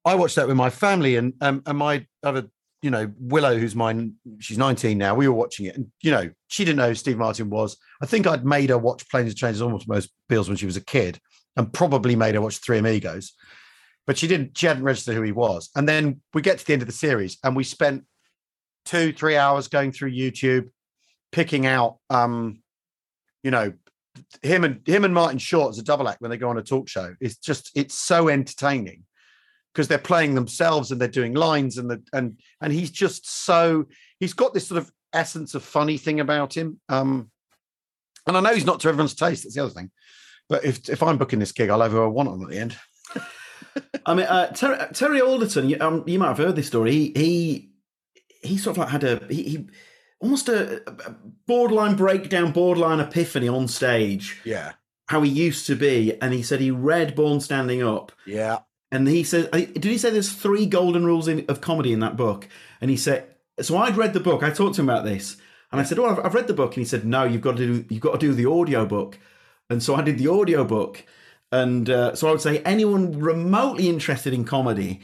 I 0.04 0.14
watched 0.14 0.36
that 0.36 0.46
with 0.46 0.56
my 0.56 0.70
family 0.70 1.16
and 1.16 1.32
um 1.40 1.62
and 1.66 1.78
my 1.78 2.06
other 2.22 2.48
you 2.82 2.90
know 2.90 3.10
Willow 3.18 3.58
who's 3.58 3.76
mine 3.76 4.14
she's 4.38 4.56
19 4.56 4.96
now 4.96 5.14
we 5.14 5.28
were 5.28 5.34
watching 5.34 5.66
it 5.66 5.76
and 5.76 5.86
you 6.02 6.10
know 6.10 6.30
she 6.48 6.64
didn't 6.64 6.78
know 6.78 6.88
who 6.88 6.94
Steve 6.94 7.18
Martin 7.18 7.50
was. 7.50 7.76
I 8.02 8.06
think 8.06 8.26
I'd 8.26 8.44
made 8.44 8.70
her 8.70 8.78
watch 8.78 9.08
Planes 9.08 9.34
Trains 9.34 9.60
and 9.60 9.72
Automobiles 9.72 10.08
Bills 10.28 10.48
when 10.48 10.56
she 10.56 10.66
was 10.66 10.76
a 10.76 10.84
kid 10.84 11.20
and 11.56 11.72
probably 11.72 12.16
made 12.16 12.34
her 12.34 12.40
watch 12.40 12.58
Three 12.58 12.78
Amigos 12.78 13.34
but 14.10 14.18
she 14.18 14.26
didn't 14.26 14.58
she 14.58 14.66
hadn't 14.66 14.82
registered 14.82 15.14
who 15.14 15.22
he 15.22 15.30
was. 15.30 15.70
And 15.76 15.88
then 15.88 16.20
we 16.34 16.42
get 16.42 16.58
to 16.58 16.66
the 16.66 16.72
end 16.72 16.82
of 16.82 16.88
the 16.88 16.92
series 16.92 17.38
and 17.44 17.54
we 17.54 17.62
spent 17.62 18.04
two 18.84 19.12
three 19.12 19.36
hours 19.36 19.68
going 19.68 19.92
through 19.92 20.10
YouTube 20.10 20.70
picking 21.30 21.64
out 21.64 21.98
um 22.08 22.60
you 23.44 23.52
know 23.52 23.72
him 24.42 24.64
and 24.64 24.86
him 24.86 25.04
and 25.04 25.14
Martin 25.14 25.38
Short 25.38 25.70
as 25.70 25.78
a 25.78 25.84
double 25.84 26.08
act 26.08 26.20
when 26.20 26.30
they 26.30 26.36
go 26.36 26.48
on 26.48 26.58
a 26.58 26.62
talk 26.62 26.88
show. 26.88 27.14
It's 27.20 27.36
just 27.36 27.70
it's 27.76 27.94
so 27.94 28.28
entertaining 28.28 29.04
because 29.72 29.88
they're 29.88 29.98
playing 29.98 30.34
themselves 30.34 30.90
and 30.90 31.00
they're 31.00 31.08
doing 31.08 31.34
lines 31.34 31.78
and 31.78 31.90
the 31.90 32.02
and 32.12 32.38
and 32.60 32.72
he's 32.72 32.90
just 32.90 33.28
so 33.28 33.86
he's 34.18 34.34
got 34.34 34.54
this 34.54 34.66
sort 34.68 34.78
of 34.78 34.90
essence 35.12 35.54
of 35.54 35.62
funny 35.62 35.96
thing 35.96 36.20
about 36.20 36.56
him 36.56 36.80
um 36.88 37.30
and 38.26 38.36
I 38.36 38.40
know 38.40 38.54
he's 38.54 38.66
not 38.66 38.80
to 38.80 38.88
everyone's 38.88 39.14
taste 39.14 39.44
that's 39.44 39.54
the 39.54 39.62
other 39.62 39.72
thing 39.72 39.90
but 40.48 40.64
if 40.64 40.88
if 40.88 41.02
I'm 41.02 41.18
booking 41.18 41.38
this 41.38 41.52
gig 41.52 41.70
I'll 41.70 41.80
have 41.80 41.92
who 41.92 42.02
I 42.02 42.06
want 42.06 42.28
on 42.28 42.42
at 42.42 42.48
the 42.48 42.58
end 42.58 42.76
I 44.06 44.14
mean, 44.14 44.26
uh, 44.26 44.48
Terry, 44.52 44.78
Terry 44.92 45.20
Alderton. 45.20 45.68
You, 45.68 45.76
um, 45.80 46.04
you 46.06 46.18
might 46.18 46.28
have 46.28 46.38
heard 46.38 46.56
this 46.56 46.66
story. 46.66 46.92
He 46.92 47.12
he, 47.14 47.70
he 48.42 48.58
sort 48.58 48.76
of 48.76 48.78
like 48.78 48.88
had 48.88 49.04
a 49.04 49.24
he, 49.28 49.42
he 49.42 49.68
almost 50.20 50.48
a, 50.48 50.82
a 50.88 51.14
borderline 51.46 51.96
breakdown, 51.96 52.52
borderline 52.52 53.00
epiphany 53.00 53.48
on 53.48 53.68
stage. 53.68 54.40
yeah 54.44 54.72
How 55.06 55.22
he 55.22 55.30
used 55.30 55.66
to 55.66 55.76
be, 55.76 56.20
and 56.20 56.32
he 56.32 56.42
said 56.42 56.60
he 56.60 56.70
read 56.70 57.14
Born 57.14 57.40
Standing 57.40 57.82
Up, 57.82 58.12
yeah 58.26 58.60
and 58.92 59.06
he 59.06 59.22
says, 59.22 59.48
did 59.48 59.84
he 59.84 59.98
say 59.98 60.10
there's 60.10 60.32
three 60.32 60.66
golden 60.66 61.04
rules 61.04 61.28
in, 61.28 61.44
of 61.48 61.60
comedy 61.60 61.92
in 61.92 62.00
that 62.00 62.16
book? 62.16 62.48
And 62.80 62.90
he 62.90 62.96
said, 62.96 63.26
so 63.60 63.76
I'd 63.76 63.96
read 63.96 64.14
the 64.14 64.20
book. 64.20 64.42
I 64.42 64.50
talked 64.50 64.76
to 64.76 64.82
him 64.82 64.88
about 64.88 65.04
this, 65.04 65.36
and 65.70 65.80
I 65.80 65.84
said, 65.84 65.98
well, 65.98 66.10
I've, 66.10 66.26
I've 66.26 66.34
read 66.34 66.46
the 66.46 66.54
book, 66.54 66.74
and 66.76 66.82
he 66.82 66.84
said, 66.84 67.04
no, 67.04 67.24
you've 67.24 67.42
got 67.42 67.56
to 67.56 67.66
do 67.66 67.84
you've 67.88 68.02
got 68.02 68.12
to 68.12 68.26
do 68.26 68.34
the 68.34 68.46
audio 68.46 68.86
book, 68.86 69.18
and 69.68 69.82
so 69.82 69.94
I 69.94 70.02
did 70.02 70.18
the 70.18 70.28
audio 70.28 70.64
book, 70.64 71.04
and 71.52 71.88
uh, 71.88 72.14
so 72.14 72.28
I 72.28 72.32
would 72.32 72.40
say 72.40 72.60
anyone 72.60 73.18
remotely 73.18 73.88
interested 73.88 74.32
in 74.32 74.44
comedy, 74.44 75.00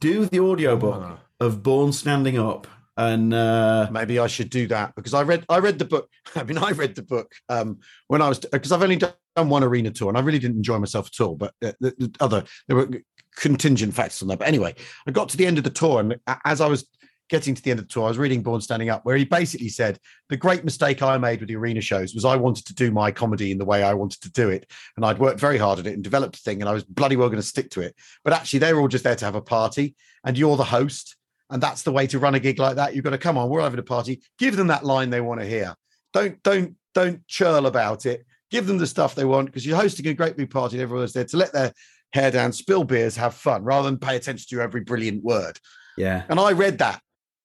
do 0.00 0.26
the 0.26 0.38
audio 0.38 0.76
book 0.76 1.18
of 1.40 1.62
Born 1.62 1.92
Standing 1.92 2.38
Up, 2.38 2.66
and 2.98 3.32
uh, 3.32 3.88
maybe 3.92 4.18
I 4.18 4.26
should 4.26 4.50
do 4.50 4.66
that 4.66 4.94
because 4.96 5.14
I 5.14 5.22
read 5.22 5.46
I 5.48 5.58
read 5.60 5.78
the 5.78 5.84
book. 5.84 6.10
I 6.34 6.42
mean, 6.42 6.58
I 6.58 6.72
read 6.72 6.96
the 6.96 7.02
book 7.02 7.32
um, 7.48 7.78
when 8.08 8.20
I 8.20 8.28
was 8.28 8.40
because 8.40 8.72
I've 8.72 8.82
only 8.82 8.96
done 8.96 9.14
one 9.36 9.62
arena 9.62 9.92
tour 9.92 10.08
and 10.08 10.18
I 10.18 10.20
really 10.20 10.40
didn't 10.40 10.56
enjoy 10.56 10.78
myself 10.78 11.08
at 11.08 11.24
all. 11.24 11.36
But 11.36 11.54
uh, 11.64 11.72
the, 11.80 11.94
the 11.96 12.14
other 12.20 12.44
there 12.66 12.76
were 12.76 12.90
contingent 13.36 13.94
factors 13.94 14.20
on 14.20 14.28
that. 14.28 14.40
But 14.40 14.48
anyway, 14.48 14.74
I 15.06 15.12
got 15.12 15.28
to 15.30 15.36
the 15.36 15.46
end 15.46 15.58
of 15.58 15.64
the 15.64 15.70
tour 15.70 16.00
and 16.00 16.18
as 16.44 16.60
I 16.60 16.66
was 16.66 16.86
getting 17.28 17.54
to 17.54 17.62
the 17.62 17.70
end 17.70 17.78
of 17.78 17.86
the 17.86 17.92
tour, 17.92 18.04
I 18.04 18.08
was 18.08 18.18
reading 18.18 18.42
Born 18.42 18.60
Standing 18.60 18.90
Up, 18.90 19.04
where 19.04 19.16
he 19.16 19.24
basically 19.24 19.68
said 19.68 20.00
the 20.28 20.36
great 20.36 20.64
mistake 20.64 21.00
I 21.00 21.18
made 21.18 21.40
with 21.40 21.48
the 21.48 21.56
arena 21.56 21.80
shows 21.80 22.14
was 22.14 22.24
I 22.24 22.36
wanted 22.36 22.66
to 22.66 22.74
do 22.74 22.90
my 22.90 23.12
comedy 23.12 23.52
in 23.52 23.58
the 23.58 23.64
way 23.64 23.82
I 23.82 23.94
wanted 23.94 24.22
to 24.22 24.32
do 24.32 24.48
it, 24.48 24.68
and 24.96 25.04
I'd 25.04 25.18
worked 25.18 25.38
very 25.38 25.58
hard 25.58 25.78
at 25.78 25.86
it 25.86 25.94
and 25.94 26.02
developed 26.02 26.36
a 26.36 26.40
thing, 26.40 26.60
and 26.60 26.68
I 26.68 26.72
was 26.72 26.84
bloody 26.84 27.16
well 27.16 27.28
going 27.28 27.40
to 27.40 27.46
stick 27.46 27.70
to 27.70 27.80
it. 27.82 27.94
But 28.24 28.32
actually, 28.32 28.60
they 28.60 28.72
were 28.72 28.80
all 28.80 28.88
just 28.88 29.04
there 29.04 29.14
to 29.14 29.24
have 29.24 29.34
a 29.34 29.42
party, 29.42 29.94
and 30.24 30.36
you're 30.36 30.56
the 30.56 30.64
host. 30.64 31.16
And 31.50 31.62
that's 31.62 31.82
the 31.82 31.92
way 31.92 32.06
to 32.08 32.18
run 32.18 32.34
a 32.34 32.40
gig 32.40 32.58
like 32.58 32.76
that. 32.76 32.94
You've 32.94 33.04
got 33.04 33.10
to 33.10 33.18
come 33.18 33.38
on, 33.38 33.48
we're 33.48 33.62
having 33.62 33.78
a 33.78 33.82
party. 33.82 34.22
Give 34.38 34.56
them 34.56 34.66
that 34.66 34.84
line 34.84 35.10
they 35.10 35.20
want 35.20 35.40
to 35.40 35.46
hear. 35.46 35.74
Don't 36.12 36.42
don't 36.42 36.74
don't 36.94 37.26
churl 37.26 37.66
about 37.66 38.06
it. 38.06 38.24
Give 38.50 38.66
them 38.66 38.78
the 38.78 38.86
stuff 38.86 39.14
they 39.14 39.24
want 39.24 39.46
because 39.46 39.66
you're 39.66 39.76
hosting 39.76 40.06
a 40.06 40.14
great 40.14 40.36
big 40.36 40.50
party 40.50 40.76
and 40.76 40.82
everyone's 40.82 41.12
there 41.12 41.24
to 41.24 41.36
let 41.36 41.52
their 41.52 41.72
hair 42.12 42.30
down, 42.30 42.52
spill 42.52 42.84
beers, 42.84 43.16
have 43.16 43.34
fun, 43.34 43.62
rather 43.62 43.88
than 43.88 43.98
pay 43.98 44.16
attention 44.16 44.46
to 44.50 44.62
every 44.62 44.80
brilliant 44.82 45.22
word. 45.22 45.58
yeah, 45.96 46.24
And 46.28 46.40
I 46.40 46.52
read 46.52 46.78
that 46.78 47.02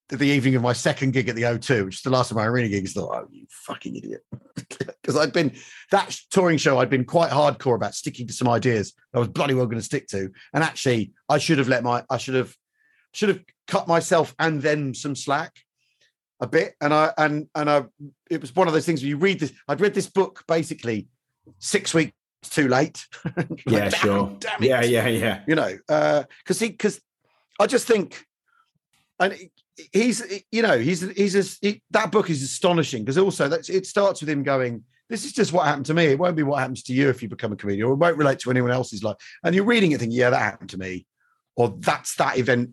the 0.09 0.27
evening 0.27 0.55
of 0.55 0.61
my 0.61 0.73
second 0.73 1.11
gig 1.11 1.29
at 1.29 1.35
the 1.35 1.43
O2, 1.43 1.85
which 1.85 1.95
is 1.95 2.01
the 2.01 2.09
last 2.09 2.31
of 2.31 2.37
my 2.37 2.45
arena 2.45 2.67
gigs. 2.67 2.93
Thought, 2.93 3.15
oh, 3.15 3.27
you 3.31 3.45
fucking 3.49 3.95
idiot, 3.95 4.21
because 4.67 5.17
I'd 5.17 5.33
been 5.33 5.53
that 5.91 6.15
touring 6.29 6.57
show. 6.57 6.79
I'd 6.79 6.89
been 6.89 7.05
quite 7.05 7.31
hardcore 7.31 7.75
about 7.75 7.95
sticking 7.95 8.27
to 8.27 8.33
some 8.33 8.49
ideas 8.49 8.93
I 9.13 9.19
was 9.19 9.27
bloody 9.27 9.53
well 9.53 9.65
going 9.65 9.79
to 9.79 9.83
stick 9.83 10.07
to, 10.07 10.29
and 10.53 10.63
actually, 10.63 11.13
I 11.29 11.37
should 11.37 11.57
have 11.57 11.67
let 11.67 11.83
my, 11.83 12.03
I 12.09 12.17
should 12.17 12.35
have, 12.35 12.55
should 13.13 13.29
have 13.29 13.41
cut 13.67 13.87
myself 13.87 14.35
and 14.39 14.61
them 14.61 14.93
some 14.93 15.15
slack 15.15 15.53
a 16.41 16.47
bit. 16.47 16.75
And 16.81 16.93
I 16.93 17.13
and 17.17 17.47
and 17.55 17.69
I, 17.69 17.85
it 18.29 18.41
was 18.41 18.55
one 18.55 18.67
of 18.67 18.73
those 18.73 18.85
things 18.85 19.01
where 19.01 19.09
you 19.09 19.17
read 19.17 19.39
this. 19.39 19.53
I'd 19.67 19.81
read 19.81 19.93
this 19.93 20.09
book 20.09 20.43
basically 20.47 21.07
six 21.59 21.93
weeks 21.93 22.13
too 22.43 22.67
late. 22.67 23.05
Like, 23.35 23.63
yeah, 23.65 23.89
damn- 23.89 23.99
sure, 23.99 24.35
damn 24.39 24.63
it 24.63 24.67
yeah, 24.67 24.81
yeah, 24.83 25.07
yeah. 25.07 25.41
you 25.47 25.55
know, 25.55 25.77
uh, 25.87 26.23
because 26.39 26.59
he 26.59 26.69
because 26.69 26.99
I 27.59 27.67
just 27.67 27.87
think, 27.87 28.25
and 29.19 29.33
he's 29.91 30.43
you 30.51 30.61
know 30.61 30.77
he's 30.77 31.01
he's 31.01 31.35
as 31.35 31.57
he, 31.61 31.81
that 31.91 32.11
book 32.11 32.29
is 32.29 32.43
astonishing 32.43 33.03
because 33.03 33.17
also 33.17 33.47
that's 33.47 33.69
it 33.69 33.85
starts 33.85 34.21
with 34.21 34.29
him 34.29 34.43
going. 34.43 34.83
This 35.09 35.25
is 35.25 35.33
just 35.33 35.53
what 35.53 35.65
happened 35.65 35.85
to 35.87 35.93
me. 35.93 36.05
It 36.05 36.19
won't 36.19 36.35
be 36.35 36.43
what 36.43 36.59
happens 36.59 36.83
to 36.83 36.93
you 36.93 37.09
if 37.09 37.21
you 37.21 37.29
become 37.29 37.53
a 37.53 37.55
comedian, 37.55 37.87
or 37.87 37.93
it 37.93 37.97
won't 37.97 38.17
relate 38.17 38.39
to 38.39 38.51
anyone 38.51 38.71
else's 38.71 39.03
life. 39.03 39.17
And 39.43 39.53
you're 39.53 39.65
reading 39.65 39.91
it, 39.91 39.99
thinking, 39.99 40.17
"Yeah, 40.17 40.31
that 40.31 40.39
happened 40.39 40.71
to 40.71 40.77
me," 40.77 41.05
or 41.55 41.75
"That's 41.79 42.15
that 42.15 42.37
event 42.37 42.71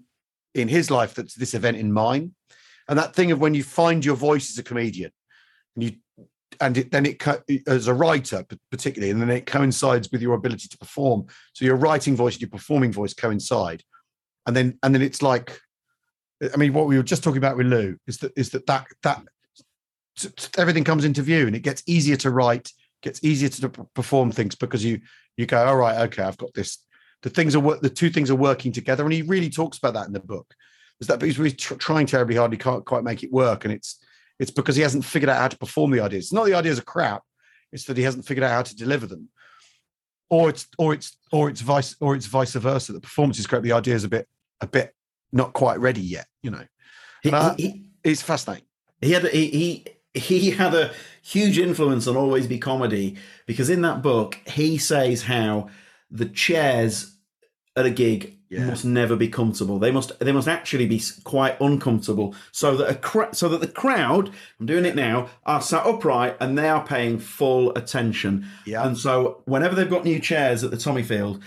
in 0.54 0.68
his 0.68 0.90
life. 0.90 1.14
That's 1.14 1.34
this 1.34 1.54
event 1.54 1.76
in 1.76 1.92
mine." 1.92 2.34
And 2.88 2.98
that 2.98 3.14
thing 3.14 3.30
of 3.30 3.40
when 3.40 3.54
you 3.54 3.62
find 3.62 4.04
your 4.04 4.16
voice 4.16 4.50
as 4.50 4.58
a 4.58 4.62
comedian, 4.62 5.12
and 5.76 5.84
you 5.84 5.92
and 6.60 6.76
it, 6.76 6.90
then 6.90 7.06
it 7.06 7.22
as 7.66 7.86
a 7.86 7.94
writer 7.94 8.44
particularly 8.70 9.10
and 9.10 9.20
then 9.20 9.30
it 9.30 9.46
coincides 9.46 10.10
with 10.10 10.20
your 10.20 10.34
ability 10.34 10.68
to 10.68 10.78
perform 10.78 11.26
so 11.52 11.64
your 11.64 11.76
writing 11.76 12.16
voice 12.16 12.34
and 12.34 12.42
your 12.42 12.50
performing 12.50 12.92
voice 12.92 13.14
coincide 13.14 13.82
and 14.46 14.56
then 14.56 14.78
and 14.82 14.94
then 14.94 15.02
it's 15.02 15.22
like 15.22 15.58
i 16.52 16.56
mean 16.56 16.72
what 16.72 16.86
we 16.86 16.96
were 16.96 17.02
just 17.02 17.22
talking 17.22 17.38
about 17.38 17.56
with 17.56 17.66
lou 17.66 17.96
is 18.06 18.18
that 18.18 18.32
is 18.36 18.50
that 18.50 18.66
that 18.66 18.86
that 19.02 19.22
everything 20.58 20.84
comes 20.84 21.04
into 21.04 21.22
view 21.22 21.46
and 21.46 21.56
it 21.56 21.62
gets 21.62 21.82
easier 21.86 22.16
to 22.16 22.30
write 22.30 22.70
gets 23.02 23.22
easier 23.24 23.48
to 23.48 23.68
perform 23.94 24.30
things 24.30 24.54
because 24.54 24.84
you 24.84 25.00
you 25.36 25.46
go 25.46 25.64
all 25.64 25.76
right 25.76 25.98
okay 26.00 26.22
i've 26.22 26.38
got 26.38 26.52
this 26.54 26.78
the 27.22 27.30
things 27.30 27.54
are 27.54 27.76
the 27.78 27.90
two 27.90 28.10
things 28.10 28.30
are 28.30 28.36
working 28.36 28.72
together 28.72 29.04
and 29.04 29.12
he 29.12 29.22
really 29.22 29.50
talks 29.50 29.78
about 29.78 29.94
that 29.94 30.06
in 30.06 30.12
the 30.12 30.20
book 30.20 30.54
is 31.00 31.06
that 31.06 31.20
he's 31.22 31.38
really 31.38 31.54
tr- 31.54 31.74
trying 31.74 32.06
terribly 32.06 32.36
hard 32.36 32.52
he 32.52 32.58
can't 32.58 32.84
quite 32.84 33.04
make 33.04 33.22
it 33.22 33.32
work 33.32 33.64
and 33.64 33.72
it's 33.74 33.98
it's 34.40 34.50
because 34.50 34.74
he 34.74 34.82
hasn't 34.82 35.04
figured 35.04 35.28
out 35.28 35.36
how 35.38 35.48
to 35.48 35.58
perform 35.58 35.90
the 35.90 36.00
ideas. 36.00 36.24
It's 36.24 36.32
not 36.32 36.46
the 36.46 36.54
ideas 36.54 36.78
are 36.78 36.82
crap. 36.82 37.22
It's 37.72 37.84
that 37.84 37.96
he 37.98 38.02
hasn't 38.02 38.24
figured 38.24 38.42
out 38.42 38.52
how 38.52 38.62
to 38.62 38.74
deliver 38.74 39.06
them. 39.06 39.28
Or 40.30 40.48
it's 40.48 40.66
or 40.78 40.94
it's 40.94 41.16
or 41.30 41.50
it's 41.50 41.60
vice 41.60 41.94
or 42.00 42.16
it's 42.16 42.24
vice 42.26 42.54
versa. 42.54 42.94
The 42.94 43.00
performance 43.00 43.38
is 43.38 43.46
great. 43.46 43.62
The 43.62 43.72
idea 43.72 43.94
is 43.94 44.04
a 44.04 44.08
bit 44.08 44.26
a 44.62 44.66
bit 44.66 44.94
not 45.30 45.52
quite 45.52 45.78
ready 45.78 46.00
yet. 46.00 46.26
You 46.42 46.52
know, 46.52 46.64
He, 47.22 47.30
he, 47.58 47.84
it's 48.02 48.22
fascinating. 48.22 48.64
he 49.02 49.12
had 49.12 49.26
he, 49.28 49.84
he 50.14 50.18
he 50.18 50.50
had 50.52 50.74
a 50.74 50.92
huge 51.22 51.58
influence 51.58 52.06
on 52.06 52.16
Always 52.16 52.46
Be 52.46 52.58
Comedy 52.58 53.16
because 53.46 53.68
in 53.68 53.82
that 53.82 54.00
book 54.02 54.38
he 54.46 54.78
says 54.78 55.22
how 55.22 55.68
the 56.10 56.26
chairs 56.26 57.16
at 57.76 57.86
a 57.86 57.90
gig 57.90 58.36
Yeah. 58.48 58.66
must 58.66 58.84
never 58.84 59.14
be 59.16 59.28
comfortable. 59.28 59.78
They 59.78 59.92
must 59.92 60.18
they 60.18 60.32
must 60.32 60.48
actually 60.48 60.86
be 60.86 61.00
quite 61.24 61.60
uncomfortable 61.60 62.34
so 62.50 62.76
that 62.76 62.90
a 62.90 62.94
cra- 62.96 63.32
so 63.34 63.48
that 63.48 63.60
the 63.60 63.68
crowd 63.68 64.30
I'm 64.58 64.66
doing 64.66 64.84
it 64.84 64.96
now 64.96 65.28
are 65.46 65.62
sat 65.62 65.86
upright 65.86 66.36
and 66.40 66.58
they 66.58 66.68
are 66.68 66.84
paying 66.84 67.18
full 67.20 67.72
attention. 67.76 68.46
Yeah. 68.66 68.84
And 68.86 68.98
so 68.98 69.42
whenever 69.44 69.74
they've 69.76 69.88
got 69.88 70.04
new 70.04 70.18
chairs 70.18 70.64
at 70.64 70.70
the 70.72 70.76
Tommyfield, 70.76 71.40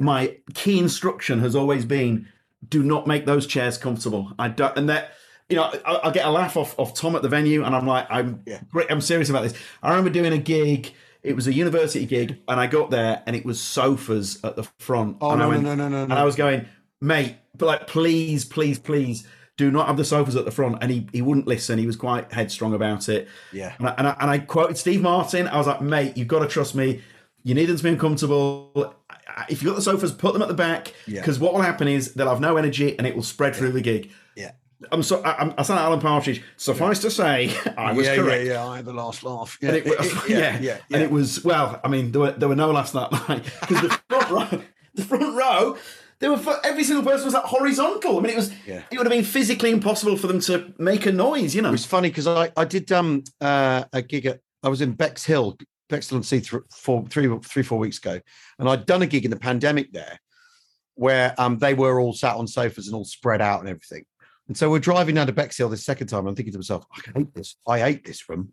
my 0.00 0.36
key 0.54 0.78
instruction 0.78 1.38
has 1.40 1.54
always 1.54 1.84
been 1.84 2.26
do 2.68 2.82
not 2.82 3.06
make 3.06 3.26
those 3.26 3.46
chairs 3.46 3.78
comfortable. 3.78 4.32
I 4.38 4.48
don't, 4.48 4.76
and 4.76 4.88
that, 4.88 5.12
you 5.48 5.56
know, 5.56 5.72
I, 5.84 5.92
I'll 6.02 6.10
get 6.12 6.26
a 6.26 6.30
laugh 6.30 6.56
off, 6.56 6.78
off 6.78 6.94
Tom 6.94 7.16
at 7.16 7.22
the 7.22 7.28
venue, 7.28 7.64
and 7.64 7.74
I'm 7.74 7.86
like, 7.86 8.06
I'm 8.10 8.42
Yeah. 8.46 8.60
great, 8.70 8.90
I'm 8.90 9.00
serious 9.00 9.30
about 9.30 9.44
this. 9.44 9.54
I 9.82 9.88
remember 9.90 10.10
doing 10.10 10.32
a 10.32 10.38
gig. 10.38 10.92
It 11.22 11.36
was 11.36 11.46
a 11.46 11.52
university 11.52 12.06
gig, 12.06 12.38
and 12.48 12.58
I 12.58 12.66
got 12.66 12.90
there, 12.90 13.22
and 13.26 13.36
it 13.36 13.44
was 13.44 13.60
sofas 13.60 14.38
at 14.42 14.56
the 14.56 14.64
front. 14.78 15.18
Oh 15.20 15.34
no, 15.36 15.48
went- 15.50 15.62
no 15.62 15.74
no 15.74 15.88
no 15.88 15.98
no 15.98 16.02
And 16.04 16.12
I 16.14 16.24
was 16.24 16.34
going, 16.36 16.66
mate, 17.00 17.36
but 17.56 17.66
like, 17.66 17.86
please, 17.86 18.44
please, 18.44 18.78
please, 18.78 19.26
do 19.58 19.70
not 19.70 19.86
have 19.86 19.96
the 19.98 20.04
sofas 20.04 20.36
at 20.36 20.44
the 20.46 20.50
front. 20.50 20.78
And 20.80 20.90
he 20.90 21.06
he 21.12 21.20
wouldn't 21.20 21.46
listen. 21.46 21.78
He 21.78 21.86
was 21.86 21.96
quite 21.96 22.32
headstrong 22.32 22.72
about 22.74 23.08
it. 23.10 23.28
Yeah. 23.52 23.74
And 23.78 23.88
I, 23.88 23.94
and 23.98 24.06
I, 24.08 24.16
and 24.20 24.30
I 24.30 24.38
quoted 24.38 24.78
Steve 24.78 25.02
Martin. 25.02 25.46
I 25.48 25.58
was 25.58 25.66
like, 25.66 25.82
mate, 25.82 26.16
you've 26.16 26.28
got 26.28 26.38
to 26.40 26.48
trust 26.48 26.74
me. 26.74 27.02
You 27.42 27.54
need 27.54 27.66
them 27.66 27.76
to 27.76 27.82
be 27.82 27.88
uncomfortable. 27.90 28.94
If 29.48 29.62
you've 29.62 29.70
got 29.70 29.76
the 29.76 29.82
sofas, 29.82 30.12
put 30.12 30.32
them 30.32 30.42
at 30.42 30.48
the 30.48 30.54
back 30.54 30.94
Yeah. 31.06 31.20
because 31.20 31.38
what 31.38 31.54
will 31.54 31.62
happen 31.62 31.88
is 31.88 32.14
they'll 32.14 32.28
have 32.28 32.40
no 32.40 32.56
energy 32.56 32.96
and 32.98 33.06
it 33.06 33.14
will 33.16 33.22
spread 33.22 33.54
through 33.56 33.72
the 33.72 33.80
gig. 33.80 34.10
Yeah. 34.80 34.88
I'm 34.92 35.02
so 35.02 35.20
I, 35.22 35.30
I'm- 35.32 35.54
I 35.58 35.62
sound 35.62 35.76
like 35.78 35.86
Alan 35.86 36.00
Partridge. 36.00 36.42
Suffice 36.56 36.98
to 37.00 37.10
say, 37.10 37.52
I 37.76 37.92
was 37.92 38.06
yeah, 38.06 38.16
correct. 38.16 38.44
Yeah, 38.46 38.52
yeah, 38.52 38.66
I 38.66 38.76
had 38.76 38.84
the 38.86 38.92
last 38.94 39.22
laugh. 39.22 39.58
And 39.62 39.76
it, 39.76 39.86
yeah, 40.28 40.58
yeah, 40.60 40.78
and 40.92 41.02
it 41.02 41.10
was 41.10 41.44
well. 41.44 41.80
I 41.84 41.88
mean, 41.88 42.12
there 42.12 42.20
were 42.22 42.30
there 42.32 42.48
were 42.48 42.56
no 42.56 42.70
laughs 42.70 42.92
that 42.92 43.12
night 43.12 43.44
because 43.60 43.82
the 43.82 43.88
front 44.08 44.30
row, 44.30 44.62
the 44.94 45.02
front 45.04 45.36
row, 45.36 45.76
there 46.20 46.30
were 46.32 46.60
every 46.64 46.84
single 46.84 47.04
person 47.04 47.26
was 47.26 47.34
at 47.34 47.44
horizontal. 47.44 48.18
I 48.18 48.20
mean, 48.22 48.30
it 48.32 48.36
was 48.36 48.52
Yeah. 48.66 48.82
it 48.90 48.96
would 48.98 49.06
have 49.06 49.12
been 49.12 49.24
physically 49.24 49.70
impossible 49.70 50.16
for 50.16 50.26
them 50.28 50.40
to 50.40 50.72
make 50.78 51.04
a 51.06 51.12
noise. 51.12 51.54
You 51.54 51.62
know, 51.62 51.68
It 51.68 51.72
was 51.72 51.84
funny 51.86 52.08
because 52.08 52.26
I, 52.26 52.50
I 52.56 52.64
did 52.64 52.90
um 52.92 53.22
uh, 53.40 53.84
a 53.92 54.00
gig 54.02 54.26
at 54.26 54.40
I 54.62 54.68
was 54.70 54.80
in 54.80 54.92
Bexhill, 54.92 55.58
Bexhill 55.90 56.22
Sea 56.22 56.40
th- 56.40 56.62
four, 56.70 57.06
three, 57.08 57.28
three, 57.44 57.62
four 57.62 57.78
weeks 57.78 57.98
ago, 57.98 58.18
and 58.58 58.68
I'd 58.68 58.86
done 58.86 59.02
a 59.02 59.06
gig 59.06 59.24
in 59.26 59.30
the 59.30 59.38
pandemic 59.38 59.92
there, 59.92 60.18
where 60.94 61.34
um 61.38 61.58
they 61.58 61.74
were 61.74 62.00
all 62.00 62.12
sat 62.14 62.36
on 62.36 62.46
sofas 62.46 62.86
and 62.86 62.94
all 62.96 63.04
spread 63.04 63.40
out 63.42 63.60
and 63.60 63.68
everything. 63.68 64.04
And 64.50 64.56
so 64.56 64.68
we're 64.68 64.80
driving 64.80 65.14
down 65.14 65.28
to 65.28 65.32
Bexhill 65.32 65.68
the 65.68 65.76
second 65.76 66.08
time. 66.08 66.26
I'm 66.26 66.34
thinking 66.34 66.50
to 66.50 66.58
myself, 66.58 66.84
I 66.90 67.18
hate 67.18 67.32
this. 67.34 67.54
I 67.68 67.78
hate 67.78 68.04
this 68.04 68.28
room. 68.28 68.52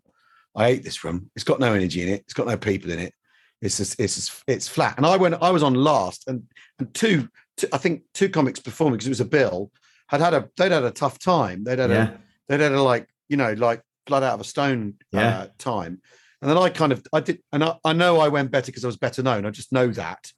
I 0.54 0.68
hate 0.68 0.84
this 0.84 1.02
room. 1.02 1.28
It's 1.34 1.44
got 1.44 1.58
no 1.58 1.72
energy 1.72 2.02
in 2.02 2.08
it. 2.08 2.20
It's 2.20 2.34
got 2.34 2.46
no 2.46 2.56
people 2.56 2.92
in 2.92 3.00
it. 3.00 3.14
It's 3.60 3.78
just, 3.78 3.98
it's 3.98 4.14
just, 4.14 4.44
it's 4.46 4.68
flat. 4.68 4.96
And 4.96 5.04
I 5.04 5.16
went, 5.16 5.34
I 5.42 5.50
was 5.50 5.64
on 5.64 5.74
last, 5.74 6.28
and 6.28 6.44
and 6.78 6.94
two, 6.94 7.28
two 7.56 7.66
I 7.72 7.78
think 7.78 8.02
two 8.14 8.28
comics 8.28 8.60
performing 8.60 8.94
because 8.98 9.08
it 9.08 9.10
was 9.10 9.20
a 9.20 9.24
bill 9.24 9.72
had 10.06 10.20
had 10.20 10.34
a 10.34 10.48
they'd 10.56 10.70
had 10.70 10.84
a 10.84 10.92
tough 10.92 11.18
time. 11.18 11.64
They'd 11.64 11.80
had 11.80 11.90
yeah, 11.90 12.10
a 12.10 12.18
they'd 12.46 12.60
had 12.60 12.70
a 12.70 12.80
like 12.80 13.08
you 13.28 13.36
know 13.36 13.54
like 13.54 13.82
blood 14.06 14.22
out 14.22 14.34
of 14.34 14.40
a 14.40 14.44
stone 14.44 14.94
Yeah. 15.10 15.40
uh, 15.40 15.46
time 15.58 16.00
and 16.40 16.48
then 16.50 16.56
i 16.56 16.70
kind 16.70 16.92
of 16.92 17.04
i 17.12 17.20
did 17.20 17.42
and 17.52 17.62
i, 17.62 17.74
I 17.84 17.92
know 17.92 18.20
i 18.20 18.28
went 18.28 18.50
better 18.50 18.66
because 18.66 18.84
i 18.84 18.86
was 18.86 18.96
better 18.96 19.22
known 19.22 19.44
i 19.44 19.50
just 19.50 19.70
know 19.70 19.88
that 19.88 20.32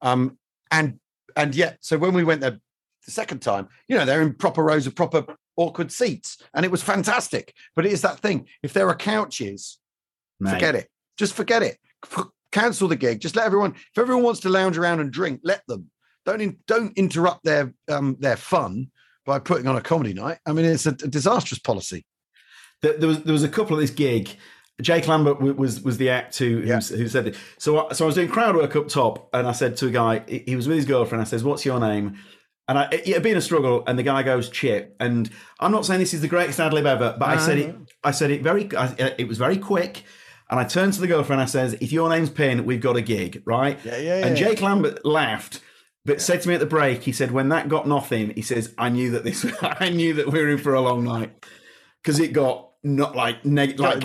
um 0.00 0.38
and 0.70 1.00
and 1.34 1.56
yet 1.56 1.78
so 1.80 1.98
when 1.98 2.14
we 2.14 2.22
went 2.22 2.40
there 2.40 2.60
the 3.08 3.12
second 3.12 3.40
time 3.40 3.66
you 3.88 3.96
know 3.96 4.04
they're 4.04 4.20
in 4.20 4.34
proper 4.34 4.62
rows 4.62 4.86
of 4.86 4.94
proper 4.94 5.24
awkward 5.56 5.90
seats 5.90 6.36
and 6.54 6.64
it 6.66 6.70
was 6.70 6.82
fantastic 6.82 7.54
but 7.74 7.86
it 7.86 7.92
is 7.92 8.02
that 8.02 8.18
thing 8.20 8.46
if 8.62 8.72
there 8.74 8.86
are 8.88 8.94
couches 8.94 9.78
mate. 10.40 10.52
forget 10.52 10.74
it 10.74 10.88
just 11.16 11.32
forget 11.32 11.62
it 11.62 11.78
cancel 12.52 12.86
the 12.86 12.96
gig 12.96 13.18
just 13.20 13.34
let 13.34 13.46
everyone 13.46 13.72
if 13.74 13.98
everyone 13.98 14.22
wants 14.22 14.40
to 14.40 14.50
lounge 14.50 14.76
around 14.76 15.00
and 15.00 15.10
drink 15.10 15.40
let 15.42 15.62
them 15.66 15.90
don't 16.26 16.42
in, 16.42 16.56
don't 16.66 16.92
interrupt 16.98 17.42
their 17.44 17.72
um 17.88 18.14
their 18.20 18.36
fun 18.36 18.90
by 19.24 19.38
putting 19.38 19.66
on 19.66 19.76
a 19.76 19.80
comedy 19.80 20.12
night 20.12 20.38
i 20.46 20.52
mean 20.52 20.66
it's 20.66 20.86
a, 20.86 20.90
a 20.90 21.08
disastrous 21.08 21.58
policy 21.58 22.04
There, 22.82 22.96
there 22.98 23.08
was 23.08 23.22
there 23.24 23.32
was 23.32 23.42
a 23.44 23.48
couple 23.48 23.74
of 23.74 23.80
this 23.80 23.90
gig. 23.90 24.28
Jake 24.80 25.08
Lambert 25.08 25.40
was 25.40 25.80
was 25.82 25.96
the 25.98 26.08
act 26.08 26.38
who 26.38 26.60
who, 26.60 26.66
Yeah. 26.68 26.80
who 26.80 27.08
said 27.08 27.26
it. 27.26 27.36
So 27.58 27.88
I, 27.88 27.92
so 27.94 28.04
I 28.04 28.06
was 28.06 28.14
doing 28.14 28.28
crowd 28.28 28.54
work 28.54 28.76
up 28.76 28.86
top, 28.86 29.28
and 29.34 29.48
I 29.48 29.52
said 29.52 29.76
to 29.78 29.88
a 29.88 29.90
guy, 29.90 30.22
he 30.28 30.44
he 30.46 30.54
was 30.56 30.68
with 30.68 30.76
his 30.76 30.86
girlfriend. 30.86 31.20
I 31.20 31.24
says, 31.24 31.42
"What's 31.42 31.64
your 31.66 31.80
name?" 31.80 32.16
And 32.68 32.78
I, 32.78 32.88
it 32.92 33.06
had 33.06 33.22
been 33.22 33.36
a 33.38 33.40
struggle, 33.40 33.82
and 33.86 33.98
the 33.98 34.02
guy 34.02 34.22
goes, 34.22 34.50
"Chip." 34.50 34.94
And 35.00 35.30
I'm 35.58 35.72
not 35.72 35.86
saying 35.86 36.00
this 36.00 36.12
is 36.12 36.20
the 36.20 36.28
greatest 36.28 36.60
ad 36.60 36.72
lib 36.74 36.84
ever, 36.86 37.16
but 37.18 37.26
I 37.28 37.34
No, 37.36 37.40
said 37.40 37.58
no. 37.58 37.64
it. 37.64 37.76
I 38.04 38.10
said 38.10 38.30
it 38.30 38.42
very. 38.42 38.68
I, 38.76 39.14
it 39.18 39.26
was 39.26 39.38
very 39.38 39.56
quick. 39.56 40.04
And 40.50 40.58
I 40.60 40.64
turned 40.64 40.92
to 40.94 41.00
the 41.00 41.06
girlfriend. 41.06 41.40
I 41.40 41.46
says, 41.46 41.74
"If 41.80 41.92
your 41.92 42.08
name's 42.10 42.30
Pin, 42.30 42.64
we've 42.66 42.80
got 42.80 42.96
a 42.96 43.00
gig, 43.02 43.42
right?" 43.46 43.78
Yeah, 43.84 43.96
yeah, 43.96 44.26
And 44.26 44.38
yeah. 44.38 44.48
Jake 44.48 44.60
Lambert 44.60 45.04
laughed, 45.04 45.60
but 46.04 46.20
said 46.20 46.42
to 46.42 46.48
me 46.48 46.54
at 46.54 46.60
the 46.60 46.66
break, 46.66 47.02
he 47.02 47.12
said, 47.12 47.30
"When 47.30 47.48
that 47.48 47.68
got 47.70 47.88
nothing, 47.88 48.30
he 48.34 48.42
says, 48.42 48.74
I 48.76 48.90
knew 48.90 49.10
that 49.12 49.24
this. 49.24 49.46
I 49.62 49.88
knew 49.88 50.12
that 50.14 50.30
we 50.30 50.38
were 50.40 50.48
in 50.50 50.58
for 50.58 50.74
a 50.74 50.80
long 50.82 51.04
night 51.04 51.32
because 52.02 52.20
it 52.20 52.32
got 52.34 52.70
not 52.84 53.16
like 53.16 53.44
neg- 53.46 53.80
like." 53.80 54.04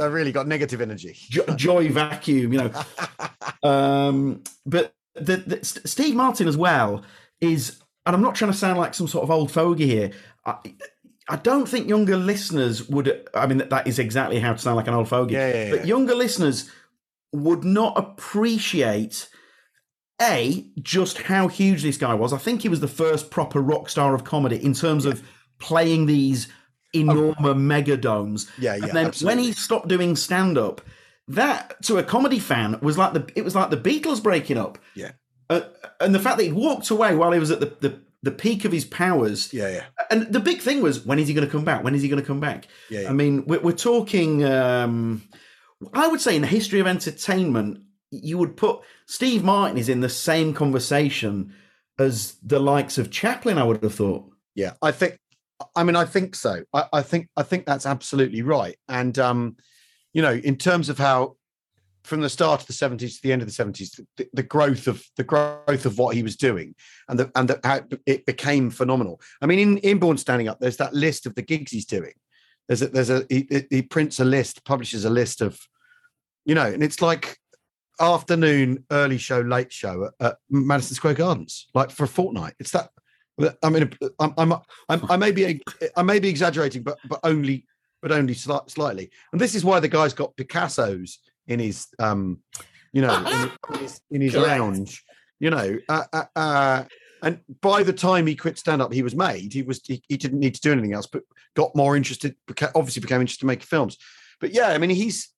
i 0.00 0.04
really 0.04 0.30
got 0.30 0.46
negative 0.46 0.80
energy 0.80 1.16
jo- 1.30 1.44
joy 1.56 1.88
vacuum, 1.88 2.52
you 2.52 2.58
know. 2.58 2.70
um, 3.68 4.42
but 4.64 4.92
the, 5.16 5.36
the 5.38 5.64
St- 5.64 5.88
Steve 5.88 6.14
Martin 6.14 6.46
as 6.48 6.56
well 6.56 7.02
is, 7.40 7.80
and 8.06 8.14
I'm 8.14 8.22
not 8.22 8.34
trying 8.34 8.52
to 8.52 8.56
sound 8.56 8.78
like 8.78 8.94
some 8.94 9.08
sort 9.08 9.24
of 9.24 9.30
old 9.30 9.50
fogey 9.50 9.86
here. 9.86 10.12
I, 10.44 10.56
I 11.28 11.36
don't 11.36 11.68
think 11.68 11.88
younger 11.88 12.16
listeners 12.16 12.88
would. 12.88 13.28
I 13.34 13.46
mean, 13.46 13.58
that, 13.58 13.70
that 13.70 13.86
is 13.86 13.98
exactly 13.98 14.40
how 14.40 14.52
to 14.52 14.58
sound 14.58 14.76
like 14.76 14.88
an 14.88 14.94
old 14.94 15.08
fogey. 15.08 15.34
Yeah, 15.34 15.64
yeah, 15.64 15.70
But 15.70 15.86
younger 15.86 16.14
listeners 16.14 16.70
would 17.32 17.64
not 17.64 17.98
appreciate 17.98 19.28
a 20.20 20.66
just 20.80 21.18
how 21.22 21.48
huge 21.48 21.82
this 21.82 21.96
guy 21.96 22.14
was. 22.14 22.32
I 22.32 22.38
think 22.38 22.62
he 22.62 22.68
was 22.68 22.80
the 22.80 22.88
first 22.88 23.30
proper 23.30 23.60
rock 23.60 23.88
star 23.88 24.14
of 24.14 24.24
comedy 24.24 24.62
in 24.62 24.74
terms 24.74 25.04
of 25.04 25.22
playing 25.58 26.06
these 26.06 26.48
enormous 26.94 27.36
oh. 27.38 27.54
megadomes. 27.54 28.50
Yeah, 28.58 28.76
yeah, 28.76 28.84
And 28.84 28.92
then 28.92 29.06
absolutely. 29.06 29.36
when 29.36 29.44
he 29.44 29.52
stopped 29.52 29.88
doing 29.88 30.16
stand 30.16 30.58
up, 30.58 30.80
that 31.28 31.80
to 31.82 31.98
a 31.98 32.02
comedy 32.02 32.38
fan 32.38 32.78
was 32.80 32.96
like 32.96 33.12
the 33.12 33.30
it 33.36 33.44
was 33.44 33.54
like 33.54 33.70
the 33.70 33.76
Beatles 33.76 34.22
breaking 34.22 34.56
up. 34.56 34.78
Yeah. 34.94 35.12
Uh, 35.50 35.62
and 36.00 36.14
the 36.14 36.18
fact 36.18 36.36
that 36.38 36.44
he 36.44 36.52
walked 36.52 36.90
away 36.90 37.14
while 37.14 37.32
he 37.32 37.38
was 37.38 37.50
at 37.50 37.60
the, 37.60 37.66
the 37.80 38.00
the 38.22 38.30
peak 38.30 38.64
of 38.64 38.72
his 38.72 38.84
powers. 38.84 39.52
yeah 39.52 39.68
yeah 39.68 39.84
And 40.10 40.32
the 40.32 40.40
big 40.40 40.60
thing 40.60 40.82
was 40.82 41.04
when 41.04 41.18
is 41.18 41.28
he 41.28 41.34
going 41.34 41.46
to 41.46 41.50
come 41.50 41.64
back? 41.64 41.84
When 41.84 41.94
is 41.94 42.02
he 42.02 42.08
going 42.08 42.20
to 42.20 42.26
come 42.26 42.40
back? 42.40 42.66
Yeah, 42.90 43.02
yeah. 43.02 43.10
I 43.10 43.12
mean, 43.12 43.44
we're, 43.46 43.60
we're 43.60 43.72
talking. 43.72 44.44
Um, 44.44 45.22
I 45.94 46.08
would 46.08 46.20
say 46.20 46.34
in 46.34 46.42
the 46.42 46.48
history 46.48 46.80
of 46.80 46.86
entertainment, 46.86 47.82
you 48.10 48.38
would 48.38 48.56
put 48.56 48.80
Steve 49.06 49.44
Martin 49.44 49.78
is 49.78 49.88
in 49.88 50.00
the 50.00 50.08
same 50.08 50.52
conversation 50.52 51.54
as 51.98 52.36
the 52.42 52.58
likes 52.58 52.98
of 52.98 53.10
Chaplin. 53.10 53.58
I 53.58 53.64
would 53.64 53.82
have 53.82 53.94
thought. 53.94 54.24
Yeah, 54.54 54.72
I 54.82 54.90
think. 54.90 55.18
I 55.74 55.82
mean, 55.84 55.96
I 55.96 56.04
think 56.04 56.34
so. 56.34 56.64
I, 56.74 56.84
I 56.92 57.02
think. 57.02 57.28
I 57.36 57.42
think 57.44 57.66
that's 57.66 57.86
absolutely 57.86 58.42
right. 58.42 58.76
And 58.88 59.16
um, 59.18 59.56
you 60.12 60.22
know, 60.22 60.32
in 60.32 60.56
terms 60.56 60.88
of 60.88 60.98
how, 60.98 61.36
from 62.08 62.22
the 62.22 62.28
start 62.28 62.62
of 62.62 62.66
the 62.66 62.72
seventies 62.72 63.16
to 63.16 63.22
the 63.22 63.32
end 63.32 63.42
of 63.42 63.48
the 63.48 63.54
seventies, 63.54 64.00
the, 64.16 64.28
the 64.32 64.42
growth 64.42 64.88
of 64.88 65.04
the 65.16 65.24
growth 65.24 65.86
of 65.86 65.98
what 65.98 66.16
he 66.16 66.22
was 66.22 66.36
doing, 66.36 66.74
and 67.08 67.18
the 67.18 67.30
and 67.34 67.48
the, 67.48 67.60
how 67.62 67.80
it 68.06 68.24
became 68.26 68.70
phenomenal. 68.70 69.20
I 69.42 69.46
mean, 69.46 69.58
in 69.58 69.78
Inborn 69.78 70.16
Standing 70.16 70.48
Up, 70.48 70.58
there's 70.58 70.78
that 70.78 70.94
list 70.94 71.26
of 71.26 71.34
the 71.34 71.42
gigs 71.42 71.70
he's 71.70 71.86
doing. 71.86 72.14
There's 72.66 72.82
a 72.82 72.88
there's 72.88 73.10
a 73.10 73.24
he, 73.28 73.46
he 73.70 73.82
prints 73.82 74.20
a 74.20 74.24
list, 74.24 74.64
publishes 74.64 75.04
a 75.04 75.10
list 75.10 75.40
of, 75.40 75.60
you 76.44 76.54
know, 76.54 76.66
and 76.66 76.82
it's 76.82 77.00
like 77.00 77.38
afternoon, 78.00 78.84
early 78.90 79.18
show, 79.18 79.40
late 79.40 79.72
show 79.72 80.04
at, 80.06 80.26
at 80.26 80.36
Madison 80.50 80.94
Square 80.94 81.14
Gardens, 81.14 81.66
like 81.74 81.90
for 81.90 82.04
a 82.04 82.08
fortnight. 82.08 82.54
It's 82.58 82.72
that. 82.72 82.90
I 83.62 83.70
mean, 83.70 83.88
I'm, 84.18 84.34
I'm, 84.36 84.52
I'm 84.88 85.10
I 85.10 85.16
may 85.16 85.30
be 85.30 85.62
I 85.96 86.02
may 86.02 86.18
be 86.18 86.28
exaggerating, 86.28 86.82
but 86.82 86.98
but 87.08 87.20
only 87.22 87.66
but 88.02 88.12
only 88.12 88.34
sli- 88.34 88.70
slightly. 88.70 89.10
And 89.32 89.40
this 89.40 89.54
is 89.54 89.64
why 89.64 89.80
the 89.80 89.88
guy's 89.88 90.14
got 90.14 90.36
Picasso's 90.36 91.18
in 91.48 91.58
his 91.58 91.88
um, 91.98 92.40
you 92.92 93.02
know, 93.02 93.50
in, 93.72 93.78
his, 93.80 94.00
in 94.10 94.20
his 94.20 94.34
lounge. 94.34 95.04
You 95.40 95.50
know, 95.50 95.78
uh, 95.88 96.04
uh, 96.12 96.24
uh, 96.34 96.84
and 97.22 97.40
by 97.60 97.82
the 97.82 97.92
time 97.92 98.26
he 98.26 98.34
quit 98.34 98.58
stand 98.58 98.82
up, 98.82 98.92
he 98.92 99.02
was 99.02 99.14
made. 99.14 99.52
He 99.52 99.62
was 99.62 99.80
he, 99.84 100.02
he 100.08 100.16
didn't 100.16 100.40
need 100.40 100.54
to 100.54 100.60
do 100.60 100.72
anything 100.72 100.94
else, 100.94 101.06
but 101.06 101.22
got 101.54 101.74
more 101.76 101.96
interested. 101.96 102.34
Beca- 102.46 102.72
obviously, 102.74 103.00
became 103.00 103.20
interested 103.20 103.44
in 103.44 103.48
making 103.48 103.66
films. 103.66 103.96
But 104.40 104.52
yeah, 104.52 104.68
I 104.68 104.78
mean, 104.78 104.90
he's 104.90 105.30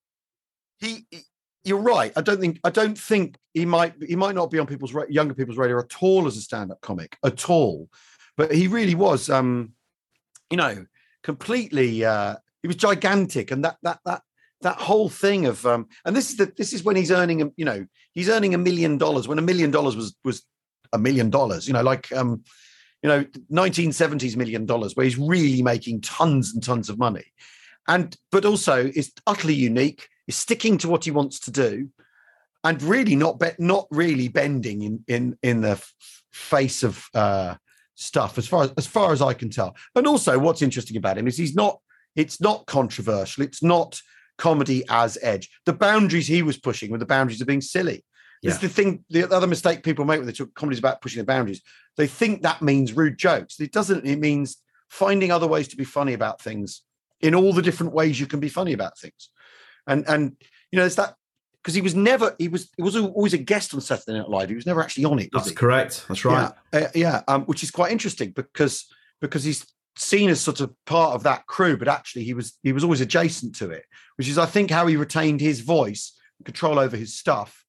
he. 0.78 1.06
he- 1.10 1.26
You're 1.62 1.82
right. 1.96 2.12
I 2.16 2.22
don't 2.22 2.40
think 2.40 2.58
I 2.64 2.70
don't 2.70 2.96
think 2.98 3.36
he 3.52 3.66
might 3.66 3.92
he 4.00 4.16
might 4.16 4.34
not 4.34 4.50
be 4.50 4.58
on 4.58 4.66
people's 4.66 4.94
younger 5.10 5.34
people's 5.34 5.58
radar 5.58 5.80
at 5.80 6.02
all 6.02 6.26
as 6.26 6.38
a 6.38 6.40
stand-up 6.40 6.80
comic 6.80 7.18
at 7.22 7.50
all, 7.50 7.90
but 8.38 8.50
he 8.50 8.66
really 8.66 8.94
was. 8.94 9.28
Um, 9.28 9.74
you 10.50 10.56
know, 10.56 10.86
completely. 11.22 12.02
Uh, 12.04 12.36
he 12.62 12.68
was 12.68 12.76
gigantic, 12.76 13.50
and 13.50 13.62
that 13.64 13.76
that 13.82 14.00
that 14.06 14.22
that 14.62 14.76
whole 14.76 15.08
thing 15.08 15.46
of 15.46 15.64
um, 15.66 15.88
and 16.04 16.14
this 16.14 16.30
is 16.30 16.36
the 16.36 16.52
this 16.56 16.72
is 16.72 16.82
when 16.82 16.96
he's 16.96 17.10
earning 17.10 17.42
a 17.42 17.50
you 17.56 17.64
know 17.64 17.86
he's 18.12 18.28
earning 18.28 18.54
a 18.54 18.58
million 18.58 18.98
dollars 18.98 19.26
when 19.26 19.38
a 19.38 19.42
million 19.42 19.70
dollars 19.70 19.96
was 19.96 20.14
was 20.24 20.44
a 20.92 20.98
million 20.98 21.30
dollars. 21.30 21.66
You 21.66 21.72
know, 21.72 21.82
like 21.82 22.10
um, 22.12 22.42
you 23.02 23.08
know, 23.08 23.24
1970s 23.50 24.36
million 24.36 24.66
dollars, 24.66 24.94
where 24.94 25.04
he's 25.04 25.18
really 25.18 25.62
making 25.62 26.02
tons 26.02 26.52
and 26.52 26.62
tons 26.62 26.88
of 26.88 26.98
money, 26.98 27.24
and 27.88 28.16
but 28.30 28.44
also 28.44 28.86
is 28.86 29.12
utterly 29.26 29.54
unique. 29.54 30.08
Is 30.28 30.36
sticking 30.36 30.78
to 30.78 30.88
what 30.88 31.04
he 31.04 31.10
wants 31.10 31.40
to 31.40 31.50
do, 31.50 31.88
and 32.62 32.82
really 32.82 33.16
not 33.16 33.40
be, 33.40 33.48
not 33.58 33.86
really 33.90 34.28
bending 34.28 34.82
in 34.82 35.04
in 35.08 35.38
in 35.42 35.60
the 35.62 35.82
face 36.30 36.82
of 36.82 37.04
uh, 37.14 37.56
stuff 37.94 38.38
as 38.38 38.46
far 38.46 38.64
as 38.64 38.72
as 38.76 38.86
far 38.86 39.12
as 39.12 39.22
I 39.22 39.34
can 39.34 39.50
tell. 39.50 39.76
And 39.94 40.06
also, 40.06 40.38
what's 40.38 40.62
interesting 40.62 40.96
about 40.96 41.18
him 41.18 41.26
is 41.26 41.36
he's 41.36 41.54
not. 41.54 41.80
It's 42.16 42.40
not 42.40 42.66
controversial. 42.66 43.44
It's 43.44 43.62
not 43.62 44.00
comedy 44.40 44.82
as 44.88 45.18
edge. 45.22 45.50
The 45.66 45.72
boundaries 45.72 46.26
he 46.26 46.42
was 46.42 46.58
pushing 46.58 46.90
were 46.90 46.98
the 46.98 47.06
boundaries 47.06 47.40
of 47.40 47.46
being 47.46 47.60
silly. 47.60 48.04
It's 48.42 48.56
the 48.56 48.70
thing, 48.70 49.04
the 49.10 49.30
other 49.30 49.46
mistake 49.46 49.82
people 49.82 50.06
make 50.06 50.18
when 50.18 50.26
they 50.26 50.32
talk 50.32 50.54
comedy 50.54 50.74
is 50.74 50.78
about 50.78 51.02
pushing 51.02 51.20
the 51.20 51.26
boundaries. 51.26 51.60
They 51.98 52.06
think 52.06 52.40
that 52.42 52.62
means 52.62 52.94
rude 52.94 53.18
jokes. 53.18 53.60
It 53.60 53.70
doesn't. 53.70 54.06
It 54.06 54.18
means 54.18 54.56
finding 54.88 55.30
other 55.30 55.46
ways 55.46 55.68
to 55.68 55.76
be 55.76 55.84
funny 55.84 56.14
about 56.14 56.40
things 56.40 56.80
in 57.20 57.34
all 57.34 57.52
the 57.52 57.60
different 57.60 57.92
ways 57.92 58.18
you 58.18 58.26
can 58.26 58.40
be 58.40 58.48
funny 58.48 58.72
about 58.72 58.98
things. 58.98 59.28
And 59.86 60.08
and 60.08 60.36
you 60.72 60.78
know, 60.78 60.86
it's 60.86 60.94
that 60.94 61.16
because 61.62 61.74
he 61.74 61.82
was 61.82 61.94
never 61.94 62.34
he 62.38 62.48
was 62.48 62.70
he 62.78 62.82
was 62.82 62.96
always 62.96 63.34
a 63.34 63.38
guest 63.38 63.74
on 63.74 63.82
Saturday 63.82 64.18
Night 64.18 64.30
Live. 64.30 64.48
He 64.48 64.54
was 64.54 64.66
never 64.66 64.82
actually 64.82 65.04
on 65.04 65.18
it. 65.18 65.28
That's 65.34 65.50
he? 65.50 65.54
correct. 65.54 66.06
That's 66.08 66.24
right. 66.24 66.50
Yeah, 66.72 66.80
uh, 66.80 66.88
yeah, 66.94 67.22
um, 67.28 67.42
which 67.44 67.62
is 67.62 67.70
quite 67.70 67.92
interesting 67.92 68.30
because 68.30 68.86
because 69.20 69.44
he's 69.44 69.66
seen 69.96 70.30
as 70.30 70.40
sort 70.40 70.60
of 70.60 70.72
part 70.86 71.14
of 71.14 71.22
that 71.24 71.46
crew, 71.46 71.76
but 71.76 71.88
actually 71.88 72.24
he 72.24 72.34
was 72.34 72.58
he 72.62 72.72
was 72.72 72.84
always 72.84 73.00
adjacent 73.00 73.56
to 73.56 73.70
it, 73.70 73.84
which 74.16 74.28
is 74.28 74.38
I 74.38 74.46
think 74.46 74.70
how 74.70 74.86
he 74.86 74.96
retained 74.96 75.40
his 75.40 75.60
voice, 75.60 76.12
control 76.44 76.78
over 76.78 76.96
his 76.96 77.16
stuff, 77.18 77.64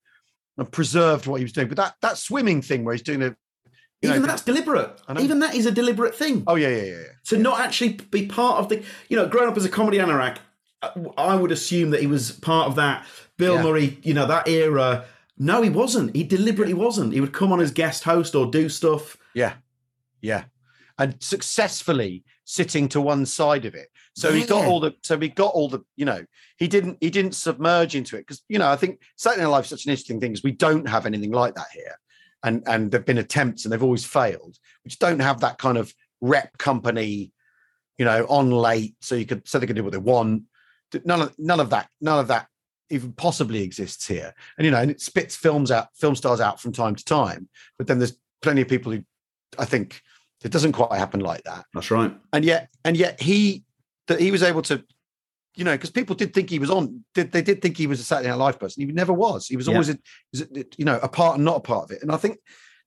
and 0.57 0.71
preserved 0.71 1.27
what 1.27 1.39
he 1.39 1.43
was 1.45 1.53
doing. 1.53 1.67
But 1.67 1.77
that 1.77 1.95
that 2.01 2.17
swimming 2.17 2.61
thing 2.61 2.83
where 2.83 2.93
he's 2.93 3.01
doing 3.03 3.19
the 3.19 3.35
You 4.01 4.09
know, 4.09 4.15
Even 4.15 4.27
that's 4.27 4.43
deliberate. 4.43 4.99
Even 5.19 5.39
that 5.39 5.53
is 5.55 5.65
a 5.65 5.71
deliberate 5.71 6.15
thing. 6.15 6.43
Oh 6.47 6.55
yeah, 6.55 6.69
yeah, 6.69 6.83
yeah. 6.83 6.91
yeah. 6.91 7.03
to 7.25 7.37
not 7.37 7.59
actually 7.59 7.93
be 8.11 8.25
part 8.27 8.59
of 8.59 8.69
the 8.69 8.83
you 9.09 9.17
know 9.17 9.27
growing 9.27 9.49
up 9.49 9.57
as 9.57 9.65
a 9.65 9.69
comedy 9.69 9.97
anorak 9.99 10.37
uh, 10.81 10.89
i 11.17 11.35
would 11.35 11.51
assume 11.51 11.91
that 11.91 12.01
he 12.01 12.07
was 12.07 12.31
part 12.31 12.67
of 12.67 12.75
that 12.75 13.05
bill 13.37 13.55
Yeah. 13.55 13.63
murray 13.63 13.99
you 14.03 14.13
know 14.15 14.25
that 14.25 14.47
era 14.47 15.05
no 15.37 15.61
he 15.61 15.69
wasn't 15.69 16.15
he 16.15 16.23
deliberately 16.23 16.73
wasn't 16.73 17.13
he 17.13 17.21
would 17.21 17.33
come 17.33 17.51
on 17.53 17.59
as 17.61 17.71
guest 17.71 18.03
host 18.03 18.33
or 18.35 18.45
do 18.49 18.67
stuff 18.69 19.17
Yeah, 19.35 19.53
yeah, 20.21 20.43
and 20.97 21.21
successfully 21.21 22.23
sitting 22.45 22.89
to 22.89 23.01
one 23.01 23.25
side 23.25 23.65
of 23.65 23.75
it. 23.75 23.87
So 24.15 24.33
he 24.33 24.43
got 24.43 24.65
all 24.65 24.79
the. 24.79 24.93
So 25.03 25.17
he 25.17 25.29
got 25.29 25.53
all 25.53 25.69
the. 25.69 25.79
You 25.95 26.05
know, 26.05 26.25
he 26.57 26.67
didn't. 26.67 26.97
He 27.01 27.09
didn't 27.09 27.33
submerge 27.33 27.95
into 27.95 28.17
it 28.17 28.21
because 28.21 28.43
you 28.49 28.59
know 28.59 28.69
I 28.69 28.75
think 28.75 29.01
Saturday 29.15 29.43
Night 29.43 29.49
Live 29.49 29.63
is 29.63 29.69
such 29.69 29.85
an 29.85 29.91
interesting 29.91 30.19
thing 30.19 30.33
is 30.33 30.43
we 30.43 30.51
don't 30.51 30.87
have 30.87 31.05
anything 31.05 31.31
like 31.31 31.55
that 31.55 31.67
here, 31.73 31.95
and 32.43 32.63
and 32.67 32.91
there've 32.91 33.05
been 33.05 33.17
attempts 33.17 33.63
and 33.63 33.71
they've 33.71 33.83
always 33.83 34.05
failed, 34.05 34.57
which 34.83 34.99
don't 34.99 35.19
have 35.19 35.39
that 35.41 35.57
kind 35.57 35.77
of 35.77 35.93
rep 36.19 36.57
company, 36.57 37.31
you 37.97 38.05
know, 38.05 38.25
on 38.25 38.51
late 38.51 38.95
so 39.01 39.15
you 39.15 39.25
could 39.25 39.47
so 39.47 39.59
they 39.59 39.67
can 39.67 39.75
do 39.75 39.83
what 39.83 39.93
they 39.93 39.97
want. 39.97 40.43
None 41.05 41.21
of 41.21 41.33
none 41.39 41.59
of 41.59 41.69
that. 41.69 41.87
None 42.01 42.19
of 42.19 42.27
that 42.27 42.47
even 42.89 43.13
possibly 43.13 43.63
exists 43.63 44.05
here. 44.05 44.33
And 44.57 44.65
you 44.65 44.71
know, 44.71 44.79
and 44.79 44.91
it 44.91 45.01
spits 45.01 45.35
films 45.35 45.71
out, 45.71 45.87
film 45.95 46.15
stars 46.15 46.41
out 46.41 46.61
from 46.61 46.73
time 46.73 46.95
to 46.95 47.05
time. 47.05 47.47
But 47.77 47.87
then 47.87 47.97
there's 47.97 48.17
plenty 48.41 48.61
of 48.61 48.67
people 48.67 48.91
who 48.91 49.03
I 49.57 49.65
think 49.65 50.01
it 50.43 50.51
doesn't 50.51 50.71
quite 50.73 50.97
happen 50.97 51.19
like 51.19 51.43
that. 51.43 51.65
that's 51.73 51.91
right 51.91 52.15
And 52.33 52.43
yet, 52.45 52.69
and 52.85 52.97
yet 52.97 53.21
he 53.21 53.63
that 54.07 54.19
he 54.19 54.31
was 54.31 54.43
able 54.43 54.61
to, 54.63 54.83
you 55.55 55.63
know, 55.63 55.73
because 55.73 55.91
people 55.91 56.15
did 56.15 56.33
think 56.33 56.49
he 56.49 56.59
was 56.59 56.69
on. 56.69 57.03
Did 57.13 57.31
they 57.31 57.41
did 57.41 57.61
think 57.61 57.77
he 57.77 57.87
was 57.87 57.99
a 57.99 58.03
Saturday 58.03 58.29
Night 58.29 58.35
Live 58.35 58.59
person? 58.59 58.85
He 58.85 58.91
never 58.91 59.13
was. 59.13 59.47
He 59.47 59.55
was 59.57 59.67
always, 59.67 59.89
a, 59.89 59.97
a- 60.59 60.65
you 60.77 60.85
know, 60.85 60.99
a 61.03 61.07
part 61.09 61.35
and 61.35 61.45
not 61.45 61.57
a 61.57 61.61
part 61.61 61.83
of 61.85 61.91
it. 61.91 62.01
And 62.01 62.11
I 62.11 62.17
think 62.17 62.37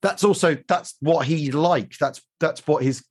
that's 0.03 0.25
also 0.25 0.57
that's 0.69 0.97
what 1.01 1.27
he 1.27 1.51
liked. 1.53 1.99
That's 2.01 2.21
that's 2.41 2.67
what 2.67 2.83
his 2.83 3.05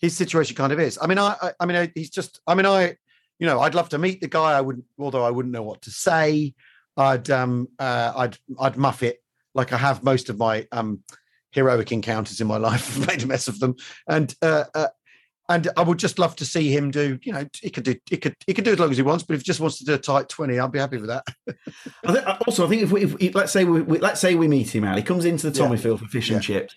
his 0.00 0.16
situation 0.16 0.54
kind 0.56 0.72
of 0.72 0.78
is. 0.80 0.98
I 1.00 1.06
mean, 1.06 1.18
I 1.18 1.34
I, 1.40 1.52
I 1.60 1.66
mean, 1.66 1.76
I, 1.76 1.92
he's 1.94 2.10
just. 2.10 2.40
I 2.46 2.54
mean, 2.54 2.66
I 2.66 2.96
you 3.38 3.46
know, 3.48 3.60
I'd 3.60 3.74
love 3.74 3.88
to 3.90 3.98
meet 3.98 4.20
the 4.20 4.28
guy. 4.28 4.52
I 4.52 4.60
wouldn't, 4.60 4.84
although 4.98 5.24
I 5.24 5.30
wouldn't 5.30 5.52
know 5.52 5.62
what 5.62 5.82
to 5.82 5.90
say. 5.90 6.54
I'd 6.96 7.28
um 7.30 7.68
uh, 7.78 8.12
I'd 8.16 8.36
I'd 8.60 8.76
muff 8.76 9.02
it 9.02 9.18
like 9.54 9.72
I 9.72 9.76
have 9.76 10.04
most 10.04 10.28
of 10.30 10.38
my 10.38 10.66
um 10.70 11.00
heroic 11.54 11.92
encounters 11.92 12.40
in 12.40 12.46
my 12.46 12.56
life. 12.68 12.98
I've 12.98 13.06
made 13.08 13.22
a 13.22 13.26
mess 13.26 13.48
of 13.48 13.58
them, 13.60 13.76
and 14.08 14.34
uh, 14.42 14.64
uh, 14.74 14.88
and 15.48 15.68
I 15.76 15.82
would 15.82 15.98
just 15.98 16.18
love 16.18 16.36
to 16.36 16.44
see 16.44 16.74
him 16.74 16.90
do. 16.90 17.18
You 17.22 17.32
know, 17.32 17.46
he 17.60 17.70
could 17.70 17.84
do 17.84 17.94
he 18.10 18.16
could 18.16 18.34
he 18.46 18.54
could 18.54 18.64
do 18.64 18.72
as 18.72 18.78
long 18.78 18.90
as 18.90 18.96
he 18.96 19.02
wants, 19.02 19.24
but 19.24 19.34
if 19.34 19.40
he 19.40 19.44
just 19.44 19.60
wants 19.60 19.78
to 19.78 19.84
do 19.84 19.94
a 19.94 19.98
tight 19.98 20.28
twenty, 20.28 20.58
I'd 20.58 20.72
be 20.72 20.78
happy 20.78 20.98
with 20.98 21.08
that. 21.08 21.24
I 22.06 22.12
think, 22.12 22.26
also 22.46 22.66
i 22.66 22.68
think 22.68 22.82
if 22.82 22.92
we, 22.92 23.02
if 23.04 23.18
we 23.18 23.30
let's 23.30 23.52
say 23.52 23.64
we, 23.64 23.80
we 23.82 23.98
let's 23.98 24.20
say 24.20 24.34
we 24.34 24.48
meet 24.48 24.74
him 24.74 24.84
al 24.84 24.96
he 24.96 25.02
comes 25.02 25.24
into 25.24 25.48
the 25.50 25.58
Yeah. 25.58 25.66
tommyfield 25.68 25.98
for 26.00 26.06
fish 26.06 26.30
and 26.30 26.42
chips 26.42 26.76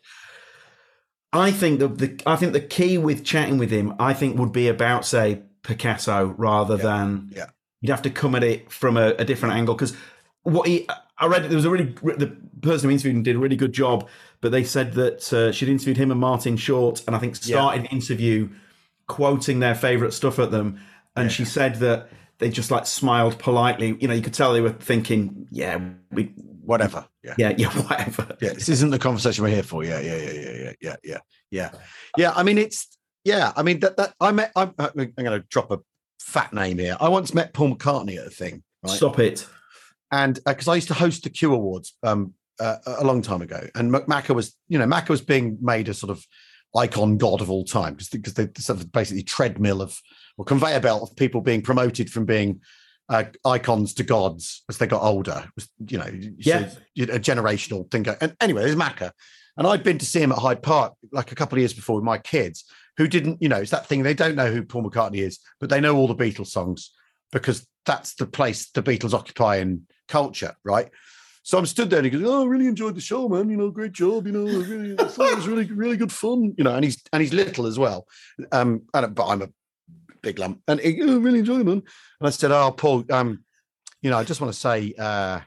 i 1.33 1.51
think 1.51 1.79
the, 1.79 1.87
the 1.87 2.21
i 2.25 2.35
think 2.35 2.53
the 2.53 2.61
key 2.61 2.97
with 2.97 3.23
chatting 3.23 3.57
with 3.57 3.69
him 3.71 3.93
i 3.99 4.13
think 4.13 4.37
would 4.39 4.51
be 4.51 4.67
about 4.67 5.05
say 5.05 5.41
picasso 5.63 6.33
rather 6.37 6.75
Yeah. 6.77 6.83
than 6.83 7.29
Yeah. 7.33 7.45
you'd 7.81 7.91
have 7.91 8.01
to 8.03 8.09
come 8.09 8.35
at 8.35 8.43
it 8.43 8.71
from 8.71 8.97
a, 8.97 9.09
a 9.19 9.25
different 9.25 9.55
angle 9.55 9.75
because 9.75 9.95
what 10.43 10.67
he 10.67 10.87
I 11.19 11.25
read 11.27 11.43
there 11.45 11.55
was 11.55 11.65
a 11.65 11.69
really 11.69 11.85
the 12.01 12.35
person 12.61 12.89
who 12.89 12.93
interviewed 12.93 13.15
him 13.15 13.23
did 13.23 13.35
a 13.35 13.39
really 13.39 13.55
good 13.55 13.73
job, 13.73 14.07
but 14.41 14.51
they 14.51 14.63
said 14.63 14.93
that 14.93 15.33
uh, 15.33 15.51
she'd 15.51 15.69
interviewed 15.69 15.97
him 15.97 16.11
and 16.11 16.19
Martin 16.19 16.57
Short, 16.57 17.03
and 17.07 17.15
I 17.15 17.19
think 17.19 17.35
started 17.35 17.83
yeah. 17.83 17.87
the 17.89 17.95
interview 17.95 18.49
quoting 19.07 19.59
their 19.59 19.75
favorite 19.75 20.11
stuff 20.13 20.37
at 20.39 20.51
them. 20.51 20.79
And 21.15 21.25
yeah. 21.25 21.29
she 21.29 21.45
said 21.45 21.75
that 21.75 22.09
they 22.37 22.49
just 22.49 22.69
like 22.69 22.85
smiled 22.85 23.39
politely. 23.39 23.97
You 23.99 24.07
know, 24.07 24.13
you 24.13 24.21
could 24.21 24.33
tell 24.33 24.53
they 24.53 24.61
were 24.61 24.69
thinking, 24.71 25.47
yeah, 25.51 25.79
we 26.11 26.33
whatever. 26.61 27.07
Yeah, 27.23 27.35
yeah, 27.37 27.53
yeah 27.57 27.69
whatever. 27.87 28.37
Yeah, 28.41 28.53
this 28.53 28.69
isn't 28.69 28.91
the 28.91 28.99
conversation 28.99 29.43
we're 29.43 29.49
here 29.49 29.63
for. 29.63 29.83
Yeah, 29.83 29.99
yeah, 29.99 30.17
yeah, 30.17 30.31
yeah, 30.31 30.41
yeah, 30.41 30.73
yeah, 30.81 30.95
yeah, 31.03 31.17
yeah. 31.49 31.71
Yeah, 32.17 32.33
I 32.35 32.43
mean, 32.43 32.57
it's 32.57 32.87
yeah. 33.23 33.53
I 33.55 33.63
mean, 33.63 33.79
that 33.79 33.97
that 33.97 34.13
I 34.19 34.31
met. 34.31 34.51
I'm, 34.55 34.73
uh, 34.77 34.89
I'm 34.95 35.11
going 35.17 35.31
to 35.31 35.45
drop 35.49 35.71
a 35.71 35.79
fat 36.19 36.53
name 36.53 36.77
here. 36.77 36.97
I 36.99 37.09
once 37.09 37.33
met 37.33 37.53
Paul 37.53 37.75
McCartney 37.75 38.19
at 38.19 38.27
a 38.27 38.29
thing. 38.29 38.63
Right? 38.83 38.95
Stop 38.95 39.19
it. 39.19 39.47
And 40.11 40.39
because 40.45 40.67
uh, 40.67 40.71
I 40.71 40.75
used 40.75 40.87
to 40.89 40.93
host 40.93 41.23
the 41.23 41.29
Q 41.29 41.53
Awards 41.53 41.95
um, 42.03 42.33
uh, 42.59 42.77
a 42.85 43.03
long 43.03 43.21
time 43.21 43.41
ago, 43.41 43.67
and 43.75 43.91
Mac- 43.91 44.05
Macca 44.07 44.33
was, 44.35 44.55
you 44.67 44.77
know, 44.79 44.85
Macca 44.85 45.09
was 45.09 45.21
being 45.21 45.57
made 45.61 45.89
a 45.89 45.93
sort 45.93 46.09
of 46.11 46.25
icon 46.75 47.17
god 47.17 47.41
of 47.41 47.49
all 47.49 47.63
time 47.63 47.93
because 47.93 48.09
because 48.09 48.33
they 48.33 48.47
sort 48.57 48.79
of 48.79 48.91
basically 48.91 49.23
treadmill 49.23 49.81
of 49.81 49.97
or 50.37 50.45
conveyor 50.45 50.79
belt 50.79 51.01
of 51.09 51.15
people 51.15 51.41
being 51.41 51.61
promoted 51.61 52.09
from 52.11 52.25
being 52.25 52.61
uh, 53.09 53.23
icons 53.45 53.93
to 53.95 54.03
gods 54.03 54.63
as 54.69 54.77
they 54.77 54.85
got 54.87 55.01
older. 55.01 55.45
Was 55.55 55.69
you 55.87 55.97
know, 55.97 56.07
you 56.07 56.35
Yeah. 56.39 56.69
see 56.69 57.03
a 57.03 57.19
generational 57.19 57.89
thing. 57.89 58.03
go- 58.03 58.17
And 58.21 58.35
anyway, 58.41 58.63
there's 58.63 58.75
Macca, 58.75 59.11
and 59.57 59.65
I'd 59.65 59.83
been 59.83 59.97
to 59.97 60.05
see 60.05 60.21
him 60.21 60.31
at 60.31 60.37
Hyde 60.39 60.61
Park 60.61 60.93
like 61.11 61.31
a 61.31 61.35
couple 61.35 61.55
of 61.57 61.59
years 61.59 61.73
before 61.73 61.95
with 61.95 62.03
my 62.03 62.17
kids 62.17 62.65
who 62.97 63.07
didn't, 63.07 63.41
you 63.41 63.47
know, 63.49 63.57
it's 63.57 63.71
that 63.71 63.85
thing 63.85 64.03
they 64.03 64.13
don't 64.15 64.35
know 64.35 64.51
who 64.51 64.63
Paul 64.63 64.83
McCartney 64.89 65.17
is, 65.19 65.39
but 65.59 65.69
they 65.69 65.79
know 65.79 65.95
all 65.95 66.07
the 66.07 66.15
Beatles 66.15 66.47
songs 66.47 66.91
because 67.31 67.65
that's 67.85 68.15
the 68.15 68.25
place 68.25 68.69
the 68.71 68.81
Beatles 68.83 69.13
occupy 69.13 69.57
in 69.57 69.83
culture, 70.07 70.55
right? 70.63 70.89
So 71.47 71.57
I'm 71.57 71.65
stood 71.65 71.89
there 71.89 71.99
and 71.99 72.05
he 72.05 72.09
goes, 72.11 72.29
"Oh, 72.29 72.43
I 72.43 72.45
really 72.45 72.67
enjoyed 72.67 72.93
the 72.93 72.99
show, 72.99 73.29
man. 73.29 73.49
You 73.49 73.55
know, 73.55 73.71
great 73.71 73.93
job. 73.93 74.27
You 74.27 74.33
know, 74.33 74.43
really, 74.43 74.95
it 74.95 75.17
was 75.17 75.47
really, 75.47 75.63
really 75.63 75.95
good 75.95 76.11
fun. 76.11 76.53
You 76.57 76.65
know." 76.65 76.75
And 76.75 76.83
he's 76.83 77.01
and 77.13 77.21
he's 77.21 77.31
little 77.31 77.67
as 77.67 77.79
well, 77.79 78.05
um, 78.51 78.81
and, 78.93 79.15
but 79.15 79.27
I'm 79.27 79.41
a 79.41 79.47
big 80.21 80.39
lump, 80.39 80.61
and 80.67 80.77
he, 80.81 81.01
oh, 81.03 81.19
really 81.19 81.39
enjoyed 81.39 81.61
it, 81.61 81.63
man. 81.63 81.83
And 82.19 82.27
I 82.27 82.31
said, 82.31 82.51
"Oh, 82.51 82.71
Paul, 82.71 83.05
um, 83.11 83.45
you 84.01 84.09
know, 84.09 84.17
I 84.17 84.25
just 84.25 84.41
want 84.41 84.51
to 84.51 84.59
say, 84.59 84.93
uh, 84.99 85.39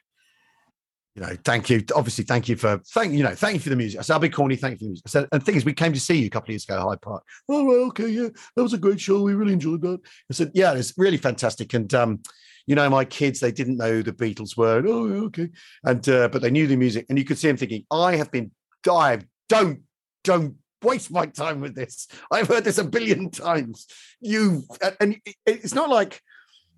you 1.17 1.21
know, 1.21 1.37
thank 1.45 1.69
you. 1.69 1.85
Obviously, 1.95 2.25
thank 2.25 2.49
you 2.49 2.57
for 2.57 2.81
thank 2.95 3.13
you 3.13 3.23
know, 3.23 3.35
thank 3.35 3.53
you 3.53 3.61
for 3.61 3.69
the 3.69 3.77
music. 3.77 4.01
I 4.01 4.03
said, 4.03 4.15
I'll 4.15 4.21
be 4.21 4.31
corny. 4.31 4.57
Thank 4.57 4.73
you 4.73 4.79
for 4.79 4.85
the 4.85 4.89
music. 4.89 5.05
I 5.07 5.11
said, 5.11 5.29
and 5.31 5.43
the 5.43 5.45
thing 5.45 5.57
is, 5.57 5.67
we 5.67 5.75
came 5.75 5.93
to 5.93 6.01
see 6.01 6.17
you 6.17 6.29
a 6.29 6.31
couple 6.31 6.47
of 6.47 6.53
years 6.53 6.65
ago 6.65 6.81
Hyde 6.81 7.03
Park. 7.03 7.25
Oh, 7.47 7.67
right, 7.67 7.87
okay, 7.89 8.09
yeah, 8.09 8.29
that 8.57 8.63
was 8.63 8.73
a 8.73 8.79
great 8.79 9.03
show. 9.03 9.21
We 9.21 9.35
really 9.35 9.53
enjoyed 9.53 9.83
that. 9.83 10.01
I 10.31 10.33
said, 10.33 10.51
yeah, 10.55 10.73
it's 10.73 10.95
really 10.97 11.19
fantastic. 11.19 11.75
And 11.75 11.93
um, 11.93 12.23
you 12.71 12.77
know, 12.77 12.89
my 12.89 13.05
kids, 13.05 13.41
they 13.41 13.51
didn't 13.51 13.79
know 13.79 14.01
the 14.01 14.13
Beatles 14.13 14.57
were. 14.57 14.79
And, 14.79 14.87
oh, 14.87 15.25
okay. 15.25 15.49
And 15.83 16.09
uh, 16.09 16.29
but 16.29 16.41
they 16.41 16.53
knew 16.53 16.69
the 16.69 16.77
music, 16.77 17.05
and 17.09 17.19
you 17.19 17.25
could 17.25 17.37
see 17.37 17.49
him 17.49 17.57
thinking, 17.57 17.85
I 17.91 18.15
have 18.15 18.31
been, 18.31 18.53
I 18.89 19.19
don't, 19.49 19.81
don't 20.23 20.55
waste 20.81 21.11
my 21.11 21.27
time 21.27 21.61
with 21.61 21.75
this. 21.75 22.07
I've 22.31 22.47
heard 22.47 22.63
this 22.63 22.79
a 22.79 22.85
billion 22.85 23.29
times. 23.29 23.89
You 24.21 24.63
and- 24.81 24.97
and 25.01 25.17
it's 25.47 25.75
not 25.75 25.89
like 25.91 26.23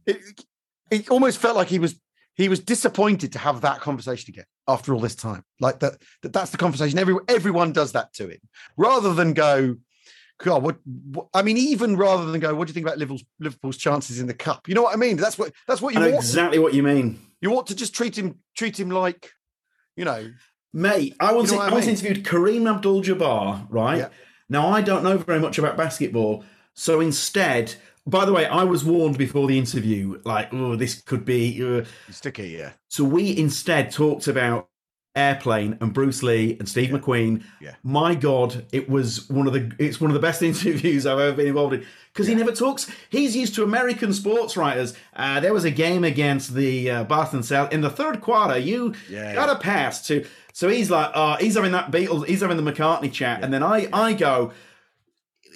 it, 0.06 0.16
it 0.90 1.10
almost 1.10 1.36
felt 1.36 1.56
like 1.56 1.68
he 1.68 1.78
was 1.78 2.00
he 2.36 2.48
was 2.48 2.60
disappointed 2.60 3.32
to 3.32 3.38
have 3.38 3.60
that 3.60 3.80
conversation 3.80 4.30
again 4.30 4.46
after 4.66 4.94
all 4.94 5.00
this 5.00 5.14
time. 5.14 5.44
Like 5.60 5.80
that, 5.80 5.98
that 6.22 6.32
that's 6.32 6.52
the 6.52 6.56
conversation. 6.56 6.98
Every, 6.98 7.16
everyone 7.28 7.72
does 7.72 7.92
that 7.92 8.14
to 8.14 8.28
him 8.28 8.40
rather 8.78 9.12
than 9.12 9.34
go, 9.34 9.76
God, 10.40 10.62
what, 10.62 10.78
what 10.84 11.28
I 11.34 11.42
mean, 11.42 11.56
even 11.56 11.96
rather 11.96 12.26
than 12.26 12.40
go, 12.40 12.54
what 12.54 12.66
do 12.66 12.70
you 12.70 12.74
think 12.74 12.86
about 12.86 12.98
Liverpool's, 12.98 13.24
Liverpool's 13.38 13.76
chances 13.76 14.20
in 14.20 14.26
the 14.26 14.34
cup? 14.34 14.68
You 14.68 14.74
know 14.74 14.82
what 14.82 14.92
I 14.92 14.96
mean? 14.96 15.16
That's 15.16 15.38
what 15.38 15.52
that's 15.68 15.80
what 15.80 15.94
I 15.94 16.00
you 16.00 16.04
know 16.04 16.12
want. 16.12 16.24
exactly 16.24 16.58
what 16.58 16.74
you 16.74 16.82
mean. 16.82 17.20
You 17.40 17.54
ought 17.54 17.66
to 17.68 17.76
just 17.76 17.94
treat 17.94 18.16
him 18.16 18.38
treat 18.56 18.78
him 18.78 18.90
like, 18.90 19.30
you 19.96 20.04
know, 20.04 20.30
Mate, 20.74 21.14
I 21.20 21.32
once, 21.32 21.50
You 21.50 21.58
know 21.58 21.64
I 21.64 21.68
I 21.68 21.80
mean? 21.80 21.88
interviewed 21.88 22.24
Kareem 22.24 22.68
Abdul 22.72 23.02
Jabbar, 23.02 23.66
right? 23.68 23.98
Yeah. 23.98 24.08
Now, 24.48 24.68
I 24.68 24.80
don't 24.80 25.04
know 25.04 25.18
very 25.18 25.38
much 25.38 25.58
about 25.58 25.76
basketball. 25.76 26.44
So 26.74 27.00
instead, 27.00 27.74
by 28.06 28.24
the 28.24 28.32
way, 28.32 28.46
I 28.46 28.64
was 28.64 28.84
warned 28.84 29.18
before 29.18 29.46
the 29.46 29.58
interview, 29.58 30.20
like, 30.24 30.52
oh, 30.52 30.76
this 30.76 31.00
could 31.02 31.24
be. 31.24 31.62
Uh. 31.62 31.84
sticky, 32.10 32.48
yeah. 32.58 32.72
So 32.88 33.04
we 33.04 33.36
instead 33.36 33.90
talked 33.90 34.28
about 34.28 34.68
Airplane 35.14 35.76
and 35.80 35.92
Bruce 35.92 36.22
Lee 36.22 36.56
and 36.58 36.68
Steve 36.68 36.90
McQueen. 36.90 37.42
Yeah. 37.60 37.74
My 37.82 38.14
God, 38.14 38.64
it 38.72 38.88
was 38.88 39.28
one 39.28 39.46
of 39.46 39.52
the 39.52 39.70
it's 39.78 40.00
one 40.00 40.10
of 40.10 40.14
the 40.14 40.20
best 40.20 40.42
interviews 40.42 41.06
I've 41.06 41.18
ever 41.18 41.36
been 41.36 41.48
involved 41.48 41.74
in 41.74 41.86
because 42.12 42.26
he 42.26 42.34
never 42.34 42.52
talks. 42.52 42.90
He's 43.10 43.36
used 43.36 43.54
to 43.56 43.62
American 43.62 44.12
sports 44.12 44.56
writers. 44.56 44.94
Uh, 45.14 45.40
there 45.40 45.52
was 45.52 45.64
a 45.64 45.70
game 45.70 46.04
against 46.04 46.54
the 46.54 46.90
uh, 46.90 47.04
Boston 47.04 47.40
Celtics 47.40 47.72
in 47.72 47.82
the 47.82 47.90
third 47.90 48.20
quarter. 48.20 48.56
You 48.56 48.94
Yeah, 49.08 49.34
got 49.34 49.50
a 49.50 49.58
pass 49.58 50.06
to. 50.06 50.26
So 50.54 50.68
he's 50.68 50.90
like, 50.90 51.10
uh, 51.14 51.36
he's 51.38 51.54
having 51.56 51.72
that 51.72 51.90
Beatles, 51.90 52.26
he's 52.26 52.40
having 52.40 52.62
the 52.62 52.72
McCartney 52.72 53.12
chat, 53.12 53.42
and 53.44 53.52
then 53.52 53.62
I 53.62 53.88
I 53.92 54.12
go. 54.14 54.52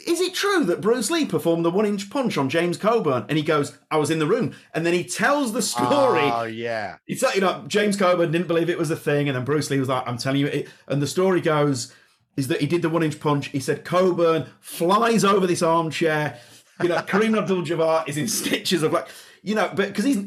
Is 0.06 0.20
it 0.20 0.34
true 0.34 0.64
that 0.64 0.80
Bruce 0.80 1.10
Lee 1.10 1.26
performed 1.26 1.64
the 1.64 1.70
one 1.70 1.84
inch 1.84 2.08
punch 2.10 2.38
on 2.38 2.48
James 2.48 2.76
Coburn? 2.76 3.26
And 3.28 3.36
he 3.36 3.42
goes, 3.42 3.76
I 3.90 3.96
was 3.96 4.10
in 4.10 4.20
the 4.20 4.26
room. 4.26 4.54
And 4.72 4.86
then 4.86 4.94
he 4.94 5.02
tells 5.02 5.52
the 5.52 5.62
story. 5.62 6.20
Oh 6.22 6.44
yeah. 6.44 6.96
It's 7.06 7.22
like, 7.22 7.34
you 7.34 7.40
know, 7.40 7.64
James 7.66 7.96
Coburn 7.96 8.30
didn't 8.30 8.46
believe 8.46 8.70
it 8.70 8.78
was 8.78 8.90
a 8.90 8.96
thing, 8.96 9.28
and 9.28 9.36
then 9.36 9.44
Bruce 9.44 9.70
Lee 9.70 9.80
was 9.80 9.88
like, 9.88 10.06
I'm 10.06 10.18
telling 10.18 10.40
you 10.40 10.46
it. 10.46 10.68
And 10.86 11.02
the 11.02 11.06
story 11.06 11.40
goes 11.40 11.92
is 12.36 12.48
that 12.48 12.60
he 12.60 12.66
did 12.66 12.82
the 12.82 12.88
one 12.88 13.02
inch 13.02 13.18
punch. 13.18 13.48
He 13.48 13.60
said 13.60 13.84
Coburn 13.84 14.46
flies 14.60 15.24
over 15.24 15.46
this 15.46 15.62
armchair. 15.62 16.38
You 16.82 16.90
know, 16.90 16.96
Kareem 16.98 17.36
Abdul 17.36 17.62
Jabbar 17.62 18.06
is 18.06 18.18
in 18.18 18.28
stitches 18.28 18.82
of 18.82 18.92
like, 18.92 19.08
you 19.42 19.54
know, 19.54 19.70
but 19.74 19.88
because 19.88 20.04
he's 20.04 20.22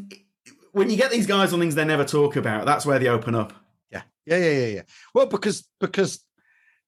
when 0.71 0.89
you 0.89 0.97
get 0.97 1.11
these 1.11 1.27
guys 1.27 1.53
on 1.53 1.59
things 1.59 1.75
they 1.75 1.85
never 1.85 2.05
talk 2.05 2.35
about, 2.35 2.65
that's 2.65 2.85
where 2.85 2.99
they 2.99 3.07
open 3.07 3.35
up. 3.35 3.53
Yeah, 3.91 4.01
yeah, 4.25 4.37
yeah, 4.37 4.51
yeah, 4.51 4.67
yeah. 4.67 4.81
Well, 5.13 5.27
because 5.27 5.67
because 5.79 6.23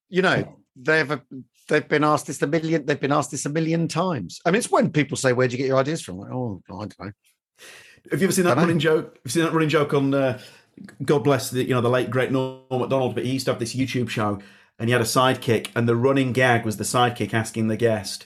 you 0.09 0.21
know 0.21 0.57
they've 0.75 1.09
uh, 1.09 1.19
they've 1.71 1.87
been 1.87 2.03
asked 2.03 2.27
this 2.27 2.41
a 2.41 2.47
million. 2.47 2.85
They've 2.85 2.99
been 2.99 3.11
asked 3.11 3.31
this 3.31 3.45
a 3.45 3.49
million 3.49 3.87
times. 3.87 4.39
I 4.45 4.51
mean, 4.51 4.59
it's 4.59 4.71
when 4.71 4.91
people 4.91 5.17
say, 5.17 5.33
"Where 5.33 5.47
do 5.47 5.53
you 5.53 5.57
get 5.57 5.67
your 5.67 5.79
ideas 5.79 6.01
from?" 6.01 6.17
Like, 6.19 6.31
oh, 6.31 6.61
I 6.69 6.71
don't 6.71 6.99
know. 6.99 7.11
Have 8.11 8.21
you 8.21 8.27
ever 8.27 8.33
seen 8.33 8.45
that 8.45 8.57
running 8.57 8.79
joke? 8.79 9.15
Have 9.15 9.21
you 9.25 9.31
seen 9.31 9.43
that 9.43 9.53
running 9.53 9.69
joke 9.69 9.93
on 9.93 10.13
uh, 10.13 10.39
God 11.03 11.23
bless 11.23 11.49
the 11.49 11.63
you 11.63 11.73
know 11.73 11.81
the 11.81 11.89
late 11.89 12.09
great 12.09 12.31
Norm 12.31 12.61
Macdonald, 12.69 13.15
but 13.15 13.25
he 13.25 13.31
used 13.31 13.45
to 13.45 13.51
have 13.51 13.59
this 13.59 13.75
YouTube 13.75 14.09
show 14.09 14.39
and 14.79 14.89
he 14.89 14.93
had 14.93 15.01
a 15.01 15.05
sidekick, 15.05 15.69
and 15.75 15.87
the 15.87 15.95
running 15.95 16.33
gag 16.33 16.65
was 16.65 16.77
the 16.77 16.83
sidekick 16.83 17.33
asking 17.33 17.67
the 17.67 17.77
guest, 17.77 18.25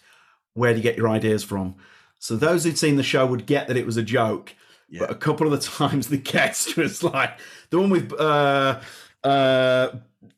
"Where 0.53 0.72
do 0.72 0.77
you 0.77 0.84
get 0.84 0.97
your 0.97 1.09
ideas 1.09 1.43
from?" 1.43 1.76
So 2.19 2.35
those 2.35 2.63
who'd 2.63 2.77
seen 2.77 2.95
the 2.95 3.03
show 3.03 3.26
would 3.26 3.45
get 3.45 3.67
that 3.67 3.77
it 3.77 3.85
was 3.85 3.97
a 3.97 4.03
joke. 4.03 4.55
Yeah. 4.89 5.01
But 5.01 5.11
a 5.11 5.15
couple 5.15 5.51
of 5.51 5.59
the 5.59 5.67
times 5.88 6.07
the 6.07 6.17
guest 6.17 6.77
was 6.77 7.03
like 7.03 7.39
the 7.69 7.80
one 7.80 7.89
with 7.89 8.13
uh, 8.13 8.80
uh, 9.23 9.89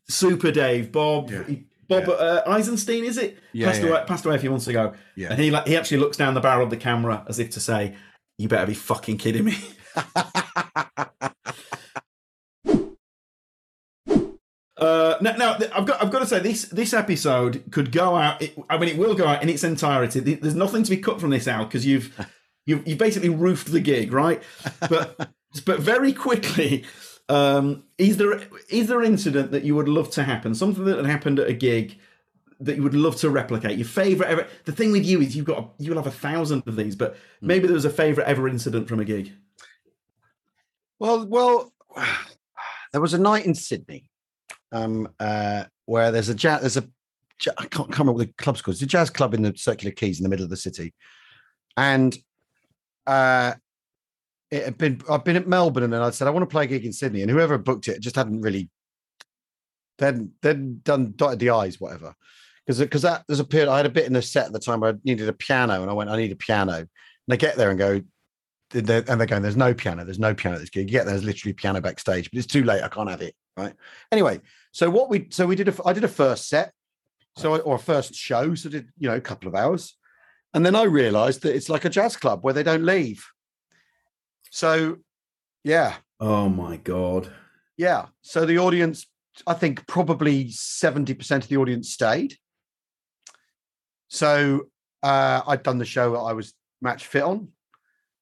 Super 0.07 0.51
Dave, 0.51 0.91
Bob, 0.91 1.29
Yeah. 1.29 1.43
Bob 1.87 2.03
Yeah. 2.07 2.13
uh, 2.13 2.43
Eisenstein, 2.47 3.03
is 3.03 3.17
it? 3.17 3.37
Yeah, 3.53 3.67
passed 3.67 3.81
yeah. 3.81 3.89
away 3.89 4.03
passed 4.07 4.25
away 4.25 4.35
a 4.35 4.39
few 4.39 4.49
months 4.51 4.67
ago. 4.67 4.93
Yeah. 5.15 5.29
And 5.31 5.39
he 5.39 5.51
like 5.51 5.67
he 5.67 5.77
actually 5.77 5.97
looks 5.97 6.17
down 6.17 6.33
the 6.33 6.41
barrel 6.41 6.63
of 6.63 6.69
the 6.69 6.77
camera 6.77 7.23
as 7.27 7.39
if 7.39 7.49
to 7.51 7.59
say, 7.59 7.95
"You 8.37 8.47
better 8.47 8.67
be 8.67 8.73
fucking 8.73 9.17
kidding 9.17 9.45
me." 9.45 9.55
Uh, 14.77 15.17
now, 15.21 15.35
now, 15.35 15.57
I've 15.73 15.87
got 15.87 16.03
I've 16.03 16.11
got 16.11 16.19
to 16.19 16.27
say 16.27 16.39
this 16.39 16.65
this 16.65 16.93
episode 16.93 17.63
could 17.71 17.91
go 17.91 18.15
out. 18.15 18.41
It, 18.43 18.55
I 18.69 18.77
mean, 18.77 18.89
it 18.89 18.97
will 18.97 19.15
go 19.15 19.25
out 19.25 19.41
in 19.41 19.49
its 19.49 19.63
entirety. 19.63 20.19
There's 20.19 20.53
nothing 20.53 20.83
to 20.83 20.89
be 20.91 20.97
cut 20.97 21.19
from 21.19 21.31
this, 21.31 21.47
out 21.47 21.67
because 21.67 21.83
you've 21.85 22.15
you've 22.67 22.87
you've 22.87 22.99
basically 22.99 23.29
roofed 23.29 23.71
the 23.71 23.79
gig, 23.79 24.13
right? 24.13 24.41
But 24.87 25.31
but 25.65 25.79
very 25.79 26.13
quickly, 26.13 26.85
um, 27.29 27.83
is 27.97 28.17
there 28.17 28.41
is 28.69 28.87
there 28.87 29.01
an 29.01 29.05
incident 29.05 29.51
that 29.51 29.63
you 29.63 29.75
would 29.75 29.89
love 29.89 30.09
to 30.11 30.23
happen? 30.23 30.55
Something 30.55 30.85
that 30.85 30.97
had 30.97 31.05
happened 31.05 31.39
at 31.39 31.49
a 31.49 31.53
gig 31.53 31.97
that 32.59 32.75
you 32.75 32.83
would 32.83 32.95
love 32.95 33.17
to 33.17 33.29
replicate? 33.29 33.77
Your 33.77 33.87
favorite 33.87 34.29
ever? 34.29 34.47
The 34.65 34.71
thing 34.71 34.91
with 34.91 35.05
you 35.05 35.21
is 35.21 35.35
you've 35.35 35.45
got 35.45 35.73
you'll 35.77 35.97
have 35.97 36.07
a 36.07 36.11
thousand 36.11 36.63
of 36.67 36.75
these, 36.75 36.95
but 36.95 37.17
maybe 37.41 37.67
there 37.67 37.73
was 37.73 37.85
a 37.85 37.89
favorite 37.89 38.27
ever 38.27 38.47
incident 38.47 38.87
from 38.87 38.99
a 38.99 39.05
gig. 39.05 39.33
Well, 40.99 41.25
well, 41.27 41.73
there 42.91 43.01
was 43.01 43.13
a 43.13 43.19
night 43.19 43.45
in 43.45 43.53
Sydney, 43.53 44.09
um, 44.71 45.09
uh, 45.19 45.65
where 45.85 46.11
there's 46.11 46.29
a 46.29 46.35
jazz. 46.35 46.61
There's 46.61 46.77
a 46.77 46.87
I 47.57 47.65
can't, 47.65 47.71
can't 47.71 47.99
remember 47.99 48.13
what 48.13 48.27
the 48.27 48.33
club's 48.33 48.61
called. 48.61 48.75
It's 48.75 48.81
a 48.81 48.87
jazz 48.87 49.09
club 49.09 49.33
in 49.33 49.43
the 49.43 49.53
Circular 49.55 49.93
Quays 49.93 50.17
in 50.19 50.23
the 50.23 50.29
middle 50.29 50.45
of 50.45 50.49
the 50.49 50.57
city, 50.57 50.93
and 51.75 52.17
uh, 53.05 53.53
it 54.51 54.63
had 54.63 54.77
been. 54.77 55.01
I've 55.09 55.23
been 55.23 55.35
at 55.35 55.47
Melbourne, 55.47 55.83
and 55.83 55.93
then 55.93 56.01
I 56.01 56.09
said 56.09 56.27
I 56.27 56.31
want 56.31 56.43
to 56.43 56.53
play 56.53 56.65
a 56.65 56.67
gig 56.67 56.85
in 56.85 56.93
Sydney, 56.93 57.21
and 57.21 57.31
whoever 57.31 57.57
booked 57.57 57.87
it 57.87 57.99
just 58.01 58.15
hadn't 58.15 58.41
really. 58.41 58.69
Then 59.97 60.31
then 60.41 60.81
done 60.83 61.13
dotted 61.15 61.39
the 61.39 61.49
i's 61.49 61.79
whatever, 61.79 62.13
because 62.65 62.79
because 62.79 63.01
that 63.01 63.23
there's 63.27 63.39
a 63.39 63.45
period 63.45 63.69
I 63.69 63.77
had 63.77 63.85
a 63.85 63.89
bit 63.89 64.05
in 64.05 64.13
the 64.13 64.21
set 64.21 64.45
at 64.47 64.53
the 64.53 64.59
time 64.59 64.79
where 64.79 64.91
I 64.91 64.95
needed 65.03 65.27
a 65.27 65.33
piano, 65.33 65.81
and 65.81 65.89
I 65.89 65.93
went 65.93 66.09
I 66.09 66.17
need 66.17 66.31
a 66.31 66.35
piano, 66.35 66.73
and 66.73 66.87
they 67.27 67.37
get 67.37 67.55
there 67.55 67.71
and 67.71 67.79
go 67.79 68.01
and 68.73 68.85
they're, 68.85 69.01
going, 69.01 69.41
there's 69.41 69.55
no 69.55 69.73
piano, 69.73 70.03
there's 70.03 70.19
no 70.19 70.33
piano 70.33 70.55
at 70.55 70.59
this 70.59 70.69
gig. 70.69 70.89
You 70.89 70.91
get 70.91 71.05
there's 71.05 71.23
literally 71.23 71.53
piano 71.53 71.79
backstage, 71.79 72.29
but 72.29 72.37
it's 72.37 72.47
too 72.47 72.63
late. 72.63 72.83
I 72.83 72.89
can't 72.89 73.09
have 73.09 73.21
it. 73.21 73.33
Right. 73.55 73.73
Anyway, 74.11 74.41
so 74.71 74.89
what 74.89 75.09
we 75.09 75.27
so 75.31 75.47
we 75.47 75.55
did 75.55 75.67
a 75.69 75.73
I 75.85 75.93
did 75.93 76.03
a 76.03 76.09
first 76.09 76.47
set, 76.47 76.73
so 77.37 77.55
I- 77.55 77.59
or 77.59 77.75
a 77.75 77.79
first 77.79 78.13
show, 78.13 78.53
so 78.55 78.69
did 78.69 78.89
you 78.99 79.09
know 79.09 79.15
a 79.15 79.21
couple 79.21 79.47
of 79.47 79.55
hours, 79.55 79.97
and 80.53 80.65
then 80.65 80.75
I 80.75 80.83
realised 80.83 81.41
that 81.41 81.55
it's 81.55 81.69
like 81.69 81.85
a 81.85 81.89
jazz 81.89 82.15
club 82.17 82.43
where 82.43 82.53
they 82.53 82.63
don't 82.63 82.85
leave. 82.85 83.25
So, 84.57 84.97
yeah, 85.63 85.97
Oh 86.19 86.49
my 86.49 86.77
god! 86.77 87.31
yeah. 87.77 88.07
So 88.23 88.43
the 88.43 88.57
audience, 88.57 89.05
I 89.45 89.53
think 89.53 89.85
probably 89.85 90.45
70% 90.45 91.43
of 91.43 91.47
the 91.47 91.57
audience 91.57 91.93
stayed. 91.93 92.37
So 94.07 94.69
uh, 95.03 95.41
I'd 95.45 95.61
done 95.61 95.77
the 95.77 95.85
show 95.85 96.13
that 96.13 96.17
I 96.17 96.33
was 96.33 96.55
match 96.81 97.05
fit 97.05 97.21
on. 97.21 97.49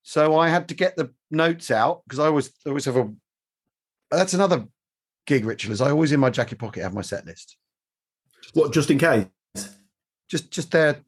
So 0.04 0.38
I 0.38 0.50
had 0.50 0.68
to 0.68 0.74
get 0.76 0.98
the 0.98 1.14
notes 1.32 1.72
out 1.72 2.02
because 2.04 2.20
I 2.20 2.26
always 2.26 2.52
I 2.66 2.70
always 2.70 2.84
have 2.84 2.98
a 2.98 3.14
that's 4.12 4.34
another 4.34 4.68
gig 5.26 5.46
ritual 5.46 5.72
is 5.72 5.80
I 5.80 5.92
always 5.92 6.12
in 6.12 6.20
my 6.20 6.32
jacket 6.32 6.60
pocket 6.60 6.84
have 6.84 6.94
my 6.94 7.02
set 7.02 7.26
list. 7.26 7.56
What? 8.54 8.74
Just 8.74 8.92
in 8.92 8.98
case. 8.98 9.28
Just 10.28 10.52
just 10.52 10.72
there, 10.72 11.00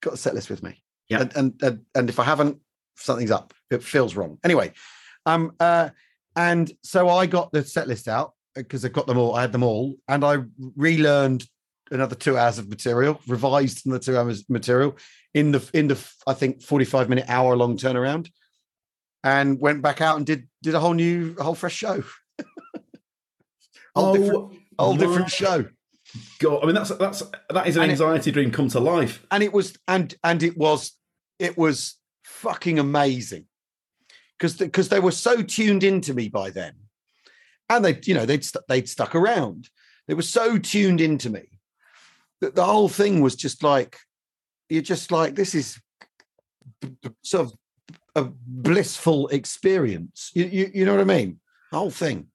got 0.00 0.14
a 0.14 0.16
set 0.16 0.34
list 0.34 0.48
with 0.48 0.62
me. 0.62 0.82
Yeah. 1.10 1.20
And 1.20 1.36
and 1.36 1.62
and, 1.62 1.80
and 1.94 2.08
if 2.08 2.18
I 2.18 2.24
haven't, 2.24 2.62
something's 2.96 3.30
up. 3.30 3.52
It 3.70 3.82
feels 3.82 4.14
wrong. 4.16 4.38
Anyway, 4.44 4.72
um 5.26 5.52
uh 5.60 5.90
and 6.36 6.72
so 6.82 7.08
I 7.08 7.26
got 7.26 7.52
the 7.52 7.64
set 7.64 7.86
list 7.88 8.08
out 8.08 8.32
because 8.54 8.84
I 8.84 8.88
got 8.88 9.06
them 9.06 9.18
all. 9.18 9.34
I 9.34 9.42
had 9.42 9.52
them 9.52 9.62
all, 9.62 9.94
and 10.08 10.24
I 10.24 10.38
relearned 10.76 11.46
another 11.90 12.14
two 12.16 12.36
hours 12.38 12.58
of 12.58 12.68
material, 12.68 13.20
revised 13.28 13.86
another 13.86 14.02
two 14.02 14.16
hours 14.18 14.48
material 14.48 14.96
in 15.32 15.52
the 15.52 15.70
in 15.74 15.88
the 15.88 15.98
I 16.26 16.34
think 16.34 16.62
forty 16.62 16.84
five 16.84 17.08
minute 17.08 17.26
hour 17.28 17.56
long 17.56 17.76
turnaround, 17.76 18.30
and 19.22 19.60
went 19.60 19.82
back 19.82 20.00
out 20.00 20.16
and 20.16 20.26
did 20.26 20.48
did 20.62 20.74
a 20.74 20.80
whole 20.80 20.94
new 20.94 21.34
a 21.38 21.42
whole 21.44 21.54
fresh 21.54 21.74
show. 21.76 22.02
whole 23.94 24.14
different, 24.14 24.52
whole 24.78 24.96
different 24.96 25.30
show. 25.30 25.66
God, 26.38 26.62
I 26.62 26.66
mean 26.66 26.74
that's 26.74 26.90
that's 26.96 27.22
that 27.50 27.66
is 27.66 27.76
an 27.76 27.82
And 27.82 27.90
it- 27.90 27.94
anxiety 27.94 28.30
dream 28.30 28.50
come 28.50 28.68
to 28.68 28.80
life. 28.80 29.24
and 29.30 29.42
it 29.42 29.52
was 29.52 29.76
and 29.88 30.14
and 30.22 30.42
it 30.42 30.56
was 30.56 30.92
it 31.38 31.56
was 31.58 31.96
fucking 32.34 32.78
amazing. 32.78 33.46
Because 34.38 34.56
because 34.56 34.88
they 34.88 35.00
were 35.00 35.12
so 35.12 35.42
tuned 35.42 35.84
into 35.84 36.12
me 36.12 36.28
by 36.28 36.50
then. 36.50 36.74
And 37.70 37.84
they 37.84 37.98
you 38.04 38.14
know 38.14 38.26
they'd 38.26 38.44
st- 38.44 38.64
they'd 38.68 38.88
stuck 38.88 39.14
around. 39.14 39.70
They 40.06 40.14
were 40.14 40.22
so 40.22 40.58
tuned 40.58 41.00
into 41.00 41.30
me 41.30 41.44
that 42.40 42.54
the 42.54 42.64
whole 42.64 42.88
thing 42.88 43.20
was 43.20 43.36
just 43.36 43.62
like 43.62 43.98
you're 44.68 44.82
just 44.82 45.10
like 45.10 45.34
this 45.34 45.54
is 45.54 45.80
sort 47.22 47.46
of 47.46 47.54
a 48.16 48.30
blissful 48.46 49.28
experience. 49.28 50.30
You, 50.34 50.44
you 50.44 50.70
you 50.74 50.84
know 50.84 50.92
what 50.92 51.00
i 51.00 51.04
mean? 51.04 51.40
The 51.70 51.78
whole 51.78 51.90
thing. 51.90 52.26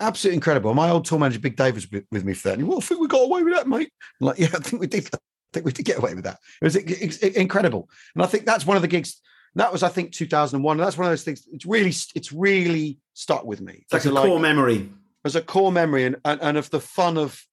Absolutely 0.00 0.36
incredible. 0.36 0.74
My 0.74 0.90
old 0.90 1.06
tour 1.06 1.18
manager 1.18 1.40
big 1.40 1.56
dave 1.56 1.74
was 1.74 1.90
with 1.90 2.24
me 2.24 2.34
for 2.34 2.50
that. 2.50 2.58
And 2.58 2.68
well 2.68 2.78
i 2.78 2.82
think 2.82 3.00
we 3.00 3.08
got 3.08 3.22
away 3.24 3.42
with 3.42 3.54
that 3.54 3.66
mate. 3.66 3.90
I'm 4.20 4.26
like 4.28 4.38
yeah 4.38 4.48
i 4.54 4.58
think 4.58 4.80
we 4.80 4.86
did. 4.86 5.08
I 5.14 5.18
think 5.54 5.66
we 5.66 5.72
did 5.72 5.86
get 5.86 5.98
away 5.98 6.14
with 6.14 6.24
that. 6.24 6.38
It 6.60 6.64
was 6.64 6.76
incredible, 7.22 7.88
and 8.14 8.22
I 8.22 8.26
think 8.26 8.44
that's 8.44 8.66
one 8.66 8.76
of 8.76 8.82
the 8.82 8.88
gigs. 8.88 9.20
That 9.54 9.72
was, 9.72 9.82
I 9.82 9.88
think, 9.88 10.12
2001. 10.12 10.78
And 10.78 10.86
that's 10.86 10.96
one 10.96 11.06
of 11.06 11.10
those 11.12 11.24
things. 11.24 11.46
It's 11.52 11.66
really, 11.66 11.92
it's 12.14 12.32
really 12.32 12.98
stuck 13.14 13.44
with 13.44 13.60
me. 13.60 13.84
It's 13.90 13.92
like 13.92 14.04
a 14.04 14.10
core 14.16 14.40
memory. 14.40 14.88
as 15.24 15.36
a 15.36 15.42
core 15.42 15.72
memory, 15.72 16.04
and, 16.04 16.16
and 16.24 16.40
and 16.42 16.56
of 16.56 16.70
the 16.70 16.80
fun 16.80 17.16
of 17.16 17.44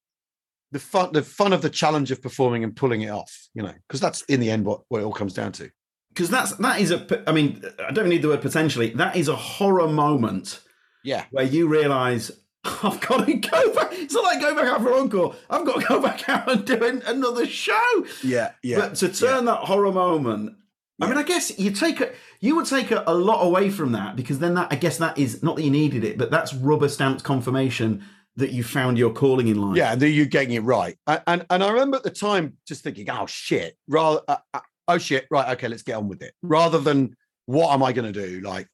the 0.71 0.79
fun, 0.79 1.13
the 1.13 1.23
fun 1.23 1.53
of 1.53 1.61
the 1.61 1.69
challenge 1.69 2.11
of 2.11 2.21
performing 2.21 2.63
and 2.63 2.75
pulling 2.75 3.01
it 3.01 3.09
off. 3.09 3.47
You 3.53 3.63
know, 3.63 3.73
because 3.87 3.99
that's 3.99 4.21
in 4.23 4.39
the 4.39 4.51
end 4.51 4.65
what, 4.65 4.81
what 4.89 5.01
it 5.01 5.03
all 5.03 5.13
comes 5.13 5.33
down 5.33 5.51
to. 5.53 5.69
Because 6.09 6.29
that's 6.29 6.51
that 6.53 6.79
is 6.79 6.91
a. 6.91 7.23
I 7.27 7.31
mean, 7.31 7.63
I 7.85 7.91
don't 7.91 8.09
need 8.09 8.21
the 8.21 8.29
word 8.29 8.41
potentially. 8.41 8.89
That 8.91 9.15
is 9.15 9.27
a 9.27 9.35
horror 9.35 9.87
moment 9.87 10.61
Yeah, 11.03 11.25
where 11.31 11.43
you 11.45 11.67
realise 11.67 12.31
I've 12.63 12.99
got 13.01 13.25
to 13.25 13.33
go 13.33 13.73
back. 13.73 13.89
It's 13.91 14.13
not 14.13 14.23
like 14.23 14.39
going 14.41 14.55
back 14.55 14.67
out 14.67 14.81
for 14.81 14.93
encore. 14.93 15.35
I've 15.49 15.65
got 15.65 15.81
to 15.81 15.87
go 15.87 16.01
back 16.01 16.29
out 16.29 16.49
and 16.49 16.65
do 16.65 17.01
another 17.05 17.45
show. 17.45 18.05
yeah, 18.23 18.51
yeah. 18.63 18.77
But 18.79 18.95
to 18.95 19.09
turn 19.09 19.45
that 19.45 19.59
horror 19.61 19.91
moment, 19.91 20.55
I 21.01 21.07
mean, 21.07 21.17
I 21.17 21.23
guess 21.23 21.57
you 21.59 21.71
take 21.71 21.99
a, 21.99 22.11
you 22.39 22.55
would 22.55 22.67
take 22.67 22.91
a, 22.91 23.03
a 23.05 23.13
lot 23.13 23.43
away 23.43 23.69
from 23.69 23.91
that 23.91 24.15
because 24.15 24.39
then 24.39 24.53
that, 24.53 24.69
I 24.71 24.75
guess 24.75 24.97
that 24.99 25.17
is 25.17 25.43
not 25.43 25.57
that 25.57 25.63
you 25.63 25.71
needed 25.71 26.05
it, 26.05 26.17
but 26.17 26.31
that's 26.31 26.53
rubber 26.53 26.87
stamped 26.87 27.23
confirmation 27.23 28.03
that 28.37 28.51
you 28.51 28.63
found 28.63 28.97
your 28.97 29.11
calling 29.11 29.47
in 29.47 29.61
life. 29.61 29.77
Yeah, 29.77 29.95
then 29.95 30.13
you're 30.13 30.25
getting 30.25 30.53
it 30.53 30.63
right. 30.63 30.97
And, 31.07 31.21
and 31.27 31.45
and 31.49 31.63
I 31.63 31.69
remember 31.69 31.97
at 31.97 32.03
the 32.03 32.11
time 32.11 32.57
just 32.67 32.83
thinking, 32.83 33.09
oh 33.09 33.25
shit, 33.25 33.77
rather, 33.87 34.21
uh, 34.27 34.37
uh, 34.53 34.59
oh 34.87 34.97
shit, 34.97 35.25
right, 35.29 35.49
okay, 35.53 35.67
let's 35.67 35.83
get 35.83 35.95
on 35.95 36.07
with 36.07 36.21
it, 36.21 36.33
rather 36.41 36.79
than 36.79 37.15
what 37.45 37.73
am 37.73 37.83
I 37.83 37.93
going 37.93 38.11
to 38.11 38.27
do? 38.27 38.41
Like 38.41 38.67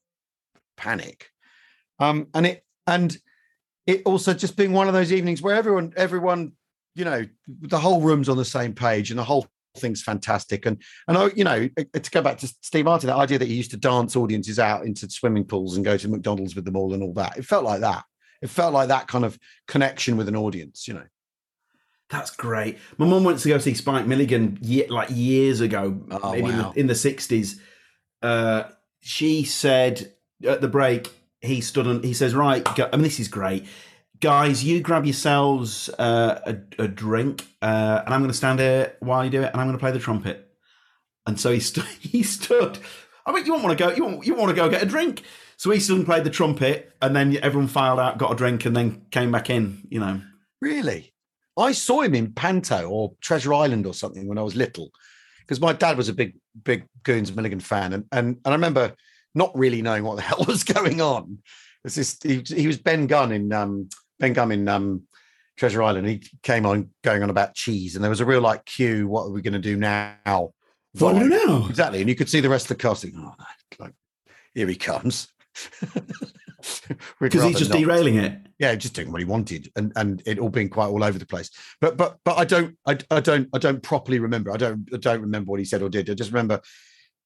panic. 0.76 1.28
Um, 1.98 2.28
and 2.34 2.46
it 2.46 2.64
and 2.86 3.16
it 3.86 4.02
also 4.04 4.32
just 4.32 4.56
being 4.56 4.72
one 4.72 4.88
of 4.88 4.94
those 4.94 5.12
evenings 5.12 5.42
where 5.42 5.54
everyone, 5.54 5.92
everyone, 5.96 6.52
you 6.94 7.04
know, 7.04 7.24
the 7.46 7.78
whole 7.78 8.00
room's 8.00 8.28
on 8.28 8.36
the 8.36 8.44
same 8.44 8.74
page 8.74 9.10
and 9.10 9.18
the 9.18 9.24
whole 9.24 9.46
thing's 9.76 10.02
fantastic. 10.02 10.66
And 10.66 10.82
and 11.08 11.16
I, 11.16 11.30
you 11.34 11.44
know, 11.44 11.68
uh, 11.78 11.98
to 11.98 12.10
go 12.10 12.22
back 12.22 12.38
to 12.38 12.46
Steve 12.60 12.84
Martin, 12.84 13.08
that 13.08 13.16
idea 13.16 13.38
that 13.38 13.48
he 13.48 13.54
used 13.54 13.70
to 13.72 13.76
dance 13.76 14.16
audiences 14.16 14.58
out 14.58 14.84
into 14.84 15.08
swimming 15.10 15.44
pools 15.44 15.76
and 15.76 15.84
go 15.84 15.96
to 15.96 16.08
McDonald's 16.08 16.54
with 16.54 16.64
them 16.64 16.76
all 16.76 16.94
and 16.94 17.02
all 17.02 17.14
that, 17.14 17.38
it 17.38 17.44
felt 17.44 17.64
like 17.64 17.80
that. 17.80 18.04
It 18.40 18.50
felt 18.50 18.74
like 18.74 18.88
that 18.88 19.06
kind 19.08 19.24
of 19.24 19.38
connection 19.68 20.16
with 20.16 20.28
an 20.28 20.36
audience, 20.36 20.88
you 20.88 20.94
know. 20.94 21.04
That's 22.10 22.34
great. 22.34 22.78
My 22.98 23.06
mum 23.06 23.24
went 23.24 23.38
to 23.38 23.48
go 23.48 23.56
see 23.58 23.72
Spike 23.74 24.06
Milligan 24.06 24.58
like 24.90 25.08
years 25.10 25.60
ago, 25.60 26.02
Oh, 26.10 26.32
maybe 26.32 26.50
wow. 26.50 26.72
in 26.76 26.86
the 26.86 26.94
sixties. 26.94 27.60
Uh, 28.20 28.64
she 29.00 29.44
said 29.44 30.12
at 30.46 30.60
the 30.60 30.68
break, 30.68 31.10
he 31.40 31.60
stood 31.60 31.86
and 31.86 32.04
he 32.04 32.12
says, 32.12 32.34
"Right, 32.34 32.62
go, 32.76 32.88
I 32.92 32.96
mean, 32.96 33.04
this 33.04 33.18
is 33.18 33.28
great, 33.28 33.66
guys. 34.22 34.64
You 34.64 34.80
grab 34.80 35.04
yourselves 35.04 35.90
uh, 35.98 36.40
a, 36.46 36.84
a 36.84 36.88
drink, 36.88 37.46
uh, 37.60 38.00
and 38.06 38.14
I'm 38.14 38.20
going 38.20 38.30
to 38.30 38.36
stand 38.36 38.60
here 38.60 38.94
while 39.00 39.22
you 39.22 39.30
do 39.30 39.42
it, 39.42 39.50
and 39.52 39.60
I'm 39.60 39.66
going 39.66 39.76
to 39.76 39.82
play 39.82 39.92
the 39.92 39.98
trumpet." 39.98 40.48
And 41.26 41.38
so 41.38 41.52
he 41.52 41.60
stood. 41.60 41.84
He 42.00 42.22
stood. 42.22 42.78
I 43.26 43.32
mean, 43.32 43.44
you 43.44 43.52
want 43.52 43.76
to 43.76 43.84
go. 43.84 43.94
You 43.94 44.04
want 44.04 44.26
you 44.26 44.34
want 44.34 44.48
to 44.48 44.56
go 44.56 44.70
get 44.70 44.82
a 44.82 44.86
drink. 44.86 45.22
So 45.58 45.70
he 45.70 45.78
stood 45.78 45.98
and 45.98 46.06
played 46.06 46.24
the 46.24 46.30
trumpet, 46.30 46.96
and 47.02 47.14
then 47.14 47.36
everyone 47.42 47.68
filed 47.68 48.00
out, 48.00 48.16
got 48.16 48.32
a 48.32 48.36
drink, 48.36 48.64
and 48.64 48.74
then 48.74 49.02
came 49.10 49.30
back 49.30 49.50
in. 49.50 49.86
You 49.90 50.00
know. 50.00 50.22
Really? 50.62 51.12
I 51.58 51.72
saw 51.72 52.00
him 52.00 52.14
in 52.14 52.32
Panto 52.32 52.88
or 52.88 53.12
Treasure 53.20 53.52
Island 53.52 53.86
or 53.86 53.92
something 53.92 54.26
when 54.26 54.38
I 54.38 54.42
was 54.42 54.56
little, 54.56 54.90
because 55.40 55.60
my 55.60 55.74
dad 55.74 55.98
was 55.98 56.08
a 56.08 56.14
big, 56.14 56.34
big 56.64 56.86
Goons 57.02 57.34
Milligan 57.34 57.60
fan, 57.60 57.92
and 57.92 58.04
and, 58.12 58.38
and 58.44 58.46
I 58.46 58.52
remember 58.52 58.94
not 59.34 59.56
really 59.56 59.82
knowing 59.82 60.04
what 60.04 60.16
the 60.16 60.22
hell 60.30 60.44
was 60.46 60.64
going 60.64 61.00
on. 61.00 61.38
Just 61.86 62.22
he, 62.22 62.42
he 62.46 62.68
was 62.68 62.78
Ben 62.78 63.08
Gunn 63.08 63.32
in 63.32 63.52
um, 63.52 63.88
Ben 64.22 64.32
Gunn 64.32 64.52
in 64.52 64.68
um, 64.68 65.02
Treasure 65.58 65.82
Island. 65.82 66.06
He 66.06 66.22
came 66.44 66.64
on 66.64 66.90
going 67.02 67.24
on 67.24 67.28
about 67.28 67.54
cheese, 67.54 67.96
and 67.96 68.04
there 68.04 68.08
was 68.08 68.20
a 68.20 68.24
real 68.24 68.40
like 68.40 68.64
cue. 68.64 69.08
What 69.08 69.24
are 69.24 69.30
we 69.30 69.42
going 69.42 69.52
to 69.52 69.58
do 69.58 69.76
now? 69.76 70.52
What 70.98 71.18
do 71.18 71.28
now? 71.28 71.66
Exactly, 71.68 72.00
and 72.00 72.08
you 72.08 72.14
could 72.14 72.30
see 72.30 72.38
the 72.40 72.48
rest 72.48 72.70
of 72.70 72.78
the 72.78 72.82
casting. 72.82 73.14
Oh, 73.16 73.34
like 73.78 73.92
here 74.54 74.68
he 74.68 74.76
comes. 74.76 75.28
Because 77.20 77.42
he's 77.42 77.58
just 77.58 77.72
not. 77.72 77.80
derailing 77.80 78.18
it. 78.18 78.38
yeah, 78.60 78.72
just 78.76 78.94
doing 78.94 79.10
what 79.10 79.20
he 79.20 79.24
wanted, 79.24 79.72
and 79.74 79.92
and 79.96 80.22
it 80.26 80.38
all 80.38 80.48
being 80.48 80.68
quite 80.68 80.86
all 80.86 81.02
over 81.02 81.18
the 81.18 81.26
place. 81.26 81.50
But 81.80 81.96
but 81.96 82.18
but 82.24 82.38
I 82.38 82.44
don't 82.44 82.78
I, 82.86 82.96
I 83.10 83.18
don't 83.18 83.48
I 83.52 83.58
don't 83.58 83.82
properly 83.82 84.20
remember. 84.20 84.52
I 84.52 84.56
don't 84.58 84.88
I 84.94 84.98
don't 84.98 85.22
remember 85.22 85.50
what 85.50 85.58
he 85.58 85.64
said 85.64 85.82
or 85.82 85.88
did. 85.88 86.08
I 86.08 86.14
just 86.14 86.30
remember 86.30 86.60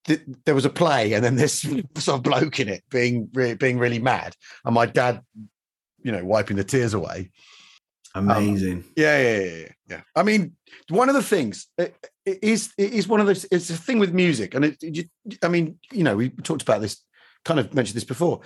th- 0.07 0.23
there 0.47 0.55
was 0.55 0.65
a 0.65 0.71
play, 0.71 1.13
and 1.13 1.23
then 1.23 1.37
this 1.37 1.61
sort 1.99 2.17
of 2.17 2.23
bloke 2.23 2.61
in 2.61 2.69
it 2.71 2.83
being 2.91 3.29
re- 3.35 3.53
being 3.53 3.79
really 3.79 3.99
mad, 3.99 4.35
and 4.65 4.75
my 4.75 4.87
dad, 4.87 5.21
you 6.07 6.13
know, 6.13 6.25
wiping 6.25 6.57
the 6.57 6.63
tears 6.63 6.95
away. 6.95 7.33
Um, 8.15 8.31
amazing. 8.31 8.85
Yeah, 8.97 9.19
yeah, 9.19 9.39
yeah, 9.39 9.57
yeah, 9.57 9.69
yeah. 9.91 10.01
I 10.15 10.23
mean, 10.23 10.55
one 10.89 11.09
of 11.09 11.17
the 11.17 11.23
things 11.23 11.67
it, 11.77 11.97
it 12.25 12.39
is 12.43 12.73
it 12.79 12.93
is 12.93 13.09
one 13.09 13.19
of 13.19 13.27
those. 13.27 13.45
It's 13.51 13.71
a 13.71 13.77
thing 13.77 13.99
with 13.99 14.15
music, 14.15 14.55
and 14.55 14.65
it, 14.67 14.77
it. 14.81 15.09
I 15.43 15.49
mean, 15.49 15.79
you 15.91 16.05
know, 16.05 16.15
we 16.15 16.31
talked 16.31 16.63
about 16.63 16.81
this, 16.81 17.03
kind 17.45 17.59
of 17.59 17.75
mentioned 17.75 17.97
this 17.97 18.05
before. 18.05 18.41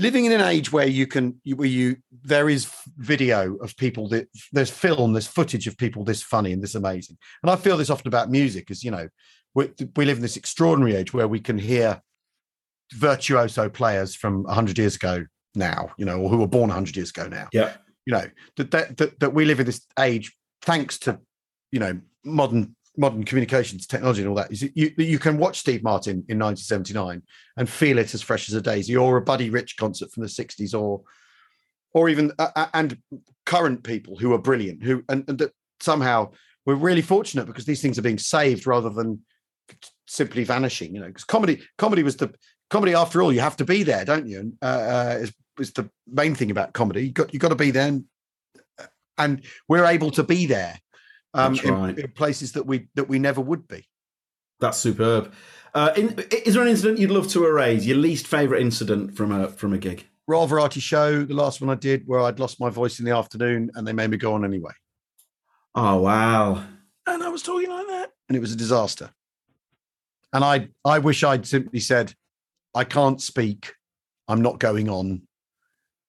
Living 0.00 0.24
in 0.24 0.32
an 0.32 0.40
age 0.40 0.72
where 0.72 0.88
you 0.88 1.06
can, 1.06 1.40
where 1.54 1.68
you 1.68 1.98
there 2.24 2.50
is 2.50 2.68
video 2.96 3.54
of 3.58 3.76
people 3.76 4.08
that 4.08 4.28
there's 4.50 4.70
film, 4.70 5.12
there's 5.12 5.28
footage 5.28 5.68
of 5.68 5.78
people 5.78 6.02
this 6.02 6.20
funny 6.20 6.52
and 6.52 6.60
this 6.60 6.74
amazing, 6.74 7.16
and 7.44 7.50
I 7.50 7.54
feel 7.54 7.76
this 7.76 7.90
often 7.90 8.08
about 8.08 8.28
music, 8.28 8.72
as 8.72 8.82
you 8.82 8.90
know, 8.90 9.08
we, 9.54 9.70
we 9.94 10.04
live 10.04 10.16
in 10.16 10.22
this 10.22 10.36
extraordinary 10.36 10.96
age 10.96 11.14
where 11.14 11.28
we 11.28 11.38
can 11.38 11.58
hear 11.58 12.02
virtuoso 12.92 13.68
players 13.68 14.16
from 14.16 14.42
100 14.42 14.78
years 14.78 14.96
ago 14.96 15.24
now, 15.54 15.90
you 15.96 16.04
know, 16.04 16.18
or 16.18 16.28
who 16.28 16.38
were 16.38 16.46
born 16.46 16.68
100 16.68 16.96
years 16.96 17.10
ago 17.10 17.28
now 17.28 17.48
Yeah. 17.52 17.74
you 18.06 18.12
know 18.12 18.26
that 18.56 18.70
that 18.70 18.96
that, 18.96 19.20
that 19.20 19.34
we 19.34 19.44
live 19.44 19.60
in 19.60 19.66
this 19.66 19.86
age 19.98 20.36
thanks 20.62 20.98
to 21.00 21.18
you 21.70 21.80
know 21.80 22.00
modern 22.24 22.74
modern 22.96 23.24
communications 23.24 23.86
technology 23.86 24.20
and 24.20 24.28
all 24.28 24.36
that 24.36 24.52
is 24.52 24.62
you 24.62 24.90
that 24.96 25.04
you 25.04 25.18
can 25.18 25.36
watch 25.38 25.58
Steve 25.58 25.82
Martin 25.82 26.24
in 26.28 26.38
1979 26.38 27.22
and 27.56 27.68
feel 27.68 27.98
it 27.98 28.14
as 28.14 28.22
fresh 28.22 28.48
as 28.48 28.54
a 28.54 28.60
daisy 28.60 28.96
or 28.96 29.16
a 29.16 29.22
Buddy 29.22 29.50
Rich 29.50 29.76
concert 29.76 30.12
from 30.12 30.22
the 30.22 30.28
60s 30.28 30.78
or 30.78 31.02
or 31.92 32.08
even 32.08 32.32
uh, 32.38 32.50
uh, 32.54 32.66
and 32.74 32.98
current 33.46 33.82
people 33.82 34.16
who 34.16 34.32
are 34.32 34.38
brilliant 34.38 34.82
who 34.82 35.02
and, 35.08 35.24
and 35.28 35.38
that 35.38 35.52
somehow 35.80 36.30
we're 36.66 36.74
really 36.74 37.02
fortunate 37.02 37.46
because 37.46 37.64
these 37.64 37.82
things 37.82 37.98
are 37.98 38.02
being 38.02 38.18
saved 38.18 38.66
rather 38.66 38.90
than 38.90 39.20
simply 40.06 40.44
vanishing 40.44 40.94
you 40.94 41.00
know 41.00 41.08
because 41.08 41.24
comedy 41.24 41.62
comedy 41.78 42.02
was 42.02 42.16
the 42.16 42.32
comedy 42.70 42.94
after 42.94 43.22
all 43.22 43.32
you 43.32 43.40
have 43.40 43.56
to 43.56 43.64
be 43.64 43.82
there 43.82 44.04
don't 44.04 44.28
you 44.28 44.38
and 44.38 44.52
uh, 44.62 44.66
uh 44.66 45.26
is, 45.58 45.68
is 45.68 45.72
the 45.72 45.88
main 46.06 46.34
thing 46.34 46.50
about 46.50 46.72
comedy 46.72 47.06
you 47.06 47.12
got 47.12 47.32
you 47.32 47.38
got 47.38 47.48
to 47.48 47.54
be 47.54 47.70
there 47.70 47.88
and, 47.88 48.04
and 49.18 49.42
we're 49.68 49.86
able 49.86 50.10
to 50.10 50.22
be 50.22 50.46
there 50.46 50.78
um 51.34 51.54
That's 51.54 51.66
in, 51.66 51.74
right. 51.74 51.98
in 51.98 52.10
places 52.12 52.52
that 52.52 52.66
we 52.66 52.88
that 52.94 53.08
we 53.08 53.18
never 53.18 53.40
would 53.40 53.66
be 53.68 53.86
That's 54.60 54.78
superb. 54.78 55.32
Uh, 55.74 55.92
in, 55.96 56.16
is 56.30 56.54
there 56.54 56.62
an 56.62 56.68
incident 56.68 57.00
you'd 57.00 57.10
love 57.10 57.26
to 57.28 57.44
erase? 57.44 57.84
Your 57.84 57.96
least 57.96 58.28
favourite 58.28 58.62
incident 58.62 59.16
from 59.16 59.32
a 59.32 59.48
from 59.48 59.72
a 59.72 59.78
gig? 59.78 60.06
Royal 60.26 60.46
Variety 60.46 60.80
Show, 60.80 61.24
the 61.24 61.34
last 61.34 61.60
one 61.60 61.68
I 61.68 61.74
did, 61.74 62.04
where 62.06 62.20
I'd 62.20 62.38
lost 62.38 62.60
my 62.60 62.70
voice 62.70 62.98
in 62.98 63.04
the 63.04 63.10
afternoon, 63.10 63.70
and 63.74 63.86
they 63.86 63.92
made 63.92 64.10
me 64.10 64.16
go 64.16 64.34
on 64.34 64.44
anyway. 64.44 64.72
Oh 65.74 66.00
wow! 66.00 66.64
And 67.06 67.22
I 67.22 67.28
was 67.28 67.42
talking 67.42 67.68
like 67.68 67.88
that, 67.88 68.12
and 68.28 68.36
it 68.36 68.40
was 68.40 68.52
a 68.52 68.56
disaster. 68.56 69.10
And 70.32 70.44
I, 70.44 70.68
I 70.84 71.00
wish 71.00 71.24
I'd 71.24 71.46
simply 71.46 71.80
said, 71.80 72.14
"I 72.74 72.84
can't 72.84 73.20
speak. 73.20 73.74
I'm 74.28 74.42
not 74.42 74.60
going 74.60 74.88
on. 74.88 75.22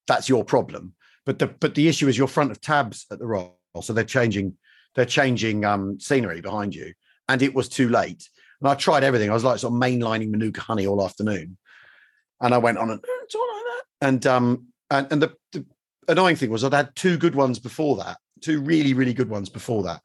That's 0.07 0.29
your 0.29 0.43
problem." 0.43 0.93
But 1.25 1.39
the 1.39 1.47
but 1.47 1.75
the 1.75 1.87
issue 1.87 2.07
is 2.07 2.17
you're 2.17 2.27
front 2.27 2.51
of 2.51 2.61
tabs 2.61 3.05
at 3.11 3.19
the 3.19 3.25
Royal, 3.25 3.57
so 3.81 3.93
they're 3.93 4.03
changing, 4.03 4.55
they're 4.93 5.05
changing 5.05 5.65
um, 5.65 5.99
scenery 5.99 6.41
behind 6.41 6.75
you, 6.75 6.93
and 7.27 7.41
it 7.41 7.55
was 7.55 7.67
too 7.67 7.89
late. 7.89 8.29
And 8.61 8.69
I 8.69 8.75
tried 8.75 9.03
everything. 9.03 9.29
I 9.29 9.33
was 9.33 9.43
like 9.43 9.59
sort 9.59 9.73
of 9.73 9.79
mainlining 9.79 10.29
Manuka 10.29 10.61
Honey 10.61 10.85
all 10.85 11.03
afternoon, 11.03 11.57
and 12.41 12.53
I 12.53 12.57
went 12.57 12.77
on 12.77 12.91
and 12.91 12.99
"Eh, 12.99 13.23
it's 13.23 13.35
all 13.35 13.47
like 13.55 13.63
that. 13.63 14.07
And 14.07 14.27
um 14.27 14.67
and 14.91 15.07
and 15.11 15.21
the, 15.21 15.33
the 15.51 15.65
annoying 16.07 16.35
thing 16.35 16.51
was 16.51 16.63
I'd 16.63 16.73
had 16.73 16.95
two 16.95 17.17
good 17.17 17.35
ones 17.35 17.57
before 17.59 17.97
that, 17.97 18.17
two 18.41 18.61
really 18.61 18.93
really 18.93 19.13
good 19.13 19.29
ones 19.29 19.49
before 19.49 19.81
that, 19.83 20.01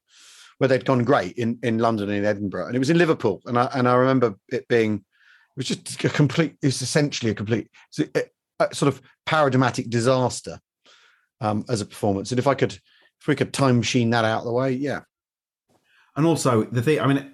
where 0.59 0.68
they'd 0.68 0.86
gone 0.86 1.05
great 1.05 1.36
in 1.36 1.59
in 1.62 1.78
London 1.78 2.09
and 2.09 2.18
in 2.18 2.24
Edinburgh, 2.24 2.66
and 2.66 2.74
it 2.74 2.81
was 2.81 2.90
in 2.90 2.98
Liverpool. 2.98 3.43
And 3.44 3.59
I 3.59 3.68
and 3.74 3.86
I 3.86 3.94
remember 3.94 4.36
it 4.48 4.66
being 4.68 4.94
it 4.94 5.56
was 5.56 5.66
just 5.66 6.02
a 6.02 6.09
complete. 6.09 6.56
It's 6.62 6.81
essentially 6.81 7.31
a 7.31 7.35
complete 7.35 7.68
a, 8.61 8.74
sort 8.74 8.93
of 8.93 9.03
paradigmatic 9.27 9.91
disaster 9.91 10.61
um, 11.41 11.65
as 11.69 11.81
a 11.81 11.87
performance. 11.87 12.31
And 12.31 12.39
if 12.39 12.47
I 12.47 12.55
could, 12.55 12.73
if 12.73 13.27
we 13.27 13.35
could 13.35 13.53
time 13.53 13.78
machine 13.78 14.11
that 14.11 14.24
out 14.24 14.41
of 14.41 14.45
the 14.45 14.53
way, 14.53 14.73
yeah, 14.73 15.01
And 16.16 16.27
also 16.27 16.65
the 16.65 16.82
thing, 16.82 17.01
I 17.01 17.07
mean, 17.07 17.32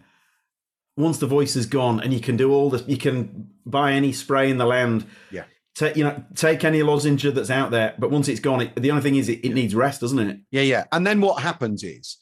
once 0.96 1.18
the 1.18 1.26
voice 1.26 1.56
is 1.56 1.66
gone, 1.66 2.00
and 2.00 2.12
you 2.12 2.20
can 2.20 2.36
do 2.36 2.52
all 2.52 2.70
this, 2.70 2.82
you 2.86 2.96
can 2.96 3.50
buy 3.66 3.92
any 3.92 4.12
spray 4.12 4.50
in 4.50 4.58
the 4.58 4.64
land. 4.64 5.06
Yeah. 5.30 5.44
Take 5.74 5.96
you 5.96 6.04
know, 6.04 6.24
take 6.34 6.64
any 6.64 6.82
lozenge 6.82 7.22
that's 7.22 7.50
out 7.50 7.70
there, 7.70 7.94
but 7.98 8.10
once 8.10 8.28
it's 8.28 8.40
gone, 8.40 8.62
it, 8.62 8.76
the 8.76 8.90
only 8.90 9.02
thing 9.02 9.16
is 9.16 9.28
it, 9.28 9.44
it 9.44 9.52
needs 9.52 9.74
rest, 9.74 10.00
doesn't 10.00 10.18
it? 10.18 10.40
yeah, 10.50 10.62
yeah. 10.62 10.84
And 10.90 11.06
then 11.06 11.20
what 11.20 11.42
happens 11.42 11.82
is 11.84 12.16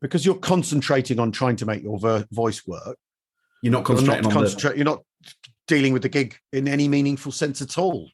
because 0.00 0.24
you're 0.24 0.36
concentrating 0.36 1.18
on 1.18 1.32
trying 1.32 1.56
to 1.56 1.66
make 1.66 1.82
your 1.82 1.98
ver- 1.98 2.26
voice 2.30 2.66
work, 2.66 2.98
You're 3.62 3.72
not 3.72 3.78
you're 3.78 3.96
concentrating 3.96 4.22
not 4.22 4.36
on 4.36 4.42
concentrate. 4.42 4.76
You're 4.76 4.84
not 4.84 5.02
dealing 5.66 5.92
with 5.92 6.02
the 6.02 6.08
gig 6.08 6.36
in 6.52 6.68
any 6.68 6.88
meaningful 6.88 7.32
sense 7.32 7.62
at 7.62 7.78
all. 7.78 8.08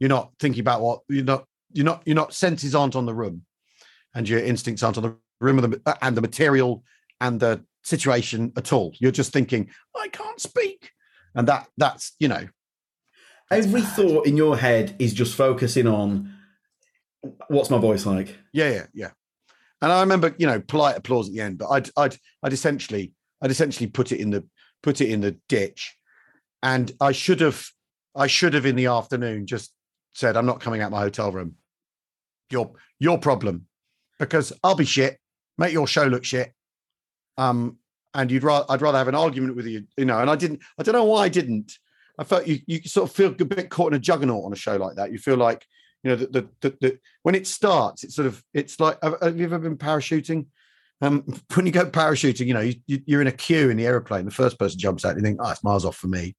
You're 0.00 0.08
not 0.08 0.32
thinking 0.40 0.60
about 0.60 0.80
what 0.80 1.00
you're 1.08 1.24
not. 1.24 1.44
You're 1.72 1.84
not. 1.84 2.02
You're 2.04 2.16
not. 2.16 2.34
Senses 2.34 2.74
aren't 2.74 2.96
on 2.96 3.06
the 3.06 3.14
room, 3.14 3.42
and 4.14 4.28
your 4.28 4.40
instincts 4.40 4.82
aren't 4.82 4.96
on 4.96 5.04
the 5.04 5.16
room 5.40 5.58
and 5.58 5.74
the, 5.74 5.98
and 6.02 6.16
the 6.16 6.20
material 6.20 6.82
and 7.20 7.38
the 7.38 7.64
situation 7.82 8.52
at 8.56 8.72
all. 8.72 8.92
You're 8.98 9.12
just 9.12 9.32
thinking, 9.32 9.70
I 9.96 10.08
can't 10.08 10.40
speak, 10.40 10.90
and 11.34 11.46
that 11.46 11.68
that's 11.76 12.16
you 12.18 12.28
know 12.28 12.48
the. 13.50 13.56
Every 13.56 13.82
thought 13.82 14.26
in 14.26 14.36
your 14.36 14.56
head 14.56 14.96
is 14.98 15.12
just 15.12 15.34
focusing 15.34 15.86
on 15.86 16.32
what's 17.48 17.70
my 17.70 17.78
voice 17.78 18.06
like. 18.06 18.36
Yeah, 18.52 18.70
yeah, 18.70 18.86
yeah. 18.94 19.10
And 19.82 19.92
I 19.92 20.00
remember, 20.00 20.34
you 20.38 20.46
know, 20.46 20.60
polite 20.60 20.96
applause 20.96 21.28
at 21.28 21.34
the 21.34 21.40
end, 21.40 21.58
but 21.58 21.68
I'd, 21.68 21.90
I'd, 21.96 22.16
I'd 22.42 22.52
essentially, 22.52 23.12
I'd 23.42 23.50
essentially 23.50 23.86
put 23.86 24.12
it 24.12 24.20
in 24.20 24.30
the, 24.30 24.46
put 24.82 25.00
it 25.00 25.10
in 25.10 25.20
the 25.20 25.36
ditch, 25.48 25.96
and 26.62 26.92
I 27.00 27.12
should 27.12 27.40
have, 27.40 27.66
I 28.14 28.26
should 28.26 28.54
have 28.54 28.66
in 28.66 28.76
the 28.76 28.86
afternoon 28.86 29.46
just 29.46 29.72
said, 30.14 30.36
I'm 30.36 30.46
not 30.46 30.60
coming 30.60 30.80
out 30.80 30.90
my 30.90 31.00
hotel 31.00 31.32
room. 31.32 31.54
Your, 32.50 32.72
your 32.98 33.18
problem, 33.18 33.66
because 34.18 34.52
I'll 34.64 34.74
be 34.74 34.84
shit. 34.84 35.18
Make 35.58 35.72
your 35.72 35.86
show 35.86 36.04
look 36.04 36.24
shit. 36.24 36.52
Um, 37.38 37.78
and 38.14 38.30
you'd 38.30 38.42
rather, 38.42 38.66
I'd 38.68 38.82
rather 38.82 38.98
have 38.98 39.08
an 39.08 39.14
argument 39.14 39.56
with 39.56 39.66
you, 39.66 39.84
you 39.96 40.04
know. 40.04 40.18
And 40.18 40.30
I 40.30 40.36
didn't, 40.36 40.60
I 40.78 40.82
don't 40.82 40.94
know 40.94 41.04
why 41.04 41.24
I 41.24 41.28
didn't. 41.28 41.72
I 42.18 42.24
felt 42.24 42.46
you, 42.46 42.58
you 42.66 42.82
sort 42.82 43.08
of 43.08 43.16
feel 43.16 43.28
a 43.28 43.44
bit 43.44 43.70
caught 43.70 43.92
in 43.92 43.96
a 43.96 44.00
juggernaut 44.00 44.44
on 44.44 44.52
a 44.52 44.56
show 44.56 44.76
like 44.76 44.96
that. 44.96 45.12
You 45.12 45.18
feel 45.18 45.36
like, 45.36 45.64
you 46.02 46.10
know, 46.10 46.16
the, 46.16 46.26
the, 46.26 46.48
the, 46.60 46.76
the 46.80 46.98
when 47.22 47.34
it 47.34 47.46
starts, 47.46 48.04
it's 48.04 48.16
sort 48.16 48.26
of 48.26 48.42
it's 48.52 48.80
like 48.80 48.98
have, 49.02 49.38
you 49.38 49.44
ever 49.44 49.58
been 49.58 49.78
parachuting? 49.78 50.46
Um, 51.02 51.24
when 51.54 51.66
you 51.66 51.72
go 51.72 51.86
parachuting, 51.86 52.46
you 52.46 52.54
know, 52.54 52.60
you, 52.60 52.74
you're 52.86 53.22
in 53.22 53.26
a 53.26 53.32
queue 53.32 53.70
in 53.70 53.76
the 53.76 53.86
aeroplane. 53.86 54.24
The 54.24 54.30
first 54.30 54.58
person 54.58 54.78
jumps 54.78 55.04
out, 55.04 55.16
you 55.16 55.22
think, 55.22 55.38
oh, 55.40 55.50
it's 55.50 55.64
miles 55.64 55.84
off 55.84 55.96
for 55.96 56.08
me. 56.08 56.34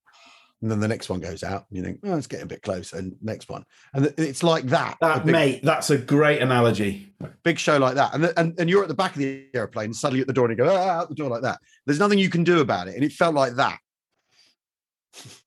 And 0.62 0.70
then 0.70 0.80
the 0.80 0.88
next 0.88 1.10
one 1.10 1.20
goes 1.20 1.44
out, 1.44 1.66
and 1.70 1.78
you 1.78 1.84
think, 1.84 2.00
oh, 2.04 2.16
it's 2.16 2.28
getting 2.28 2.44
a 2.44 2.48
bit 2.48 2.62
close. 2.62 2.94
And 2.94 3.16
next 3.22 3.50
one, 3.50 3.66
and 3.96 4.14
it's 4.18 4.44
like 4.44 4.66
that. 4.66 4.98
That 5.02 5.26
big, 5.26 5.32
mate, 5.32 5.64
that's 5.64 5.90
a 5.90 5.98
great 5.98 6.40
analogy. 6.40 7.14
big 7.44 7.58
show 7.58 7.78
like 7.78 7.96
that, 7.96 8.14
and, 8.14 8.32
and 8.38 8.60
and 8.60 8.70
you're 8.70 8.84
at 8.84 8.88
the 8.88 8.94
back 8.94 9.14
of 9.14 9.18
the 9.18 9.48
airplane, 9.56 9.92
suddenly 9.92 10.22
at 10.22 10.28
the 10.28 10.34
door, 10.34 10.46
and 10.46 10.58
you 10.58 10.64
go 10.64 10.72
ah, 10.72 11.00
out 11.00 11.10
the 11.10 11.16
door 11.16 11.30
like 11.30 11.42
that. 11.42 11.60
There's 11.88 12.00
nothing 12.00 12.20
you 12.20 12.30
can 12.30 12.44
do 12.44 12.60
about 12.60 12.88
it, 12.88 12.96
and 12.96 13.04
it 13.04 13.12
felt 13.12 13.34
like 13.34 13.56
that. 13.56 13.80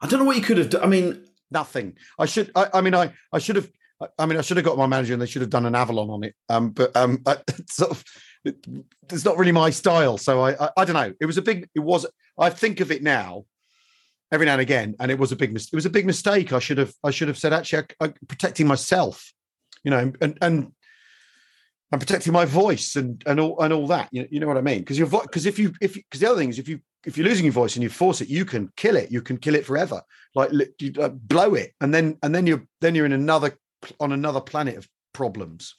I 0.00 0.08
don't 0.08 0.18
know 0.18 0.24
what 0.24 0.36
you 0.36 0.42
could 0.42 0.58
have 0.58 0.70
done. 0.70 0.82
I 0.82 0.86
mean, 0.86 1.24
nothing. 1.50 1.96
I 2.18 2.26
should. 2.26 2.50
I, 2.56 2.68
I 2.74 2.80
mean, 2.80 2.94
I 2.94 3.12
I 3.32 3.38
should 3.38 3.56
have. 3.56 3.70
I- 4.18 4.26
mean, 4.26 4.36
I 4.36 4.42
should 4.42 4.56
have 4.56 4.66
got 4.66 4.76
my 4.76 4.86
manager, 4.86 5.12
and 5.12 5.22
they 5.22 5.26
should 5.26 5.42
have 5.42 5.50
done 5.50 5.64
an 5.64 5.76
Avalon 5.76 6.10
on 6.10 6.24
it. 6.24 6.34
Um, 6.48 6.70
but 6.70 6.94
um, 6.96 7.22
I, 7.24 7.36
it's 7.48 7.76
sort 7.76 7.92
of, 7.92 8.04
it, 8.44 8.56
it's 9.10 9.24
not 9.24 9.38
really 9.38 9.52
my 9.52 9.70
style. 9.70 10.18
So 10.18 10.40
I, 10.40 10.66
I, 10.66 10.70
I 10.78 10.84
don't 10.84 10.94
know. 10.94 11.14
It 11.20 11.26
was 11.26 11.38
a 11.38 11.42
big. 11.42 11.68
It 11.74 11.80
was. 11.80 12.04
I 12.36 12.50
think 12.50 12.80
of 12.80 12.90
it 12.90 13.02
now, 13.02 13.44
every 14.32 14.46
now 14.46 14.52
and 14.52 14.60
again, 14.60 14.94
and 15.00 15.10
it 15.10 15.18
was 15.18 15.32
a 15.32 15.36
big. 15.36 15.52
mis- 15.52 15.72
It 15.72 15.76
was 15.76 15.86
a 15.86 15.90
big 15.90 16.06
mistake. 16.06 16.52
I 16.52 16.58
should 16.58 16.78
have. 16.78 16.92
I 17.02 17.10
should 17.10 17.28
have 17.28 17.38
said 17.38 17.52
actually, 17.52 17.84
I, 18.00 18.06
I, 18.06 18.14
protecting 18.28 18.66
myself, 18.66 19.32
you 19.82 19.90
know, 19.90 20.12
and 20.20 20.38
and. 20.40 20.72
I'm 21.92 22.00
protecting 22.00 22.32
my 22.32 22.44
voice 22.44 22.96
and 22.96 23.22
and 23.24 23.38
all 23.38 23.60
and 23.60 23.72
all 23.72 23.86
that. 23.86 24.08
You, 24.10 24.26
you 24.28 24.40
know 24.40 24.48
what 24.48 24.56
I 24.56 24.62
mean? 24.62 24.80
Because 24.80 24.98
your 24.98 25.06
because 25.06 25.46
if 25.46 25.60
you 25.60 25.72
if 25.80 25.94
because 25.94 26.18
the 26.18 26.26
other 26.28 26.40
thing 26.40 26.48
is 26.48 26.58
if 26.58 26.68
you 26.68 26.80
if 27.06 27.16
you're 27.16 27.26
losing 27.28 27.44
your 27.44 27.52
voice 27.52 27.76
and 27.76 27.84
you 27.84 27.88
force 27.88 28.20
it, 28.20 28.28
you 28.28 28.44
can 28.44 28.72
kill 28.74 28.96
it. 28.96 29.12
You 29.12 29.22
can 29.22 29.36
kill 29.36 29.54
it 29.54 29.64
forever 29.64 30.02
like 30.34 30.50
you 30.80 30.92
uh, 31.00 31.08
blow 31.08 31.54
it 31.54 31.72
and 31.80 31.94
then 31.94 32.18
and 32.22 32.34
then 32.34 32.46
you're 32.46 32.66
then 32.80 32.94
you're 32.94 33.06
in 33.06 33.12
another 33.12 33.56
on 34.00 34.12
another 34.12 34.40
planet 34.40 34.76
of 34.76 34.88
problems 35.12 35.76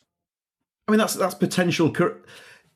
I 0.87 0.91
mean 0.91 0.99
that's 0.99 1.15
that's 1.15 1.35
potential. 1.35 1.91
car- 1.91 2.21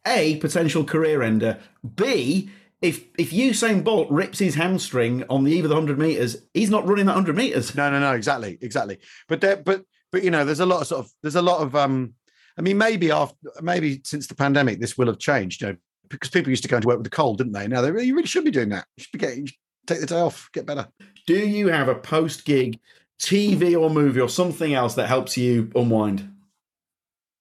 A 0.07 0.37
potential 0.37 0.83
career 0.83 1.21
ender. 1.21 1.59
B 1.95 2.49
if 2.81 3.05
if 3.17 3.31
Usain 3.31 3.83
Bolt 3.83 4.09
rips 4.09 4.39
his 4.39 4.55
hamstring 4.55 5.23
on 5.29 5.43
the 5.43 5.51
eve 5.51 5.65
of 5.65 5.69
the 5.69 5.75
hundred 5.75 5.99
meters, 5.99 6.37
he's 6.53 6.69
not 6.69 6.87
running 6.87 7.05
that 7.07 7.13
hundred 7.13 7.35
meters. 7.35 7.75
no 7.75 7.89
no 7.89 7.99
no 7.99 8.13
exactly 8.13 8.57
exactly 8.61 8.99
but 9.27 9.41
there 9.41 9.57
but 9.57 9.83
but 10.11 10.23
you 10.23 10.31
know 10.31 10.45
there's 10.45 10.59
a 10.59 10.65
lot 10.65 10.81
of 10.81 10.87
sort 10.87 11.05
of 11.05 11.11
there's 11.21 11.35
a 11.35 11.41
lot 11.41 11.61
of 11.61 11.75
um 11.75 12.13
I 12.59 12.61
mean, 12.61 12.77
maybe 12.77 13.09
after 13.09 13.37
maybe 13.61 14.01
since 14.03 14.27
the 14.27 14.35
pandemic, 14.35 14.81
this 14.81 14.97
will 14.97 15.07
have 15.07 15.17
changed. 15.17 15.61
You 15.61 15.69
know, 15.69 15.75
because 16.09 16.29
people 16.29 16.49
used 16.49 16.63
to 16.63 16.69
go 16.69 16.75
into 16.75 16.89
work 16.89 16.97
with 16.97 17.07
a 17.07 17.09
cold, 17.09 17.37
didn't 17.37 17.53
they? 17.53 17.69
Now 17.69 17.81
they 17.81 17.89
really, 17.89 18.07
you 18.07 18.15
really 18.15 18.27
should 18.27 18.43
be 18.43 18.51
doing 18.51 18.69
that. 18.69 18.85
You 18.97 19.03
should 19.03 19.11
be 19.13 19.19
getting 19.19 19.49
take 19.87 20.01
the 20.01 20.05
day 20.05 20.19
off, 20.19 20.49
get 20.53 20.65
better. 20.65 20.89
Do 21.25 21.35
you 21.39 21.69
have 21.69 21.87
a 21.87 21.95
post 21.95 22.43
gig 22.43 22.77
TV 23.17 23.79
or 23.79 23.89
movie 23.89 24.19
or 24.19 24.27
something 24.27 24.73
else 24.73 24.95
that 24.95 25.07
helps 25.07 25.37
you 25.37 25.71
unwind? 25.73 26.29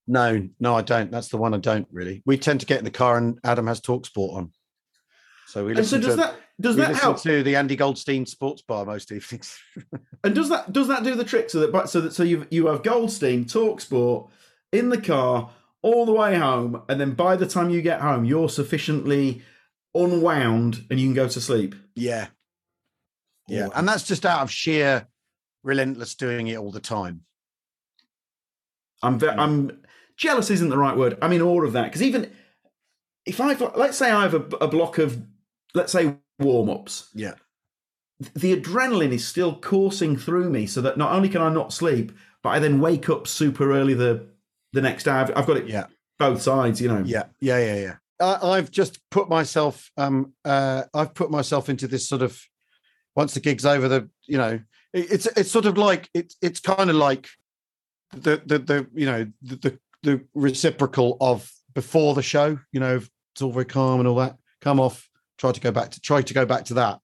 No, 0.07 0.49
no, 0.61 0.77
I 0.77 0.83
don't. 0.83 1.11
That's 1.11 1.29
the 1.29 1.37
one 1.37 1.53
I 1.53 1.59
don't 1.59 1.89
really. 1.91 2.23
We 2.25 2.39
tend 2.39 2.61
to 2.61 2.67
get 2.67 2.79
in 2.79 2.85
the 2.85 2.91
car 2.91 3.19
and 3.19 3.41
Adam 3.43 3.67
has 3.67 3.81
talk 3.81 4.07
sport 4.07 4.39
on. 4.39 4.53
So 5.49 5.65
we 5.65 5.71
And 5.71 5.79
so 5.87 5.97
listen 5.97 6.01
does 6.03 6.11
to 6.11 6.17
that 6.17 6.35
does 6.61 6.77
that 6.77 6.95
help? 6.97 7.23
to 7.23 7.43
the 7.43 7.57
Andy 7.57 7.75
Goldstein 7.75 8.27
Sports 8.27 8.61
Bar 8.61 8.85
most 8.85 9.11
evenings. 9.11 9.59
And 10.25 10.35
does 10.35 10.49
that 10.51 10.73
does 10.73 10.89
that 10.89 11.05
do 11.05 11.15
the 11.15 11.25
trick 11.25 11.49
so 11.49 11.67
that 11.67 11.89
so 11.89 12.01
that 12.03 12.13
so 12.13 12.23
you 12.23 12.47
you 12.51 12.67
have 12.67 12.83
Goldstein 12.83 13.47
talk 13.47 13.81
sport 13.81 14.29
in 14.73 14.91
the 14.91 15.01
car 15.01 15.51
all 15.81 16.05
the 16.05 16.13
way 16.13 16.37
home, 16.37 16.83
and 16.89 17.01
then 17.01 17.13
by 17.13 17.37
the 17.37 17.47
time 17.47 17.71
you 17.71 17.81
get 17.81 18.01
home, 18.01 18.25
you're 18.25 18.49
sufficiently 18.49 19.43
unwound 19.95 20.85
and 20.91 20.99
you 20.99 21.07
can 21.07 21.15
go 21.15 21.29
to 21.29 21.41
sleep. 21.41 21.77
yeah, 21.95 22.27
yeah, 23.47 23.69
and 23.75 23.89
that's 23.89 24.03
just 24.03 24.27
out 24.27 24.43
of 24.43 24.51
sheer 24.51 25.07
relentless 25.63 26.15
doing 26.17 26.49
it 26.49 26.59
all 26.59 26.73
the 26.73 26.81
time. 26.81 27.23
I'm 29.03 29.19
ve- 29.19 29.29
I'm 29.29 29.81
jealous 30.17 30.51
isn't 30.51 30.69
the 30.69 30.77
right 30.77 30.97
word. 30.97 31.17
I'm 31.23 31.33
in 31.33 31.41
awe 31.41 31.63
of 31.63 31.73
that 31.73 31.85
because 31.85 32.03
even 32.03 32.31
if 33.25 33.41
I 33.41 33.55
let's 33.55 33.97
say 33.97 34.11
I 34.11 34.23
have 34.23 34.35
a, 34.35 34.57
a 34.57 34.69
block 34.69 34.99
of 34.99 35.23
let's 35.75 35.93
say 35.93 36.17
warm 36.39 36.71
ups, 36.71 37.11
Yeah, 37.15 37.35
the 38.35 38.57
adrenaline 38.57 39.13
is 39.13 39.27
still 39.27 39.59
coursing 39.59 40.17
through 40.17 40.51
me, 40.51 40.67
so 40.67 40.81
that 40.81 40.99
not 40.99 41.13
only 41.13 41.29
can 41.29 41.43
I 41.43 41.51
not 41.51 41.73
sleep, 41.73 42.13
but 42.43 42.51
I 42.51 42.59
then 42.59 42.81
wake 42.81 43.09
up 43.09 43.27
super 43.27 43.73
early 43.73 43.95
the 43.95 44.27
the 44.73 44.83
next 44.83 45.05
day. 45.05 45.13
I've, 45.13 45.37
I've 45.37 45.47
got 45.47 45.57
it 45.57 45.69
yeah. 45.69 45.87
both 46.19 46.43
sides, 46.43 46.81
you 46.81 46.89
know. 46.89 47.03
Yeah, 47.05 47.25
yeah, 47.41 47.59
yeah, 47.59 47.77
yeah. 47.77 47.95
I, 48.21 48.51
I've 48.51 48.71
just 48.71 48.99
put 49.11 49.29
myself, 49.29 49.91
um, 49.97 50.33
uh, 50.45 50.85
I've 50.93 51.15
put 51.15 51.31
myself 51.31 51.69
into 51.69 51.87
this 51.87 52.09
sort 52.09 52.23
of. 52.23 52.41
Once 53.15 53.35
the 53.35 53.41
gig's 53.41 53.67
over, 53.67 53.89
the 53.89 54.09
you 54.27 54.39
know, 54.39 54.61
it, 54.93 55.13
it's 55.13 55.27
it's 55.27 55.51
sort 55.51 55.67
of 55.67 55.77
like 55.77 56.09
it's 56.15 56.37
it's 56.41 56.61
kind 56.61 56.89
of 56.89 56.97
like 56.97 57.29
the 58.13 58.41
the 58.47 58.59
the 58.59 58.87
you 58.95 59.07
know 59.07 59.27
the, 59.43 59.57
the 59.57 59.79
the 60.03 60.25
reciprocal 60.35 61.17
of 61.21 61.51
before 61.75 62.15
the 62.15 62.23
show. 62.23 62.59
You 62.73 62.81
know, 62.81 63.01
it's 63.33 63.43
all 63.43 63.53
very 63.53 63.65
calm 63.65 64.01
and 64.01 64.09
all 64.09 64.17
that. 64.17 64.37
Come 64.61 64.79
off, 64.79 65.08
try 65.39 65.53
to 65.53 65.61
go 65.61 65.71
back 65.71 65.91
to 65.91 66.01
try 66.01 66.23
to 66.23 66.35
go 66.35 66.45
back 66.45 66.65
to 66.67 66.75
that. 66.75 67.01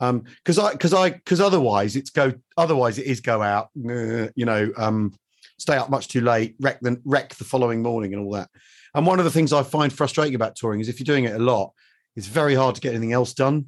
Um, 0.00 0.24
because 0.44 0.58
I 0.58 0.72
because 0.72 0.92
I 0.92 1.10
because 1.10 1.40
otherwise 1.40 1.94
it's 1.94 2.10
go 2.10 2.32
otherwise 2.56 2.98
it 2.98 3.06
is 3.06 3.20
go 3.20 3.40
out, 3.42 3.68
uh, 3.88 4.28
you 4.34 4.44
know, 4.44 4.72
um, 4.76 5.14
stay 5.58 5.76
up 5.76 5.90
much 5.90 6.08
too 6.08 6.20
late, 6.20 6.56
wreck 6.60 6.80
the 6.80 7.00
wreck 7.04 7.34
the 7.36 7.44
following 7.44 7.82
morning 7.82 8.12
and 8.12 8.24
all 8.24 8.32
that. 8.32 8.50
And 8.94 9.06
one 9.06 9.20
of 9.20 9.24
the 9.24 9.30
things 9.30 9.52
I 9.52 9.62
find 9.62 9.92
frustrating 9.92 10.34
about 10.34 10.56
touring 10.56 10.80
is 10.80 10.88
if 10.88 10.98
you're 10.98 11.04
doing 11.04 11.24
it 11.24 11.34
a 11.34 11.38
lot, 11.38 11.72
it's 12.16 12.26
very 12.26 12.54
hard 12.54 12.74
to 12.74 12.80
get 12.80 12.90
anything 12.90 13.12
else 13.12 13.32
done. 13.32 13.66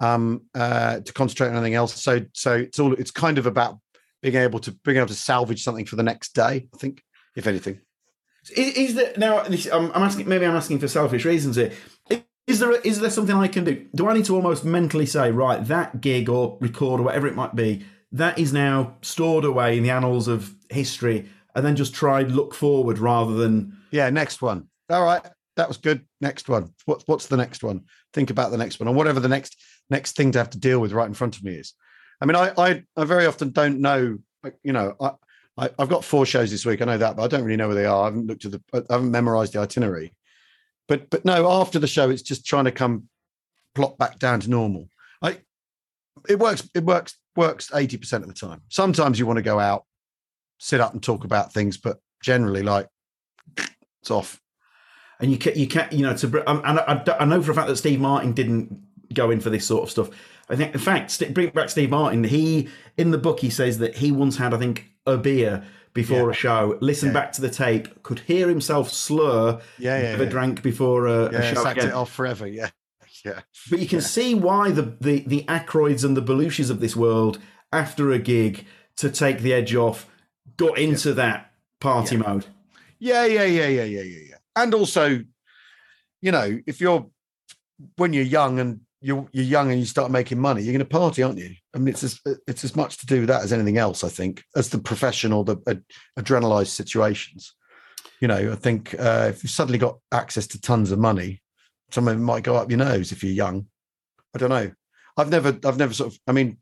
Um, 0.00 0.42
uh, 0.54 1.00
to 1.00 1.12
concentrate 1.12 1.48
on 1.48 1.54
anything 1.54 1.74
else. 1.74 2.02
So 2.02 2.20
so 2.32 2.54
it's 2.54 2.80
all 2.80 2.92
it's 2.94 3.12
kind 3.12 3.38
of 3.38 3.46
about 3.46 3.78
being 4.22 4.34
able 4.34 4.58
to 4.58 4.72
being 4.84 4.96
able 4.96 5.06
to 5.06 5.14
salvage 5.14 5.62
something 5.62 5.84
for 5.84 5.96
the 5.96 6.02
next 6.02 6.34
day. 6.34 6.68
I 6.74 6.76
think, 6.78 7.02
if 7.36 7.46
anything. 7.46 7.80
Is, 8.56 8.94
is 8.96 9.16
now? 9.16 9.42
This, 9.42 9.66
I'm, 9.66 9.90
I'm 9.92 10.02
asking. 10.02 10.28
Maybe 10.28 10.46
I'm 10.46 10.56
asking 10.56 10.80
for 10.80 10.88
selfish 10.88 11.24
reasons 11.24 11.56
here. 11.56 11.72
Is 12.46 12.58
there 12.58 12.72
is 12.72 13.00
there 13.00 13.10
something 13.10 13.34
I 13.34 13.48
can 13.48 13.64
do? 13.64 13.86
Do 13.94 14.08
I 14.08 14.14
need 14.14 14.26
to 14.26 14.36
almost 14.36 14.64
mentally 14.64 15.06
say, 15.06 15.30
right, 15.30 15.64
that 15.66 16.00
gig 16.00 16.28
or 16.28 16.58
record 16.60 17.00
or 17.00 17.04
whatever 17.04 17.26
it 17.26 17.34
might 17.34 17.54
be, 17.54 17.84
that 18.12 18.38
is 18.38 18.52
now 18.52 18.96
stored 19.00 19.44
away 19.44 19.78
in 19.78 19.82
the 19.82 19.90
annals 19.90 20.28
of 20.28 20.54
history, 20.68 21.28
and 21.54 21.64
then 21.64 21.74
just 21.74 21.94
try 21.94 22.22
look 22.22 22.54
forward 22.54 22.98
rather 22.98 23.34
than 23.34 23.76
Yeah, 23.90 24.10
next 24.10 24.42
one. 24.42 24.68
All 24.90 25.04
right, 25.04 25.22
that 25.56 25.68
was 25.68 25.78
good. 25.78 26.04
Next 26.20 26.48
one. 26.48 26.74
What, 26.84 27.02
what's 27.06 27.26
the 27.26 27.38
next 27.38 27.64
one? 27.64 27.84
Think 28.12 28.28
about 28.28 28.50
the 28.50 28.58
next 28.58 28.78
one, 28.78 28.88
or 28.88 28.94
whatever 28.94 29.20
the 29.20 29.28
next 29.28 29.56
next 29.88 30.14
thing 30.14 30.32
to 30.32 30.38
have 30.38 30.50
to 30.50 30.58
deal 30.58 30.80
with 30.80 30.92
right 30.92 31.08
in 31.08 31.14
front 31.14 31.36
of 31.36 31.44
me 31.44 31.54
is. 31.54 31.72
I 32.20 32.26
mean, 32.26 32.36
I 32.36 32.52
I, 32.58 32.82
I 32.96 33.04
very 33.04 33.24
often 33.24 33.50
don't 33.50 33.80
know. 33.80 34.18
You 34.62 34.72
know, 34.74 34.94
I, 35.00 35.12
I 35.56 35.70
I've 35.78 35.88
got 35.88 36.04
four 36.04 36.26
shows 36.26 36.50
this 36.50 36.66
week. 36.66 36.82
I 36.82 36.84
know 36.84 36.98
that, 36.98 37.16
but 37.16 37.22
I 37.22 37.28
don't 37.28 37.44
really 37.44 37.56
know 37.56 37.68
where 37.68 37.74
they 37.74 37.86
are. 37.86 38.02
I 38.02 38.04
haven't 38.04 38.26
looked 38.26 38.44
at 38.44 38.52
the. 38.52 38.62
I 38.74 38.92
haven't 38.92 39.10
memorized 39.10 39.54
the 39.54 39.60
itinerary. 39.60 40.12
But 40.88 41.10
but 41.10 41.24
no, 41.24 41.50
after 41.50 41.78
the 41.78 41.86
show, 41.86 42.10
it's 42.10 42.22
just 42.22 42.44
trying 42.44 42.64
to 42.64 42.72
come 42.72 43.08
plot 43.74 43.98
back 43.98 44.18
down 44.18 44.40
to 44.40 44.50
normal. 44.50 44.88
I 45.22 45.38
it 46.28 46.38
works. 46.38 46.68
It 46.74 46.84
works 46.84 47.18
works 47.36 47.70
eighty 47.74 47.96
percent 47.96 48.24
of 48.24 48.28
the 48.28 48.34
time. 48.34 48.62
Sometimes 48.68 49.18
you 49.18 49.26
want 49.26 49.38
to 49.38 49.42
go 49.42 49.58
out, 49.58 49.84
sit 50.58 50.80
up 50.80 50.92
and 50.92 51.02
talk 51.02 51.24
about 51.24 51.52
things, 51.52 51.76
but 51.76 51.98
generally, 52.22 52.62
like 52.62 52.88
it's 54.00 54.10
off. 54.10 54.40
and 55.20 55.30
you 55.30 55.38
can't, 55.38 55.56
you 55.56 55.66
can't, 55.66 55.92
you 55.92 56.02
know 56.02 56.16
to 56.16 56.50
um, 56.50 56.60
and 56.64 56.78
I, 56.80 57.02
I, 57.06 57.16
I 57.20 57.24
know 57.24 57.42
for 57.42 57.52
a 57.52 57.54
fact 57.54 57.68
that 57.68 57.76
Steve 57.76 58.00
Martin 58.00 58.32
didn't 58.32 58.82
go 59.12 59.30
in 59.30 59.40
for 59.40 59.50
this 59.50 59.66
sort 59.66 59.84
of 59.84 59.90
stuff. 59.90 60.10
I 60.48 60.56
think 60.56 60.74
in 60.74 60.80
fact 60.80 61.22
bring 61.32 61.50
back 61.50 61.70
Steve 61.70 61.90
Martin. 61.90 62.24
He 62.24 62.68
in 62.96 63.10
the 63.10 63.18
book 63.18 63.40
he 63.40 63.50
says 63.50 63.78
that 63.78 63.96
he 63.96 64.12
once 64.12 64.36
had 64.36 64.52
I 64.52 64.58
think 64.58 64.86
a 65.06 65.16
beer 65.16 65.64
before 65.94 66.24
Yeah. 66.26 66.30
a 66.30 66.34
show, 66.34 66.78
listened 66.80 67.14
Yeah. 67.14 67.20
back 67.20 67.32
to 67.32 67.40
the 67.40 67.48
tape, 67.50 68.02
could 68.02 68.20
hear 68.20 68.48
himself 68.48 68.90
slur. 68.92 69.60
Yeah, 69.78 69.96
yeah, 70.02 70.10
never 70.12 70.26
drank 70.26 70.62
before 70.62 71.06
a, 71.06 71.26
a 71.26 71.54
show 71.54 71.62
sacked 71.62 71.78
again. 71.78 71.90
it 71.90 71.94
off 71.94 72.12
forever. 72.12 72.46
Yeah, 72.46 72.70
yeah, 73.24 73.40
But 73.70 73.78
you 73.78 73.86
can 73.88 74.00
see 74.00 74.34
why 74.34 74.70
the 74.72 74.96
the 75.00 75.20
the 75.26 75.44
Aykroyds 75.48 76.04
and 76.04 76.16
the 76.16 76.22
Belushis 76.22 76.68
of 76.70 76.80
this 76.80 76.94
world, 76.96 77.38
after 77.72 78.10
a 78.10 78.18
gig, 78.18 78.66
to 78.96 79.08
take 79.10 79.38
the 79.40 79.52
edge 79.54 79.74
off, 79.74 80.06
got 80.56 80.78
into 80.78 81.14
that 81.14 81.52
party 81.80 82.16
mode. 82.16 82.46
yeah, 82.98 83.24
yeah, 83.24 83.44
yeah, 83.44 83.68
yeah, 83.68 83.84
yeah, 83.84 84.02
yeah, 84.02 84.20
yeah. 84.30 84.36
And 84.56 84.72
also, 84.74 85.20
you 86.22 86.32
know, 86.32 86.60
if 86.66 86.80
you're 86.80 87.06
when 87.96 88.12
you're 88.12 88.22
young 88.24 88.58
and 88.60 88.80
you're 89.04 89.28
you're 89.32 89.44
young 89.44 89.70
and 89.70 89.78
you 89.78 89.84
start 89.84 90.10
making 90.10 90.40
money, 90.40 90.62
you're 90.62 90.72
going 90.72 90.78
to 90.78 90.86
party, 90.86 91.22
aren't 91.22 91.38
you? 91.38 91.54
I 91.74 91.78
mean, 91.78 91.88
it's 91.88 92.02
as 92.02 92.20
it's 92.48 92.64
as 92.64 92.74
much 92.74 92.96
to 92.98 93.06
do 93.06 93.20
with 93.20 93.28
that 93.28 93.42
as 93.42 93.52
anything 93.52 93.76
else. 93.76 94.02
I 94.02 94.08
think 94.08 94.42
as 94.56 94.70
the 94.70 94.78
professional, 94.78 95.44
the 95.44 95.58
ad- 95.68 95.84
adrenalized 96.18 96.68
situations. 96.68 97.54
You 98.20 98.28
know, 98.28 98.52
I 98.52 98.54
think 98.54 98.94
uh, 98.98 99.26
if 99.28 99.44
you've 99.44 99.50
suddenly 99.50 99.78
got 99.78 99.98
access 100.10 100.46
to 100.48 100.60
tons 100.60 100.90
of 100.90 100.98
money, 100.98 101.42
some 101.90 102.08
of 102.08 102.16
it 102.16 102.20
might 102.20 102.44
go 102.44 102.56
up 102.56 102.70
your 102.70 102.78
nose 102.78 103.12
if 103.12 103.22
you're 103.22 103.32
young. 103.32 103.66
I 104.34 104.38
don't 104.38 104.48
know. 104.48 104.72
I've 105.18 105.28
never, 105.28 105.58
I've 105.64 105.78
never 105.78 105.92
sort 105.92 106.12
of. 106.12 106.18
I 106.26 106.32
mean, 106.32 106.56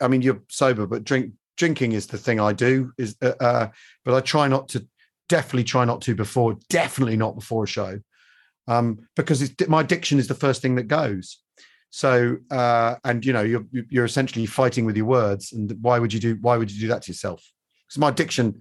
I 0.00 0.08
mean, 0.08 0.22
you're 0.22 0.42
sober, 0.48 0.86
but 0.86 1.04
drink 1.04 1.34
drinking 1.58 1.92
is 1.92 2.06
the 2.06 2.18
thing 2.18 2.40
I 2.40 2.54
do. 2.54 2.90
Is 2.96 3.16
uh, 3.20 3.34
uh, 3.38 3.68
but 4.04 4.14
I 4.14 4.20
try 4.20 4.48
not 4.48 4.68
to. 4.70 4.86
Definitely 5.26 5.64
try 5.64 5.86
not 5.86 6.02
to 6.02 6.14
before. 6.14 6.56
Definitely 6.68 7.16
not 7.16 7.34
before 7.34 7.64
a 7.64 7.66
show, 7.66 7.98
um, 8.66 9.06
because 9.16 9.52
my 9.68 9.80
addiction 9.80 10.18
is 10.18 10.28
the 10.28 10.34
first 10.34 10.62
thing 10.62 10.74
that 10.76 10.88
goes. 10.88 11.38
So, 11.90 12.38
uh, 12.50 12.96
and 13.04 13.24
you 13.24 13.32
know, 13.32 13.42
you're 13.42 13.64
you're 13.70 14.04
essentially 14.04 14.46
fighting 14.46 14.84
with 14.84 14.96
your 14.96 15.06
words. 15.06 15.52
And 15.52 15.72
why 15.80 15.98
would 15.98 16.12
you 16.12 16.20
do? 16.20 16.38
Why 16.40 16.56
would 16.56 16.70
you 16.70 16.80
do 16.80 16.88
that 16.88 17.02
to 17.02 17.12
yourself? 17.12 17.44
Because 17.86 17.98
my 17.98 18.08
addiction. 18.08 18.60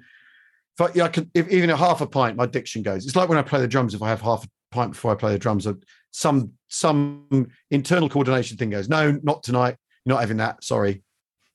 If 0.80 0.98
I, 0.98 1.06
I 1.06 1.08
could, 1.08 1.30
if 1.36 1.50
even 1.50 1.70
a 1.70 1.78
half 1.78 2.02
a 2.02 2.08
pint, 2.08 2.36
my 2.36 2.46
addiction 2.46 2.82
goes. 2.82 3.06
It's 3.06 3.16
like 3.16 3.30
when 3.30 3.38
I 3.38 3.44
play 3.44 3.60
the 3.60 3.68
drums. 3.68 3.94
If 3.94 4.02
I 4.02 4.10
have 4.10 4.22
half 4.22 4.44
a 4.44 4.50
pint 4.72 4.92
before 4.92 5.12
I 5.12 5.16
play 5.16 5.32
the 5.32 5.40
drums, 5.40 5.68
some 6.12 6.54
some 6.68 7.48
internal 7.72 8.10
coordination 8.10 8.58
thing 8.58 8.70
goes. 8.70 8.90
No, 8.90 9.20
not 9.24 9.44
tonight. 9.44 9.78
You're 10.06 10.16
not 10.16 10.22
having 10.22 10.38
that. 10.38 10.64
Sorry, 10.64 11.04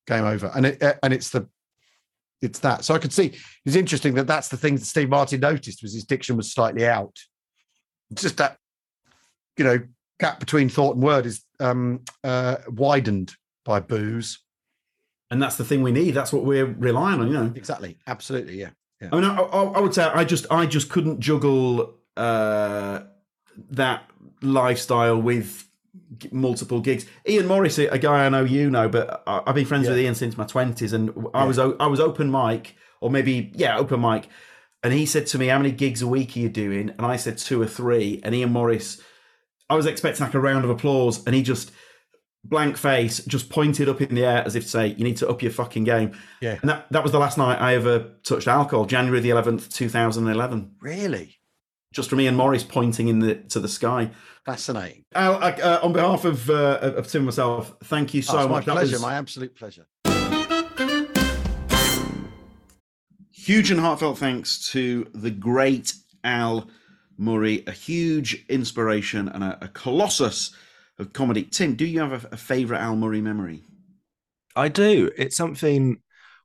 game 0.07 0.25
over. 0.25 0.51
And 0.55 0.67
it 0.67 0.83
uh, 0.83 0.95
and 1.03 1.13
it's 1.13 1.31
the 1.31 1.49
it's 2.43 2.59
that. 2.61 2.85
So 2.85 2.95
I 2.95 2.99
could 2.99 3.13
see 3.13 3.35
it's 3.65 3.77
interesting 3.77 4.15
that 4.15 4.27
that's 4.27 4.49
the 4.49 4.57
thing 4.57 4.75
that 4.75 4.85
Steve 4.85 5.09
Martin 5.09 5.41
noticed 5.41 5.83
was 5.83 5.95
his 5.95 6.05
diction 6.05 6.37
was 6.37 6.53
slightly 6.53 6.87
out. 6.87 7.17
Just 8.15 8.37
that 8.39 8.59
you 9.57 9.65
know 9.65 9.81
gap 10.21 10.41
between 10.41 10.69
thought 10.69 10.95
and 10.95 11.03
word 11.05 11.27
is 11.27 11.45
um 11.61 12.01
uh 12.25 12.57
widened 12.69 13.35
by 13.65 13.81
booze. 13.81 14.39
And 15.31 15.43
that's 15.43 15.57
the 15.57 15.65
thing 15.65 15.83
we 15.83 15.93
need. 15.93 16.13
That's 16.13 16.33
what 16.33 16.45
we're 16.45 16.65
relying 16.65 17.21
on, 17.21 17.27
you 17.29 17.35
know. 17.35 17.53
Exactly. 17.55 17.99
Absolutely. 18.07 18.59
Yeah. 18.59 18.71
I 19.13 19.15
mean, 19.15 19.25
I, 19.25 19.37
I, 19.37 19.63
I 19.65 19.81
would 19.81 19.95
say 19.95 20.05
I 20.05 20.25
just 20.25 20.47
I 20.51 20.65
just 20.67 20.89
couldn't 20.89 21.21
juggle 21.21 21.95
uh, 22.17 23.01
that 23.71 24.09
lifestyle 24.43 25.21
with 25.21 25.69
multiple 26.33 26.81
gigs. 26.81 27.05
Ian 27.29 27.47
Morris, 27.47 27.79
a 27.79 27.99
guy 27.99 28.25
I 28.25 28.29
know 28.29 28.43
you 28.45 28.71
know, 28.71 28.89
but 28.89 29.23
I've 29.27 29.55
been 29.55 29.67
friends 29.67 29.89
with 29.89 29.99
Ian 29.99 30.15
since 30.15 30.37
my 30.37 30.45
twenties, 30.45 30.93
and 30.93 31.11
I 31.35 31.45
was 31.45 31.59
o- 31.59 31.77
I 31.79 31.87
was 31.87 32.01
open 32.01 32.31
mic 32.31 32.75
or 33.01 33.11
maybe 33.11 33.53
yeah 33.55 33.77
open 33.79 34.01
mic, 34.01 34.29
and 34.83 34.93
he 34.93 35.07
said 35.07 35.27
to 35.29 35.39
me, 35.39 35.47
"How 35.49 35.59
many 35.59 35.73
gigs 35.73 36.03
a 36.03 36.07
week 36.07 36.37
are 36.37 36.41
you 36.41 36.49
doing?" 36.49 36.91
And 36.91 37.03
I 37.07 37.17
said 37.17 37.39
two 37.39 37.61
or 37.61 37.67
three, 37.67 38.21
and 38.25 38.35
Ian 38.35 38.53
Morris, 38.53 39.01
I 39.71 39.75
was 39.77 39.87
expecting 39.87 40.25
like 40.25 40.35
a 40.35 40.41
round 40.41 40.65
of 40.65 40.71
applause, 40.71 41.25
and 41.27 41.35
he 41.35 41.43
just 41.43 41.73
blank 42.45 42.77
face 42.77 43.19
just 43.27 43.51
pointed 43.51 43.89
up 43.89 44.01
in 44.01 44.15
the 44.15 44.25
air 44.25 44.43
as 44.47 44.55
if 44.55 44.63
to 44.63 44.69
say 44.71 44.87
you 44.87 45.03
need 45.05 45.17
to 45.17 45.29
up 45.29 45.43
your 45.43 45.51
fucking 45.51 45.83
game 45.83 46.13
Yeah. 46.41 46.57
and 46.63 46.71
that, 46.71 46.87
that 46.93 47.03
was 47.03 47.11
the 47.11 47.19
last 47.19 47.37
night 47.37 47.61
i 47.61 47.75
ever 47.75 48.13
touched 48.25 48.47
alcohol 48.47 48.87
january 48.87 49.19
the 49.21 49.31
11th 49.31 49.71
2011 49.75 50.77
Really 50.81 51.37
just 51.93 52.09
from 52.09 52.21
ian 52.21 52.37
morris 52.37 52.63
pointing 52.63 53.09
in 53.09 53.19
the 53.19 53.35
to 53.35 53.59
the 53.59 53.69
sky 53.69 54.13
fascinating. 54.47 55.05
Al, 55.17 55.35
uh, 55.35 55.51
uh, 55.63 55.81
on 55.83 55.93
behalf 55.93 56.25
of 56.25 56.49
uh, 56.49 56.79
of 56.81 57.09
tim 57.09 57.23
and 57.23 57.27
myself 57.27 57.75
thank 57.85 58.15
you 58.15 58.23
so 58.23 58.39
Oh, 58.39 58.49
much 58.49 58.67
my 58.67 58.75
That 58.75 58.81
pleasure. 58.81 58.95
was 58.95 59.03
My 59.03 59.15
absolute 59.15 59.57
pleasure. 59.57 59.87
Huge 63.49 63.71
and 63.71 63.81
heartfelt 63.81 64.19
thanks 64.19 64.71
to 64.73 65.07
the 65.15 65.31
great 65.31 65.95
Al 66.23 66.69
Murray, 67.17 67.65
a 67.67 67.73
huge 67.73 68.45
inspiration 68.51 69.27
and 69.27 69.43
a, 69.43 69.59
a 69.63 69.69
colossus 69.69 70.55
of 70.99 71.15
comedy. 71.15 71.45
Tim, 71.45 71.75
do 71.75 71.87
you 71.87 71.99
have 72.01 72.27
a, 72.27 72.29
a 72.33 72.37
favorite 72.37 72.81
Al 72.81 72.95
Murray 72.95 73.23
memory? 73.23 73.63
I 74.55 74.69
do. 74.69 75.11
It's 75.17 75.35
something 75.35 75.97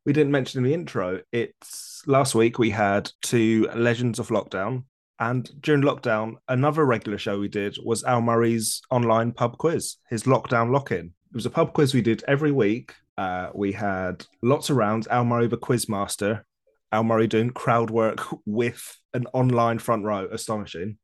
we 0.05 0.13
didn't 0.13 0.31
mention 0.31 0.59
in 0.59 0.63
the 0.63 0.73
intro. 0.73 1.19
It's 1.33 2.03
last 2.07 2.35
week 2.35 2.57
we 2.57 2.69
had 2.69 3.11
two 3.21 3.67
Legends 3.75 4.17
of 4.17 4.29
Lockdown. 4.29 4.85
And 5.19 5.51
during 5.61 5.81
lockdown, 5.81 6.35
another 6.47 6.85
regular 6.85 7.17
show 7.17 7.37
we 7.37 7.49
did 7.49 7.75
was 7.83 8.05
Al 8.05 8.21
Murray's 8.21 8.81
online 8.91 9.33
pub 9.33 9.57
quiz, 9.57 9.97
his 10.09 10.23
lockdown 10.23 10.71
lock 10.71 10.91
in. 10.93 11.07
It 11.07 11.35
was 11.35 11.45
a 11.45 11.49
pub 11.49 11.73
quiz 11.73 11.93
we 11.93 12.01
did 12.01 12.23
every 12.29 12.53
week. 12.53 12.93
Uh, 13.17 13.49
we 13.53 13.73
had 13.73 14.25
lots 14.41 14.69
of 14.69 14.77
rounds. 14.77 15.05
Al 15.07 15.25
Murray, 15.25 15.47
the 15.47 15.57
quiz 15.57 15.89
master, 15.89 16.45
Al 16.93 17.03
Murray 17.03 17.27
doing 17.27 17.49
crowd 17.49 17.89
work 17.89 18.21
with 18.45 18.97
an 19.13 19.25
online 19.33 19.79
front 19.79 20.05
row, 20.05 20.27
astonishing. 20.31 20.97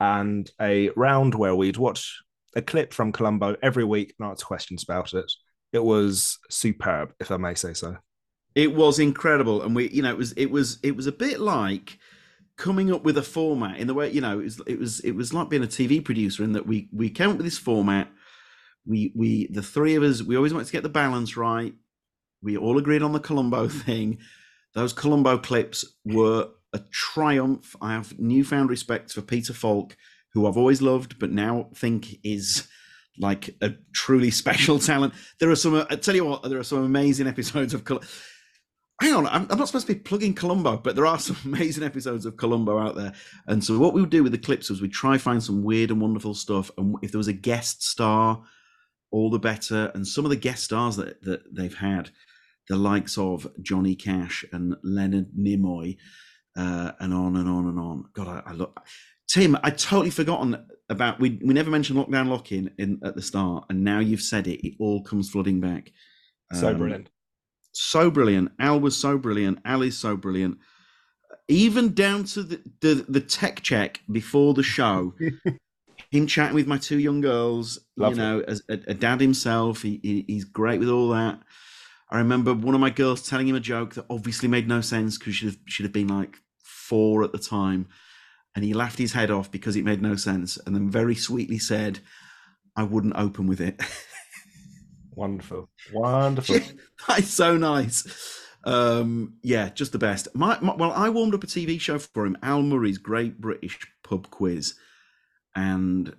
And 0.00 0.50
a 0.60 0.90
round 0.96 1.34
where 1.34 1.54
we'd 1.54 1.76
watch 1.76 2.22
a 2.56 2.62
clip 2.62 2.92
from 2.92 3.12
Columbo 3.12 3.56
every 3.62 3.84
week 3.84 4.14
and 4.18 4.28
answer 4.28 4.46
questions 4.46 4.82
about 4.82 5.12
it. 5.12 5.30
It 5.72 5.84
was 5.84 6.38
superb, 6.50 7.12
if 7.20 7.30
I 7.30 7.36
may 7.36 7.54
say 7.54 7.74
so. 7.74 7.98
It 8.54 8.74
was 8.74 8.98
incredible, 8.98 9.62
and 9.62 9.74
we, 9.74 9.90
you 9.90 10.02
know, 10.02 10.10
it 10.10 10.16
was 10.16 10.32
it 10.32 10.50
was 10.50 10.78
it 10.82 10.96
was 10.96 11.06
a 11.06 11.12
bit 11.12 11.40
like 11.40 11.98
coming 12.56 12.92
up 12.92 13.02
with 13.02 13.18
a 13.18 13.22
format 13.22 13.78
in 13.78 13.88
the 13.88 13.94
way 13.94 14.08
you 14.08 14.20
know 14.20 14.38
it 14.38 14.44
was 14.44 14.62
it 14.68 14.78
was 14.78 15.00
it 15.00 15.10
was 15.10 15.34
like 15.34 15.50
being 15.50 15.64
a 15.64 15.66
TV 15.66 16.04
producer 16.04 16.44
in 16.44 16.52
that 16.52 16.64
we 16.64 16.88
we 16.92 17.10
came 17.10 17.30
up 17.30 17.36
with 17.36 17.46
this 17.46 17.58
format. 17.58 18.08
We 18.86 19.12
we 19.16 19.48
the 19.48 19.62
three 19.62 19.96
of 19.96 20.02
us 20.02 20.22
we 20.22 20.36
always 20.36 20.52
wanted 20.52 20.66
to 20.66 20.72
get 20.72 20.84
the 20.84 20.88
balance 20.88 21.36
right. 21.36 21.74
We 22.42 22.56
all 22.56 22.78
agreed 22.78 23.02
on 23.02 23.12
the 23.12 23.20
Columbo 23.20 23.68
thing. 23.86 24.18
Those 24.74 24.92
Columbo 24.92 25.38
clips 25.38 25.84
were 26.04 26.48
a 26.72 26.80
triumph. 26.90 27.76
I 27.80 27.92
have 27.92 28.18
newfound 28.18 28.70
respect 28.70 29.12
for 29.12 29.22
Peter 29.22 29.52
Falk, 29.52 29.96
who 30.32 30.46
I've 30.46 30.56
always 30.56 30.82
loved, 30.82 31.18
but 31.18 31.30
now 31.30 31.68
think 31.74 32.18
is 32.24 32.66
like 33.18 33.54
a 33.60 33.74
truly 33.92 34.30
special 34.42 34.78
talent. 34.78 35.14
There 35.38 35.50
are 35.50 35.56
some. 35.56 35.86
I 35.90 35.96
tell 35.96 36.14
you 36.14 36.24
what, 36.24 36.42
there 36.42 36.58
are 36.58 36.64
some 36.64 36.84
amazing 36.84 37.26
episodes 37.26 37.74
of. 37.74 37.84
Columbo 37.84 38.06
hang 39.00 39.14
on, 39.14 39.26
I'm, 39.26 39.46
I'm, 39.50 39.58
not 39.58 39.66
supposed 39.66 39.86
to 39.86 39.94
be 39.94 40.00
plugging 40.00 40.34
Columbo, 40.34 40.76
but 40.76 40.96
there 40.96 41.06
are 41.06 41.18
some 41.18 41.36
amazing 41.44 41.84
episodes 41.84 42.26
of 42.26 42.36
Columbo 42.36 42.78
out 42.78 42.96
there. 42.96 43.12
And 43.46 43.62
so 43.62 43.78
what 43.78 43.92
we 43.92 44.00
would 44.00 44.10
do 44.10 44.22
with 44.22 44.32
the 44.32 44.38
clips 44.38 44.70
was 44.70 44.80
we'd 44.80 44.92
try 44.92 45.18
find 45.18 45.42
some 45.42 45.62
weird 45.62 45.90
and 45.90 46.00
wonderful 46.00 46.34
stuff. 46.34 46.70
And 46.78 46.96
if 47.02 47.10
there 47.12 47.18
was 47.18 47.28
a 47.28 47.32
guest 47.32 47.82
star, 47.82 48.42
all 49.10 49.30
the 49.30 49.38
better. 49.38 49.90
And 49.94 50.06
some 50.06 50.24
of 50.24 50.30
the 50.30 50.36
guest 50.36 50.64
stars 50.64 50.96
that, 50.96 51.22
that 51.22 51.42
they've 51.54 51.74
had, 51.74 52.10
the 52.68 52.76
likes 52.76 53.18
of 53.18 53.46
Johnny 53.60 53.94
Cash 53.94 54.44
and 54.52 54.76
Leonard 54.82 55.32
Nimoy, 55.38 55.96
uh, 56.56 56.92
and 57.00 57.12
on 57.12 57.36
and 57.36 57.48
on 57.48 57.66
and 57.66 57.78
on. 57.78 58.04
God, 58.12 58.28
I, 58.28 58.50
I 58.50 58.52
look. 58.52 58.80
Tim, 59.28 59.56
I 59.62 59.70
totally 59.70 60.10
forgotten 60.10 60.66
about 60.88 61.20
we. 61.20 61.38
We 61.42 61.54
never 61.54 61.70
mentioned 61.70 61.98
lockdown 61.98 62.28
lock 62.28 62.52
in 62.52 62.70
in 62.78 63.00
at 63.04 63.16
the 63.16 63.22
start, 63.22 63.64
and 63.70 63.82
now 63.84 64.00
you've 64.00 64.22
said 64.22 64.46
it. 64.46 64.66
It 64.66 64.74
all 64.78 65.02
comes 65.02 65.30
flooding 65.30 65.60
back. 65.60 65.92
So 66.52 66.68
um, 66.68 66.78
brilliant 66.78 67.08
so 67.74 68.10
brilliant. 68.10 68.52
Al 68.58 68.80
was 68.80 68.96
so 68.96 69.18
brilliant. 69.18 69.58
Al 69.64 69.82
is 69.82 69.98
so 69.98 70.16
brilliant. 70.16 70.58
Even 71.48 71.92
down 71.92 72.24
to 72.24 72.42
the, 72.42 72.62
the, 72.80 73.04
the 73.08 73.20
tech 73.20 73.60
check 73.62 74.00
before 74.10 74.54
the 74.54 74.62
show, 74.62 75.14
him 76.10 76.26
chatting 76.26 76.54
with 76.54 76.66
my 76.66 76.78
two 76.78 76.98
young 76.98 77.20
girls, 77.20 77.80
Lovely. 77.96 78.16
you 78.16 78.22
know, 78.22 78.44
as 78.46 78.62
a, 78.70 78.78
a 78.86 78.94
dad 78.94 79.20
himself, 79.20 79.82
he, 79.82 80.00
he, 80.02 80.24
he's 80.26 80.44
great 80.44 80.78
with 80.78 80.88
all 80.88 81.08
that. 81.10 81.40
I 82.10 82.18
remember 82.18 82.54
one 82.54 82.74
of 82.74 82.80
my 82.80 82.90
girls 82.90 83.28
telling 83.28 83.48
him 83.48 83.56
a 83.56 83.60
joke 83.60 83.94
that 83.94 84.06
obviously 84.10 84.48
made 84.48 84.68
no 84.68 84.80
sense 84.80 85.18
because 85.18 85.34
she'd 85.34 85.46
have, 85.46 85.58
she'd 85.66 85.84
have 85.84 85.92
been 85.92 86.08
like 86.08 86.38
four 86.62 87.24
at 87.24 87.32
the 87.32 87.38
time. 87.38 87.88
And 88.54 88.64
he 88.64 88.72
laughed 88.72 88.98
his 88.98 89.12
head 89.12 89.30
off 89.30 89.50
because 89.50 89.74
it 89.74 89.84
made 89.84 90.00
no 90.00 90.14
sense. 90.14 90.58
And 90.64 90.76
then 90.76 90.88
very 90.88 91.16
sweetly 91.16 91.58
said, 91.58 91.98
I 92.76 92.84
wouldn't 92.84 93.16
open 93.16 93.46
with 93.46 93.60
it. 93.60 93.80
Wonderful, 95.16 95.68
wonderful. 95.92 96.58
That's 97.08 97.28
so 97.28 97.56
nice. 97.56 98.42
Um, 98.64 99.34
yeah, 99.42 99.68
just 99.68 99.92
the 99.92 99.98
best. 99.98 100.26
My, 100.34 100.58
my, 100.60 100.74
well, 100.74 100.90
I 100.90 101.08
warmed 101.08 101.34
up 101.34 101.44
a 101.44 101.46
TV 101.46 101.80
show 101.80 101.98
for 102.00 102.26
him, 102.26 102.36
Al 102.42 102.62
Murray's 102.62 102.98
Great 102.98 103.40
British 103.40 103.78
Pub 104.02 104.28
Quiz, 104.30 104.74
and 105.54 106.16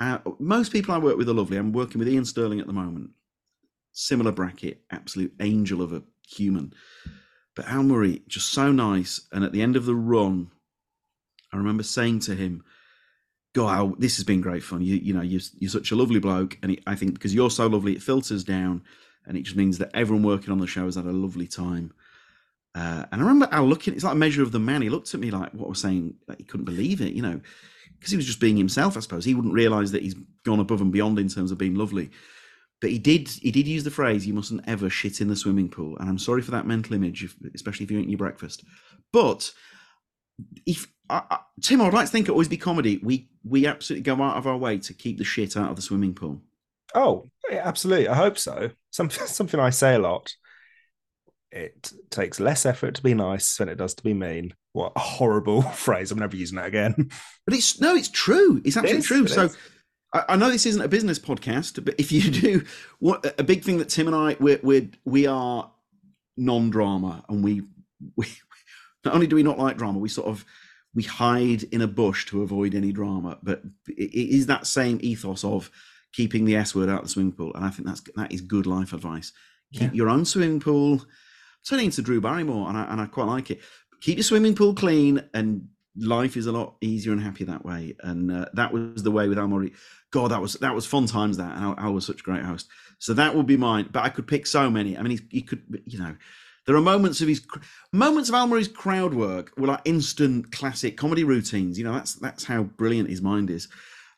uh, 0.00 0.18
most 0.38 0.72
people 0.72 0.94
I 0.94 0.98
work 0.98 1.16
with 1.16 1.28
are 1.28 1.34
lovely. 1.34 1.58
I'm 1.58 1.72
working 1.72 1.98
with 1.98 2.08
Ian 2.08 2.24
Stirling 2.24 2.60
at 2.60 2.66
the 2.66 2.72
moment. 2.72 3.10
Similar 4.00 4.30
bracket, 4.30 4.82
absolute 4.92 5.34
angel 5.40 5.82
of 5.82 5.92
a 5.92 6.04
human. 6.24 6.72
But 7.56 7.66
Al 7.66 7.82
Murray, 7.82 8.22
just 8.28 8.52
so 8.52 8.70
nice. 8.70 9.22
And 9.32 9.42
at 9.42 9.50
the 9.50 9.60
end 9.60 9.74
of 9.74 9.86
the 9.86 9.94
run, 9.96 10.52
I 11.52 11.56
remember 11.56 11.82
saying 11.82 12.20
to 12.20 12.36
him, 12.36 12.62
God, 13.56 14.00
this 14.00 14.14
has 14.14 14.24
been 14.24 14.40
great 14.40 14.62
fun. 14.62 14.82
You, 14.82 14.94
you 14.94 15.12
know, 15.12 15.20
you're, 15.20 15.40
you're 15.58 15.68
such 15.68 15.90
a 15.90 15.96
lovely 15.96 16.20
bloke, 16.20 16.58
and 16.62 16.70
it, 16.70 16.82
I 16.86 16.94
think 16.94 17.14
because 17.14 17.34
you're 17.34 17.50
so 17.50 17.66
lovely, 17.66 17.94
it 17.94 18.00
filters 18.00 18.44
down, 18.44 18.84
and 19.26 19.36
it 19.36 19.42
just 19.42 19.56
means 19.56 19.78
that 19.78 19.90
everyone 19.94 20.22
working 20.22 20.52
on 20.52 20.58
the 20.58 20.68
show 20.68 20.84
has 20.84 20.94
had 20.94 21.04
a 21.04 21.10
lovely 21.10 21.48
time. 21.48 21.92
Uh, 22.76 23.04
and 23.10 23.20
I 23.20 23.24
remember 23.24 23.48
Al 23.50 23.66
looking; 23.66 23.94
it's 23.94 24.04
like 24.04 24.12
a 24.12 24.16
measure 24.16 24.44
of 24.44 24.52
the 24.52 24.60
man. 24.60 24.82
He 24.82 24.90
looked 24.90 25.12
at 25.12 25.18
me 25.18 25.32
like 25.32 25.52
what 25.54 25.68
was 25.68 25.80
saying, 25.80 26.14
like 26.28 26.38
he 26.38 26.44
couldn't 26.44 26.66
believe 26.66 27.00
it, 27.00 27.14
you 27.14 27.22
know, 27.22 27.40
because 27.98 28.12
he 28.12 28.16
was 28.16 28.26
just 28.26 28.38
being 28.38 28.56
himself. 28.56 28.96
I 28.96 29.00
suppose 29.00 29.24
he 29.24 29.34
wouldn't 29.34 29.54
realise 29.54 29.90
that 29.90 30.02
he's 30.02 30.14
gone 30.44 30.60
above 30.60 30.82
and 30.82 30.92
beyond 30.92 31.18
in 31.18 31.28
terms 31.28 31.50
of 31.50 31.58
being 31.58 31.74
lovely. 31.74 32.10
But 32.80 32.90
he 32.90 32.98
did. 32.98 33.28
He 33.28 33.50
did 33.50 33.66
use 33.66 33.84
the 33.84 33.90
phrase, 33.90 34.26
"You 34.26 34.34
mustn't 34.34 34.64
ever 34.66 34.88
shit 34.88 35.20
in 35.20 35.28
the 35.28 35.36
swimming 35.36 35.68
pool." 35.68 35.96
And 35.98 36.08
I'm 36.08 36.18
sorry 36.18 36.42
for 36.42 36.52
that 36.52 36.66
mental 36.66 36.94
image, 36.94 37.34
especially 37.54 37.84
if 37.84 37.90
you're 37.90 38.00
eating 38.00 38.10
your 38.10 38.18
breakfast. 38.18 38.64
But 39.12 39.52
if 40.66 40.86
I, 41.10 41.38
Tim, 41.62 41.80
I'd 41.80 41.92
like 41.92 42.06
to 42.06 42.12
think 42.12 42.28
it 42.28 42.32
always 42.32 42.48
be 42.48 42.56
comedy. 42.56 43.00
We 43.02 43.28
we 43.44 43.66
absolutely 43.66 44.02
go 44.02 44.22
out 44.22 44.36
of 44.36 44.46
our 44.46 44.56
way 44.56 44.78
to 44.78 44.94
keep 44.94 45.18
the 45.18 45.24
shit 45.24 45.56
out 45.56 45.70
of 45.70 45.76
the 45.76 45.82
swimming 45.82 46.14
pool. 46.14 46.42
Oh, 46.94 47.28
yeah, 47.50 47.62
absolutely. 47.64 48.08
I 48.08 48.14
hope 48.14 48.38
so. 48.38 48.70
Something 48.90 49.26
something 49.26 49.60
I 49.60 49.70
say 49.70 49.94
a 49.94 49.98
lot. 49.98 50.32
It 51.50 51.92
takes 52.10 52.40
less 52.40 52.66
effort 52.66 52.94
to 52.96 53.02
be 53.02 53.14
nice 53.14 53.56
than 53.56 53.70
it 53.70 53.76
does 53.76 53.94
to 53.94 54.02
be 54.02 54.12
mean. 54.12 54.52
What 54.72 54.92
a 54.96 55.00
horrible 55.00 55.62
phrase! 55.84 56.12
I'm 56.12 56.18
never 56.18 56.36
using 56.36 56.56
that 56.56 56.66
again. 56.66 56.94
But 57.46 57.54
it's 57.54 57.80
no, 57.80 57.94
it's 57.94 58.10
true. 58.10 58.60
It's 58.64 58.76
absolutely 58.76 59.00
it 59.00 59.04
true. 59.04 59.26
So. 59.26 59.50
I, 60.12 60.24
I 60.30 60.36
know 60.36 60.50
this 60.50 60.66
isn't 60.66 60.82
a 60.82 60.88
business 60.88 61.18
podcast, 61.18 61.84
but 61.84 61.94
if 61.98 62.12
you 62.12 62.30
do, 62.30 62.64
what 62.98 63.34
a 63.38 63.44
big 63.44 63.62
thing 63.62 63.78
that 63.78 63.88
Tim 63.88 64.06
and 64.06 64.16
I 64.16 64.36
we're, 64.40 64.60
we're 64.62 64.88
we 65.04 65.26
are 65.26 65.70
non-drama, 66.36 67.24
and 67.28 67.42
we 67.42 67.62
we 68.16 68.26
not 69.04 69.14
only 69.14 69.26
do 69.26 69.36
we 69.36 69.42
not 69.42 69.58
like 69.58 69.76
drama, 69.76 69.98
we 69.98 70.08
sort 70.08 70.28
of 70.28 70.44
we 70.94 71.02
hide 71.02 71.64
in 71.64 71.82
a 71.82 71.86
bush 71.86 72.26
to 72.26 72.42
avoid 72.42 72.74
any 72.74 72.92
drama. 72.92 73.38
But 73.42 73.62
it 73.86 74.12
is 74.14 74.46
that 74.46 74.66
same 74.66 74.98
ethos 75.02 75.44
of 75.44 75.70
keeping 76.12 76.44
the 76.44 76.56
S 76.56 76.74
word 76.74 76.88
out 76.88 77.00
of 77.00 77.04
the 77.04 77.10
swimming 77.10 77.32
pool, 77.32 77.52
and 77.54 77.64
I 77.64 77.70
think 77.70 77.86
that's 77.86 78.02
that 78.16 78.32
is 78.32 78.40
good 78.40 78.66
life 78.66 78.92
advice. 78.92 79.32
Keep 79.74 79.92
yeah. 79.92 79.96
your 79.96 80.08
own 80.08 80.24
swimming 80.24 80.60
pool. 80.60 81.04
turning 81.68 81.86
into 81.86 82.02
Drew 82.02 82.20
Barrymore, 82.20 82.68
and 82.68 82.78
I, 82.78 82.84
and 82.90 83.00
I 83.00 83.06
quite 83.06 83.26
like 83.26 83.50
it. 83.50 83.60
Keep 84.00 84.16
your 84.16 84.24
swimming 84.24 84.54
pool 84.54 84.74
clean, 84.74 85.22
and 85.34 85.68
life 85.98 86.36
is 86.36 86.46
a 86.46 86.52
lot 86.52 86.76
easier 86.80 87.12
and 87.12 87.22
happier 87.22 87.46
that 87.46 87.64
way. 87.64 87.96
And 88.00 88.30
uh, 88.30 88.46
that 88.54 88.72
was 88.72 89.02
the 89.02 89.10
way 89.10 89.28
with 89.28 89.38
Al 89.38 89.48
Murray. 89.48 89.72
God, 90.10 90.30
that 90.30 90.40
was 90.40 90.54
that 90.54 90.74
was 90.74 90.86
fun 90.86 91.06
times. 91.06 91.36
That 91.36 91.56
Al, 91.56 91.74
Al 91.78 91.92
was 91.92 92.06
such 92.06 92.20
a 92.20 92.24
great 92.24 92.42
host. 92.42 92.68
So 92.98 93.14
that 93.14 93.34
would 93.34 93.46
be 93.46 93.56
mine. 93.56 93.88
But 93.92 94.04
I 94.04 94.08
could 94.08 94.26
pick 94.26 94.46
so 94.46 94.70
many. 94.70 94.96
I 94.96 95.02
mean, 95.02 95.18
he, 95.18 95.38
he 95.38 95.42
could, 95.42 95.82
you 95.86 95.98
know, 95.98 96.16
there 96.66 96.76
are 96.76 96.80
moments 96.80 97.20
of 97.20 97.28
his 97.28 97.46
moments 97.92 98.28
of 98.28 98.34
Al 98.34 98.46
Murray's 98.46 98.68
crowd 98.68 99.14
work 99.14 99.52
were 99.56 99.68
like 99.68 99.80
instant 99.84 100.52
classic 100.52 100.96
comedy 100.96 101.24
routines. 101.24 101.78
You 101.78 101.84
know, 101.84 101.94
that's 101.94 102.14
that's 102.14 102.44
how 102.44 102.64
brilliant 102.64 103.08
his 103.08 103.22
mind 103.22 103.50
is. 103.50 103.68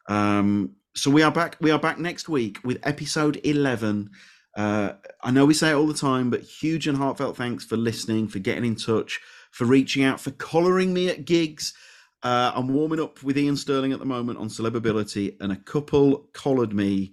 Um, 0.09 0.77
so 0.95 1.11
we 1.11 1.23
are 1.23 1.31
back. 1.31 1.57
We 1.61 1.71
are 1.71 1.79
back 1.79 1.99
next 1.99 2.29
week 2.29 2.59
with 2.65 2.79
episode 2.83 3.41
eleven. 3.45 4.11
Uh, 4.57 4.95
I 5.23 5.31
know 5.31 5.47
we 5.47 5.55
say 5.55 5.71
it 5.71 5.75
all 5.75 5.87
the 5.87 5.95
time, 5.95 6.29
but 6.29 6.41
huge 6.41 6.89
and 6.89 6.99
heartfelt 6.99 7.37
thanks 7.37 7.65
for 7.65 7.77
listening, 7.77 8.27
for 8.27 8.41
getting 8.41 8.65
in 8.65 8.75
touch, 8.75 9.21
for 9.51 9.65
reaching 9.65 10.05
out, 10.05 10.21
for 10.21 10.31
collaring 10.33 10.93
me 10.93 11.09
at 11.09 11.25
gigs. 11.25 11.75
Uh, 12.23 12.53
I'm 12.55 12.69
warming 12.69 13.01
up 13.01 13.23
with 13.23 13.39
Ian 13.39 13.57
Stirling 13.57 13.93
at 13.93 13.99
the 13.99 14.05
moment 14.05 14.39
on 14.39 14.49
Celebability, 14.49 15.37
and 15.41 15.53
a 15.53 15.57
couple 15.57 16.29
collared 16.33 16.73
me 16.73 17.13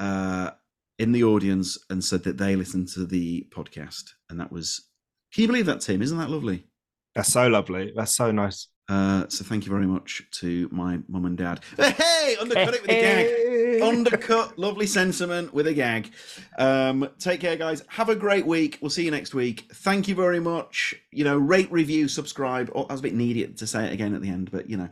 uh, 0.00 0.50
in 0.98 1.12
the 1.12 1.24
audience 1.24 1.78
and 1.90 2.02
said 2.02 2.24
that 2.24 2.38
they 2.38 2.56
listened 2.56 2.88
to 2.88 3.06
the 3.06 3.46
podcast, 3.50 4.04
and 4.30 4.40
that 4.40 4.52
was. 4.52 4.88
Can 5.32 5.42
you 5.42 5.48
believe 5.48 5.66
that, 5.66 5.80
Tim? 5.80 6.02
Isn't 6.02 6.18
that 6.18 6.28
lovely? 6.28 6.66
That's 7.14 7.32
so 7.32 7.48
lovely. 7.48 7.92
That's 7.96 8.14
so 8.14 8.30
nice. 8.30 8.68
Uh, 8.92 9.26
so 9.28 9.42
thank 9.42 9.64
you 9.64 9.70
very 9.70 9.86
much 9.86 10.22
to 10.30 10.68
my 10.70 10.98
mum 11.08 11.24
and 11.24 11.38
dad. 11.38 11.60
Hey, 11.78 12.36
undercut 12.38 12.74
it 12.74 12.82
with 12.82 12.90
a 12.90 13.00
gag. 13.00 13.82
Undercut, 13.82 14.58
lovely 14.58 14.86
sentiment 14.86 15.54
with 15.54 15.66
a 15.66 15.72
gag. 15.72 16.10
Um, 16.58 17.08
take 17.18 17.40
care, 17.40 17.56
guys. 17.56 17.82
Have 17.88 18.10
a 18.10 18.14
great 18.14 18.46
week. 18.46 18.78
We'll 18.82 18.90
see 18.90 19.06
you 19.06 19.10
next 19.10 19.32
week. 19.32 19.66
Thank 19.72 20.08
you 20.08 20.14
very 20.14 20.40
much. 20.40 20.94
You 21.10 21.24
know, 21.24 21.38
rate, 21.38 21.72
review, 21.72 22.06
subscribe. 22.06 22.70
Oh, 22.74 22.84
I 22.84 22.92
was 22.92 23.00
a 23.00 23.04
bit 23.04 23.14
needy 23.14 23.46
to 23.46 23.66
say 23.66 23.86
it 23.86 23.94
again 23.94 24.14
at 24.14 24.20
the 24.20 24.28
end, 24.28 24.50
but 24.50 24.68
you 24.68 24.76
know, 24.76 24.88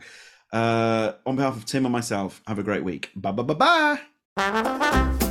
uh, 0.51 1.13
on 1.27 1.35
behalf 1.35 1.55
of 1.55 1.65
Tim 1.65 1.85
and 1.85 1.93
myself, 1.93 2.41
have 2.47 2.57
a 2.57 2.63
great 2.63 2.83
week. 2.83 3.11
Bye 3.15 3.31
bye 3.33 3.43
bye 3.43 3.99
bye. 4.35 5.27